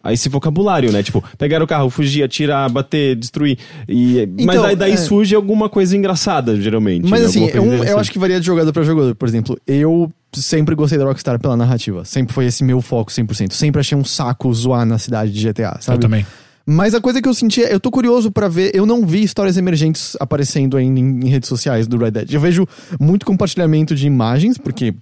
a 0.05 0.13
esse 0.13 0.29
vocabulário, 0.29 0.91
né? 0.91 1.03
Tipo, 1.03 1.23
pegar 1.39 1.63
o 1.63 1.67
carro, 1.67 1.89
fugir, 1.89 2.25
atirar, 2.25 2.69
bater, 2.69 3.15
destruir. 3.15 3.57
E, 3.89 4.27
mas 4.27 4.57
Então, 4.57 4.63
daí, 4.65 4.77
daí 4.77 4.93
é. 4.93 4.97
surge 4.97 5.35
alguma 5.35 5.69
coisa 5.69 5.97
engraçada, 5.97 6.61
geralmente. 6.61 7.09
Mas 7.09 7.21
né? 7.21 7.27
assim, 7.27 7.47
eu, 7.55 7.85
eu 7.85 7.99
acho 7.99 8.11
que 8.11 8.19
varia 8.19 8.41
de 8.41 8.47
jogador 8.47 8.73
pra 8.73 8.83
jogador. 8.83 9.15
Por 9.15 9.29
exemplo, 9.29 9.57
eu 9.65 10.11
sempre 10.33 10.75
gostei 10.75 10.99
da 10.99 11.05
Rockstar 11.05 11.39
pela 11.39 11.57
narrativa. 11.57 12.05
Sempre 12.05 12.35
foi 12.35 12.47
esse 12.47 12.65
meu 12.65 12.81
foco 12.81 13.13
100%. 13.13 13.53
Sempre 13.53 13.81
achei 13.81 13.97
um 13.97 14.05
saco 14.05 14.53
zoar 14.53 14.85
na 14.85 14.99
cidade 14.99 15.31
de 15.31 15.47
GTA, 15.47 15.79
sabe? 15.81 15.99
Eu 15.99 16.01
também. 16.01 16.27
Mas 16.67 16.95
a 16.95 17.01
coisa 17.01 17.21
que 17.21 17.29
eu 17.29 17.35
senti 17.35 17.63
é, 17.63 17.75
eu 17.75 17.81
tô 17.81 17.91
curioso 17.91 18.31
pra 18.31 18.49
ver, 18.49 18.75
eu 18.75 18.87
não 18.87 19.05
vi 19.07 19.23
histórias 19.23 19.57
emergentes 19.57 20.17
aparecendo 20.21 20.77
ainda 20.77 21.01
em, 21.01 21.05
em 21.27 21.29
redes 21.29 21.49
sociais 21.49 21.87
do 21.87 21.97
Red 21.99 22.11
Dead. 22.13 22.33
Eu 22.33 22.41
vejo 22.41 22.67
muito 23.01 23.27
compartilhamento 23.27 23.95
de 23.95 24.07
imagens, 24.07 24.57
porque, 24.59 24.95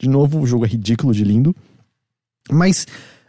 de 0.00 0.08
novo, 0.08 0.40
o 0.40 0.46
jogo 0.46 0.64
é 0.64 0.68
ridículo 0.68 1.14
de 1.14 1.22
lindo. 1.24 1.54
Mas 2.50 2.86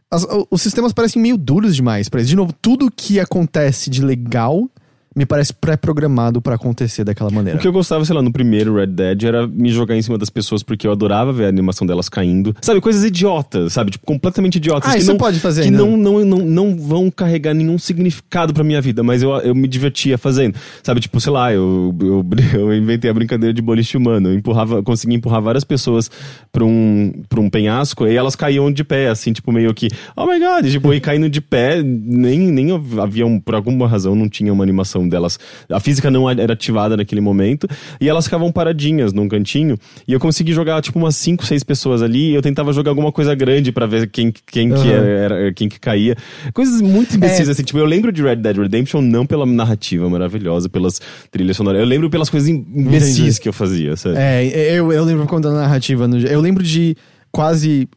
as- 0.09 0.25
os 0.49 0.61
sistemas 0.61 0.93
parecem 0.93 1.21
meio 1.21 1.38
duros 1.38 1.75
demais 1.75 2.09
pra 2.09 2.21
isso. 2.21 2.30
De 2.30 2.35
novo, 2.35 2.53
tudo 2.61 2.89
que 2.89 3.19
acontece 3.19 3.89
de 3.89 4.01
legal 4.01 4.67
me 5.15 5.26
parece 5.26 5.53
pré-programado 5.53 6.41
pra 6.41 6.56
acontecer 6.56 7.03
daquela 7.03 7.30
maneira. 7.30 7.57
O 7.57 7.61
que 7.61 7.68
eu 7.68 7.72
gostava, 7.72 8.03
sei 8.06 8.15
lá, 8.15 8.22
no 8.22 8.31
primeiro 8.31 8.76
Red 8.76 8.88
Dead 8.88 9.23
era 9.23 9.48
me 9.48 9.69
jogar 9.69 9.95
em 9.95 10.02
cima 10.02 10.18
das 10.18 10.30
pessoas 10.30 10.64
porque 10.64 10.88
eu 10.88 10.91
adorava 10.91 11.31
ver 11.31 11.45
a 11.45 11.49
animação 11.49 11.85
delas 11.85 12.10
caindo. 12.10 12.56
Sabe, 12.61 12.81
coisas 12.81 13.03
idiotas, 13.03 13.73
sabe? 13.73 13.91
Tipo, 13.91 14.06
completamente 14.06 14.56
idiotas. 14.56 14.90
Ah, 14.90 14.94
que 14.94 14.99
isso 14.99 15.11
não, 15.11 15.18
pode 15.18 15.40
fazer 15.40 15.61
Que 15.61 15.68
ainda. 15.68 15.77
não, 15.77 15.98
não, 15.98 16.26
não, 16.26 16.38
não 16.40 16.77
vão 16.77 17.11
carregar 17.11 17.53
nenhum 17.53 17.77
significado 17.77 18.53
pra 18.53 18.64
minha 18.64 18.81
vida, 18.81 19.03
mas 19.03 19.22
eu, 19.22 19.31
eu 19.38 19.56
me 19.56 19.68
divertia 19.68 20.18
fazendo. 20.18 20.56
Sabe, 20.81 20.99
tipo, 20.99 21.19
sei 21.19 21.31
lá, 21.31 21.53
eu, 21.53 21.95
eu, 21.99 22.26
eu 22.60 22.76
inventei 22.76 23.10
a 23.10 23.14
brincadeira 23.14 23.53
de 23.53 23.61
boliche 23.61 23.98
humano. 23.98 24.30
Eu 24.30 24.34
empurrava, 24.34 24.81
consegui 24.81 25.15
empurrar 25.15 25.41
várias 25.41 25.64
pessoas 25.64 26.10
pra 26.52 26.64
um, 26.64 27.11
pra 27.30 27.40
um 27.40 27.49
penhasco 27.49 28.07
e 28.07 28.15
elas 28.15 28.35
caíam 28.35 28.72
de 28.72 28.84
pé, 28.84 29.10
assim, 29.10 29.34
tipo, 29.34 29.52
meio 29.52 29.73
que, 29.73 29.88
oh 30.15 30.26
my 30.26 30.40
god, 30.40 30.69
tipo, 30.69 30.94
e 30.94 30.99
caindo 30.99 31.30
de 31.30 31.41
pé, 31.41 31.81
nem, 31.84 32.40
nem 32.40 32.68
havia, 33.02 33.26
um, 33.26 33.40
por 33.40 33.56
alguma 33.56 33.88
razão, 33.88 34.15
não 34.15 34.27
tinha 34.30 34.52
uma 34.52 34.64
animação 34.64 35.02
delas. 35.07 35.39
A 35.69 35.80
física 35.80 36.09
não 36.11 36.30
era 36.30 36.53
ativada 36.53 36.95
naquele 36.97 37.21
momento, 37.21 37.67
e 37.99 38.09
elas 38.09 38.25
ficavam 38.25 38.51
paradinhas 38.51 39.13
num 39.13 39.27
cantinho, 39.27 39.77
e 40.07 40.13
eu 40.13 40.19
consegui 40.19 40.53
jogar, 40.53 40.81
tipo, 40.81 40.97
umas 40.99 41.15
5, 41.15 41.45
6 41.45 41.63
pessoas 41.63 42.01
ali, 42.01 42.31
e 42.31 42.35
eu 42.35 42.41
tentava 42.41 42.71
jogar 42.73 42.91
alguma 42.91 43.11
coisa 43.11 43.34
grande 43.35 43.71
pra 43.71 43.85
ver 43.85 44.09
quem, 44.09 44.31
quem, 44.31 44.69
que 44.69 44.89
Aham. 44.89 45.03
era, 45.05 45.53
quem 45.53 45.67
que 45.69 45.80
caía. 45.80 46.15
Coisas 46.53 46.81
muito 46.81 47.15
imbecis, 47.15 47.47
É. 47.47 47.51
assim, 47.51 47.63
tipo, 47.63 47.80
eu 47.80 47.85
lembro 47.85 48.11
de 48.11 48.21
Red 48.23 48.38
Dead 48.38 48.57
Redemption 48.57 49.01
não 49.01 49.25
pela 49.25 49.45
narrativa 49.45 50.09
maravilhosa, 50.09 50.69
pelas 50.69 51.01
trilhas 51.31 51.57
sonoras, 51.57 51.80
eu 51.80 51.85
lembro 51.85 52.09
pelas 52.09 52.30
coisas 52.30 52.49
imbecis 52.49 53.17
Entendi. 53.19 53.41
que 53.41 53.49
eu 53.49 53.53
fazia, 53.53 53.95
sabe? 53.95 54.15
É, 54.17 54.75
eu, 54.77 54.91
eu 54.91 55.03
lembro 55.03 55.25
quando 55.27 55.47
a 55.47 55.51
narrativa. 55.53 56.07
no- 56.07 56.17
eu 56.19 56.39
lembro 56.41 56.63
de 56.63 56.95
quase. 57.31 57.88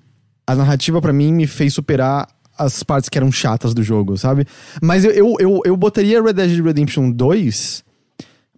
A 0.46 0.54
narrativa 0.54 1.00
pra 1.00 1.12
mim 1.12 1.32
me 1.32 1.46
fez 1.46 1.74
superar 1.74 2.28
as 2.58 2.82
partes 2.82 3.08
que 3.08 3.18
eram 3.18 3.30
chatas 3.30 3.74
do 3.74 3.82
jogo, 3.82 4.16
sabe? 4.16 4.46
Mas 4.82 5.04
eu, 5.04 5.10
eu, 5.10 5.34
eu, 5.38 5.60
eu 5.64 5.76
botaria 5.76 6.22
Red 6.22 6.34
Dead 6.34 6.64
Redemption 6.64 7.10
2 7.10 7.84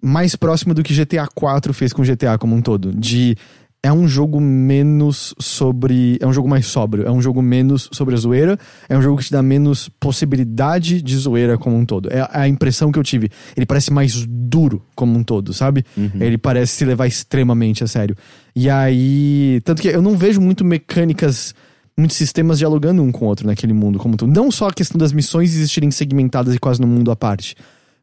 mais 0.03 0.37
próximo 0.37 0.75
do 0.75 0.83
que 0.83 0.95
GTA 0.95 1.27
4 1.27 1.73
fez 1.75 1.93
com 1.93 2.03
GTA 2.03 2.39
como 2.39 2.55
um 2.55 2.62
todo. 2.62 2.93
De. 2.93 3.37
É 3.81 3.93
um 3.93 4.09
jogo 4.09 4.41
menos 4.41 5.35
sobre. 5.39 6.19
É 6.20 6.27
um 6.27 6.33
jogo 6.33 6.49
mais 6.49 6.66
sóbrio. 6.66 7.07
É 7.07 7.11
um 7.12 7.23
jogo 7.23 7.41
menos 7.41 7.89
sobre 7.93 8.15
a 8.15 8.19
zoeira. 8.19 8.59
É 8.89 8.99
um 8.99 9.03
jogo 9.03 9.19
que 9.19 9.27
te 9.27 9.33
dá 9.33 9.41
menos 9.41 9.89
possibilidade 10.01 11.01
de 11.01 11.16
zoeira 11.16 11.57
como 11.57 11.77
um 11.77 11.85
todo. 11.85 12.09
É 12.12 12.29
a 12.33 12.49
impressão 12.49 12.91
que 12.91 12.99
eu 12.99 13.05
tive. 13.05 13.31
Ele 13.57 13.65
parece 13.65 13.93
mais 13.93 14.27
duro 14.27 14.83
como 14.97 15.16
um 15.16 15.23
todo, 15.23 15.53
sabe? 15.53 15.85
Ele 16.20 16.37
parece 16.37 16.73
se 16.73 16.85
levar 16.85 17.07
extremamente 17.07 17.85
a 17.85 17.87
sério. 17.87 18.16
E 18.55 18.69
aí. 18.69 19.61
Tanto 19.65 19.81
que 19.81 19.89
eu 19.89 20.03
não 20.03 20.16
vejo 20.16 20.41
muito 20.41 20.65
mecânicas. 20.65 21.55
Muitos 21.99 22.16
sistemas 22.16 22.59
dialogando 22.59 23.03
um 23.03 23.11
com 23.11 23.25
o 23.25 23.29
outro 23.29 23.45
naquele 23.45 23.73
mundo 23.73 23.99
como 23.99 24.16
todo. 24.16 24.33
Não 24.33 24.53
só 24.53 24.69
a 24.69 24.73
questão 24.73 24.97
das 24.97 25.12
missões 25.12 25.53
existirem 25.53 25.91
segmentadas 25.91 26.55
e 26.55 26.59
quase 26.59 26.81
no 26.81 26.87
mundo 26.87 27.11
à 27.11 27.16
parte. 27.16 27.57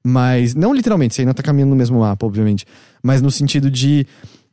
Mas, 0.04 0.54
não 0.54 0.74
literalmente, 0.74 1.16
você 1.16 1.22
ainda 1.22 1.34
tá 1.34 1.42
caminhando 1.42 1.70
no 1.70 1.78
mesmo 1.78 2.02
mapa, 2.02 2.26
obviamente. 2.26 2.66
Mas 3.02 3.22
no 3.22 3.32
sentido 3.32 3.72
de. 3.72 4.06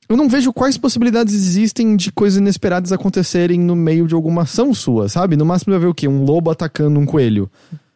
Eu 0.09 0.17
não 0.17 0.29
vejo 0.29 0.53
quais 0.53 0.79
possibilidades 0.79 1.35
existem 1.35 1.97
de 1.97 2.13
coisas 2.13 2.39
inesperadas 2.39 2.93
acontecerem 2.93 3.59
no 3.59 3.75
meio 3.75 4.07
de 4.07 4.15
alguma 4.15 4.43
ação 4.43 4.73
sua, 4.73 5.09
sabe? 5.09 5.37
No 5.37 5.45
máximo 5.45 5.73
vai 5.73 5.81
ver 5.81 5.87
o 5.87 5.95
quê? 5.95 6.07
Um 6.07 6.25
lobo 6.25 6.49
atacando 6.49 7.01
um 7.01 7.05
coelho. 7.05 7.51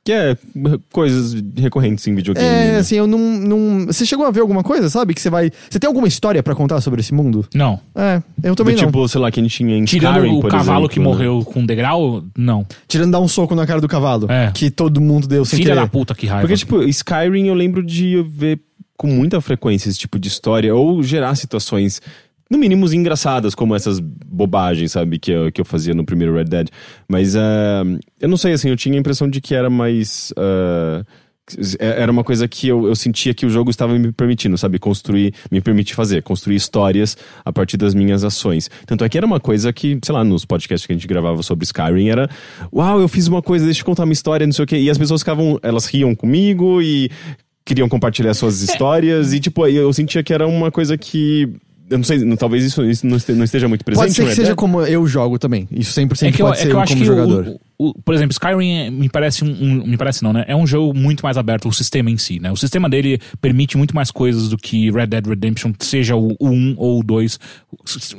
Que 0.06 0.12
é 0.12 0.36
coisas 0.92 1.34
recorrentes 1.56 2.06
em 2.06 2.14
videogame. 2.14 2.46
É, 2.46 2.72
né? 2.72 2.78
assim, 2.78 2.94
eu 2.94 3.08
não, 3.08 3.18
não. 3.18 3.86
Você 3.86 4.06
chegou 4.06 4.24
a 4.24 4.30
ver 4.30 4.38
alguma 4.38 4.62
coisa, 4.62 4.88
sabe? 4.88 5.12
Que 5.12 5.20
você 5.20 5.28
vai. 5.28 5.50
Você 5.68 5.80
tem 5.80 5.88
alguma 5.88 6.06
história 6.06 6.40
pra 6.44 6.54
contar 6.54 6.80
sobre 6.80 7.00
esse 7.00 7.12
mundo? 7.12 7.44
Não. 7.52 7.80
É, 7.92 8.22
eu 8.40 8.54
Do 8.54 8.58
também 8.58 8.76
não. 8.76 8.86
tipo, 8.86 9.08
sei 9.08 9.20
lá, 9.20 9.32
que 9.32 9.40
a 9.40 9.42
gente 9.42 9.56
tinha 9.56 9.76
em 9.76 9.84
Tirando 9.84 10.18
Skyrim, 10.18 10.38
o 10.38 10.40
por 10.40 10.50
cavalo 10.52 10.78
exemplo, 10.78 10.88
que 10.90 10.98
né? 11.00 11.04
morreu 11.04 11.44
com 11.44 11.66
degrau, 11.66 12.22
não. 12.38 12.64
Tirando 12.86 13.10
dar 13.10 13.18
um 13.18 13.26
soco 13.26 13.52
na 13.56 13.66
cara 13.66 13.80
do 13.80 13.88
cavalo. 13.88 14.30
É. 14.30 14.52
Que 14.54 14.70
todo 14.70 15.00
mundo 15.00 15.26
deu 15.26 15.44
sem 15.44 15.56
Filha 15.58 15.72
querer. 15.72 15.80
da 15.80 15.88
puta, 15.88 16.14
que 16.14 16.28
raiva. 16.28 16.42
Porque, 16.42 16.56
tipo, 16.56 16.84
Skyrim 16.84 17.48
eu 17.48 17.54
lembro 17.54 17.82
de 17.82 18.22
ver 18.22 18.60
com 18.96 19.08
muita 19.08 19.40
frequência 19.40 19.88
esse 19.88 19.98
tipo 19.98 20.20
de 20.20 20.28
história, 20.28 20.72
ou 20.72 21.02
gerar 21.02 21.34
situações, 21.34 22.00
no 22.50 22.58
mínimo, 22.58 22.86
engraçadas, 22.92 23.54
como 23.54 23.74
essas 23.74 23.98
bobagens, 24.00 24.92
sabe, 24.92 25.18
que 25.18 25.32
eu, 25.32 25.50
que 25.50 25.60
eu 25.60 25.64
fazia 25.64 25.94
no 25.94 26.04
primeiro 26.04 26.34
Red 26.34 26.44
Dead. 26.44 26.68
Mas, 27.08 27.34
ah, 27.34 27.82
eu 28.20 28.28
não 28.28 28.36
sei, 28.36 28.52
assim, 28.52 28.68
eu 28.68 28.76
tinha 28.76 28.96
a 28.96 29.00
impressão 29.00 29.28
de 29.28 29.40
que 29.40 29.54
era 29.54 29.68
mais. 29.68 30.32
ah, 30.36 31.02
era 31.78 32.10
uma 32.10 32.24
coisa 32.24 32.48
que 32.48 32.66
eu, 32.66 32.88
eu 32.88 32.96
sentia 32.96 33.32
que 33.32 33.46
o 33.46 33.50
jogo 33.50 33.70
estava 33.70 33.96
me 33.96 34.10
permitindo, 34.10 34.58
sabe? 34.58 34.80
Construir, 34.80 35.32
me 35.48 35.60
permitir 35.60 35.94
fazer, 35.94 36.20
construir 36.22 36.56
histórias 36.56 37.16
a 37.44 37.52
partir 37.52 37.76
das 37.76 37.94
minhas 37.94 38.24
ações. 38.24 38.68
Tanto 38.84 39.04
é 39.04 39.08
que 39.08 39.16
era 39.16 39.24
uma 39.26 39.38
coisa 39.38 39.72
que, 39.72 39.98
sei 40.04 40.12
lá, 40.12 40.24
nos 40.24 40.44
podcasts 40.44 40.86
que 40.86 40.92
a 40.92 40.96
gente 40.96 41.06
gravava 41.06 41.42
sobre 41.44 41.64
Skyrim, 41.64 42.08
era 42.08 42.28
uau, 42.72 43.00
eu 43.00 43.06
fiz 43.06 43.28
uma 43.28 43.40
coisa, 43.40 43.64
deixa 43.64 43.82
eu 43.82 43.84
contar 43.84 44.02
uma 44.04 44.12
história, 44.12 44.44
não 44.44 44.52
sei 44.52 44.64
o 44.64 44.66
quê. 44.66 44.76
E 44.76 44.90
as 44.90 44.98
pessoas 44.98 45.20
ficavam, 45.20 45.58
elas 45.62 45.86
riam 45.86 46.16
comigo 46.16 46.82
e 46.82 47.10
queriam 47.64 47.88
compartilhar 47.88 48.34
suas 48.34 48.62
histórias. 48.68 49.32
E, 49.32 49.38
tipo, 49.38 49.64
eu 49.68 49.92
sentia 49.92 50.24
que 50.24 50.32
era 50.32 50.48
uma 50.48 50.72
coisa 50.72 50.98
que 50.98 51.48
Eu 51.88 51.98
não 51.98 52.04
sei, 52.04 52.18
não- 52.24 52.36
talvez 52.36 52.64
isso, 52.64 52.82
isso 52.84 53.06
não 53.06 53.16
este- 53.16 53.32
não 53.32 53.44
esteja 53.44 53.68
muito 53.68 53.84
presente. 53.84 54.02
Pode 54.02 54.14
ser 54.14 54.22
que 54.22 54.28
Red 54.28 54.34
seja 54.34 54.54
como 54.56 54.82
eu 54.82 55.06
jogo 55.06 55.38
também. 55.38 55.68
Isso 55.70 55.92
100% 55.92 56.28
É 56.28 56.32
que 56.32 56.42
eu, 56.42 56.46
pode 56.46 56.58
é 56.58 56.62
ser 56.62 56.68
que 56.68 56.74
eu 56.74 56.80
como 56.82 56.86
que, 57.00 57.04
jogador. 57.04 57.56
O, 57.78 57.92
por 57.94 58.14
exemplo, 58.14 58.32
Skyrim 58.32 58.70
é- 58.72 58.90
me 58.90 59.08
parece 59.08 59.44
um, 59.44 59.48
um- 59.48 59.86
Me 59.86 59.96
parece 59.96 60.22
não, 60.22 60.32
né? 60.32 60.44
É 60.48 60.56
um 60.56 60.66
jogo 60.66 60.96
muito 60.98 61.22
mais 61.22 61.36
aberto, 61.36 61.68
o 61.68 61.72
sistema 61.72 62.10
em 62.10 62.16
si, 62.18 62.38
né? 62.40 62.50
O 62.50 62.56
sistema 62.56 62.88
dele 62.88 63.18
permite 63.40 63.76
muito 63.76 63.94
mais 63.94 64.10
coisas 64.10 64.48
do 64.48 64.56
que 64.56 64.90
Red 64.90 65.06
Dead 65.06 65.26
Redemption, 65.26 65.72
seja 65.78 66.16
o 66.16 66.36
1 66.40 66.74
ou 66.76 67.00
o 67.00 67.02
2. 67.04 67.38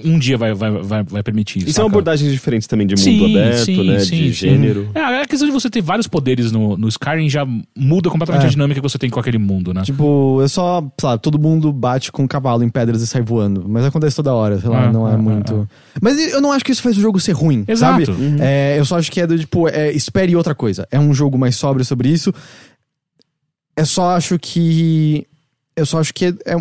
Um 0.04 0.18
dia 0.20 0.38
vai, 0.38 0.54
vai, 0.54 0.72
vai, 0.72 1.04
vai 1.04 1.24
permitir 1.24 1.60
isso. 1.60 1.70
E 1.70 1.74
são 1.74 1.86
saca? 1.86 1.94
abordagens 1.96 2.32
diferentes 2.32 2.68
também 2.68 2.86
de 2.88 2.96
mundo 2.96 3.04
Sim, 3.04 3.36
aberto, 3.38 3.66
sim, 3.66 3.84
né? 3.88 4.00
sim, 4.00 4.16
de 4.24 4.32
gênero. 4.34 4.90
É, 4.94 5.02
a 5.22 5.26
questão 5.26 5.48
de 5.48 5.54
você 5.54 5.70
ter 5.70 5.82
vários 5.82 6.08
poderes 6.08 6.52
no, 6.52 6.78
no 6.78 6.88
Skyrim 6.88 7.30
já 7.30 7.46
muda 7.76 8.10
completamente 8.10 8.44
É. 8.44 8.48
a 8.48 8.50
dinâmica 8.50 8.80
que 8.82 8.88
você 8.90 8.98
tem 8.98 9.10
com 9.10 9.20
aquele 9.20 9.38
mundo, 9.38 9.74
né? 9.74 9.82
Tipo, 9.82 10.42
é 10.44 10.48
só, 10.48 10.84
sabe, 11.00 11.22
todo 11.22 11.40
mundo 11.40 11.72
bate 11.74 12.12
com 12.12 12.24
um 12.24 12.28
cavalo 12.28 12.64
em 12.64 12.70
pedras 12.70 13.02
e 13.02 13.08
sai 13.08 13.22
voando. 13.22 13.66
Mas 13.68 13.86
acontece 13.86 14.16
toda 14.16 14.34
hora, 14.34 14.60
sei 14.60 14.70
lá, 14.70 14.86
Ah, 14.88 14.92
não 14.92 15.08
é 15.08 15.14
ah, 15.14 15.18
muito. 15.18 15.68
Mas 16.02 16.18
eu 16.32 16.40
não 16.42 16.52
acho 16.52 16.64
que 16.64 16.72
isso 16.72 16.82
faz 16.82 16.98
o 16.98 17.02
jogo 17.02 17.20
ser 17.20 17.32
ruim, 17.34 17.64
Exato. 17.68 18.06
sabe? 18.06 18.22
Uhum. 18.22 18.38
É, 18.40 18.78
eu 18.78 18.86
só 18.86 18.98
acho 18.98 19.12
que 19.12 19.20
é 19.22 19.28
do 19.28 19.47
tipo, 19.48 19.68
é, 19.70 19.92
espere 19.92 20.36
outra 20.36 20.54
coisa. 20.54 20.88
É 20.92 21.00
um 21.00 21.14
jogo 21.14 21.38
mais 21.38 21.56
sóbrio 21.56 21.86
sobre 21.86 22.10
isso. 22.10 22.34
Eu 23.76 23.86
só 23.86 24.12
acho 24.12 24.38
que. 24.38 25.26
Eu 25.76 25.86
só 25.86 26.00
acho 26.00 26.14
que 26.14 26.26
é, 26.26 26.30
é, 26.46 26.58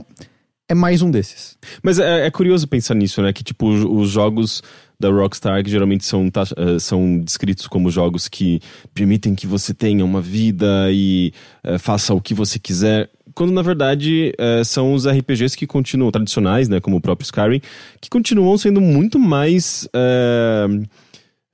é 0.69 0.75
mais 0.75 1.03
um 1.03 1.11
desses. 1.11 1.59
Mas 1.83 1.99
é, 1.99 2.27
é 2.27 2.31
curioso 2.31 2.69
pensar 2.69 2.95
nisso, 2.95 3.21
né? 3.21 3.33
Que, 3.33 3.43
tipo, 3.43 3.69
os, 3.69 3.85
os 3.85 4.11
jogos 4.11 4.63
da 4.99 5.11
Rockstar, 5.11 5.63
que 5.63 5.71
geralmente 5.71 6.05
são, 6.05 6.27
eh, 6.27 6.79
são 6.79 7.19
descritos 7.19 7.67
como 7.67 7.91
jogos 7.91 8.29
que 8.29 8.61
permitem 8.95 9.35
que 9.35 9.47
você 9.47 9.75
tenha 9.75 10.03
uma 10.03 10.23
vida 10.23 10.89
e 10.91 11.35
eh, 11.63 11.77
faça 11.77 12.15
o 12.15 12.21
que 12.21 12.33
você 12.33 12.59
quiser. 12.59 13.11
Quando, 13.35 13.53
na 13.53 13.61
verdade, 13.61 14.33
eh, 14.39 14.65
são 14.65 14.95
os 14.95 15.07
RPGs 15.07 15.55
que 15.55 15.67
continuam, 15.67 16.11
tradicionais, 16.11 16.67
né? 16.69 16.81
Como 16.81 16.97
o 16.97 17.01
próprio 17.01 17.27
Skyrim, 17.27 17.61
que 18.01 18.09
continuam 18.09 18.57
sendo 18.57 18.81
muito 18.81 19.19
mais... 19.19 19.87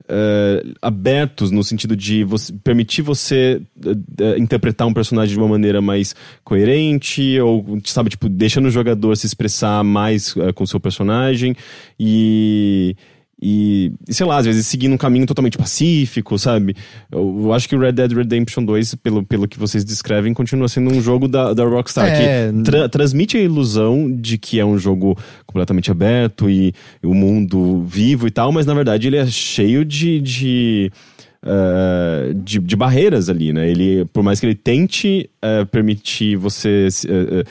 eh, 0.07 0.63
abertos 0.81 1.51
no 1.51 1.63
sentido 1.63 1.95
de 1.95 2.23
você, 2.23 2.53
permitir 2.63 3.01
você 3.01 3.61
eh, 4.19 4.37
interpretar 4.37 4.87
um 4.87 4.93
personagem 4.93 5.33
de 5.33 5.39
uma 5.39 5.47
maneira 5.47 5.81
mais 5.81 6.15
coerente 6.43 7.39
ou 7.39 7.79
sabe 7.85 8.09
tipo 8.09 8.27
deixando 8.27 8.65
o 8.67 8.71
jogador 8.71 9.15
se 9.15 9.25
expressar 9.25 9.83
mais 9.83 10.33
com 10.55 10.63
o 10.63 10.67
seu 10.67 10.79
personagem. 10.79 11.55
E 11.99 12.95
e, 13.45 13.91
sei 14.09 14.25
lá, 14.25 14.37
às 14.37 14.45
vezes 14.45 14.65
seguindo 14.65 14.93
um 14.93 14.97
caminho 14.97 15.25
totalmente 15.25 15.57
pacífico, 15.57 16.39
sabe? 16.39 16.75
Eu, 17.11 17.41
eu 17.43 17.53
acho 17.53 17.67
que 17.67 17.75
o 17.75 17.79
Red 17.79 17.91
Dead 17.91 18.11
Redemption 18.13 18.63
2, 18.63 18.95
pelo, 18.95 19.23
pelo 19.25 19.47
que 19.49 19.59
vocês 19.59 19.83
descrevem, 19.83 20.33
continua 20.33 20.69
sendo 20.69 20.93
um 20.93 21.01
jogo 21.01 21.27
da, 21.27 21.53
da 21.53 21.65
Rockstar 21.65 22.07
É. 22.07 22.51
que 22.53 22.63
tra- 22.63 22.87
transmite 22.87 23.35
a 23.35 23.41
ilusão 23.41 24.09
de 24.09 24.37
que 24.37 24.59
é 24.61 24.65
um 24.65 24.77
jogo 24.77 25.17
completamente 25.45 25.91
aberto 25.91 26.49
e 26.49 26.73
o 27.03 27.13
mundo 27.13 27.83
vivo 27.83 28.25
e 28.27 28.31
tal, 28.31 28.51
mas 28.53 28.65
na 28.65 28.73
verdade 28.73 29.07
ele 29.07 29.17
é 29.17 29.25
cheio 29.25 29.83
de. 29.83 30.21
de 30.21 30.91
de, 32.35 32.59
de 32.59 32.75
barreiras 32.75 33.29
ali, 33.29 33.51
né? 33.51 33.69
Ele, 33.69 34.05
por 34.05 34.23
mais 34.23 34.39
que 34.39 34.45
ele 34.45 34.55
tente 34.55 35.29
eh, 35.41 35.65
permitir 35.65 36.37
você 36.37 36.89
se, 36.89 37.07
eh, 37.09 37.43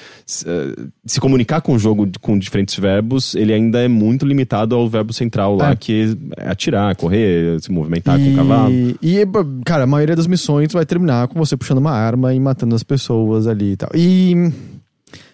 se, 1.05 1.21
comunicar 1.21 1.61
com 1.61 1.75
o 1.75 1.79
jogo 1.79 2.09
com 2.21 2.39
diferentes 2.39 2.79
verbos, 2.79 3.35
ele 3.35 3.53
ainda 3.53 3.81
é 3.81 3.89
muito 3.89 4.25
limitado 4.25 4.75
ao 4.75 4.89
verbo 4.89 5.13
central 5.13 5.57
lá, 5.57 5.73
É. 5.73 5.77
que 5.77 6.17
é 6.39 6.49
atirar, 6.49 6.97
correr, 6.97 7.61
se 7.61 7.71
movimentar 7.71 8.19
com 8.19 8.25
e, 8.25 8.33
o 8.33 8.37
cavalo. 8.37 8.73
E, 8.73 9.27
cara, 9.65 9.85
a 9.85 9.87
maioria 9.87 10.17
das 10.17 10.27
missões 10.27 10.73
vai 10.73 10.87
terminar 10.87 11.29
com 11.29 11.39
você 11.39 11.55
puxando 11.55 11.79
uma 11.79 11.93
arma 11.93 12.33
e 12.33 12.41
matando 12.41 12.75
as 12.75 12.83
pessoas 12.83 13.47
ali 13.47 13.73
e 13.73 13.77
tal. 13.77 13.91
E. 13.95 14.51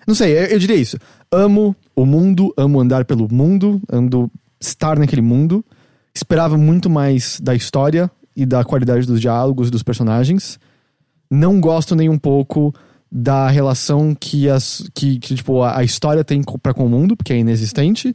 Não 0.05 0.15
sei, 0.15 0.33
eu, 0.37 0.45
eu 0.47 0.59
diria 0.59 0.77
isso. 0.77 0.99
Amo 1.31 1.77
o 1.95 2.05
mundo, 2.05 2.53
amo 2.57 2.81
andar 2.81 3.05
pelo 3.05 3.33
mundo, 3.33 3.81
ando 3.93 4.29
estar 4.61 4.99
naquele 4.99 5.23
mundo. 5.23 5.65
Esperava 6.13 6.59
muito 6.59 6.91
mais 6.91 7.39
da 7.41 7.55
história 7.55 8.11
e 8.39 8.47
da 8.47 8.65
qualidade 8.65 9.05
dos 9.05 9.21
diálogos 9.21 9.69
dos 9.69 9.83
personagens. 9.83 10.61
Não 11.29 11.61
gosto 11.61 11.97
nem 11.97 12.09
um 12.09 12.17
pouco 12.17 12.73
da 13.11 13.49
relação 13.49 14.15
que, 14.15 14.49
as, 14.49 14.89
que, 14.95 15.19
que, 15.19 15.35
tipo, 15.35 15.61
a, 15.61 15.79
a 15.79 15.83
história 15.83 16.23
tem 16.23 16.41
pra 16.63 16.73
com 16.73 16.87
o 16.87 16.89
mundo, 16.89 17.17
porque 17.17 17.33
é 17.33 17.39
inexistente. 17.39 18.15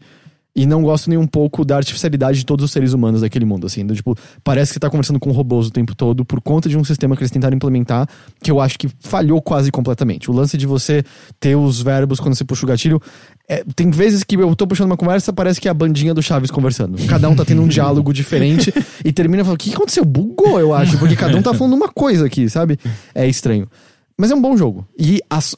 E 0.56 0.68
não 0.68 0.84
gosto 0.84 1.10
nem 1.10 1.18
um 1.18 1.26
pouco 1.26 1.66
da 1.66 1.78
artificialidade 1.78 2.38
de 2.38 2.46
todos 2.46 2.64
os 2.64 2.72
seres 2.72 2.94
humanos 2.94 3.22
daquele 3.22 3.44
mundo, 3.44 3.66
assim. 3.66 3.84
do 3.84 3.96
tipo, 3.96 4.16
parece 4.44 4.70
que 4.70 4.74
você 4.76 4.80
tá 4.80 4.88
conversando 4.88 5.20
com 5.20 5.32
robôs 5.32 5.66
o 5.66 5.72
tempo 5.72 5.96
todo 5.96 6.24
por 6.24 6.40
conta 6.42 6.70
de 6.70 6.78
um 6.78 6.84
sistema 6.84 7.16
que 7.16 7.24
eles 7.24 7.32
tentaram 7.32 7.56
implementar 7.56 8.08
que 8.40 8.52
eu 8.52 8.62
acho 8.62 8.78
que 8.78 8.88
falhou 9.00 9.42
quase 9.42 9.72
completamente. 9.72 10.30
O 10.30 10.34
lance 10.34 10.56
de 10.56 10.68
você 10.68 11.04
ter 11.40 11.56
os 11.56 11.82
verbos 11.82 12.20
quando 12.20 12.36
você 12.36 12.44
puxa 12.46 12.66
o 12.66 12.70
gatilho. 12.70 13.02
é, 13.50 13.64
tem 13.76 13.90
vezes 13.90 14.24
que 14.24 14.36
eu 14.36 14.56
tô 14.56 14.68
puxando 14.68 14.86
uma 14.92 14.98
conversa, 14.98 15.34
parece 15.34 15.60
que 15.60 15.68
é 15.68 15.72
a 15.72 15.74
bandinha 15.74 16.14
do 16.14 16.22
Chaves 16.22 16.52
conversando. 16.52 17.04
Cada 17.08 17.28
um 17.28 17.36
tá 17.36 17.44
tendo 17.44 17.64
um 17.64 17.68
diálogo 17.68 18.14
diferente 18.14 18.72
e 19.04 19.12
termina 19.12 19.44
falando: 19.44 19.60
o 19.60 19.64
que 19.64 19.74
aconteceu? 19.74 20.06
Bugou, 20.06 20.60
eu 20.60 20.72
acho, 20.72 21.00
porque 21.00 21.16
cada 21.16 21.36
um 21.36 21.42
tá 21.42 21.52
falando 21.56 21.74
uma 21.74 21.90
coisa 21.90 22.28
aqui, 22.28 22.48
sabe? 22.48 22.78
É 23.16 23.28
estranho. 23.28 23.68
Mas 24.16 24.30
é 24.30 24.36
um 24.36 24.42
bom 24.42 24.56
jogo. 24.56 24.86
E 25.00 25.20
as- 25.28 25.56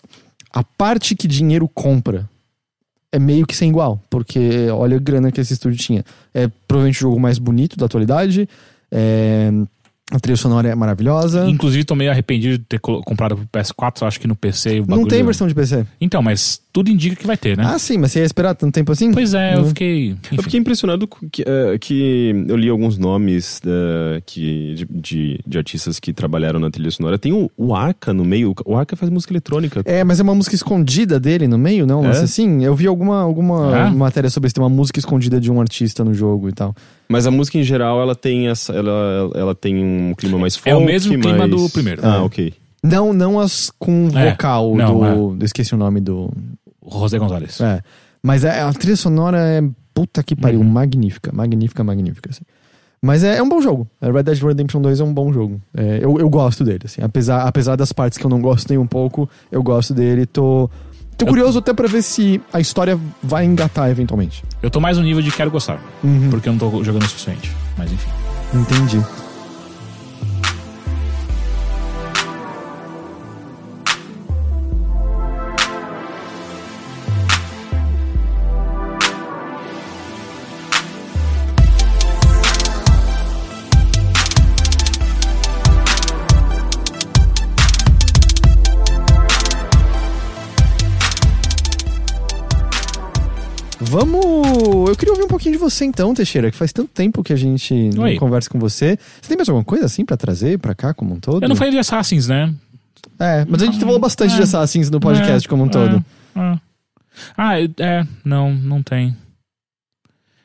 a 0.53 0.63
parte 0.63 1.15
que 1.15 1.27
dinheiro 1.27 1.67
compra 1.67 2.30
é 3.16 3.20
meio 3.20 3.48
que 3.48 3.56
sem 3.56 3.70
igual, 3.70 3.98
porque 4.10 4.68
olha 4.70 4.98
a 4.98 5.00
grana 5.00 5.32
que 5.32 5.40
esse 5.40 5.54
estúdio 5.54 5.80
tinha. 5.80 6.04
É 6.34 6.50
provavelmente 6.68 6.98
o 6.98 7.02
jogo 7.02 7.20
mais 7.20 7.40
bonito 7.40 7.78
da 7.78 7.86
atualidade. 7.86 8.48
é, 8.92 9.50
a 10.11 10.19
trilha 10.19 10.38
sonora 10.38 10.68
é 10.69 10.76
maravilhosa. 10.76 11.48
Inclusive, 11.49 11.84
tô 11.84 11.95
meio 11.95 12.11
arrependido 12.11 12.60
de 12.60 12.64
ter 12.64 12.80
comprado 12.80 13.36
pro 13.36 13.48
PS4, 13.48 14.06
acho 14.06 14.19
que 14.19 14.27
no 14.27 14.36
PC 14.36 14.76
o 14.76 14.82
Não 14.82 14.86
bagulho... 14.86 15.07
tem 15.07 15.23
versão 15.23 15.48
de 15.48 15.56
PC. 15.56 15.84
Então, 15.99 16.22
mas 16.22 16.61
tudo 16.72 16.91
indica 16.91 17.15
que 17.15 17.26
vai 17.26 17.36
ter, 17.36 17.57
né? 17.57 17.64
Ah, 17.65 17.80
sim, 17.80 17.98
mas 17.98 18.11
você 18.11 18.19
ia 18.19 18.26
esperar 18.26 18.53
tanto 18.53 18.72
tempo 18.73 18.91
assim? 18.91 19.11
Pois 19.11 19.34
é, 19.34 19.56
eu 19.56 19.61
Não. 19.61 19.68
fiquei. 19.69 20.11
Eu 20.11 20.18
enfim. 20.34 20.41
fiquei 20.44 20.60
impressionado 20.60 21.07
com 21.07 21.27
que, 21.27 21.41
eh, 21.41 21.77
que 21.80 22.45
eu 22.48 22.56
li 22.56 22.69
alguns 22.69 22.99
nomes 22.99 23.60
eh, 23.65 24.22
que, 24.27 24.76
de, 24.76 24.86
de, 24.86 25.40
de 25.48 25.57
artistas 25.57 25.99
que 25.99 26.14
trabalharam 26.14 26.60
na 26.60 26.69
trilha 26.69 26.91
sonora. 26.91 27.18
Tem 27.18 27.34
o, 27.34 27.49
o 27.57 27.73
Arca 27.73 28.14
no 28.14 28.23
meio. 28.23 28.53
O 28.64 28.76
Arca 28.77 28.95
faz 28.95 29.10
música 29.10 29.34
eletrônica. 29.34 29.82
É, 29.86 30.03
mas 30.03 30.19
é 30.19 30.23
uma 30.23 30.36
música 30.36 30.53
escondida 30.53 31.19
dele 31.19 31.48
no 31.48 31.57
meio, 31.57 31.88
não? 31.88 32.06
É? 32.06 32.10
Assim? 32.11 32.64
Eu 32.64 32.76
vi 32.76 32.86
alguma, 32.86 33.22
alguma 33.22 33.88
É? 33.88 33.90
matéria 33.90 34.30
sobre 34.30 34.48
isso. 34.48 34.53
Tem 34.56 34.64
uma 34.64 34.69
música 34.69 34.99
escondida 34.99 35.40
de 35.40 35.52
um 35.52 35.60
artista 35.60 36.03
no 36.03 36.14
jogo 36.14 36.48
e 36.48 36.52
tal. 36.52 36.76
Mas 37.07 37.27
a 37.27 37.32
música 37.32 37.57
em 37.57 37.64
geral, 37.64 38.02
ela 38.02 38.15
tem 38.15 38.48
essa. 38.48 38.73
Ela, 38.73 39.30
ela 39.36 39.56
tem 39.56 39.76
um 39.84 40.14
clima 40.18 40.38
mais 40.40 40.56
folk. 40.56 40.69
É 40.69 40.76
o 40.76 40.82
mesmo 40.84 41.11
clima 41.19 41.38
mais- 41.38 41.52
do 41.52 41.69
primeiro. 41.69 42.02
Ah, 42.03 42.15
É. 42.18 42.19
ok. 42.19 42.53
Não, 42.84 43.14
não 43.14 43.40
as 43.40 43.72
com 43.80 44.10
É, 44.14 44.32
vocal 44.32 44.76
não, 44.76 45.36
do. 45.38 45.45
Esqueci 45.45 45.73
o 45.73 45.77
nome 45.77 45.99
do. 45.99 46.32
José 46.91 47.18
Gonzalez. 47.18 47.60
É. 47.61 47.82
Mas 48.22 48.44
é, 48.44 48.61
a 48.61 48.72
trilha 48.73 48.95
sonora 48.95 49.38
é 49.40 49.61
puta 49.94 50.22
que 50.23 50.36
pariu, 50.36 50.60
Uhum. 50.60 50.65
magnífica, 50.68 51.32
magnífica, 51.34 51.84
magnífica. 51.84 52.30
assim. 52.32 52.44
Mas 53.02 53.23
é, 53.23 53.38
é 53.38 53.44
um 53.44 53.48
bom 53.49 53.61
jogo. 53.61 53.88
É, 54.02 54.11
Red 54.11 54.23
Dead 54.23 54.41
Redemption 54.41 54.82
2 54.82 54.99
é 54.99 55.03
um 55.03 55.14
bom 55.14 55.32
jogo. 55.32 55.61
É, 55.76 55.99
eu, 56.02 56.18
eu 56.19 56.27
gosto 56.30 56.64
dele, 56.64 56.82
assim. 56.86 57.02
Apesar, 57.03 57.41
apesar 57.48 57.76
das 57.76 57.91
partes 57.94 58.18
que 58.18 58.26
eu 58.26 58.30
não 58.30 58.41
gosto 58.41 58.68
nem 58.69 58.77
um 58.80 58.88
pouco, 58.88 59.30
eu 59.52 59.61
gosto 59.61 59.94
dele. 59.94 60.26
Tô, 60.26 60.69
tô 61.18 61.26
Eu- 61.26 61.30
curioso 61.30 61.60
até 61.60 61.74
pra 61.74 61.88
ver 61.88 62.02
se 62.02 62.42
a 62.52 62.60
história 62.60 63.00
vai 63.22 63.46
engatar 63.46 63.90
eventualmente. 63.90 64.44
Eu 64.62 64.70
tô 64.70 64.80
mais 64.80 64.98
no 64.98 65.04
nível 65.04 65.22
de 65.22 65.32
quero 65.32 65.50
gostar, 65.52 65.80
Uhum. 66.04 66.30
porque 66.30 66.50
eu 66.50 66.54
não 66.54 66.60
tô 66.60 66.84
jogando 66.84 67.04
o 67.04 67.08
suficiente. 67.08 67.52
Mas 67.78 67.92
enfim. 67.92 68.10
Entendi. 68.54 69.02
Vamos. 93.95 94.89
Eu 94.89 94.95
queria 94.97 95.13
ouvir 95.13 95.23
um 95.23 95.27
pouquinho 95.30 95.53
de 95.53 95.57
você 95.57 95.85
então, 95.85 96.13
Teixeira, 96.13 96.51
que 96.51 96.57
faz 96.57 96.73
tanto 96.73 96.89
tempo 96.89 97.23
que 97.23 97.31
a 97.31 97.35
gente 97.38 97.73
não 97.95 98.03
Oi. 98.03 98.17
conversa 98.17 98.49
com 98.49 98.59
você. 98.59 98.97
Você 99.22 99.30
tem 99.30 99.38
mais 99.38 99.47
alguma 99.47 99.63
coisa 99.63 99.85
assim 99.85 100.03
pra 100.03 100.17
trazer 100.17 100.59
pra 100.59 100.76
cá 100.76 100.93
como 100.93 101.15
um 101.15 101.19
todo? 101.19 101.41
Eu 101.41 101.47
não 101.47 101.55
falei 101.55 101.72
de 101.72 101.80
Assassins, 101.80 102.27
né? 102.27 102.53
É, 103.17 103.45
mas 103.47 103.63
a 103.63 103.65
gente 103.67 103.80
falou 103.80 103.97
bastante 103.97 104.34
É. 104.34 104.35
de 104.35 104.43
Assassins 104.43 104.89
no 104.89 104.99
podcast 104.99 105.47
É, 105.47 105.49
como 105.49 105.63
um 105.63 105.69
todo. 105.69 106.03
é, 106.35 106.39
é. 106.41 106.59
Ah, 107.38 107.53
é. 107.61 108.05
Não, 108.26 108.53
não 108.53 108.84
tem. 108.84 109.15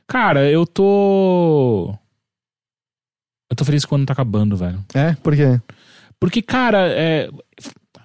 Cara, 0.07 0.49
eu 0.49 0.65
tô. 0.65 1.93
Eu 3.51 3.57
tô 3.57 3.65
feliz 3.65 3.85
quando 3.85 4.07
tá 4.07 4.13
acabando, 4.13 4.57
velho. 4.57 4.79
É, 4.95 5.15
por 5.15 5.35
quê? 5.35 5.61
Porque, 6.21 6.41
cara, 6.41 6.87
é. 6.89 7.29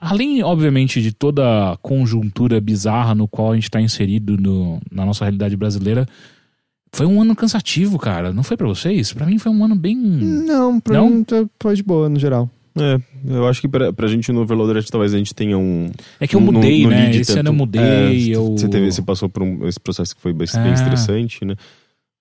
Além, 0.07 0.43
obviamente, 0.43 1.01
de 1.01 1.11
toda 1.11 1.71
a 1.73 1.77
conjuntura 1.77 2.61
bizarra 2.61 3.15
no 3.15 3.27
qual 3.27 3.51
a 3.51 3.55
gente 3.55 3.71
tá 3.71 3.81
inserido 3.81 4.37
no- 4.37 4.79
na 4.91 5.05
nossa 5.05 5.25
realidade 5.25 5.57
brasileira, 5.57 6.05
foi 6.93 7.05
um 7.05 7.21
ano 7.21 7.35
cansativo, 7.35 7.97
cara. 7.97 8.31
Não 8.31 8.43
foi 8.43 8.55
pra 8.55 8.67
vocês? 8.67 9.11
Pra 9.13 9.25
mim 9.25 9.37
foi 9.39 9.51
um 9.51 9.63
ano 9.65 9.75
bem. 9.75 9.95
Não, 9.97 10.79
pra 10.79 10.93
Não? 10.95 11.09
mim 11.09 11.23
tá- 11.23 11.45
foi 11.59 11.75
de 11.75 11.83
boa 11.83 12.07
no 12.07 12.19
geral. 12.19 12.49
É, 12.77 12.99
eu 13.27 13.47
acho 13.47 13.61
que 13.61 13.67
pra, 13.69 13.93
pra 13.93 14.05
gente 14.07 14.31
no 14.33 14.41
Overloader 14.41 14.83
talvez 14.89 15.13
a 15.13 15.17
gente 15.17 15.33
tenha 15.33 15.57
um. 15.57 15.89
É 16.19 16.27
que 16.27 16.35
eu 16.35 16.39
no- 16.41 16.47
no- 16.47 16.51
mudei, 16.59 16.83
no 16.83 16.89
né? 16.89 17.09
Esse 17.15 17.27
tanto- 17.33 17.39
ano 17.39 17.49
eu 17.49 17.53
mudei, 17.53 17.81
É, 17.81 18.35
eu- 18.35 18.51
Você, 18.57 18.67
teve, 18.67 18.91
você 18.91 19.01
passou 19.01 19.29
por 19.29 19.41
um- 19.43 19.65
esse 19.67 19.79
processo 19.79 20.13
que 20.15 20.21
foi 20.21 20.33
bem, 20.33 20.45
bem 20.53 20.71
É. 20.71 20.73
estressante, 20.73 21.43
né? 21.45 21.55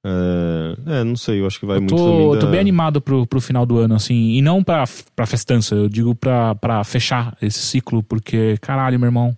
É, 0.06 1.00
é, 1.00 1.04
não 1.04 1.16
sei, 1.16 1.40
eu 1.40 1.46
acho 1.46 1.58
que 1.58 1.64
vai 1.64 1.78
Eu 1.78 1.80
muito 1.80 1.96
tô, 1.96 2.04
também 2.04 2.24
eu 2.26 2.34
da... 2.34 2.40
tô 2.40 2.46
bem 2.48 2.60
animado 2.60 3.00
pro, 3.00 3.26
pro 3.26 3.40
final 3.40 3.64
do 3.64 3.78
ano, 3.78 3.94
assim. 3.94 4.32
E 4.32 4.42
não 4.42 4.62
pra, 4.62 4.84
pra 5.16 5.24
festança, 5.24 5.74
eu 5.74 5.88
digo 5.88 6.14
pra, 6.14 6.54
pra 6.54 6.84
fechar 6.84 7.34
esse 7.40 7.58
ciclo, 7.60 8.02
porque, 8.02 8.58
caralho, 8.60 8.98
meu 9.00 9.06
irmão, 9.08 9.36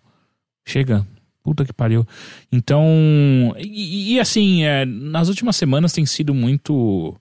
chega. 0.66 1.06
Puta 1.44 1.64
que 1.64 1.72
pariu. 1.72 2.04
Então. 2.50 2.84
E, 3.56 4.14
e, 4.14 4.20
assim, 4.20 4.64
é, 4.64 4.84
nas 4.84 5.28
últimas 5.28 5.54
semanas 5.54 5.92
tem 5.92 6.04
sido 6.04 6.34
muito. 6.34 7.14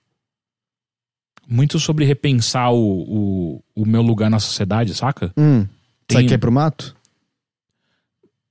Muito 1.48 1.78
sobre 1.78 2.04
repensar 2.04 2.72
o, 2.72 2.76
o, 2.76 3.62
o 3.76 3.86
meu 3.86 4.02
lugar 4.02 4.28
na 4.28 4.40
sociedade, 4.40 4.92
saca? 4.94 5.32
Hum. 5.36 5.64
Tem- 6.08 6.26
quer 6.26 6.34
ir 6.34 6.38
pro 6.38 6.50
mato? 6.50 6.95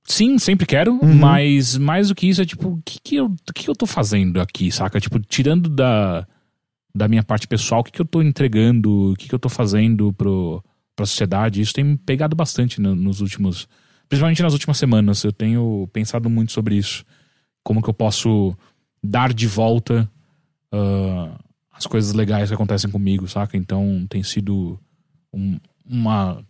Sim, 0.06 0.38
sempre 0.38 0.66
quero, 0.66 0.92
Uhum. 1.02 1.14
mas 1.14 1.76
mais 1.76 2.08
do 2.08 2.14
que 2.14 2.28
isso 2.28 2.40
é 2.40 2.44
tipo, 2.44 2.68
o 2.68 2.82
que, 2.84 2.98
que, 3.02 3.16
eu, 3.16 3.34
que, 3.54 3.68
eu 3.68 3.74
tô 3.74 3.86
fazendo 3.86 4.40
aqui, 4.40 4.70
saca? 4.70 5.00
Tipo, 5.00 5.18
tirando 5.18 5.68
da, 5.68 6.26
da 6.94 7.08
minha 7.08 7.24
parte 7.24 7.48
pessoal, 7.48 7.80
o 7.80 7.84
que, 7.84 7.90
que 7.92 8.00
eu 8.00 8.06
tô 8.06 8.22
entregando, 8.22 9.12
o 9.12 9.16
que, 9.16 9.28
que 9.28 9.34
eu 9.34 9.38
tô 9.38 9.48
fazendo 9.48 10.12
pro, 10.12 10.62
pra 10.94 11.04
sociedade, 11.06 11.60
isso 11.60 11.72
tem 11.74 11.82
me 11.84 11.96
pegado 11.96 12.36
bastante 12.36 12.80
no- 12.80 12.94
nos 12.94 13.20
últimos. 13.20 13.68
Principalmente 14.08 14.42
nas 14.42 14.52
últimas 14.52 14.78
semanas. 14.78 15.24
Eu 15.24 15.32
tenho 15.32 15.88
pensado 15.92 16.30
muito 16.30 16.52
sobre 16.52 16.76
isso. 16.76 17.04
Como 17.64 17.82
que 17.82 17.90
eu 17.90 17.94
posso 17.94 18.56
dar 19.02 19.32
de 19.34 19.48
volta 19.48 20.08
ah, 20.70 21.36
as 21.72 21.84
coisas 21.86 22.12
legais 22.14 22.48
que 22.48 22.54
acontecem 22.54 22.88
comigo, 22.88 23.26
saca? 23.26 23.56
Então 23.56 24.06
tem 24.08 24.22
sido 24.22 24.78
um- 25.32 25.58
uma, 25.84 26.40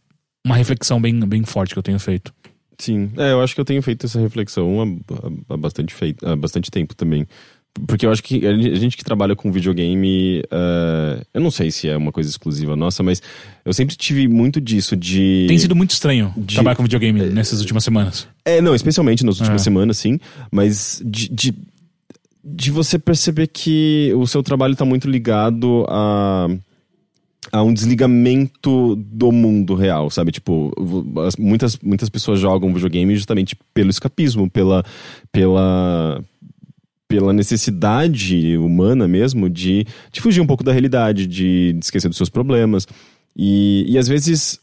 uma 0.45 0.57
reflexão 0.57 1.01
bem, 1.01 1.19
bem 1.21 1.43
forte 1.45 1.73
que 1.73 1.79
eu 1.79 1.83
tenho 1.83 1.99
feito. 1.99 2.35
Sim, 2.79 3.11
é, 3.17 3.33
eu 3.33 3.41
acho 3.41 3.55
que 3.55 3.61
eu 3.61 3.65
tenho 3.65 3.83
feito 3.83 4.07
essa 4.07 4.21
reflexão 4.21 4.83
há, 5.49 5.55
há- 5.55 5.57
bastante, 5.57 5.95
feito, 5.95 6.27
há 6.27 6.37
bastante 6.37 6.71
tempo 6.71 6.95
também. 6.95 7.27
Porque 7.87 8.07
eu 8.07 8.11
acho 8.11 8.23
que 8.23 8.47
a 8.47 8.55
gente 8.75 8.97
que 8.97 9.05
trabalha 9.05 9.37
com 9.37 9.53
videogame, 9.53 10.43
eh, 10.51 11.23
eu 11.35 11.43
não 11.43 11.51
sei 11.51 11.71
se 11.71 11.87
é 11.87 11.95
uma 11.95 12.11
coisa 12.11 12.31
exclusiva 12.31 12.75
nossa, 12.75 13.03
mas 13.03 13.21
eu 13.67 13.73
sempre 13.75 13.95
tive 13.97 14.27
muito 14.29 14.63
disso 14.63 14.97
de. 14.97 15.45
Tem 15.47 15.59
sido 15.59 15.77
muito 15.77 15.91
estranho 15.91 16.33
de- 16.39 16.55
trabalhar 16.55 16.75
com 16.75 16.83
videogame 16.85 17.21
nessas 17.27 17.61
últimas 17.61 17.85
semanas. 17.85 18.27
É, 18.47 18.63
não, 18.63 18.75
especialmente 18.75 19.27
nas 19.27 19.41
últimas 19.41 19.61
É. 19.61 19.65
semanas, 19.65 19.99
sim. 19.99 20.19
Mas 20.51 21.03
de, 21.05 21.29
de, 21.29 21.55
de 22.43 22.71
você 22.71 22.99
perceber 22.99 23.49
que 23.49 24.11
o 24.17 24.27
seu 24.27 24.43
trabalho 24.43 24.75
tá 24.75 24.87
muito 24.87 25.07
ligado 25.07 25.85
a, 25.87 26.49
a 27.53 27.63
um 27.63 27.73
desligamento 27.73 28.97
do 28.97 29.31
mundo 29.31 29.75
real, 29.75 30.11
sabe? 30.11 30.33
Tipo, 30.33 30.73
muitas, 31.39 31.79
muitas 31.79 32.09
pessoas 32.09 32.41
jogam 32.41 32.73
videogame 32.73 33.15
justamente 33.15 33.57
pelo 33.73 33.91
escapismo, 33.91 34.51
pela, 34.51 34.85
pela, 35.31 36.23
pela 37.09 37.33
necessidade 37.33 38.57
humana 38.57 39.07
mesmo 39.07 39.49
de, 39.49 39.87
de 40.13 40.21
fugir 40.21 40.41
um 40.41 40.47
pouco 40.47 40.65
da 40.65 40.73
realidade, 40.73 41.27
de, 41.27 41.73
de 41.73 41.81
esquecer 41.81 42.09
dos 42.09 42.17
seus 42.17 42.29
problemas. 42.29 42.87
E, 43.37 43.85
e 43.89 43.99
às 43.99 44.09
vezes 44.09 44.61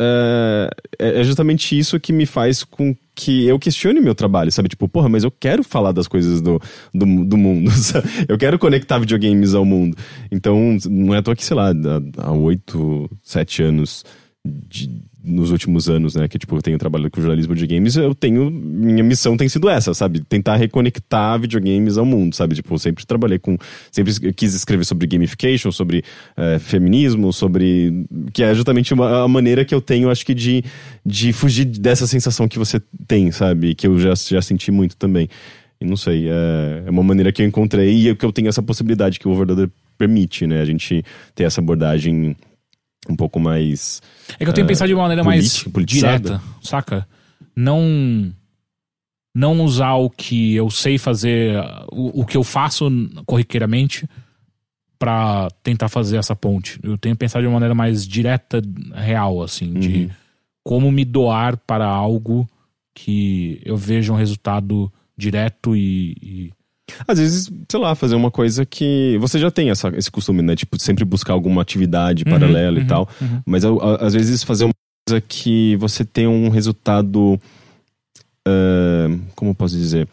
é, 0.00 1.20
é 1.20 1.24
justamente 1.24 1.78
isso 1.78 2.00
que 2.00 2.12
me 2.12 2.24
faz 2.26 2.64
com 2.64 2.96
que 3.14 3.44
eu 3.46 3.58
questione 3.58 4.00
meu 4.00 4.14
trabalho, 4.14 4.50
sabe? 4.50 4.68
Tipo, 4.70 4.88
porra, 4.88 5.08
mas 5.08 5.24
eu 5.24 5.30
quero 5.30 5.62
falar 5.62 5.92
das 5.92 6.08
coisas 6.08 6.40
do, 6.40 6.58
do, 6.94 7.24
do 7.24 7.36
mundo, 7.36 7.70
sabe? 7.76 8.08
Eu 8.28 8.38
quero 8.38 8.58
conectar 8.58 8.98
videogames 8.98 9.54
ao 9.54 9.64
mundo. 9.64 9.96
Então, 10.32 10.78
não 10.88 11.14
é 11.14 11.18
à 11.18 11.22
toa 11.22 11.36
que, 11.36 11.44
sei 11.44 11.56
lá, 11.56 11.72
há 12.18 12.32
oito, 12.32 13.10
sete 13.22 13.62
anos, 13.62 14.04
de- 14.44 15.02
nos 15.22 15.50
últimos 15.50 15.88
anos, 15.88 16.14
né, 16.14 16.26
que 16.28 16.38
tipo, 16.38 16.56
eu 16.56 16.62
tenho 16.62 16.78
trabalhado 16.78 17.10
com 17.10 17.20
jornalismo 17.20 17.54
de 17.54 17.66
games, 17.66 17.96
eu 17.96 18.14
tenho, 18.14 18.50
minha 18.50 19.04
missão 19.04 19.36
tem 19.36 19.48
sido 19.48 19.68
essa, 19.68 19.92
sabe? 19.92 20.20
Tentar 20.20 20.56
reconectar 20.56 21.38
videogames 21.38 21.98
ao 21.98 22.04
mundo, 22.04 22.34
sabe? 22.34 22.54
Tipo, 22.54 22.74
eu 22.74 22.78
sempre 22.78 23.04
trabalhei 23.04 23.38
com, 23.38 23.56
sempre 23.92 24.32
quis 24.32 24.54
escrever 24.54 24.84
sobre 24.84 25.06
gamification, 25.06 25.70
sobre 25.70 26.02
eh, 26.36 26.58
feminismo, 26.58 27.32
sobre, 27.32 28.06
que 28.32 28.42
é 28.42 28.54
justamente 28.54 28.94
uma, 28.94 29.24
a 29.24 29.28
maneira 29.28 29.64
que 29.64 29.74
eu 29.74 29.80
tenho, 29.80 30.10
acho 30.10 30.24
que 30.24 30.34
de, 30.34 30.64
de 31.04 31.32
fugir 31.32 31.66
dessa 31.66 32.06
sensação 32.06 32.48
que 32.48 32.58
você 32.58 32.80
tem, 33.06 33.30
sabe? 33.30 33.74
Que 33.74 33.86
eu 33.86 33.98
já, 33.98 34.14
já 34.14 34.40
senti 34.40 34.70
muito 34.70 34.96
também. 34.96 35.28
E 35.80 35.84
não 35.84 35.96
sei, 35.96 36.28
é, 36.28 36.84
é 36.86 36.90
uma 36.90 37.02
maneira 37.02 37.32
que 37.32 37.42
eu 37.42 37.46
encontrei 37.46 38.08
e 38.08 38.14
que 38.14 38.24
eu 38.24 38.32
tenho 38.32 38.48
essa 38.48 38.62
possibilidade 38.62 39.18
que 39.18 39.26
o 39.26 39.30
Overloader 39.30 39.70
permite, 39.96 40.46
né? 40.46 40.60
A 40.60 40.64
gente 40.64 41.02
ter 41.34 41.44
essa 41.44 41.60
abordagem 41.60 42.36
um 43.08 43.16
pouco 43.16 43.40
mais 43.40 44.02
É 44.38 44.44
que 44.44 44.50
eu 44.50 44.52
tenho 44.52 44.64
É, 44.64 44.68
pensado 44.68 44.88
de 44.88 44.94
uma 44.94 45.02
maneira 45.02 45.24
mais 45.24 45.64
direta, 45.86 46.40
saca? 46.62 47.06
Não 47.56 48.32
não 49.34 49.64
usar 49.64 49.94
o 49.94 50.10
que 50.10 50.54
eu 50.56 50.68
sei 50.70 50.98
fazer, 50.98 51.54
o, 51.92 52.20
o 52.22 52.26
que 52.26 52.36
eu 52.36 52.42
faço 52.42 52.90
corriqueiramente 53.24 54.08
pra 54.98 55.48
tentar 55.62 55.88
fazer 55.88 56.16
essa 56.16 56.34
ponte. 56.34 56.78
Eu 56.82 56.98
tenho 56.98 57.16
pensado 57.16 57.42
de 57.42 57.46
uma 57.46 57.54
maneira 57.54 57.74
mais 57.74 58.06
direta, 58.06 58.60
real, 58.92 59.40
assim, 59.40 59.72
de 59.74 59.88
Uhum. 60.04 60.10
como 60.64 60.90
me 60.92 61.04
doar 61.04 61.56
para 61.58 61.86
algo 61.86 62.46
que 62.94 63.60
eu 63.64 63.76
veja 63.76 64.12
um 64.12 64.16
resultado 64.16 64.92
direto 65.16 65.76
e, 65.76 66.16
e- 66.20 66.52
Às 67.06 67.18
vezes, 67.18 67.50
sei 67.70 67.80
lá, 67.80 67.94
fazer 67.94 68.14
uma 68.14 68.30
coisa 68.30 68.64
que. 68.66 69.16
Você 69.20 69.38
já 69.38 69.50
tem 69.50 69.70
essa, 69.70 69.88
esse 69.96 70.10
costume, 70.10 70.42
né? 70.42 70.54
Tipo, 70.56 70.80
sempre 70.80 71.04
buscar 71.04 71.32
alguma 71.32 71.62
atividade 71.62 72.24
Uhum, 72.26 72.32
paralela 72.32 72.78
e 72.78 72.82
uhum, 72.82 72.86
tal. 72.86 73.08
uhum. 73.20 73.40
Mas 73.46 73.62
às 73.64 74.14
vezes 74.14 74.42
fazer 74.42 74.64
uma 74.64 74.74
coisa 75.08 75.20
que 75.20 75.76
você 75.76 76.04
tem 76.04 76.26
um 76.26 76.48
resultado. 76.48 77.40
ah, 78.46 79.08
como 79.34 79.50
eu 79.50 79.54
posso 79.54 79.76
dizer? 79.76 80.08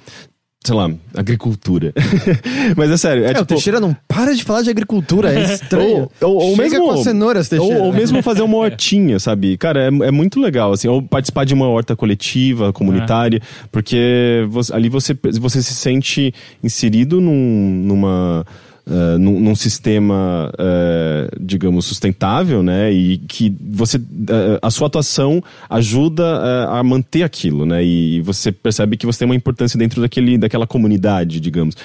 Sei 0.67 0.75
lá, 0.75 0.91
agricultura. 1.15 1.93
Mas 2.75 2.91
é 2.91 2.97
sério, 2.97 3.23
é, 3.23 3.27
É, 3.27 3.31
o 3.31 3.35
tipo. 3.35 3.45
Teixeira 3.45 3.79
não 3.79 3.95
para 4.05 4.35
de 4.35 4.43
falar 4.43 4.63
de 4.63 4.69
agricultura, 4.69 5.33
é 5.33 5.45
estranho. 5.55 6.09
Ou, 6.21 6.29
ou, 6.29 6.35
ou 6.49 6.55
Chega 6.57 6.69
mesmo, 6.71 6.85
com 6.87 6.91
as 6.91 7.03
cenouras, 7.03 7.49
ou, 7.53 7.57
Teixeira. 7.57 7.83
ou 7.83 7.93
mesmo 7.93 8.21
fazer 8.21 8.41
uma 8.41 8.57
hortinha, 8.59 9.17
sabe? 9.17 9.55
Cara, 9.55 9.83
é, 9.83 9.87
é 9.87 10.11
muito 10.11 10.41
legal, 10.41 10.73
assim, 10.73 10.89
ou 10.89 11.01
participar 11.01 11.45
de 11.45 11.53
uma 11.53 11.69
horta 11.69 11.95
coletiva, 11.95 12.73
comunitária, 12.73 13.41
porque 13.71 14.45
você- 14.49 14.73
ali 14.73 14.89
você, 14.89 15.17
você 15.39 15.61
se 15.61 15.73
sente 15.73 16.33
inserido 16.61 17.21
num, 17.21 17.83
numa. 17.85 18.45
Eh, 18.89 19.17
num, 19.17 19.39
num 19.39 19.55
sistema, 19.55 20.51
eh, 20.57 21.29
digamos, 21.39 21.85
sustentável, 21.85 22.63
né? 22.63 22.91
E 22.91 23.17
que 23.17 23.53
você. 23.61 23.97
eh, 23.97 24.59
a 24.61 24.71
sua 24.71 24.87
atuação 24.87 25.43
ajuda 25.69 26.23
a 26.69 26.81
manter 26.83 27.23
aquilo, 27.23 27.65
né? 27.65 27.83
E 27.83 28.21
você 28.21 28.51
percebe 28.51 28.95
que 28.97 29.05
você 29.05 29.19
tem 29.19 29.25
uma 29.27 29.35
importância 29.35 29.77
dentro 29.77 30.01
daquele, 30.01 30.37
daquela 30.37 30.65
comunidade, 30.65 31.39
digamos. 31.39 31.75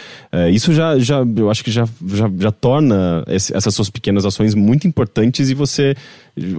Isso 0.52 0.72
já, 0.72 0.98
já, 0.98 1.24
eu 1.36 1.50
acho 1.50 1.62
que 1.64 1.70
já, 1.70 1.84
já, 2.06 2.30
já 2.38 2.50
torna 2.52 3.24
esse- 3.28 3.54
essas 3.56 3.74
suas 3.74 3.90
pequenas 3.90 4.24
ações 4.24 4.54
muito 4.54 4.86
importantes 4.86 5.50
e 5.50 5.54
você, 5.54 5.94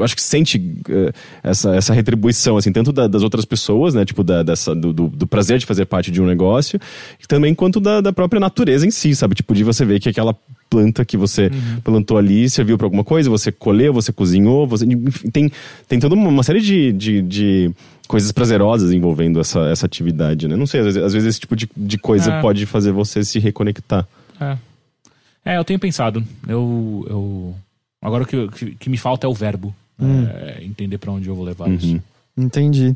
acho 0.04 0.16
que 0.16 0.22
sente 0.22 0.62
eh, 0.90 1.12
essa, 1.44 1.76
essa 1.76 1.94
retribuição, 1.94 2.58
assim, 2.58 2.72
tanto 2.72 2.92
da- 2.92 3.08
das 3.08 3.24
outras 3.24 3.44
pessoas, 3.46 3.94
né? 3.94 4.06
Tipo, 4.06 4.24
da, 4.24 4.44
dessa, 4.44 4.76
do, 4.76 4.94
do, 4.94 5.08
do 5.08 5.28
prazer 5.28 5.58
de 5.60 5.66
fazer 5.66 5.86
parte 5.86 6.12
de 6.12 6.22
um 6.22 6.26
negócio, 6.26 6.80
e 7.22 7.28
também 7.28 7.54
quanto 7.56 7.80
da, 7.80 8.02
da 8.02 8.14
própria 8.14 8.40
natureza 8.40 8.86
em 8.86 8.92
si, 8.92 9.16
sabe? 9.16 9.36
Tipo, 9.36 9.54
de 9.56 9.64
você 9.64 9.84
ver 9.86 10.00
que 10.00 10.10
aquela 10.10 10.36
planta 10.70 11.06
que 11.06 11.16
você 11.16 11.52
plantou 11.84 12.18
ali 12.18 12.50
serviu 12.50 12.78
para 12.78 12.88
alguma 12.88 13.04
coisa, 13.04 13.30
você 13.30 13.52
colheu, 13.52 13.94
você 13.94 14.12
cozinhou, 14.12 14.66
você 14.68 14.86
enfim, 14.86 15.30
tem, 15.30 15.52
tem 15.88 16.00
toda 16.00 16.16
uma, 16.16 16.30
uma 16.30 16.42
série 16.44 16.62
de, 16.62 16.92
de, 16.92 17.22
de 17.22 17.72
coisas 18.08 18.32
prazerosas 18.32 18.92
envolvendo 18.92 19.40
essa, 19.40 19.60
essa 19.70 19.86
atividade, 19.86 20.48
né? 20.48 20.56
Não 20.56 20.66
sei, 20.66 20.80
às 20.80 20.86
vezes, 20.88 21.04
às 21.04 21.14
vezes 21.14 21.30
esse 21.30 21.40
tipo 21.40 21.56
de, 21.56 21.70
de 21.78 21.98
coisa 22.00 22.32
É. 22.32 22.42
pode 22.42 22.66
fazer 22.66 22.92
você 22.92 23.24
se 23.24 23.38
reconectar. 23.40 24.08
É. 24.42 24.58
É, 25.46 25.58
eu 25.58 25.64
tenho 25.64 25.78
pensado. 25.80 26.24
Eu. 26.48 27.06
eu... 27.10 27.56
Agora 28.04 28.24
o 28.24 28.28
que, 28.28 28.48
que, 28.50 28.76
que 28.76 28.90
me 28.90 28.98
falta 28.98 29.26
é 29.26 29.30
o 29.30 29.34
verbo. 29.34 29.74
É, 30.02 30.64
entender 30.64 30.98
pra 30.98 31.12
onde 31.12 31.30
eu 31.30 31.36
vou 31.36 31.46
levar 31.46 31.70
isso. 31.70 32.00
Entendi. 32.38 32.96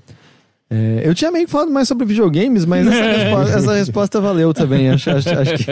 É, 0.70 1.04
eu 1.06 1.16
tinha 1.16 1.32
meio 1.32 1.46
que 1.46 1.52
falado 1.52 1.72
mais 1.72 1.88
sobre 1.88 2.06
videogames, 2.06 2.66
mas 2.66 2.86
essa, 2.86 3.00
respo- 3.08 3.58
essa 3.58 3.74
resposta 3.76 4.20
valeu 4.20 4.54
também. 4.54 4.90
Acho, 4.90 5.12
acho, 5.12 5.30
acho 5.30 5.54
que. 5.64 5.72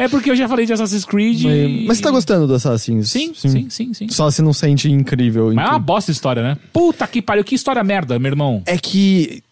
É 0.00 0.06
porque 0.08 0.30
eu 0.30 0.36
já 0.36 0.46
falei 0.46 0.64
de 0.64 0.72
Assassin's 0.72 1.04
Creed. 1.04 1.42
e- 1.42 1.84
mas 1.88 1.96
você 1.98 2.04
tá 2.04 2.10
gostando 2.12 2.46
do 2.46 2.54
Assassin's? 2.54 3.10
Sim, 3.10 3.32
sim, 3.34 3.68
sim, 3.68 3.92
sim. 3.92 4.08
Só 4.10 4.30
se 4.30 4.40
não 4.40 4.52
sente 4.52 4.88
incrível. 4.92 5.52
Mas 5.52 5.66
é 5.66 5.70
uma 5.70 5.78
bosta 5.80 6.12
história, 6.12 6.40
né? 6.42 6.56
Puta 6.72 7.04
que 7.08 7.20
pariu, 7.20 7.42
que 7.42 7.56
história 7.56 7.82
merda, 7.82 8.16
meu 8.20 8.30
irmão. 8.30 8.62
É 8.64 8.78
que 8.78 9.42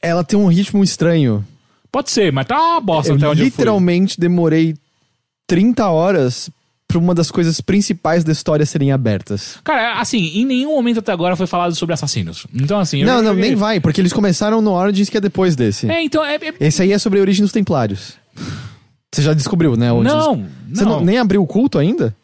ela 0.00 0.24
tem 0.24 0.36
um 0.36 0.46
ritmo 0.48 0.82
estranho. 0.82 1.44
Pode 1.92 2.10
ser, 2.10 2.32
mas 2.32 2.46
tá 2.46 2.58
uma 2.60 2.80
bosta 2.80 3.12
eu 3.12 3.16
até 3.16 3.28
onde 3.28 3.42
eu 3.42 3.44
fui. 3.44 3.50
literalmente 3.50 4.18
demorei 4.18 4.74
30 5.46 5.86
horas 5.88 6.50
pra 6.92 6.98
uma 6.98 7.14
das 7.14 7.30
coisas 7.30 7.60
principais 7.60 8.22
da 8.22 8.30
história 8.32 8.66
serem 8.66 8.92
abertas. 8.92 9.56
Cara, 9.64 9.98
assim, 10.00 10.18
em 10.34 10.44
nenhum 10.44 10.72
momento 10.72 10.98
até 10.98 11.10
agora 11.10 11.34
foi 11.34 11.46
falado 11.46 11.74
sobre 11.74 11.94
assassinos. 11.94 12.46
Então, 12.54 12.78
assim. 12.78 13.00
eu 13.00 13.06
não, 13.06 13.22
não, 13.22 13.34
nem 13.34 13.54
vai, 13.54 13.80
porque 13.80 14.00
eles 14.00 14.12
começaram 14.12 14.60
no 14.60 14.72
Origins 14.72 15.08
que 15.08 15.16
é 15.16 15.20
depois 15.20 15.56
desse. 15.56 15.90
É, 15.90 16.02
então. 16.02 16.24
É, 16.24 16.36
é- 16.36 16.54
Esse 16.60 16.82
aí 16.82 16.92
é 16.92 16.98
sobre 16.98 17.18
a 17.18 17.22
origem 17.22 17.42
dos 17.42 17.52
Templários. 17.52 18.14
Você 19.10 19.22
já 19.22 19.32
descobriu, 19.32 19.76
né? 19.76 19.88
Não, 19.88 20.46
Você 20.72 20.84
não. 20.84 21.04
nem 21.04 21.18
abriu 21.18 21.42
o 21.42 21.46
culto 21.46 21.78
ainda? 21.78 22.14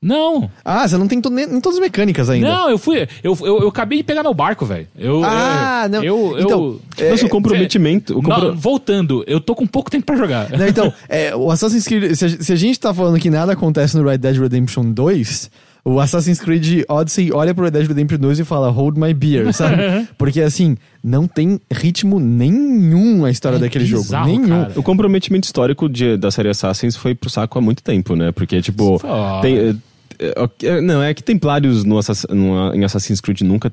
Não. 0.00 0.48
Ah, 0.64 0.86
você 0.86 0.96
não 0.96 1.08
tem 1.08 1.20
to- 1.20 1.28
nem, 1.28 1.44
nem 1.46 1.60
todas 1.60 1.78
as 1.78 1.82
mecânicas 1.84 2.30
ainda. 2.30 2.48
Não, 2.48 2.70
eu 2.70 2.78
fui. 2.78 3.08
Eu, 3.22 3.36
eu, 3.40 3.60
eu 3.62 3.68
acabei 3.68 3.98
de 3.98 4.04
pegar 4.04 4.22
meu 4.22 4.32
barco, 4.32 4.64
velho. 4.64 4.86
Eu, 4.96 5.22
Ah, 5.24 5.82
eu, 5.84 5.88
não. 5.90 6.04
Eu, 6.04 6.36
Então, 6.40 6.80
eu, 6.98 7.10
Mas 7.10 7.22
o 7.22 7.28
comprometimento. 7.28 8.16
o 8.16 8.22
compro- 8.22 8.48
Não, 8.52 8.56
voltando, 8.56 9.24
eu 9.26 9.40
tô 9.40 9.56
com 9.56 9.66
pouco 9.66 9.90
tempo 9.90 10.06
pra 10.06 10.16
jogar. 10.16 10.50
Não, 10.56 10.68
então, 10.68 10.92
é, 11.08 11.34
o 11.34 11.50
Assassin's 11.50 11.84
Creed, 11.84 12.14
se 12.14 12.24
a, 12.24 12.28
se 12.28 12.52
a 12.52 12.56
gente 12.56 12.78
tá 12.78 12.94
falando 12.94 13.18
que 13.18 13.28
nada 13.28 13.52
acontece 13.54 13.96
no 13.96 14.08
Red 14.08 14.18
Dead 14.18 14.36
Redemption 14.36 14.92
2, 14.92 15.50
o 15.84 15.98
Assassin's 15.98 16.38
Creed 16.38 16.84
Odyssey 16.88 17.32
olha 17.32 17.52
pro 17.52 17.64
Red 17.64 17.72
Dead 17.72 17.88
Redemption 17.88 18.18
2 18.18 18.38
e 18.40 18.44
fala, 18.44 18.68
hold 18.70 18.96
my 18.96 19.12
beer, 19.12 19.50
sabe? 19.54 20.06
Porque 20.16 20.40
assim, 20.42 20.76
não 21.02 21.26
tem 21.26 21.60
ritmo 21.72 22.20
nenhum 22.20 23.24
a 23.24 23.30
história 23.30 23.56
É 23.56 23.58
daquele 23.58 23.84
bizarro, 23.84 24.30
jogo. 24.30 24.42
Nenhum. 24.46 24.48
cara. 24.64 24.72
O 24.78 24.82
comprometimento 24.82 25.46
histórico 25.46 25.88
de- 25.88 26.16
da 26.16 26.30
série 26.30 26.50
Assassins 26.50 26.94
foi 26.94 27.14
pro 27.16 27.28
saco 27.28 27.58
há 27.58 27.62
muito 27.62 27.82
tempo, 27.82 28.14
né? 28.14 28.30
Porque, 28.30 28.60
tipo. 28.62 29.00
Tem, 29.42 29.80
é, 30.18 30.34
é, 30.64 30.66
é, 30.68 30.80
não, 30.80 31.02
é 31.02 31.12
que 31.14 31.22
Templários 31.22 31.84
no 31.84 31.98
Assass- 31.98 32.26
no- 32.30 32.74
em 32.74 32.84
Assassin's 32.84 33.20
Creed 33.20 33.40
nunca 33.42 33.72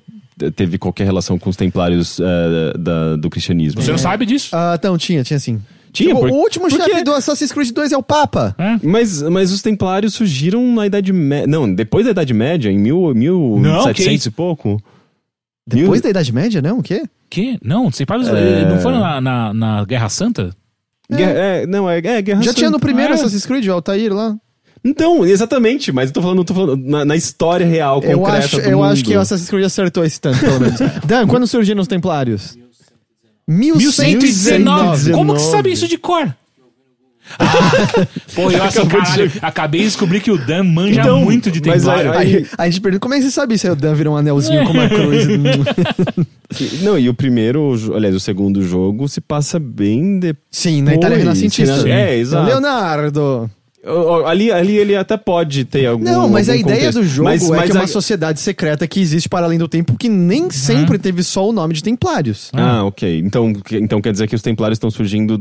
teve 0.55 0.77
qualquer 0.77 1.05
relação 1.05 1.39
com 1.39 1.49
os 1.49 1.55
Templários 1.55 2.19
é, 2.19 2.77
da- 2.77 3.15
do 3.15 3.29
cristianismo. 3.29 3.81
Você 3.81 3.91
não 3.91 3.97
sabe 3.97 4.25
disso? 4.25 4.49
Ah, 4.53 4.75
então, 4.77 4.97
tinha, 4.97 5.23
tinha 5.23 5.39
sim. 5.39 5.61
Tinha, 5.93 6.09
Tipo, 6.09 6.19
por- 6.21 6.29
o 6.29 6.33
último 6.33 6.67
porque- 6.67 6.83
chefe 6.83 7.03
do 7.05 7.13
Assassin's 7.13 7.53
Creed 7.53 7.71
2 7.71 7.93
é 7.93 7.97
o 7.97 8.03
Papa. 8.03 8.53
É? 8.57 8.77
Mas, 8.83 9.21
mas 9.21 9.51
os 9.53 9.61
Templários 9.61 10.13
surgiram 10.13 10.61
na 10.75 10.85
Idade 10.85 11.13
Média. 11.13 11.47
Não, 11.47 11.73
depois 11.73 12.03
da 12.05 12.11
Idade 12.11 12.33
Média, 12.33 12.69
em 12.69 12.77
mil, 12.77 13.13
mil 13.15 13.57
Não, 13.61 13.83
700 13.83 14.23
que 14.23 14.27
e 14.27 14.31
pouco. 14.31 14.81
Depois 15.65 15.89
Mil- 15.91 16.01
da 16.01 16.09
Idade 16.09 16.33
Média, 16.33 16.61
não? 16.61 16.79
O 16.79 16.83
quê? 16.83 17.03
Que? 17.29 17.57
Não, 17.63 17.89
você 17.89 18.05
para 18.05 18.21
É. 18.37 18.65
Não 18.69 18.79
foram 18.81 18.99
na, 18.99 19.21
na, 19.21 19.53
na 19.53 19.85
Guerra 19.85 20.09
Santa? 20.09 20.53
Guerra- 21.09 21.31
é, 21.31 21.65
não, 21.65 21.89
é, 21.89 21.97
é 21.97 22.21
Guerra 22.21 22.41
Já 22.41 22.53
tinha 22.53 22.69
no 22.69 22.75
Santa. 22.75 22.85
primeiro 22.85 23.13
É. 23.13 23.15
Assassin's 23.15 23.45
Creed, 23.45 23.65
o 23.67 23.71
Altair 23.73 24.13
lá. 24.13 24.35
Então, 24.85 25.25
exatamente, 25.25 25.91
mas 25.91 26.09
eu 26.09 26.13
tô 26.13 26.21
falando, 26.21 26.43
tô 26.43 26.53
falando 26.53 26.77
na, 26.77 27.03
na 27.03 27.15
história 27.15 27.65
real, 27.65 27.95
concreta 28.01 28.19
Eu 28.19 28.25
acho, 28.27 28.55
do 28.57 28.61
eu 28.61 28.83
acho 28.83 28.95
mundo. 28.97 29.05
que 29.07 29.17
o 29.17 29.19
Assassin's 29.19 29.49
Creed 29.49 29.65
acertou 29.65 30.05
esse 30.05 30.21
tanto, 30.21 30.39
pelo 30.39 30.59
menos. 30.59 30.79
Dan, 31.05 31.25
quando 31.27 31.47
surgiram 31.47 31.81
os 31.81 31.87
Templários? 31.87 32.55
1119. 33.47 35.11
Como 35.11 35.33
que 35.33 35.41
você 35.41 35.51
sabe 35.51 35.71
isso 35.71 35.87
de 35.87 35.97
cor? 35.97 36.33
Ah, 37.39 38.05
pô, 38.35 38.43
eu 38.43 38.49
de 38.51 38.87
caralho, 38.87 39.29
chegar. 39.31 39.47
acabei 39.47 39.79
de 39.81 39.87
descobrir 39.87 40.19
que 40.21 40.29
o 40.29 40.37
Dan 40.37 40.61
manja 40.63 41.01
Então, 41.01 41.21
muito 41.21 41.49
de 41.49 41.59
mas 41.67 41.81
Templário. 41.81 42.11
aí- 42.13 42.35
Aí, 42.35 42.45
a 42.55 42.69
gente 42.69 42.79
pergunta, 42.81 42.99
como 42.99 43.15
é 43.15 43.17
que 43.17 43.23
você 43.23 43.31
sabe? 43.31 43.55
Aí 43.63 43.69
o 43.71 43.75
Dan 43.75 43.95
vira 43.95 44.11
um 44.11 44.15
anelzinho 44.15 44.63
com 44.63 44.71
uma 44.73 44.87
cruz. 44.87 45.25
Não, 46.83 46.99
e 46.99 47.09
o 47.09 47.15
primeiro, 47.15 47.73
aliás, 47.95 48.13
o 48.15 48.19
segundo 48.19 48.61
jogo 48.61 49.09
se 49.09 49.19
passa 49.21 49.57
bem 49.57 50.19
depois. 50.19 50.45
Sim, 50.51 50.83
na 50.83 50.93
Itália 50.93 51.17
renascentista. 51.17 51.81
Sim. 51.81 51.89
É, 51.89 52.15
exato. 52.15 52.45
Leonardo. 52.45 53.49
Ali, 54.25 54.51
ali 54.51 54.77
ele 54.77 54.95
até 54.95 55.15
pode 55.17 55.63
ter 55.65 55.85
algum. 55.85 56.03
Não, 56.03 56.27
mas 56.27 56.49
a 56.49 56.53
algum 56.53 56.61
ideia 56.65 56.77
contexto. 56.91 56.99
do 57.01 57.07
jogo 57.07 57.29
Mas- 57.29 57.43
é 57.43 57.49
mas 57.49 57.65
que 57.65 57.71
é 57.71 57.73
uma 57.75 57.83
a- 57.83 57.87
sociedade 57.87 58.39
secreta 58.39 58.87
que 58.87 58.99
existe 58.99 59.29
para 59.29 59.45
além 59.45 59.59
do 59.59 59.67
tempo 59.67 59.95
que 59.97 60.09
nem 60.09 60.49
sempre 60.49 60.97
teve 60.97 61.21
só 61.23 61.47
o 61.47 61.51
nome 61.51 61.73
de 61.73 61.83
Templários. 61.83 62.49
Ah, 62.53 62.83
ok. 62.83 63.19
Então, 63.19 63.53
que- 63.53 63.77
então 63.77 64.01
quer 64.01 64.11
dizer 64.11 64.27
que 64.27 64.35
os 64.35 64.41
templários 64.41 64.77
estão 64.77 64.89
surgindo 64.89 65.39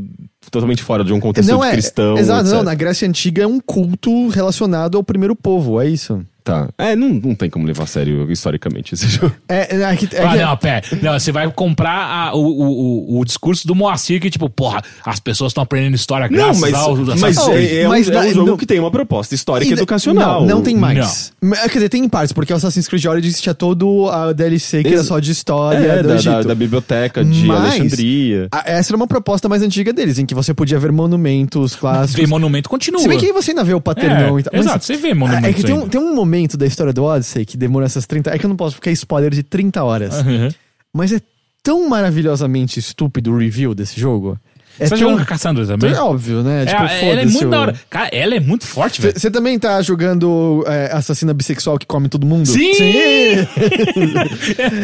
totalmente 0.51 0.83
fora 0.83 1.03
de 1.03 1.11
um 1.11 1.19
contexto 1.19 1.49
não 1.49 1.63
é, 1.63 1.71
cristão. 1.71 2.17
exato, 2.17 2.43
não, 2.49 2.55
etc. 2.57 2.65
na 2.65 2.75
Grécia 2.75 3.07
Antiga 3.07 3.43
é 3.43 3.47
um 3.47 3.59
culto 3.59 4.27
relacionado 4.27 4.95
ao 4.97 5.03
primeiro 5.03 5.35
povo, 5.35 5.81
é 5.81 5.87
isso. 5.89 6.23
Tá. 6.45 6.69
É, 6.77 6.95
não, 6.95 7.09
não 7.09 7.33
tem 7.33 7.49
como 7.49 7.65
levar 7.65 7.83
a 7.83 7.87
sério 7.87 8.31
historicamente 8.31 8.93
esse 8.93 9.07
jogo. 9.09 9.35
É, 9.49 9.75
é, 9.81 9.95
que- 9.97 10.15
é 10.15 10.23
Ah, 10.23 10.35
não, 10.35 10.57
pera. 10.57 10.83
Não, 11.01 11.19
você 11.19 11.31
vai 11.31 11.51
comprar 11.51 12.29
a- 12.29 12.35
o, 12.35 12.39
o, 12.39 13.19
o, 13.19 13.25
discurso 13.25 13.65
do 13.67 13.73
Moacir 13.73 14.21
que, 14.21 14.29
tipo, 14.29 14.47
porra, 14.47 14.83
as 15.03 15.19
pessoas 15.19 15.49
estão 15.49 15.63
aprendendo 15.63 15.95
história 15.95 16.27
Não, 16.29 16.37
graças 16.37 16.61
mas, 16.61 16.73
ao 16.75 16.95
mas, 16.97 17.09
Assassin's 17.23 17.45
Creed. 17.47 17.71
é, 17.71 17.81
é 17.81 17.87
Mas 17.87 18.07
um, 18.07 18.13
é 18.13 18.19
um 18.19 18.29
jogo 18.33 18.47
não- 18.51 18.57
que 18.57 18.65
tem 18.67 18.79
uma 18.79 18.91
proposta 18.91 19.33
histórica 19.33 19.71
e 19.71 19.73
educacional. 19.73 20.41
Não, 20.41 20.57
não 20.57 20.61
tem 20.61 20.75
mais. 20.77 21.33
Quer 21.63 21.73
dizer, 21.73 21.89
tem 21.89 22.03
em 22.05 22.09
partes, 22.09 22.31
porque 22.31 22.53
o 22.53 22.55
Assassin's 22.55 22.87
Creed 22.87 23.03
Origins 23.05 23.41
tinha 23.41 23.55
todo 23.55 24.07
a 24.11 24.31
DLC 24.31 24.83
que 24.83 24.89
era 24.89 24.97
Ex- 24.97 25.07
só 25.07 25.19
de 25.19 25.31
história 25.31 25.77
É, 25.79 26.01
do 26.03 26.09
da, 26.09 26.15
Egito. 26.15 26.31
da, 26.31 26.41
da 26.43 26.55
biblioteca 26.55 27.25
de 27.25 27.45
Mas- 27.47 27.59
Alexandria. 27.73 28.47
A- 28.51 28.63
Essa 28.69 28.91
era 28.91 28.97
uma 28.97 29.07
proposta 29.07 29.49
mais 29.49 29.63
antiga 29.63 29.91
deles, 29.91 30.19
em 30.19 30.27
que 30.27 30.35
você 30.35 30.53
podia 30.53 30.77
ver 30.77 30.91
monumentos 30.91 31.75
clássicos. 31.75 32.15
Ver 32.21 32.27
monumento 32.27 32.69
continua. 32.69 33.01
Se 33.01 33.07
bem 33.07 33.17
que 33.17 33.25
aí 33.25 33.31
você 33.31 33.49
ainda 33.49 33.63
vê 33.63 33.73
o 33.73 33.81
paternão 33.81 34.37
É, 34.37 34.41
e 34.41 34.43
tal. 34.43 34.51
Mas- 34.53 34.65
exato, 34.67 34.85
você 34.85 34.95
vê 34.95 35.11
monumentos 35.15 35.49
É 35.49 35.53
que 35.53 35.63
tem 35.63 35.73
um, 35.73 35.87
tem 35.87 35.99
um 35.99 36.13
momento 36.13 36.34
da 36.57 36.65
história 36.65 36.93
do 36.93 37.03
Odyssey 37.03 37.45
que 37.45 37.57
demora 37.57 37.85
essas 37.85 38.05
30... 38.05 38.31
É 38.33 38.37
que 38.37 38.45
eu 38.45 38.49
não 38.49 38.57
posso 38.57 38.75
ficar 38.75 38.91
spoiler 38.91 39.31
de 39.31 39.43
30 39.43 39.83
horas. 39.83 40.15
Uhum. 40.19 40.49
Mas 40.93 41.11
é 41.11 41.21
tão 41.63 41.89
maravilhosamente 41.89 42.79
estúpido 42.79 43.31
o 43.31 43.37
review 43.37 43.73
desse 43.73 43.99
jogo. 43.99 44.39
É 44.79 44.87
Você 44.87 44.97
jogando 44.97 45.17
com 45.17 45.23
a 45.23 45.25
Cassandra 45.25 45.65
também? 45.65 45.91
É 45.91 45.99
óbvio, 46.01 46.43
né? 46.43 46.63
É, 46.63 46.65
tipo, 46.65 46.83
ela 46.83 47.21
é 47.21 47.25
muito 47.25 47.49
da 47.49 47.59
hora. 47.61 47.75
Cara, 47.89 48.09
ela 48.11 48.35
é 48.35 48.39
muito 48.39 48.65
forte, 48.67 49.01
velho. 49.01 49.17
Você 49.17 49.31
também 49.31 49.57
tá 49.57 49.81
jogando 49.81 50.63
é, 50.67 50.91
assassina 50.93 51.33
bissexual 51.33 51.77
que 51.77 51.85
come 51.85 52.09
todo 52.09 52.25
mundo? 52.25 52.45
Sim! 52.45 52.73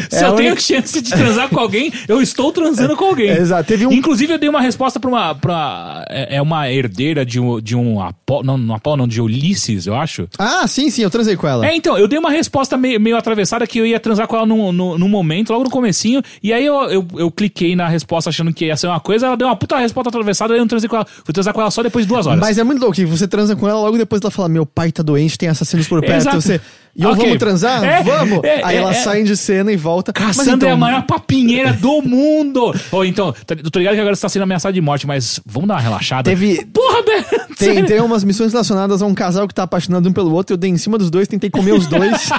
Se 0.10 0.24
É 0.24 0.28
eu 0.28 0.34
tenho 0.36 0.50
única- 0.50 0.62
chance 0.62 1.02
de 1.02 1.10
transar 1.10 1.50
com 1.50 1.60
alguém, 1.60 1.92
eu 2.08 2.22
estou 2.22 2.52
transando 2.52 2.96
com 2.96 3.06
alguém. 3.06 3.30
É, 3.30 3.38
exato. 3.40 3.68
Teve 3.68 3.86
um- 3.86 3.92
Inclusive, 3.92 4.34
eu 4.34 4.38
dei 4.40 4.50
uma 4.50 4.62
resposta 4.62 5.00
pra 5.00 5.10
uma. 5.10 5.36
Pra, 5.36 6.06
é 6.10 6.38
é 6.38 6.42
uma 6.42 6.72
herdeira 6.72 7.26
de 7.26 7.40
um, 7.40 7.60
de 7.60 7.76
um 7.76 8.02
Apolo. 8.02 8.44
Não, 8.44 8.58
não 8.58 8.76
Apolo, 8.76 8.98
não, 8.98 9.08
de 9.08 9.22
Ulisses, 9.22 9.86
eu 9.86 9.96
acho. 9.96 10.28
Ah, 10.40 10.66
sim, 10.68 10.90
sim, 10.90 11.04
eu 11.04 11.10
transei 11.10 11.36
com 11.36 11.48
ela. 11.48 11.66
É, 11.68 11.76
então, 11.76 11.98
eu 11.98 12.08
dei 12.08 12.18
uma 12.18 12.32
resposta 12.32 12.78
meio, 12.78 13.00
meio 13.00 13.18
atravessada 13.18 13.68
que 13.68 13.80
eu 13.80 13.86
ia 13.86 14.00
transar 14.00 14.28
com 14.28 14.36
ela 14.38 14.46
num, 14.46 14.72
num, 14.72 14.98
num 14.98 15.10
momento, 15.10 15.52
logo 15.52 15.66
no 15.66 15.70
comecinho, 15.70 16.22
e 16.42 16.54
aí 16.54 16.66
eu, 16.66 16.76
eu, 16.90 17.08
eu 17.18 17.32
cliquei 17.32 17.76
na 17.76 17.88
resposta 17.88 18.30
achando 18.30 18.54
que 18.54 18.66
ia 18.66 18.78
ser 18.78 18.88
uma 18.88 19.00
coisa, 19.00 19.28
ela 19.28 19.38
deu 19.38 19.48
uma 19.48 19.56
puta 19.56 19.78
resposta 19.82 20.10
atravessada, 20.10 20.54
eu 20.54 20.60
não 20.60 20.68
transei 20.68 20.90
com 20.90 20.96
ela. 20.96 21.06
Fui 21.06 21.34
transar 21.34 21.54
com 21.54 21.62
ela 21.62 21.72
só 21.72 21.84
depois 21.84 22.06
de 22.06 22.10
duas 22.10 22.26
horas. 22.26 22.40
Mas 22.40 22.58
é 22.58 22.64
muito 22.64 22.80
louco 22.80 22.96
que 22.96 23.06
você 23.06 23.28
transa 23.28 23.56
com 23.56 23.68
ela, 23.68 23.80
logo 23.80 23.98
depois 23.98 24.22
ela 24.22 24.32
fala: 24.32 24.50
Meu 24.50 24.66
pai 24.66 24.92
tá 24.92 25.04
doente, 25.04 25.38
tem 25.38 25.50
assassinos 25.50 25.88
por 25.88 26.02
perto. 26.02 26.16
Exato. 26.16 26.42
Você. 26.42 26.62
E 26.96 27.04
eu 27.04 27.10
Ok. 27.12 27.24
vamos 27.24 27.38
transar? 27.40 27.84
É, 27.84 28.04
vamos! 28.04 28.44
é, 28.44 28.62
Aí 28.66 28.76
é, 28.76 28.80
elas 28.80 28.98
é. 28.98 29.02
saem 29.02 29.24
de 29.24 29.36
cena 29.38 29.72
e 29.72 29.78
volta. 29.78 30.12
Cassandra 30.12 30.54
então- 30.56 30.70
é 30.70 30.72
a 30.74 30.78
maior 30.78 31.04
papinheira 31.06 31.72
do 31.74 32.02
mundo! 32.02 32.74
Ou 32.92 33.06
então, 33.06 33.34
tá- 33.46 33.56
tô 33.72 33.80
ligado 33.80 33.96
que 33.96 34.02
agora 34.02 34.16
você 34.16 34.22
tá 34.22 34.30
sendo 34.30 34.44
ameaçado 34.44 34.74
de 34.74 34.82
morte, 34.82 35.08
mas 35.08 35.40
vamos 35.46 35.68
dar 35.70 35.76
uma 35.76 35.80
relaxada. 35.82 36.30
Teve- 36.30 36.66
Porra, 36.66 37.02
velho! 37.04 37.26
Tem, 37.58 37.86
tem 37.86 38.02
umas 38.02 38.24
missões 38.24 38.52
relacionadas 38.52 39.02
a 39.02 39.06
um 39.06 39.14
casal 39.14 39.48
que 39.48 39.54
tá 39.54 39.64
apaixonado 39.64 40.08
um 40.10 40.12
pelo 40.14 40.34
outro. 40.34 40.54
Eu 40.54 40.58
dei 40.58 40.70
em 40.70 40.78
cima 40.78 40.98
dos 40.98 41.10
dois, 41.10 41.28
tentei 41.28 41.50
comer 41.50 41.74
os 41.74 41.88
dois. 41.88 42.30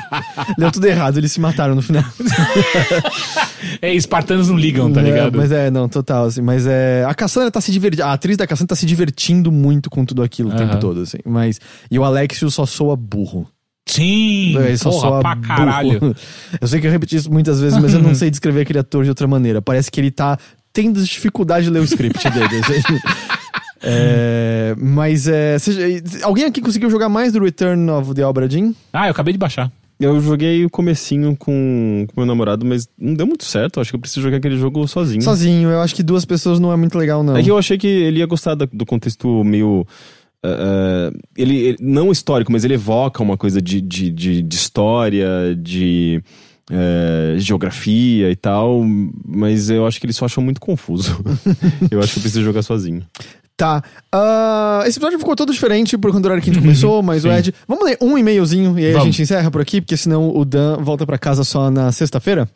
Deu 0.56 0.70
tudo 0.70 0.86
errado, 0.86 1.18
eles 1.18 1.32
se 1.32 1.40
mataram 1.40 1.74
no 1.74 1.82
final. 1.82 2.04
É, 3.82 3.94
espartanos 3.94 4.48
não 4.48 4.56
ligam, 4.56 4.90
tá 4.92 5.00
ligado? 5.00 5.36
mas 5.36 5.52
é, 5.52 5.70
não, 5.70 5.88
total, 5.88 6.26
assim. 6.26 6.40
Mas 6.42 6.66
é. 6.66 7.04
A 7.06 7.14
Cassandra 7.14 7.50
tá 7.50 7.60
se 7.60 7.70
divertindo. 7.70 8.04
A 8.04 8.12
atriz 8.12 8.36
da 8.36 8.46
Cassandra 8.46 8.68
tá 8.68 8.76
se 8.76 8.86
divertindo 8.86 9.50
muito 9.52 9.88
com 9.90 10.04
tudo 10.04 10.22
aquilo 10.22 10.50
o 10.50 10.52
tempo 10.56 10.72
Aham. 10.72 10.80
todo, 10.80 11.00
assim. 11.02 11.18
Mas. 11.24 11.60
E 11.90 11.98
o 11.98 12.04
Alexio 12.04 12.50
só 12.50 12.64
soa 12.66 12.96
burro. 12.96 13.46
Sim! 13.90 14.56
Ele 14.56 14.76
só 14.76 14.90
porra, 14.90 15.08
soa 15.08 15.20
pra 15.20 15.34
burro. 15.34 15.46
caralho. 15.46 16.16
Eu 16.60 16.68
sei 16.68 16.80
que 16.80 16.86
eu 16.86 16.90
repeti 16.90 17.16
isso 17.16 17.32
muitas 17.32 17.60
vezes, 17.60 17.78
mas 17.78 17.94
eu 17.94 18.00
não 18.00 18.14
sei 18.14 18.30
descrever 18.30 18.62
aquele 18.62 18.78
ator 18.78 19.04
de 19.04 19.10
outra 19.10 19.26
maneira. 19.26 19.62
Parece 19.62 19.90
que 19.90 20.00
ele 20.00 20.10
tá 20.10 20.38
tendo 20.72 21.02
dificuldade 21.02 21.66
de 21.66 21.70
ler 21.70 21.80
o 21.80 21.84
script 21.84 22.28
dele. 22.30 22.46
assim. 22.60 22.98
É, 23.82 24.74
mas 24.78 25.26
é. 25.26 25.58
seja, 25.58 25.80
alguém 26.22 26.44
aqui 26.44 26.60
conseguiu 26.60 26.90
jogar 26.90 27.08
mais 27.08 27.32
do 27.32 27.42
Return 27.42 27.90
of 27.90 28.14
the 28.14 28.24
Obra 28.24 28.46
Dinn? 28.48 28.72
Ah, 28.92 29.06
eu 29.06 29.12
acabei 29.12 29.32
de 29.32 29.38
baixar. 29.38 29.72
Eu 29.98 30.18
joguei 30.18 30.64
o 30.64 30.70
comecinho 30.70 31.36
com, 31.36 32.06
com 32.08 32.20
meu 32.20 32.26
namorado, 32.26 32.64
mas 32.64 32.88
não 32.98 33.12
deu 33.12 33.26
muito 33.26 33.44
certo. 33.44 33.80
Acho 33.80 33.90
que 33.90 33.96
eu 33.96 34.00
preciso 34.00 34.22
jogar 34.22 34.38
aquele 34.38 34.56
jogo 34.56 34.88
sozinho. 34.88 35.20
Sozinho, 35.20 35.68
eu 35.68 35.82
acho 35.82 35.94
que 35.94 36.02
duas 36.02 36.24
pessoas 36.24 36.58
não 36.58 36.72
é 36.72 36.76
muito 36.76 36.96
legal, 36.96 37.22
não. 37.22 37.36
É 37.36 37.42
que 37.42 37.50
eu 37.50 37.58
achei 37.58 37.76
que 37.76 37.86
ele 37.86 38.20
ia 38.20 38.26
gostar 38.26 38.54
do 38.54 38.86
contexto 38.86 39.44
meio. 39.44 39.86
Eh, 40.44 41.10
ele, 41.36 41.56
ele- 41.58 41.78
não 41.80 42.10
histórico, 42.12 42.50
mas 42.52 42.64
ele 42.64 42.74
evoca 42.74 43.22
uma 43.22 43.36
coisa 43.36 43.60
de, 43.60 43.80
de, 43.80 44.10
de, 44.10 44.42
de 44.42 44.56
história, 44.56 45.54
de 45.56 46.22
eh, 46.70 47.34
geografia 47.38 48.30
e 48.30 48.36
tal. 48.36 48.82
Mas 49.26 49.70
eu 49.70 49.86
acho 49.86 50.00
que 50.00 50.06
ele 50.06 50.12
só 50.12 50.24
achou 50.24 50.42
muito 50.42 50.60
confuso. 50.60 51.22
eu 51.90 52.00
acho 52.00 52.12
que 52.14 52.18
eu 52.18 52.22
preciso 52.22 52.42
jogar 52.42 52.62
sozinho. 52.62 53.02
Tá. 53.56 53.82
Ah, 54.10 54.82
esse 54.86 54.98
episódio 54.98 55.18
ficou 55.18 55.36
todo 55.36 55.52
diferente 55.52 55.98
por 55.98 56.10
quando 56.10 56.24
o 56.24 56.28
horário 56.28 56.42
que 56.42 56.48
a 56.48 56.52
gente 56.52 56.62
começou, 56.62 57.02
mas 57.04 57.26
o 57.26 57.30
Ed. 57.30 57.52
Vamos 57.68 57.84
ler 57.84 57.98
um 58.00 58.16
e-mailzinho 58.16 58.78
e 58.78 58.86
aí 58.86 58.90
a 58.90 58.98
Vamos. 58.98 59.06
gente 59.14 59.20
encerra 59.22 59.50
por 59.50 59.60
aqui, 59.60 59.82
porque 59.82 59.98
senão 59.98 60.34
o 60.34 60.44
Dan 60.46 60.78
volta 60.78 61.04
pra 61.06 61.18
casa 61.18 61.44
só 61.44 61.70
na 61.70 61.92
sexta-feira. 61.92 62.48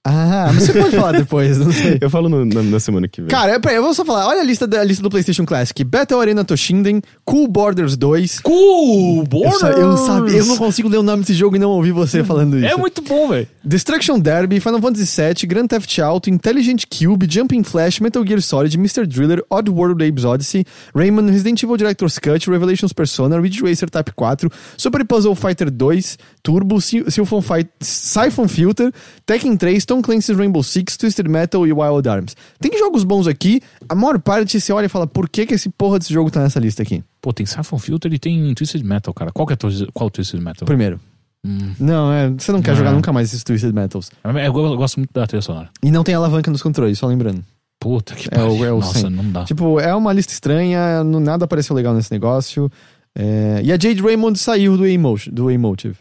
Ah, 0.04 0.50
mas 0.54 0.64
você 0.64 0.74
pode 0.74 0.96
falar 0.96 1.12
depois, 1.12 1.60
não 1.60 1.72
sei. 1.72 2.00
Eu 2.02 2.10
falo 2.10 2.28
no- 2.28 2.44
na, 2.44 2.64
na 2.64 2.80
semana 2.80 3.08
que 3.08 3.22
vem. 3.22 3.30
Cara, 3.30 3.60
peraí, 3.60 3.78
eu 3.78 3.84
vou 3.84 3.94
só 3.94 4.04
falar. 4.04 4.28
Olha 4.28 4.42
a 4.42 4.44
lista, 4.44 4.66
da, 4.66 4.82
a 4.82 4.84
lista 4.84 5.04
do 5.04 5.10
PlayStation 5.12 5.46
Classic: 5.46 5.84
Battle 5.84 6.20
Arena 6.20 6.44
Toshinden, 6.44 7.02
Cool 7.24 7.48
Borders 7.48 7.96
2. 7.96 8.40
Cool! 8.40 9.20
Eu, 9.20 9.24
Borders! 9.28 9.60
só- 9.60 9.68
eu 9.70 9.88
não 9.90 9.98
sabia, 9.98 10.38
eu 10.38 10.46
não 10.48 10.58
consigo 10.58 10.90
ler 10.90 10.98
o 10.98 11.04
nome 11.04 11.22
desse 11.22 11.36
jogo 11.36 11.56
e 11.56 11.60
não 11.60 11.70
ouvir 11.70 11.92
você 11.92 12.24
falando 12.24 12.58
isso. 12.58 12.66
É 12.66 12.76
muito 12.76 13.02
bom, 13.04 13.30
velho. 13.30 13.48
Destruction 13.64 14.18
Derby, 14.20 14.60
Final 14.60 14.82
Fantasy 14.82 15.22
VII, 15.22 15.48
Grand 15.48 15.68
Theft 15.68 16.00
Auto, 16.00 16.32
Intelligent 16.32 16.84
Cube, 16.88 17.28
Jumping 17.30 17.64
Flash, 17.64 18.00
Metal 18.00 18.26
Gear 18.26 18.42
Solid, 18.42 18.76
Mr. 18.76 19.06
Driller, 19.06 19.44
Oddworld 19.52 20.04
Apes 20.04 20.26
Odyssey, 20.26 20.66
Rayman, 20.96 21.28
Resident 21.30 21.62
Evil 21.62 21.78
Director's 21.78 22.18
Cut, 22.18 22.50
Revelations 22.50 22.92
Persona, 22.92 23.40
Ridge 23.40 23.62
Racer 23.62 23.88
Type 23.88 24.12
4, 24.16 24.50
Super 24.78 25.06
Puzzle 25.06 25.36
Fighter 25.36 25.70
2, 25.70 26.18
Turbo, 26.42 26.82
Sy- 26.82 27.06
Siphon, 27.08 27.42
Fight, 27.44 27.70
Siphon 27.80 28.48
Filter, 28.48 28.92
Tekken 29.28 29.56
3, 29.56 29.86
Tom 29.92 30.02
Clancy's 30.02 30.38
Rainbow 30.38 30.64
Six, 30.64 30.96
Twisted 30.96 31.28
Metal 31.28 31.68
e 31.68 31.74
Wild 31.74 32.08
Arms. 32.08 32.34
Tem 32.62 32.72
jogos 32.80 33.04
bons 33.04 33.28
aqui, 33.28 33.60
a 33.90 33.94
maior 33.94 34.18
parte 34.20 34.58
você 34.58 34.72
olha 34.72 34.86
e 34.86 34.90
fala, 34.90 35.06
por 35.06 35.28
que 35.28 35.46
que 35.46 35.54
esse 35.54 35.68
porra 35.70 36.00
desse 36.00 36.14
jogo 36.14 36.32
tá 36.32 36.40
nessa 36.42 36.62
lista 36.62 36.82
aqui? 36.82 37.04
Pô, 37.22 37.34
tem 37.34 37.46
Siphon 37.46 37.78
Filter 37.78 38.14
e 38.14 38.18
tem 38.18 38.54
Twisted 38.54 38.84
Metal, 38.86 39.14
cara. 39.14 39.34
Qual 39.34 39.46
que 39.46 39.52
é 39.52 39.58
qual 39.94 40.06
é 40.06 40.08
o 40.08 40.10
Twisted 40.10 40.40
Metal? 40.42 40.66
Primeiro. 40.66 40.98
Não, 41.78 42.14
é, 42.14 42.30
você 42.30 42.54
não 42.54 42.62
quer 42.62 42.70
Não. 42.72 42.78
jogar 42.78 42.92
nunca 42.94 43.12
mais 43.12 43.28
esses 43.30 43.44
Twisted 43.44 43.74
Metals. 43.74 44.12
Eu, 44.24 44.32
eu 44.32 44.78
gosto 44.78 44.98
muito 44.98 45.12
da 45.12 45.28
trilha 45.28 45.42
sonora. 45.42 45.70
E 45.84 45.92
não 45.92 46.04
tem 46.06 46.16
alavanca 46.16 46.50
nos 46.50 46.62
controles, 46.62 46.98
só 46.98 47.08
lembrando. 47.08 47.44
Puta 47.78 48.16
que 48.16 48.28
É 48.32 48.38
pariu. 48.38 48.64
é 48.64 48.72
o 48.72 48.80
Nossa, 48.80 49.00
cem. 49.00 49.10
não 49.10 49.30
dá. 49.30 49.44
Tipo, 49.44 49.78
é 49.80 49.94
uma 49.94 50.14
lista 50.14 50.32
estranha, 50.32 51.04
não- 51.04 51.20
nada 51.20 51.46
pareceu 51.48 51.76
legal 51.76 51.94
nesse 51.94 52.12
negócio. 52.14 52.72
É, 53.14 53.60
E 53.64 53.74
a 53.74 53.78
Jade 53.78 54.02
Raymond 54.02 54.40
saiu 54.40 54.78
do 54.78 54.86
Emotion, 54.86 55.34
do 55.34 55.52
Emotive. 55.52 55.98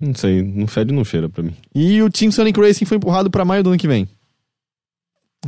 Não 0.00 0.14
sei, 0.14 0.42
não 0.42 0.66
fede 0.66 0.92
não 0.92 1.04
cheira 1.04 1.28
pra 1.28 1.42
mim. 1.42 1.54
E 1.74 2.00
o 2.02 2.10
Team 2.10 2.30
Sonic 2.30 2.58
Racing 2.58 2.84
foi 2.84 2.96
empurrado 2.96 3.30
pra 3.30 3.44
maio 3.44 3.62
do 3.62 3.70
ano 3.70 3.78
que 3.78 3.88
vem. 3.88 4.08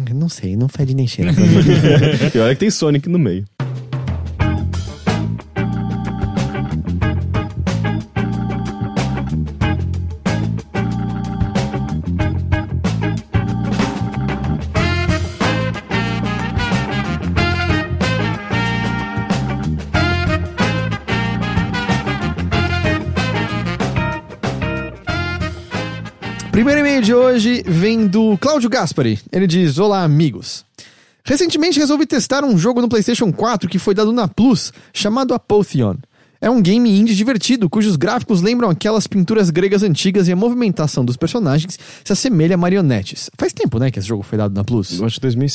Eu 0.09 0.15
Não 0.15 0.29
sei, 0.29 0.57
não 0.57 0.69
fede 0.69 0.95
nem 0.95 1.07
cheira 1.07 1.33
pra 1.33 1.43
mim. 1.45 1.55
e 2.35 2.39
olha 2.39 2.55
que 2.55 2.61
tem 2.61 2.71
Sonic 2.71 3.09
no 3.09 3.19
meio. 3.19 3.45
E-mail 27.03 27.05
de 27.05 27.15
hoje 27.15 27.63
vem 27.67 28.07
do 28.07 28.39
Cláudio 28.39 28.71
Gaspari. 28.71 29.19
Ele 29.31 29.47
diz: 29.47 29.79
Olá, 29.79 30.05
amigos. 30.05 30.65
Recentemente 31.25 31.79
resolvi 31.79 32.07
testar 32.07 32.45
um 32.45 32.57
jogo 32.57 32.81
no 32.81 32.89
PlayStation 32.89 33.33
4 33.33 33.69
que 33.69 33.79
foi 33.79 33.95
dado 33.95 34.13
na 34.13 34.27
Plus, 34.27 34.73
chamado 34.93 35.35
Apotheon. 35.35 35.97
É 36.41 36.51
um 36.51 36.61
game 36.61 36.91
indie 36.91 37.15
divertido, 37.15 37.71
cujos 37.71 37.95
gráficos 37.95 38.43
lembram 38.43 38.69
aquelas 38.69 39.07
pinturas 39.07 39.49
gregas 39.49 39.85
antigas 39.85 40.27
e 40.27 40.33
a 40.33 40.37
movimentação 40.37 41.05
dos 41.05 41.17
personagens 41.17 41.79
se 42.03 42.13
assemelha 42.13 42.55
a 42.55 42.59
marionetes. 42.59 43.31
Faz 43.39 43.53
tempo, 43.53 43.79
né, 43.79 43.93
que 43.93 44.01
esse 44.01 44.09
jogo 44.09 44.25
foi 44.25 44.37
dado 44.37 44.53
na 44.53 44.65
Plus? 44.65 44.99
Eu 44.99 45.07
acho 45.07 45.17
que 45.17 45.21
2000 45.21 45.47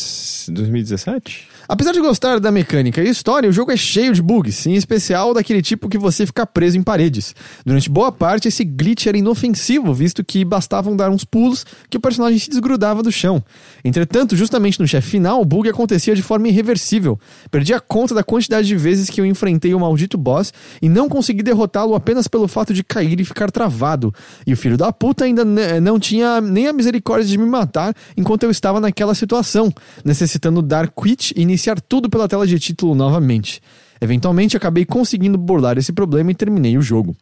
2017? 0.54 1.50
Apesar 1.70 1.92
de 1.92 2.00
gostar 2.00 2.40
da 2.40 2.52
mecânica 2.52 3.04
e 3.04 3.10
história, 3.10 3.50
o 3.50 3.52
jogo 3.52 3.72
é 3.72 3.78
cheio 3.78 4.14
de 4.14 4.22
bugs, 4.22 4.66
em 4.66 4.76
especial 4.76 5.34
daquele 5.34 5.62
tipo 5.62 5.90
que 5.90 5.98
você 5.98 6.26
fica 6.26 6.46
preso 6.46 6.78
em 6.78 6.84
paredes. 6.84 7.36
Durante 7.66 7.90
boa 7.90 8.10
parte, 8.12 8.48
esse 8.48 8.64
glitch 8.64 9.08
era 9.08 9.18
inofensivo, 9.18 9.94
visto 9.94 10.24
que 10.24 10.46
bastavam 10.46 10.96
dar 10.96 11.10
uns 11.10 11.26
pulos 11.26 11.66
que 11.90 11.98
o 11.98 12.00
personagem 12.00 12.40
se 12.40 12.50
desgrudava 12.50 13.04
do 13.04 13.12
chão. 13.12 13.44
Entretanto, 13.84 14.36
justamente 14.36 14.80
no 14.80 14.88
chefe 14.88 15.10
final, 15.10 15.42
o 15.42 15.46
bug 15.46 15.68
acontecia 15.70 16.16
de 16.16 16.22
forma 16.22 16.48
irreversível. 16.48 17.20
Perdi 17.52 17.74
a 17.74 17.80
conta 17.82 18.16
da 18.16 18.24
quantidade 18.24 18.66
de 18.68 18.76
vezes 18.78 19.10
que 19.10 19.20
eu 19.20 19.26
enfrentei 19.26 19.74
o 19.74 19.80
maldito 19.80 20.18
boss 20.18 20.54
e 20.82 20.88
não 20.88 21.10
consegui 21.10 21.44
derrotá-lo 21.44 21.96
apenas 21.96 22.30
pelo 22.30 22.48
fato 22.48 22.74
de 22.74 22.84
cair 22.84 23.20
e 23.20 23.26
ficar 23.26 23.52
travado. 23.52 24.14
E 24.46 24.54
o 24.54 24.58
filho 24.58 24.78
da 24.78 24.94
puta 24.94 25.26
ainda 25.26 25.44
ne- 25.44 25.82
não 25.82 26.00
tinha 26.00 26.40
nem 26.40 26.68
a 26.68 26.74
misericórdia 26.74 27.28
de 27.28 27.38
me 27.38 27.46
matar 27.46 27.94
enquanto 28.16 28.44
eu 28.44 28.52
estava 28.52 28.80
naquela 28.80 29.14
situação, 29.14 29.74
necessitando 30.06 30.62
dar 30.62 30.88
quit 30.90 31.34
e 31.36 31.57
iniciar 31.58 31.82
tudo 31.82 32.10
pela 32.10 32.28
tela 32.28 32.46
de 32.46 32.60
título 32.60 32.94
novamente. 32.94 33.62
Eventualmente 34.00 34.56
acabei 34.56 34.86
conseguindo 34.86 35.40
burlar 35.40 35.76
esse 35.80 35.92
problema 35.92 36.30
e 36.30 36.36
terminei 36.36 36.78
o 36.78 36.84
jogo. 36.84 37.18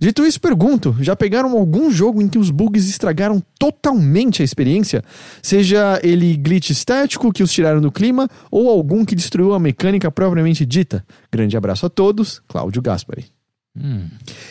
Dito 0.00 0.24
isso, 0.24 0.40
pergunto: 0.40 0.96
já 1.00 1.16
pegaram 1.16 1.58
algum 1.58 1.90
jogo 1.90 2.22
em 2.22 2.28
que 2.28 2.38
os 2.38 2.50
bugs 2.50 2.88
estragaram 2.88 3.42
totalmente 3.58 4.40
a 4.40 4.44
experiência? 4.44 5.02
Seja 5.42 6.00
ele 6.04 6.36
glitch 6.36 6.70
estético 6.70 7.32
que 7.32 7.42
os 7.42 7.52
tiraram 7.52 7.80
do 7.80 7.90
clima 7.90 8.28
ou 8.48 8.70
algum 8.70 9.04
que 9.04 9.16
destruiu 9.16 9.54
a 9.54 9.58
mecânica 9.58 10.08
propriamente 10.08 10.64
dita? 10.64 11.04
Grande 11.32 11.56
abraço 11.56 11.84
a 11.84 11.90
todos, 11.90 12.40
Cláudio 12.46 12.80
Gaspari. 12.80 13.24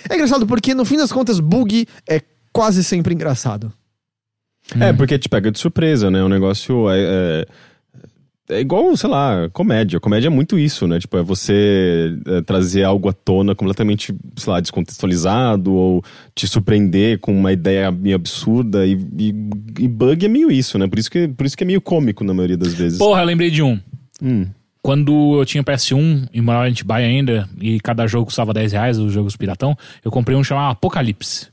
É 0.10 0.16
engraçado 0.16 0.45
porque, 0.45 0.76
no 0.76 0.84
fim 0.84 0.98
das 0.98 1.14
contas, 1.14 1.40
bug 1.40 1.88
é 2.07 2.22
quase 2.52 2.84
sempre 2.84 3.14
engraçado. 3.14 3.72
É, 4.80 4.94
porque 4.94 5.18
te 5.18 5.28
pega 5.28 5.52
de 5.52 5.57
surpresa, 5.57 6.11
né? 6.11 6.22
O 6.22 6.30
negócio 6.30 6.90
é, 6.90 6.99
é, 6.99 7.45
é 8.49 8.59
igual, 8.59 8.95
sei 8.97 9.09
lá, 9.09 9.49
comédia. 9.53 9.99
Comédia 9.99 10.27
é 10.27 10.30
muito 10.30 10.57
isso, 10.57 10.88
né? 10.88 10.99
Tipo, 10.99 11.17
é 11.17 11.23
você 11.23 12.15
é, 12.26 12.41
trazer 12.41 12.84
algo 12.84 13.07
à 13.09 13.13
tona 13.13 13.53
completamente, 13.55 14.13
sei 14.35 14.51
lá, 14.53 14.59
descontextualizado 14.59 15.73
ou 15.73 16.03
te 16.35 16.47
surpreender 16.47 17.19
com 17.19 17.31
uma 17.38 17.51
ideia 17.53 17.91
meio 17.91 18.15
absurda. 18.15 18.85
E, 18.85 18.93
e- 19.17 19.35
e 19.80 19.88
bug 19.88 20.26
é 20.26 20.30
meio 20.30 20.51
isso, 20.51 20.77
né? 20.77 20.88
Por 20.88 20.97
isso, 20.99 21.09
que, 21.11 21.27
por 21.27 21.45
isso 21.45 21.55
que 21.55 21.63
é 21.63 21.67
meio 21.67 21.81
cômico 21.81 22.23
na 22.23 22.34
maioria 22.34 22.57
das 22.57 22.73
vezes. 22.73 22.97
Porra, 22.97 23.21
eu 23.21 23.26
lembrei 23.26 23.49
de 23.51 23.61
um. 23.61 23.80
Hum. 24.21 24.47
Quando 24.81 25.38
eu 25.38 25.45
tinha 25.45 25.63
PS1 25.63 26.27
e 26.34 26.41
morava 26.41 26.67
em 26.67 26.71
Atibaia 26.71 27.05
ainda, 27.05 27.47
e 27.59 27.80
cada 27.81 28.07
jogo 28.07 28.26
custava 28.26 28.53
10 28.53 28.71
reais, 28.71 28.97
os 28.97 29.11
jogos 29.11 29.35
piratão, 29.35 29.76
eu 30.03 30.09
comprei 30.09 30.38
um 30.38 30.43
chamado 30.43 30.71
Apocalipse. 30.71 31.47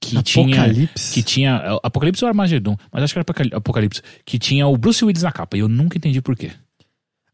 Que 0.00 0.16
Apocalipse? 0.16 1.12
Tinha, 1.12 1.14
que 1.14 1.22
tinha. 1.22 1.50
é, 1.64 1.80
Apocalipse 1.82 2.24
ou 2.24 2.28
Armagedon? 2.28 2.76
Mas 2.92 3.02
acho 3.02 3.12
que 3.12 3.18
era 3.18 3.22
Apocal- 3.22 3.46
Apocalipse. 3.58 4.02
Que 4.24 4.38
tinha 4.38 4.66
o 4.66 4.76
Bruce 4.76 5.04
Willis 5.04 5.22
na 5.22 5.32
capa. 5.32 5.56
E 5.56 5.60
eu 5.60 5.68
nunca 5.68 5.96
entendi 5.98 6.20
por 6.22 6.36
quê. 6.36 6.52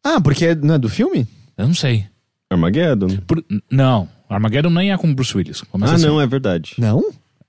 Ah, 0.02 0.20
porque 0.20 0.46
é- 0.46 0.54
não 0.54 0.74
é 0.74 0.78
do 0.78 0.88
filme? 0.88 1.26
Eu 1.56 1.66
não 1.66 1.74
sei. 1.74 2.06
Armageddon. 2.50 3.08
Por- 3.26 3.44
não, 3.70 4.08
Armageddon 4.28 4.70
nem 4.70 4.92
é 4.92 4.96
com 4.96 5.12
Bruce 5.14 5.36
Willis. 5.36 5.60
Começa 5.62 5.92
Ah, 5.92 5.96
assim. 5.96 6.06
não, 6.06 6.20
é 6.20 6.26
verdade. 6.26 6.74
Não? 6.78 7.02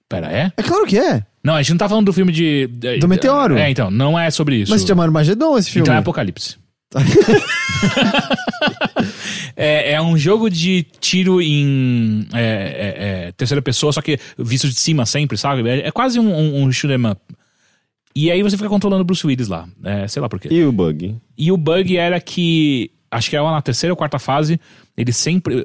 Pera, 0.07 0.31
é? 0.31 0.51
É 0.55 0.63
claro 0.63 0.85
que 0.85 0.97
é. 0.97 1.23
Não, 1.43 1.55
a 1.55 1.61
gente 1.61 1.71
não 1.71 1.77
tá 1.77 1.89
falando 1.89 2.05
do 2.05 2.13
filme 2.13 2.31
de. 2.31 2.67
de- 2.67 2.97
Do 2.99 3.07
Meteoro. 3.07 3.57
É, 3.57 3.69
então, 3.69 3.89
não 3.91 4.17
é 4.19 4.29
sobre 4.31 4.57
isso. 4.57 4.71
Mas 4.71 4.81
se 4.81 4.87
chama 4.87 5.03
Armagedon 5.03 5.57
esse 5.57 5.69
filme. 5.71 5.83
Então 5.85 5.93
é 5.95 5.97
Apocalipse. 5.97 6.57
É, 9.55 9.93
é 9.93 10.01
um 10.01 10.17
jogo 10.17 10.49
de 10.49 10.83
tiro 10.99 11.41
em 11.41 12.27
é, 12.33 12.39
é, 12.41 13.27
é, 13.27 13.31
terceira 13.33 13.61
pessoa, 13.61 13.91
só 13.91 14.01
que 14.01 14.19
visto 14.37 14.67
de 14.67 14.75
cima 14.75 15.05
sempre, 15.05 15.37
sabe? 15.37 15.67
É, 15.67 15.87
é 15.87 15.91
quase 15.91 16.19
um, 16.19 16.33
um, 16.33 16.63
um 16.63 16.71
shoot 16.71 16.93
'em 16.93 17.05
up. 17.07 17.21
E 18.15 18.31
aí 18.31 18.41
você 18.41 18.55
fica 18.55 18.69
controlando 18.69 19.01
o 19.01 19.05
Bruce 19.05 19.25
Willis 19.27 19.47
lá. 19.49 19.67
É, 19.83 20.07
sei 20.07 20.21
lá 20.21 20.29
por 20.29 20.39
quê. 20.39 20.47
E 20.49 20.63
o 20.63 20.71
bug? 20.71 21.15
E 21.37 21.51
o 21.51 21.57
bug 21.57 21.97
era 21.97 22.19
que. 22.21 22.91
Acho 23.11 23.29
que 23.29 23.35
era 23.35 23.49
na 23.51 23.61
terceira 23.61 23.91
ou 23.93 23.97
quarta 23.97 24.17
fase. 24.17 24.59
Ele 24.97 25.11
sempre. 25.11 25.63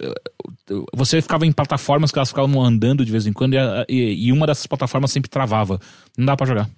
Você 0.94 1.22
ficava 1.22 1.46
em 1.46 1.52
plataformas 1.52 2.10
que 2.10 2.18
elas 2.18 2.28
ficavam 2.28 2.60
andando 2.62 3.04
de 3.04 3.12
vez 3.12 3.24
em 3.26 3.32
quando. 3.32 3.54
E, 3.54 3.58
e- 3.88 4.26
e 4.26 4.32
uma 4.32 4.48
dessas 4.48 4.66
plataformas 4.66 5.12
sempre 5.12 5.30
travava. 5.30 5.78
Não 6.18 6.26
dava 6.26 6.36
pra 6.38 6.46
jogar. 6.46 6.68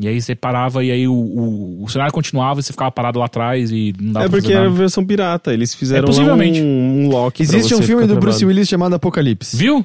E 0.00 0.08
aí 0.08 0.20
você 0.20 0.34
parava 0.34 0.82
e 0.82 0.90
aí 0.90 1.06
o, 1.06 1.12
o, 1.14 1.84
o 1.84 1.88
cenário 1.88 2.12
continuava 2.12 2.58
e 2.58 2.62
você 2.62 2.72
ficava 2.72 2.90
parado 2.90 3.18
lá 3.20 3.26
atrás 3.26 3.70
e 3.70 3.94
não 4.00 4.12
dava 4.14 4.26
É 4.26 4.28
porque 4.28 4.52
era 4.52 4.66
a 4.66 4.70
versão 4.70 5.04
pirata. 5.04 5.52
Eles 5.52 5.74
fizeram 5.74 6.04
É, 6.04 6.06
possivelmente. 6.06 6.60
lá 6.60 6.66
um, 6.66 7.04
um 7.04 7.08
lock 7.08 7.36
pra 7.46 7.56
Existe 7.56 7.74
um 7.74 7.82
filme 7.82 8.06
do 8.06 8.16
Bruce. 8.16 8.44
Willis 8.44 8.68
chamado 8.68 8.94
Apocalipse. 8.94 9.56
Viu? 9.56 9.84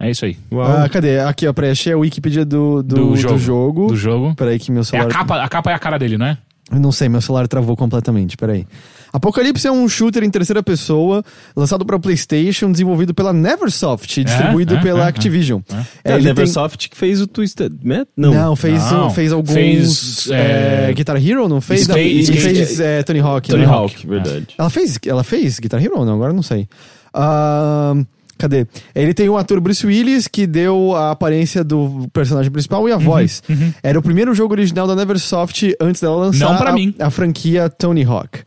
É 0.00 0.10
isso 0.10 0.24
aí. 0.24 0.36
Uau. 0.52 0.66
Ah, 0.66 0.88
cadê? 0.88 1.18
Aqui, 1.20 1.46
ó, 1.48 1.52
peraí, 1.52 1.70
achei 1.70 1.92
a 1.92 1.96
Wikipedia 1.96 2.44
do, 2.44 2.82
do, 2.82 2.94
Do 2.94 3.06
do 3.10 3.16
jogo. 3.16 3.38
jogo. 3.38 3.86
Do 3.88 3.96
jogo. 3.96 4.34
Peraí 4.36 4.58
que 4.58 4.70
meu 4.70 4.82
É 4.82 4.84
celular... 4.84 5.06
a 5.06 5.10
capa, 5.10 5.42
a 5.42 5.48
capa 5.48 5.70
é 5.70 5.74
a 5.74 5.78
cara 5.78 5.98
dele, 5.98 6.18
não 6.18 6.26
é? 6.26 6.38
Eu 6.70 6.78
Não 6.80 6.92
sei, 6.92 7.08
meu 7.08 7.20
celular 7.20 7.46
travou 7.48 7.76
completamente, 7.76 8.36
peraí. 8.36 8.66
Apocalipse 9.14 9.64
é 9.66 9.70
um 9.70 9.88
shooter 9.88 10.24
em 10.24 10.28
terceira 10.30 10.60
pessoa, 10.60 11.22
lançado 11.56 11.86
para 11.86 11.96
PlayStation, 12.00 12.72
desenvolvido 12.72 13.14
pela 13.14 13.32
Neversoft 13.32 14.20
e 14.20 14.24
distribuído 14.24 14.74
é, 14.74 14.80
pela 14.82 15.04
é, 15.04 15.06
Activision. 15.08 15.60
É, 16.04 16.10
É, 16.10 16.12
a 16.12 16.16
tem- 16.16 16.24
Neversoft 16.24 16.88
que 16.90 16.96
fez 16.96 17.20
o 17.20 17.26
Twisted 17.28 17.72
Metal? 17.82 18.08
Não, 18.16 18.34
Não. 18.34 18.56
fez, 18.56 18.90
Não. 18.90 19.10
fez 19.10 19.32
alguns. 19.32 19.54
Fez, 19.54 20.30
é, 20.32 20.90
é, 20.90 20.92
Guitar 20.92 21.16
Hero, 21.24 21.48
não 21.48 21.60
fez? 21.60 21.82
Skate- 21.82 22.00
e 22.32 22.36
fez 22.40 22.80
é, 22.80 23.02
Tony 23.04 23.20
Hawk. 23.20 23.48
Tony 23.48 23.64
né? 23.64 23.72
Hawk, 23.72 24.04
verdade. 24.06 24.48
Ela 24.58 24.68
fez, 24.68 24.98
ela 25.06 25.22
fez 25.22 25.60
Guitar 25.60 25.80
Hero 25.80 25.98
ou 25.98 26.04
não? 26.04 26.14
Agora 26.14 26.32
não 26.32 26.42
sei. 26.42 26.68
Ahn, 27.14 28.04
cadê? 28.36 28.66
Ele 28.94 29.14
tem 29.14 29.28
o 29.28 29.36
ator 29.36 29.60
Bruce 29.60 29.86
Willis, 29.86 30.26
que 30.26 30.46
deu 30.46 30.94
a 30.96 31.12
aparência 31.12 31.62
do 31.62 32.08
personagem 32.12 32.50
principal 32.50 32.82
Uhum, 32.82 32.88
e 32.88 32.92
a 32.92 32.96
voz. 32.96 33.42
Era 33.80 33.96
o 33.96 34.02
primeiro 34.02 34.34
jogo 34.34 34.54
original 34.54 34.86
da 34.88 34.96
Neversoft 34.96 35.72
antes 35.80 36.00
dela 36.00 36.16
lançar 36.16 36.48
Não 36.50 36.56
pra 36.56 36.70
a, 36.70 36.72
mim. 36.72 36.92
a 36.98 37.10
franquia 37.10 37.68
Tony 37.70 38.02
Hawk. 38.02 38.40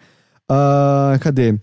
Ah, 0.49 1.18
cadê? 1.19 1.56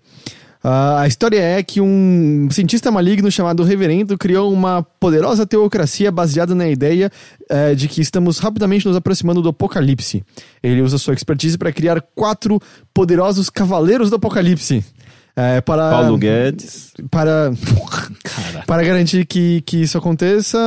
Ah, 0.66 1.00
a 1.02 1.06
história 1.06 1.38
é 1.38 1.62
que 1.62 1.78
um 1.78 2.48
cientista 2.50 2.90
maligno 2.90 3.30
chamado 3.30 3.62
Reverendo 3.62 4.16
criou 4.16 4.50
uma 4.50 4.82
poderosa 4.82 5.46
teocracia 5.46 6.10
baseada 6.10 6.54
na 6.54 6.66
ideia 6.66 7.10
eh, 7.50 7.74
de 7.74 7.86
que 7.86 8.00
estamos 8.00 8.38
rapidamente 8.38 8.86
nos 8.86 8.96
aproximando 8.96 9.42
do 9.42 9.50
apocalipse. 9.50 10.24
Ele 10.62 10.80
usa 10.80 10.96
sua 10.96 11.12
expertise 11.12 11.58
para 11.58 11.70
criar 11.70 12.00
quatro 12.14 12.58
poderosos 12.94 13.50
cavaleiros 13.50 14.08
do 14.08 14.16
apocalipse. 14.16 14.82
eh, 15.36 15.60
para, 15.60 15.90
Paulo 15.90 16.16
Guedes. 16.16 16.94
para, 17.10 17.52
para 18.66 18.82
garantir 18.82 19.26
que, 19.26 19.60
que 19.66 19.82
isso 19.82 19.98
aconteça. 19.98 20.58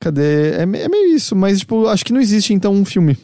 Cadê? 0.00 0.52
É, 0.52 0.62
é 0.62 0.66
meio 0.66 1.14
isso, 1.14 1.36
mas 1.36 1.58
tipo, 1.58 1.88
acho 1.88 2.02
que 2.06 2.12
não 2.12 2.22
existe 2.22 2.54
então 2.54 2.72
um 2.72 2.86
filme. 2.86 3.18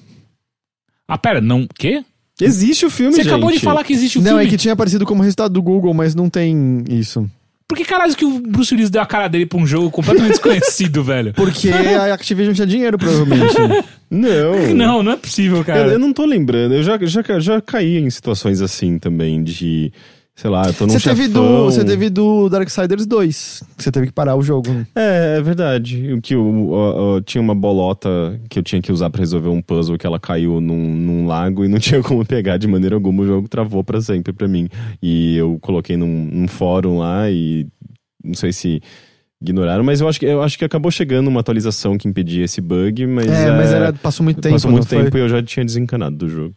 Ah, 1.08 1.16
pera, 1.16 1.40
não. 1.40 1.66
Quê? 1.78 2.04
Existe 2.40 2.84
o 2.84 2.90
filme, 2.90 3.12
Você 3.12 3.22
gente. 3.22 3.32
acabou 3.32 3.50
de 3.50 3.58
falar 3.60 3.82
que 3.84 3.92
existe 3.92 4.18
o 4.18 4.20
não, 4.22 4.32
filme. 4.32 4.44
é 4.44 4.48
que 4.48 4.56
tinha 4.56 4.74
aparecido 4.74 5.06
como 5.06 5.22
resultado 5.22 5.52
do 5.52 5.62
Google, 5.62 5.94
mas 5.94 6.14
não 6.14 6.28
tem 6.28 6.84
isso. 6.88 7.28
Por 7.68 7.76
que 7.76 7.84
caralho 7.84 8.14
que 8.14 8.24
o 8.24 8.38
Bruce 8.40 8.72
Willis 8.72 8.90
deu 8.90 9.02
a 9.02 9.06
cara 9.06 9.26
dele 9.26 9.44
pra 9.44 9.58
um 9.58 9.66
jogo 9.66 9.90
completamente 9.90 10.32
desconhecido, 10.32 11.02
velho? 11.04 11.32
Porque 11.34 11.68
a 11.70 12.14
Activision 12.14 12.54
tinha 12.54 12.66
dinheiro, 12.66 12.96
provavelmente. 12.98 13.56
Não. 14.08 14.72
Não, 14.72 15.02
não 15.02 15.12
é 15.12 15.16
possível, 15.16 15.56
Eu, 15.58 15.64
cara. 15.64 15.88
eu 15.88 15.98
não 15.98 16.12
tô 16.12 16.24
lembrando. 16.24 16.74
Eu 16.76 16.82
já, 16.84 16.96
já, 17.02 17.40
já 17.40 17.60
caí 17.60 17.96
em 17.98 18.08
situações 18.08 18.60
assim 18.60 19.00
também, 19.00 19.42
de. 19.42 19.92
Sei 20.38 20.50
lá, 20.50 20.66
eu 20.66 20.74
tô 20.74 20.86
num 20.86 20.92
Você 20.92 21.00
teve, 21.08 21.28
do, 21.28 21.64
você 21.64 21.82
teve 21.82 22.10
do 22.10 22.50
Darksiders 22.50 23.06
2, 23.06 23.62
que 23.74 23.82
você 23.82 23.90
teve 23.90 24.08
que 24.08 24.12
parar 24.12 24.36
o 24.36 24.42
jogo. 24.42 24.70
né? 24.70 24.86
É, 24.94 25.36
é 25.38 25.42
verdade. 25.42 26.12
O 26.12 26.20
que 26.20 26.36
o, 26.36 26.42
o- 26.44 27.14
o- 27.16 27.20
tinha 27.22 27.40
uma 27.40 27.54
bolota 27.54 28.38
que 28.50 28.58
eu 28.58 28.62
tinha 28.62 28.82
que 28.82 28.92
usar 28.92 29.08
pra 29.08 29.20
resolver 29.20 29.48
um 29.48 29.62
puzzle 29.62 29.96
que 29.96 30.06
ela 30.06 30.20
caiu 30.20 30.60
num, 30.60 30.94
num 30.94 31.26
lago 31.26 31.64
e 31.64 31.68
não 31.68 31.78
tinha 31.80 32.02
como 32.02 32.22
pegar 32.22 32.58
de 32.58 32.66
maneira 32.68 32.94
alguma. 32.94 33.22
O 33.22 33.26
jogo 33.26 33.48
travou 33.48 33.82
pra 33.82 33.98
sempre 34.02 34.30
pra 34.34 34.46
mim. 34.46 34.68
E 35.02 35.38
eu 35.38 35.58
coloquei 35.62 35.96
num, 35.96 36.28
num 36.30 36.46
fórum 36.46 36.98
lá 36.98 37.30
e 37.30 37.66
não 38.22 38.34
sei 38.34 38.52
se 38.52 38.82
ignoraram, 39.40 39.84
mas 39.84 40.02
eu 40.02 40.08
acho 40.08 40.18
que 40.20 40.26
eu 40.26 40.42
acho 40.42 40.58
que 40.58 40.64
acabou 40.66 40.90
chegando 40.90 41.28
uma 41.28 41.40
atualização 41.40 41.96
que 41.96 42.06
impedia 42.08 42.44
esse 42.44 42.60
bug, 42.60 43.06
mas 43.06 43.26
É, 43.26 43.50
mas 43.56 43.70
era, 43.72 43.92
passou 43.94 44.22
muito 44.24 44.40
tempo. 44.40 44.54
passou 44.54 44.70
muito 44.70 44.82
não 44.84 44.88
foi? 44.88 45.04
tempo 45.04 45.16
e 45.16 45.20
eu 45.20 45.28
já 45.30 45.42
tinha 45.42 45.64
desencanado 45.64 46.16
do 46.16 46.28
jogo. 46.28 46.54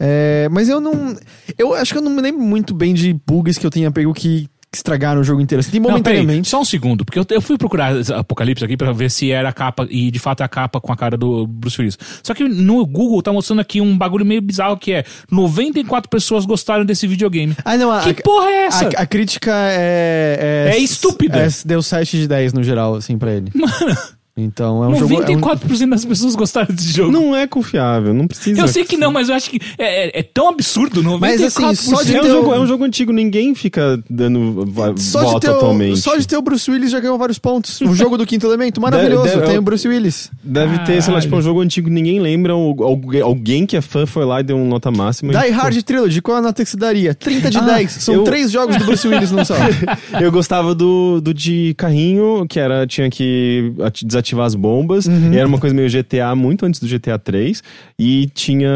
É, 0.00 0.48
mas 0.50 0.68
eu 0.68 0.80
não. 0.80 1.16
Eu 1.56 1.74
acho 1.74 1.92
que 1.92 1.98
eu 1.98 2.02
não 2.02 2.10
me 2.12 2.22
lembro 2.22 2.40
muito 2.42 2.74
bem 2.74 2.94
de 2.94 3.12
bugs 3.26 3.58
que 3.58 3.66
eu 3.66 3.70
tenha 3.70 3.90
pego 3.90 4.12
que 4.14 4.48
estragaram 4.72 5.20
o 5.20 5.24
jogo 5.24 5.40
inteiro. 5.40 5.60
Assim, 5.60 5.70
tem 5.70 5.80
Não, 5.80 5.86
peraí, 6.02 6.18
momentaneamente. 6.18 6.48
só 6.48 6.60
um 6.60 6.64
segundo, 6.64 7.04
porque 7.04 7.18
eu, 7.18 7.24
eu 7.30 7.40
fui 7.40 7.56
procurar 7.56 7.94
Apocalipse 8.14 8.64
aqui 8.64 8.76
pra 8.76 8.92
ver 8.92 9.10
se 9.10 9.30
era 9.30 9.48
a 9.48 9.52
capa, 9.52 9.86
e 9.90 10.10
de 10.10 10.18
fato 10.18 10.42
é 10.42 10.44
a 10.44 10.48
capa 10.48 10.80
com 10.80 10.92
a 10.92 10.96
cara 10.96 11.16
do 11.16 11.46
Bruce 11.46 11.80
Willis. 11.80 11.98
Só 12.22 12.34
que 12.34 12.44
no 12.44 12.84
Google 12.86 13.22
tá 13.22 13.32
mostrando 13.32 13.60
aqui 13.60 13.80
um 13.80 13.96
bagulho 13.96 14.26
meio 14.26 14.42
bizarro 14.42 14.76
que 14.76 14.92
é 14.92 15.04
94 15.30 16.08
pessoas 16.10 16.44
gostaram 16.44 16.84
desse 16.84 17.06
videogame. 17.06 17.56
Ah, 17.64 17.76
não, 17.76 17.90
a, 17.90 18.02
Que 18.02 18.22
porra 18.22 18.50
é 18.50 18.66
essa? 18.66 18.88
a, 18.88 19.02
a 19.02 19.06
crítica 19.06 19.52
é. 19.54 20.72
É 20.74 20.78
estúpida. 20.78 21.38
É, 21.38 21.48
deu 21.64 21.82
7 21.82 22.18
de 22.18 22.28
10 22.28 22.52
no 22.52 22.62
geral, 22.62 22.94
assim, 22.94 23.16
pra 23.16 23.32
ele. 23.32 23.50
Mano, 23.54 23.72
Então 24.40 24.84
é 24.84 24.88
um 24.88 24.94
jogo. 24.94 25.14
é 25.14 25.30
um- 25.36 25.40
94% 25.40 25.90
das 25.90 26.04
pessoas 26.04 26.36
gostaram 26.36 26.68
desse 26.72 26.92
jogo. 26.92 27.10
Não 27.10 27.34
é 27.34 27.46
confiável, 27.48 28.14
não 28.14 28.26
precisa. 28.28 28.60
eu 28.60 28.68
sei 28.68 28.84
que 28.84 28.96
não, 28.96 29.10
mas 29.12 29.28
eu 29.28 29.34
acho 29.34 29.50
que 29.50 29.58
é, 29.76 30.06
é- 30.06 30.20
é 30.20 30.22
tão 30.22 30.48
absurdo. 30.48 31.02
94%. 31.02 31.20
Mas, 31.20 31.42
assim, 31.42 31.74
só 31.74 32.02
de 32.04 32.14
É 32.14 32.20
um, 32.20 32.22
ter 32.22 32.28
jogo, 32.30 32.50
o- 32.50 32.54
é 32.54 32.60
um 32.60 32.66
jogo 32.66 32.84
antigo, 32.84 33.12
ninguém 33.12 33.54
fica 33.54 34.00
dando 34.08 34.64
Só 34.96 35.18
de, 35.20 35.24
volta 35.26 35.40
ter 35.40 35.52
o, 35.52 35.56
atualmente. 35.56 35.98
só 36.00 36.16
de 36.16 36.26
ter 36.26 36.36
o 36.36 36.42
Bruce 36.42 36.70
Willis 36.70 36.90
já 36.92 37.00
ganhou 37.00 37.18
vários 37.18 37.38
pontos. 37.38 37.80
O 37.80 37.94
jogo 37.96 38.16
do 38.16 38.24
quinto 38.24 38.46
elemento, 38.46 38.80
maravilhoso. 38.80 39.24
Deve- 39.24 39.36
deve- 39.36 39.46
tem 39.48 39.58
o 39.58 39.62
Bruce 39.62 39.88
Willis. 39.88 40.30
Deve 40.44 40.78
ter, 40.84 41.02
sei 41.02 41.12
lá, 41.12 41.20
tipo, 41.20 41.34
um 41.36 41.42
jogo 41.42 41.60
antigo 41.60 41.88
que 41.88 41.92
ninguém 41.94 42.20
lembra, 42.20 42.54
ou 42.54 42.84
alguém, 42.84 43.20
alguém 43.20 43.66
que 43.66 43.76
é 43.76 43.80
fã 43.80 44.06
foi 44.06 44.24
lá 44.24 44.40
e 44.40 44.44
deu 44.44 44.56
uma 44.56 44.66
nota 44.66 44.90
máxima. 44.92 45.32
Die 45.32 45.50
Hard 45.50 45.82
Trilogy, 45.82 46.22
qual 46.22 46.36
a 46.38 46.42
nota 46.42 46.62
que 46.62 46.70
você 46.70 46.76
daria? 46.76 47.12
30 47.14 47.50
de 47.50 47.58
Ah, 47.58 47.62
10. 47.62 47.90
São 47.92 48.14
eu- 48.14 48.24
três 48.24 48.52
jogos 48.52 48.76
do 48.76 48.84
Bruce 48.84 49.06
Willis 49.08 49.32
num 49.32 49.44
só. 49.44 49.54
Eu 50.22 50.30
gostava 50.30 50.74
do, 50.74 51.20
do 51.20 51.34
de 51.34 51.74
carrinho, 51.76 52.46
que 52.48 52.60
era, 52.60 52.86
tinha 52.86 53.08
que 53.10 53.72
ati- 53.82 54.06
desativar 54.28 54.46
as 54.46 54.54
bombas, 54.54 55.06
Uhum. 55.06 55.32
e 55.32 55.38
era 55.38 55.46
uma 55.48 55.58
coisa 55.58 55.74
meio 55.74 55.88
GTA, 55.90 56.34
muito 56.34 56.66
antes 56.66 56.80
do 56.80 56.86
GTA 56.86 57.18
3, 57.18 57.62
e 57.98 58.26
tinha, 58.34 58.68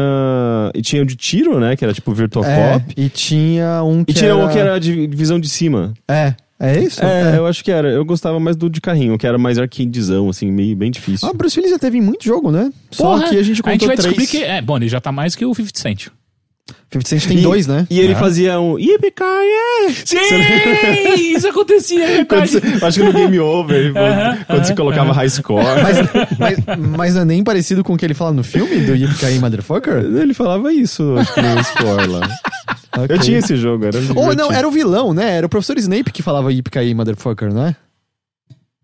e 0.73 0.81
tinha 0.81 1.01
o 1.01 1.05
de 1.05 1.15
tiro, 1.15 1.59
né, 1.59 1.75
que 1.75 1.83
era 1.83 1.93
tipo 1.93 2.11
Virtual 2.13 2.43
É, 2.45 2.73
Cop, 2.79 2.93
e 2.97 3.09
tinha 3.09 3.83
um 3.83 4.03
que 4.03 4.11
e 4.11 4.13
tinha 4.15 4.31
era... 4.31 4.37
um 4.37 4.49
que 4.49 4.57
era 4.57 4.79
de 4.79 5.07
visão 5.07 5.39
de 5.39 5.47
cima. 5.49 5.93
É, 6.07 6.33
é 6.59 6.79
isso? 6.81 7.03
É, 7.03 7.37
eu 7.37 7.45
acho 7.45 7.63
que 7.63 7.71
era. 7.71 7.89
Eu 7.89 8.05
gostava 8.05 8.39
mais 8.39 8.55
do 8.55 8.69
de 8.69 8.79
carrinho, 8.79 9.17
que 9.17 9.27
era 9.27 9.37
mais 9.37 9.57
arcadezão, 9.59 10.29
assim, 10.29 10.49
meio 10.51 10.75
bem 10.75 10.89
difícil. 10.91 11.27
Ah, 11.27 11.33
Bruce 11.33 11.57
Willis 11.59 11.71
já 11.71 11.79
teve 11.79 11.97
em 11.97 12.01
muito 12.01 12.23
jogo, 12.23 12.51
né? 12.51 12.71
Porra, 12.97 13.23
Só 13.23 13.29
que 13.29 13.37
a 13.37 13.43
gente 13.43 13.61
contou 13.61 13.87
vai 13.87 13.97
três. 13.97 14.15
descobrir 14.15 14.27
que. 14.27 14.43
É, 14.43 14.61
bom, 14.61 14.77
ele 14.77 14.87
já 14.87 15.01
tá 15.01 15.11
mais 15.11 15.35
que 15.35 15.45
o 15.45 15.53
50 15.53 15.79
Cent. 15.79 16.07
50 16.91 17.09
Cent 17.09 17.27
tem 17.27 17.39
E- 17.39 17.41
dois, 17.41 17.67
né? 17.67 17.85
E 17.89 17.99
ele 17.99 18.13
Ah. 18.13 18.17
fazia 18.17 18.59
um 18.59 18.77
Yippee-ki-yay! 18.79 19.93
Sim! 20.05 21.35
Isso 21.35 21.47
acontecia, 21.47 22.03
é 22.21 22.23
você- 22.25 22.61
acho 22.85 22.99
que 22.99 23.05
no 23.05 23.11
Game 23.13 23.39
Over, 23.39 23.93
quando 24.47 24.63
você 24.65 24.75
colocava 24.75 25.11
high 25.11 25.29
score. 25.29 25.63
Mas, 26.39 26.57
mas 26.77 27.15
não 27.15 27.21
é 27.23 27.25
nem 27.25 27.43
parecido 27.43 27.83
com 27.83 27.93
o 27.93 27.97
que 27.97 28.05
ele 28.05 28.13
fala 28.13 28.31
no 28.31 28.43
filme 28.43 28.77
do 28.81 28.95
Yippee 28.95 29.39
Motherfucker? 29.39 29.93
Ele 29.97 30.33
falava 30.33 30.71
isso, 30.71 31.15
acho 31.17 31.33
que 31.33 31.41
no 31.41 31.63
score 31.63 32.07
lá. 32.07 32.29
Ok. 32.97 33.15
Eu 33.15 33.19
tinha 33.19 33.39
esse 33.39 33.55
jogo, 33.57 33.85
era 33.85 33.97
Ou 33.97 34.01
divertido. 34.03 34.35
não, 34.35 34.51
era 34.51 34.67
o 34.67 34.71
vilão, 34.71 35.13
né? 35.13 35.35
Era 35.37 35.45
o 35.47 35.49
professor 35.49 35.77
Snape 35.79 36.11
que 36.11 36.21
falava 36.21 36.53
Yippee 36.53 36.93
Motherfucker, 36.93 37.51
né? 37.53 37.75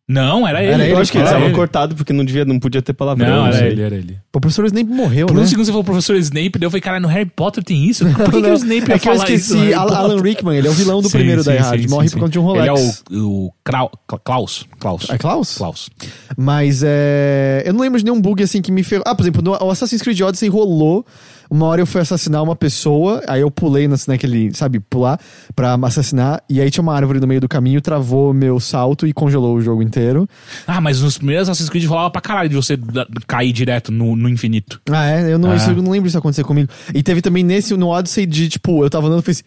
Não, 0.10 0.48
era 0.48 0.64
ele. 0.64 0.72
Era 0.74 0.84
ele 0.86 0.94
Eu 0.94 0.98
acho 0.98 1.12
que 1.12 1.20
ele 1.20 1.22
Era 1.24 1.34
estava 1.34 1.46
ele. 1.46 1.54
cortado 1.56 1.96
porque 1.96 2.12
não, 2.12 2.26
devia, 2.26 2.44
não 2.44 2.60
podia 2.60 2.82
ter 2.82 2.94
palavrão. 2.94 3.28
Não, 3.30 3.46
era 3.46 3.58
sei. 3.58 3.68
ele, 3.68 3.82
era 3.84 3.96
ele. 3.96 4.18
O 4.34 4.42
professor 4.42 4.66
Snape 4.66 4.90
morreu, 4.90 5.28
Por 5.28 5.36
né? 5.36 5.44
um 5.44 5.46
segundo 5.46 5.66
você 5.66 5.72
falou 5.72 5.84
professor 5.84 6.16
Snape, 6.16 6.58
daí 6.58 6.66
eu 6.66 6.72
falei, 6.72 6.82
cara, 6.82 7.00
no 7.00 7.08
Harry 7.08 7.28
Potter 7.28 7.64
tem 7.64 7.86
isso? 7.88 8.04
Por 8.18 8.32
que, 8.32 8.42
que 8.42 8.48
o 8.50 8.54
Snape 8.56 8.92
é 8.92 8.98
que 8.98 9.08
eu 9.08 9.14
isso 9.14 9.24
esqueci? 9.24 9.72
Alan 9.74 10.20
Rickman, 10.20 10.58
ele 10.58 10.68
é 10.68 10.72
o 10.72 10.74
vilão 10.74 11.00
do 11.00 11.10
Sim, 11.10 11.18
primeiro 11.20 11.44
sim, 11.44 11.52
Hard, 11.56 11.82
sim, 11.82 11.88
morre 11.88 12.08
sim, 12.08 12.16
por 12.16 12.22
conta 12.22 12.32
de 12.32 12.40
um. 12.40 12.42
Rolex. 12.42 13.04
Ele 13.12 13.20
é 13.20 13.22
o, 13.22 13.46
o 13.46 13.54
Krau- 13.64 13.92
Klaus. 14.24 14.66
Klaus. 14.80 15.08
É 15.12 15.18
Klaus? 15.20 15.58
Klaus. 15.58 15.90
Mas 16.36 16.82
é. 16.84 17.62
Eu 17.66 17.74
não 17.74 17.82
lembro 17.82 18.00
de 18.00 18.06
nenhum 18.06 18.20
bug 18.20 18.42
assim 18.42 18.62
que 18.64 18.72
me 18.72 18.82
ferrou. 18.82 19.04
Ah, 19.08 19.14
por 19.14 19.22
exemplo, 19.22 19.44
no 19.44 19.52
o 19.52 19.70
Assassin's 19.70 20.02
Creed 20.02 20.20
Odyssey 20.22 20.50
rolou. 20.50 21.06
Uma 21.50 21.66
hora 21.66 21.82
eu 21.82 21.88
fui 21.88 22.00
assassinar 22.00 22.44
uma 22.44 22.56
pessoa, 22.56 23.24
aí 23.28 23.42
eu 23.42 23.50
pulei 23.50 23.88
naquele, 24.08 24.54
sabe, 24.54 24.80
pular 24.80 25.20
pra 25.56 25.74
assassinar, 25.84 26.44
e 26.48 26.62
aí 26.62 26.70
tinha 26.70 26.82
uma 26.84 26.94
árvore 26.94 27.20
no 27.20 27.26
meio 27.26 27.42
do 27.42 27.48
caminho, 27.50 27.82
travou 27.82 28.34
meu 28.34 28.60
salto 28.60 29.08
e 29.08 29.14
congelou 29.14 29.56
o 29.56 29.62
jogo 29.62 29.82
inteiro. 29.82 30.30
Ah, 30.68 30.80
mas 30.80 31.02
nos 31.02 31.18
primeiros 31.18 31.50
Assassin's 31.50 31.70
Creed 31.70 31.86
rolava 31.86 32.12
pra 32.12 32.22
caralho 32.22 32.50
de 32.50 32.56
você 32.56 32.78
cair 33.28 33.52
direto 33.52 33.92
no, 33.92 34.16
no 34.16 34.30
infinito. 34.30 34.80
Ah, 34.92 35.08
é? 35.10 35.34
Eu 35.34 35.40
não, 35.40 35.52
Ah. 35.52 35.56
isso- 35.56 35.72
eu 35.72 35.82
não 35.82 35.92
lembro 35.92 36.08
disso 36.08 36.18
acontecer 36.18 36.44
comigo. 36.44 36.70
E 36.94 37.02
teve 37.02 37.22
também 37.22 37.44
nesse, 37.44 37.76
no 37.76 37.88
Odyssey, 37.88 38.26
de 38.28 38.48
tipo, 38.50 38.84
eu 38.84 38.90
tava 38.90 39.08
andando 39.08 39.22
e 39.22 39.24
fez. 39.24 39.44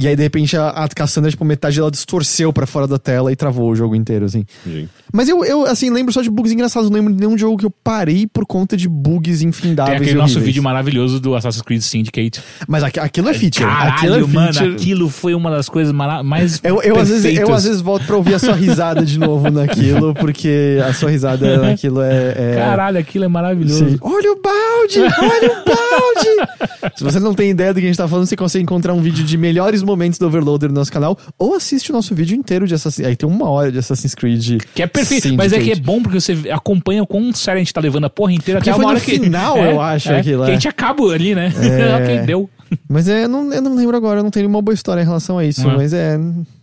E 0.00 0.08
aí, 0.08 0.16
de 0.16 0.22
repente, 0.22 0.56
a, 0.56 0.70
a 0.70 0.88
Cassandra, 0.88 1.30
tipo, 1.30 1.44
metade 1.44 1.76
dela 1.76 1.90
distorceu 1.90 2.52
pra 2.52 2.66
fora 2.66 2.86
da 2.86 2.98
tela 2.98 3.30
e 3.30 3.36
travou 3.36 3.70
o 3.70 3.76
jogo 3.76 3.94
inteiro, 3.94 4.24
assim. 4.24 4.44
Gente. 4.66 4.88
Mas 5.12 5.28
eu, 5.28 5.44
eu 5.44 5.66
assim, 5.66 5.90
lembro 5.90 6.12
só 6.12 6.22
de 6.22 6.30
bugs 6.30 6.52
engraçados. 6.52 6.88
Não 6.88 6.96
lembro 6.96 7.12
de 7.12 7.20
nenhum 7.20 7.36
jogo 7.36 7.58
que 7.58 7.66
eu 7.66 7.70
parei 7.70 8.26
por 8.26 8.46
conta 8.46 8.76
de 8.76 8.88
bugs 8.88 9.40
Tem 9.40 9.48
infindáveis 9.48 9.96
aquele 10.00 10.12
e 10.12 10.14
nosso 10.14 10.40
vídeo 10.40 10.62
maravilhoso 10.62 11.20
do 11.20 11.34
Assassin's 11.34 11.62
Creed 11.62 11.82
Syndicate. 11.82 12.40
Mas 12.66 12.82
aqu- 12.82 13.00
aquilo 13.00 13.28
é 13.28 13.34
feature. 13.34 13.66
Caralho, 13.66 13.92
aquilo 13.92 14.14
é 14.14 14.20
mano, 14.20 14.52
feature. 14.54 14.74
aquilo 14.74 15.08
foi 15.10 15.34
uma 15.34 15.50
das 15.50 15.68
coisas 15.68 15.92
mara- 15.92 16.22
mais 16.22 16.60
Eu, 16.62 16.80
eu, 16.82 16.96
às 16.98 17.08
vezes, 17.08 17.38
eu 17.38 17.52
às 17.52 17.64
vezes 17.64 17.80
volto 17.80 18.06
pra 18.06 18.16
ouvir 18.16 18.34
a 18.34 18.38
sua 18.38 18.54
risada 18.54 19.04
de 19.04 19.18
novo 19.18 19.50
naquilo, 19.50 20.14
porque 20.18 20.78
a 20.88 20.94
sua 20.94 21.10
risada 21.10 21.58
naquilo 21.58 22.00
é. 22.00 22.34
é... 22.36 22.54
Caralho, 22.56 22.98
aquilo 22.98 23.24
é 23.24 23.28
maravilhoso. 23.28 23.90
Sim. 23.90 23.98
Olha 24.00 24.32
o 24.32 24.40
balde! 24.40 25.00
Olha 25.00 25.52
o 25.52 25.64
balde! 25.64 26.94
Se 26.96 27.04
você 27.04 27.20
não 27.20 27.34
tem 27.34 27.50
ideia 27.50 27.74
do 27.74 27.80
que 27.80 27.84
a 27.86 27.88
gente 27.88 27.96
tá 27.96 28.08
falando, 28.08 28.26
você 28.26 28.36
consegue 28.36 28.62
encontrar 28.62 28.94
um 28.94 29.00
vídeo 29.02 29.24
de 29.24 29.36
melhores 29.36 29.82
momentos 29.90 30.18
do 30.18 30.26
Overloader 30.26 30.68
no 30.68 30.76
nosso 30.76 30.92
canal, 30.92 31.18
ou 31.38 31.54
assiste 31.54 31.90
o 31.90 31.92
nosso 31.92 32.14
vídeo 32.14 32.36
inteiro 32.36 32.66
de 32.66 32.74
Assassin's 32.74 33.06
Aí 33.06 33.16
tem 33.16 33.28
uma 33.28 33.48
hora 33.48 33.70
de 33.70 33.78
Assassin's 33.78 34.14
Creed. 34.14 34.62
Que 34.74 34.82
é 34.82 34.86
perfeito, 34.86 35.34
mas 35.34 35.52
é 35.52 35.56
que 35.56 35.62
é 35.62 35.74
Syndicate. 35.74 35.82
bom 35.82 36.02
porque 36.02 36.20
você 36.20 36.36
acompanha 36.50 37.02
o 37.02 37.06
quão 37.06 37.32
sério 37.34 37.58
a 37.58 37.62
gente 37.62 37.72
tá 37.72 37.80
levando 37.80 38.04
a 38.04 38.10
porra 38.10 38.32
inteira 38.32 38.60
Porque 38.60 38.70
até 38.70 38.76
foi 38.76 38.84
uma 38.84 38.90
hora 38.92 39.00
que. 39.00 39.18
final, 39.18 39.56
é, 39.58 39.72
eu 39.72 39.80
acho, 39.80 40.10
é, 40.10 40.22
Que 40.22 40.32
é. 40.32 40.34
a 40.36 40.50
gente 40.50 40.68
acaba 40.68 41.02
ali, 41.12 41.34
né? 41.34 41.52
É. 41.56 41.96
ok, 42.02 42.18
deu. 42.26 42.48
Mas 42.88 43.08
é, 43.08 43.24
eu 43.24 43.28
não, 43.28 43.52
eu 43.52 43.60
não 43.60 43.74
lembro 43.74 43.96
agora, 43.96 44.20
eu 44.20 44.22
não 44.22 44.30
tenho 44.30 44.44
nenhuma 44.46 44.62
boa 44.62 44.72
história 44.74 45.02
em 45.02 45.04
relação 45.04 45.36
a 45.38 45.44
isso, 45.44 45.62
Não 45.64 45.72
é? 45.72 45.76
mas 45.76 45.92
é. 45.92 46.16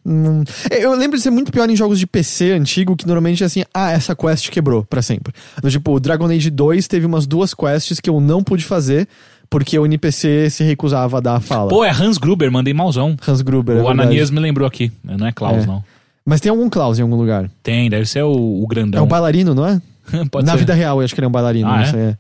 não- 0.06 0.44
é, 0.72 0.86
Eu 0.86 0.96
lembro 0.96 1.18
de 1.18 1.24
ser 1.24 1.30
muito 1.32 1.52
pior 1.52 1.70
em 1.70 1.76
jogos 1.76 2.00
de 2.00 2.08
PC 2.08 2.52
antigo, 2.52 2.96
que 2.96 3.06
normalmente 3.06 3.44
é 3.44 3.46
assim, 3.46 3.64
ah, 3.74 3.92
essa 3.92 4.16
quest 4.16 4.50
quebrou 4.50 4.86
pra 4.86 5.02
sempre. 5.02 5.34
Tipo, 5.68 5.92
o 5.96 6.00
Dragon 6.00 6.28
Age 6.28 6.50
2 6.50 6.88
teve 6.88 7.06
umas 7.06 7.28
duas 7.28 7.54
quests 7.54 8.00
que 8.00 8.10
eu 8.10 8.22
não 8.22 8.42
pude 8.42 8.64
fazer, 8.64 9.06
porque 9.50 9.78
o 9.80 9.86
NPC 9.86 10.50
se 10.50 10.64
recusava 10.64 11.18
a 11.18 11.20
dar 11.22 11.36
a 11.36 11.40
fala. 11.40 11.70
Pô, 11.70 11.84
é 11.84 11.90
Hans 11.92 12.18
Gruber, 12.18 12.52
mandei 12.52 12.74
malzão. 12.74 13.16
Hans 13.28 13.42
Gruber. 13.42 13.76
é 13.78 13.80
o 13.80 13.84
verdade. 13.86 14.02
Ananias 14.02 14.30
me 14.32 14.40
lembrou 14.40 14.68
aqui. 14.68 14.92
Não 15.04 15.28
é 15.28 15.32
Klaus, 15.32 15.64
É. 15.64 15.66
não. 15.66 15.84
Mas 16.26 16.42
tem 16.42 16.50
algum 16.50 16.70
Klaus 16.70 17.00
em 17.00 17.02
algum 17.04 17.16
lugar. 17.16 17.50
Tem, 17.64 17.90
deve 17.90 18.06
ser 18.06 18.22
o, 18.24 18.32
o 18.64 18.68
grandão. 18.68 19.00
É 19.00 19.04
um 19.04 19.08
bailarino, 19.08 19.56
não 19.56 19.66
é? 19.66 19.82
Pode 20.32 20.46
Na 20.46 20.54
ser. 20.54 20.60
vida 20.60 20.74
real, 20.74 21.00
eu 21.00 21.06
acho 21.06 21.14
que 21.16 21.20
ele 21.22 21.26
é 21.26 21.30
um 21.30 21.32
bailarino, 21.32 21.70
Ah, 21.70 21.76
não 21.78 21.84
é? 21.84 21.86
sei. 21.86 22.00
é. 22.02 22.18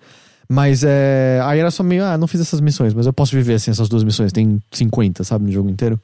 Mas 0.49 0.81
é. 0.85 1.41
Aí 1.43 1.59
era 1.59 1.69
só 1.69 1.83
meio, 1.83 2.05
ah, 2.05 2.17
não 2.17 2.25
fiz 2.25 2.39
essas 2.39 2.61
missões, 2.61 2.93
mas 2.93 3.05
eu 3.05 3.11
posso 3.11 3.35
viver 3.35 3.55
assim 3.55 3.69
essas 3.69 3.89
duas 3.89 4.03
missões. 4.05 4.31
Tem 4.31 4.61
50, 4.71 5.25
sabe, 5.25 5.43
no 5.45 5.51
jogo 5.51 5.69
inteiro. 5.69 5.99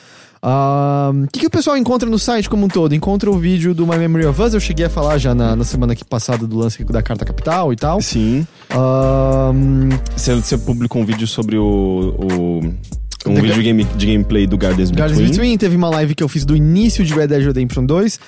O 0.47 1.27
que, 1.33 1.41
que 1.41 1.47
o 1.47 1.51
pessoal 1.51 1.75
encontra 1.77 2.09
no 2.09 2.19
site 2.19 2.51
como 2.51 2.67
um 2.67 2.69
todo? 2.69 2.95
Encontra 2.95 3.31
o 3.31 3.39
vídeo 3.39 3.75
do 3.75 3.87
My 3.87 3.97
Memory 3.97 4.27
of 4.27 4.43
Us, 4.43 4.53
eu 4.53 4.61
cheguei 4.61 4.85
a 4.85 4.91
falar 4.91 5.17
já 5.17 5.35
na, 5.35 5.57
na 5.57 5.65
semana 5.65 5.95
que 5.95 6.05
passada 6.05 6.47
do 6.47 6.59
lance 6.59 6.85
da 6.85 7.03
Carta 7.03 7.25
Capital 7.25 7.73
e 7.73 7.77
tal. 7.77 8.03
Sim. 8.03 8.47
Ahn, 8.71 9.89
Você, 10.15 10.35
você 10.35 10.59
publicou 10.59 11.01
um 11.01 11.07
vídeo 11.07 11.27
sobre 11.27 11.57
o... 11.57 12.15
o 12.19 12.61
um 13.27 13.33
The 13.33 13.41
vídeo 13.41 13.55
de, 13.55 13.63
game, 13.63 13.85
de 13.85 14.07
gameplay 14.07 14.47
do 14.47 14.59
Gardens 14.59 14.91
Gardens 14.91 15.19
Between. 15.19 15.31
Between, 15.31 15.57
teve 15.57 15.77
uma 15.77 15.89
live 15.89 16.15
que 16.15 16.23
eu 16.23 16.29
fiz 16.29 16.45
do 16.45 16.55
início 16.55 17.03
de 17.03 17.15
Red 17.15 17.29
Dead 17.29 17.43
Redemption 17.43 17.87
2. 17.87 18.21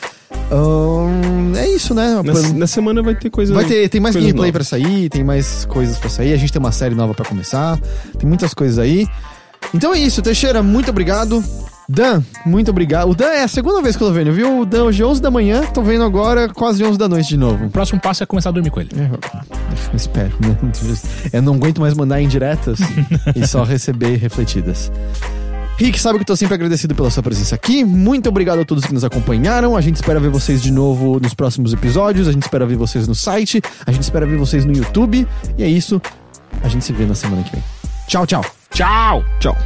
Ahn, 0.51 1.55
é 1.55 1.69
isso, 1.69 1.93
né? 1.95 2.23
Na, 2.25 2.53
na 2.55 2.67
semana 2.67 3.03
vai 3.03 3.15
ter 3.15 3.29
coisa 3.29 3.53
Vai 3.53 3.67
ter, 3.67 3.91
tem 3.91 4.01
mais 4.01 4.17
gameplay 4.17 4.51
pra 4.51 4.65
sair, 4.65 5.11
tem 5.11 5.23
mais 5.23 5.67
coisas 5.67 5.99
pra 5.99 6.09
sair. 6.09 6.33
A 6.33 6.37
gente 6.39 6.51
tem 6.51 6.59
uma 6.59 6.73
série 6.73 6.95
nova 6.95 7.13
pra 7.13 7.27
começar. 7.27 7.79
Tem 8.19 8.27
muitas 8.27 8.55
coisas 8.55 8.79
aí. 8.79 9.07
Então 9.75 9.95
é 9.95 9.99
isso, 9.99 10.23
Teixeira, 10.23 10.63
muito 10.63 10.91
obrigado. 10.91 11.43
Dan, 11.89 12.23
muito 12.45 12.71
obrigado. 12.71 13.11
O 13.11 13.15
Dan 13.15 13.27
é 13.27 13.45
a 13.45 13.49
segunda 13.49 13.81
vez 13.81 13.97
que 13.97 14.03
eu 14.03 14.09
tô 14.09 14.13
vendo, 14.13 14.33
viu? 14.33 14.61
O 14.61 14.67
Dan 14.67 14.85
hoje 14.85 15.05
11 15.05 15.23
da 15.23 15.31
manhã, 15.31 15.63
tô 15.67 15.83
vendo 15.83 16.03
agora 16.03 16.49
quase 16.49 16.83
11 16.83 16.99
da 16.99 17.09
noite 17.09 17.29
de 17.29 17.37
novo. 17.37 17.67
O 17.67 17.71
próximo 17.71 18.01
passo 18.01 18.25
é 18.25 18.27
começar 18.27 18.49
a 18.49 18.53
dormir 18.53 18.71
com 18.71 18.81
ele. 18.81 18.91
É, 18.97 19.05
eu 19.05 19.97
espero, 19.97 20.33
né? 20.41 20.57
Eu 21.33 21.43
não 21.43 21.55
aguento 21.55 21.81
mais 21.81 21.95
mandar 21.95 22.21
indiretas 22.21 22.81
e 23.35 23.47
só 23.47 23.63
receber 23.63 24.17
refletidas. 24.17 24.91
Rick, 25.79 26.01
sabe 26.01 26.19
que 26.19 26.23
eu 26.23 26.27
tô 26.27 26.35
sempre 26.35 26.55
agradecido 26.55 26.95
pela 26.95 27.11
sua 27.11 27.23
presença 27.23 27.55
aqui. 27.55 27.85
Muito 27.85 28.31
obrigado 28.31 28.61
a 28.61 28.65
todos 28.65 28.87
que 28.87 28.95
nos 28.95 29.05
acompanharam. 29.05 29.77
A 29.77 29.81
gente 29.83 29.97
espera 29.97 30.19
ver 30.19 30.31
vocês 30.31 30.63
de 30.63 30.73
novo 30.73 31.21
nos 31.21 31.35
próximos 31.35 31.75
episódios. 31.75 32.27
A 32.27 32.33
gente 32.33 32.45
espera 32.45 32.65
ver 32.65 32.77
vocês 32.77 33.07
no 33.07 33.15
site. 33.15 33.61
A 33.85 33.93
gente 33.93 34.03
espera 34.03 34.25
ver 34.25 34.39
vocês 34.39 34.65
no 34.65 34.73
YouTube. 34.75 35.29
E 35.59 35.63
é 35.63 35.69
isso. 35.69 36.01
A 36.63 36.69
gente 36.69 36.83
se 36.83 36.95
vê 36.95 37.05
na 37.05 37.15
semana 37.15 37.43
que 37.43 37.53
vem. 37.53 37.63
Tchau, 38.09 38.27
tchau. 38.27 38.43
Tchau! 38.77 39.25
Tchau. 39.41 39.57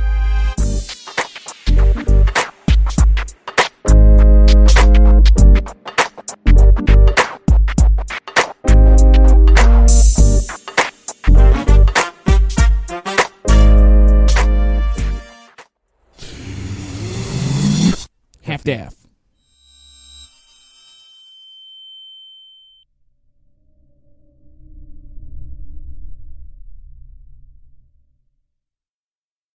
Half-Death. 18.45 19.00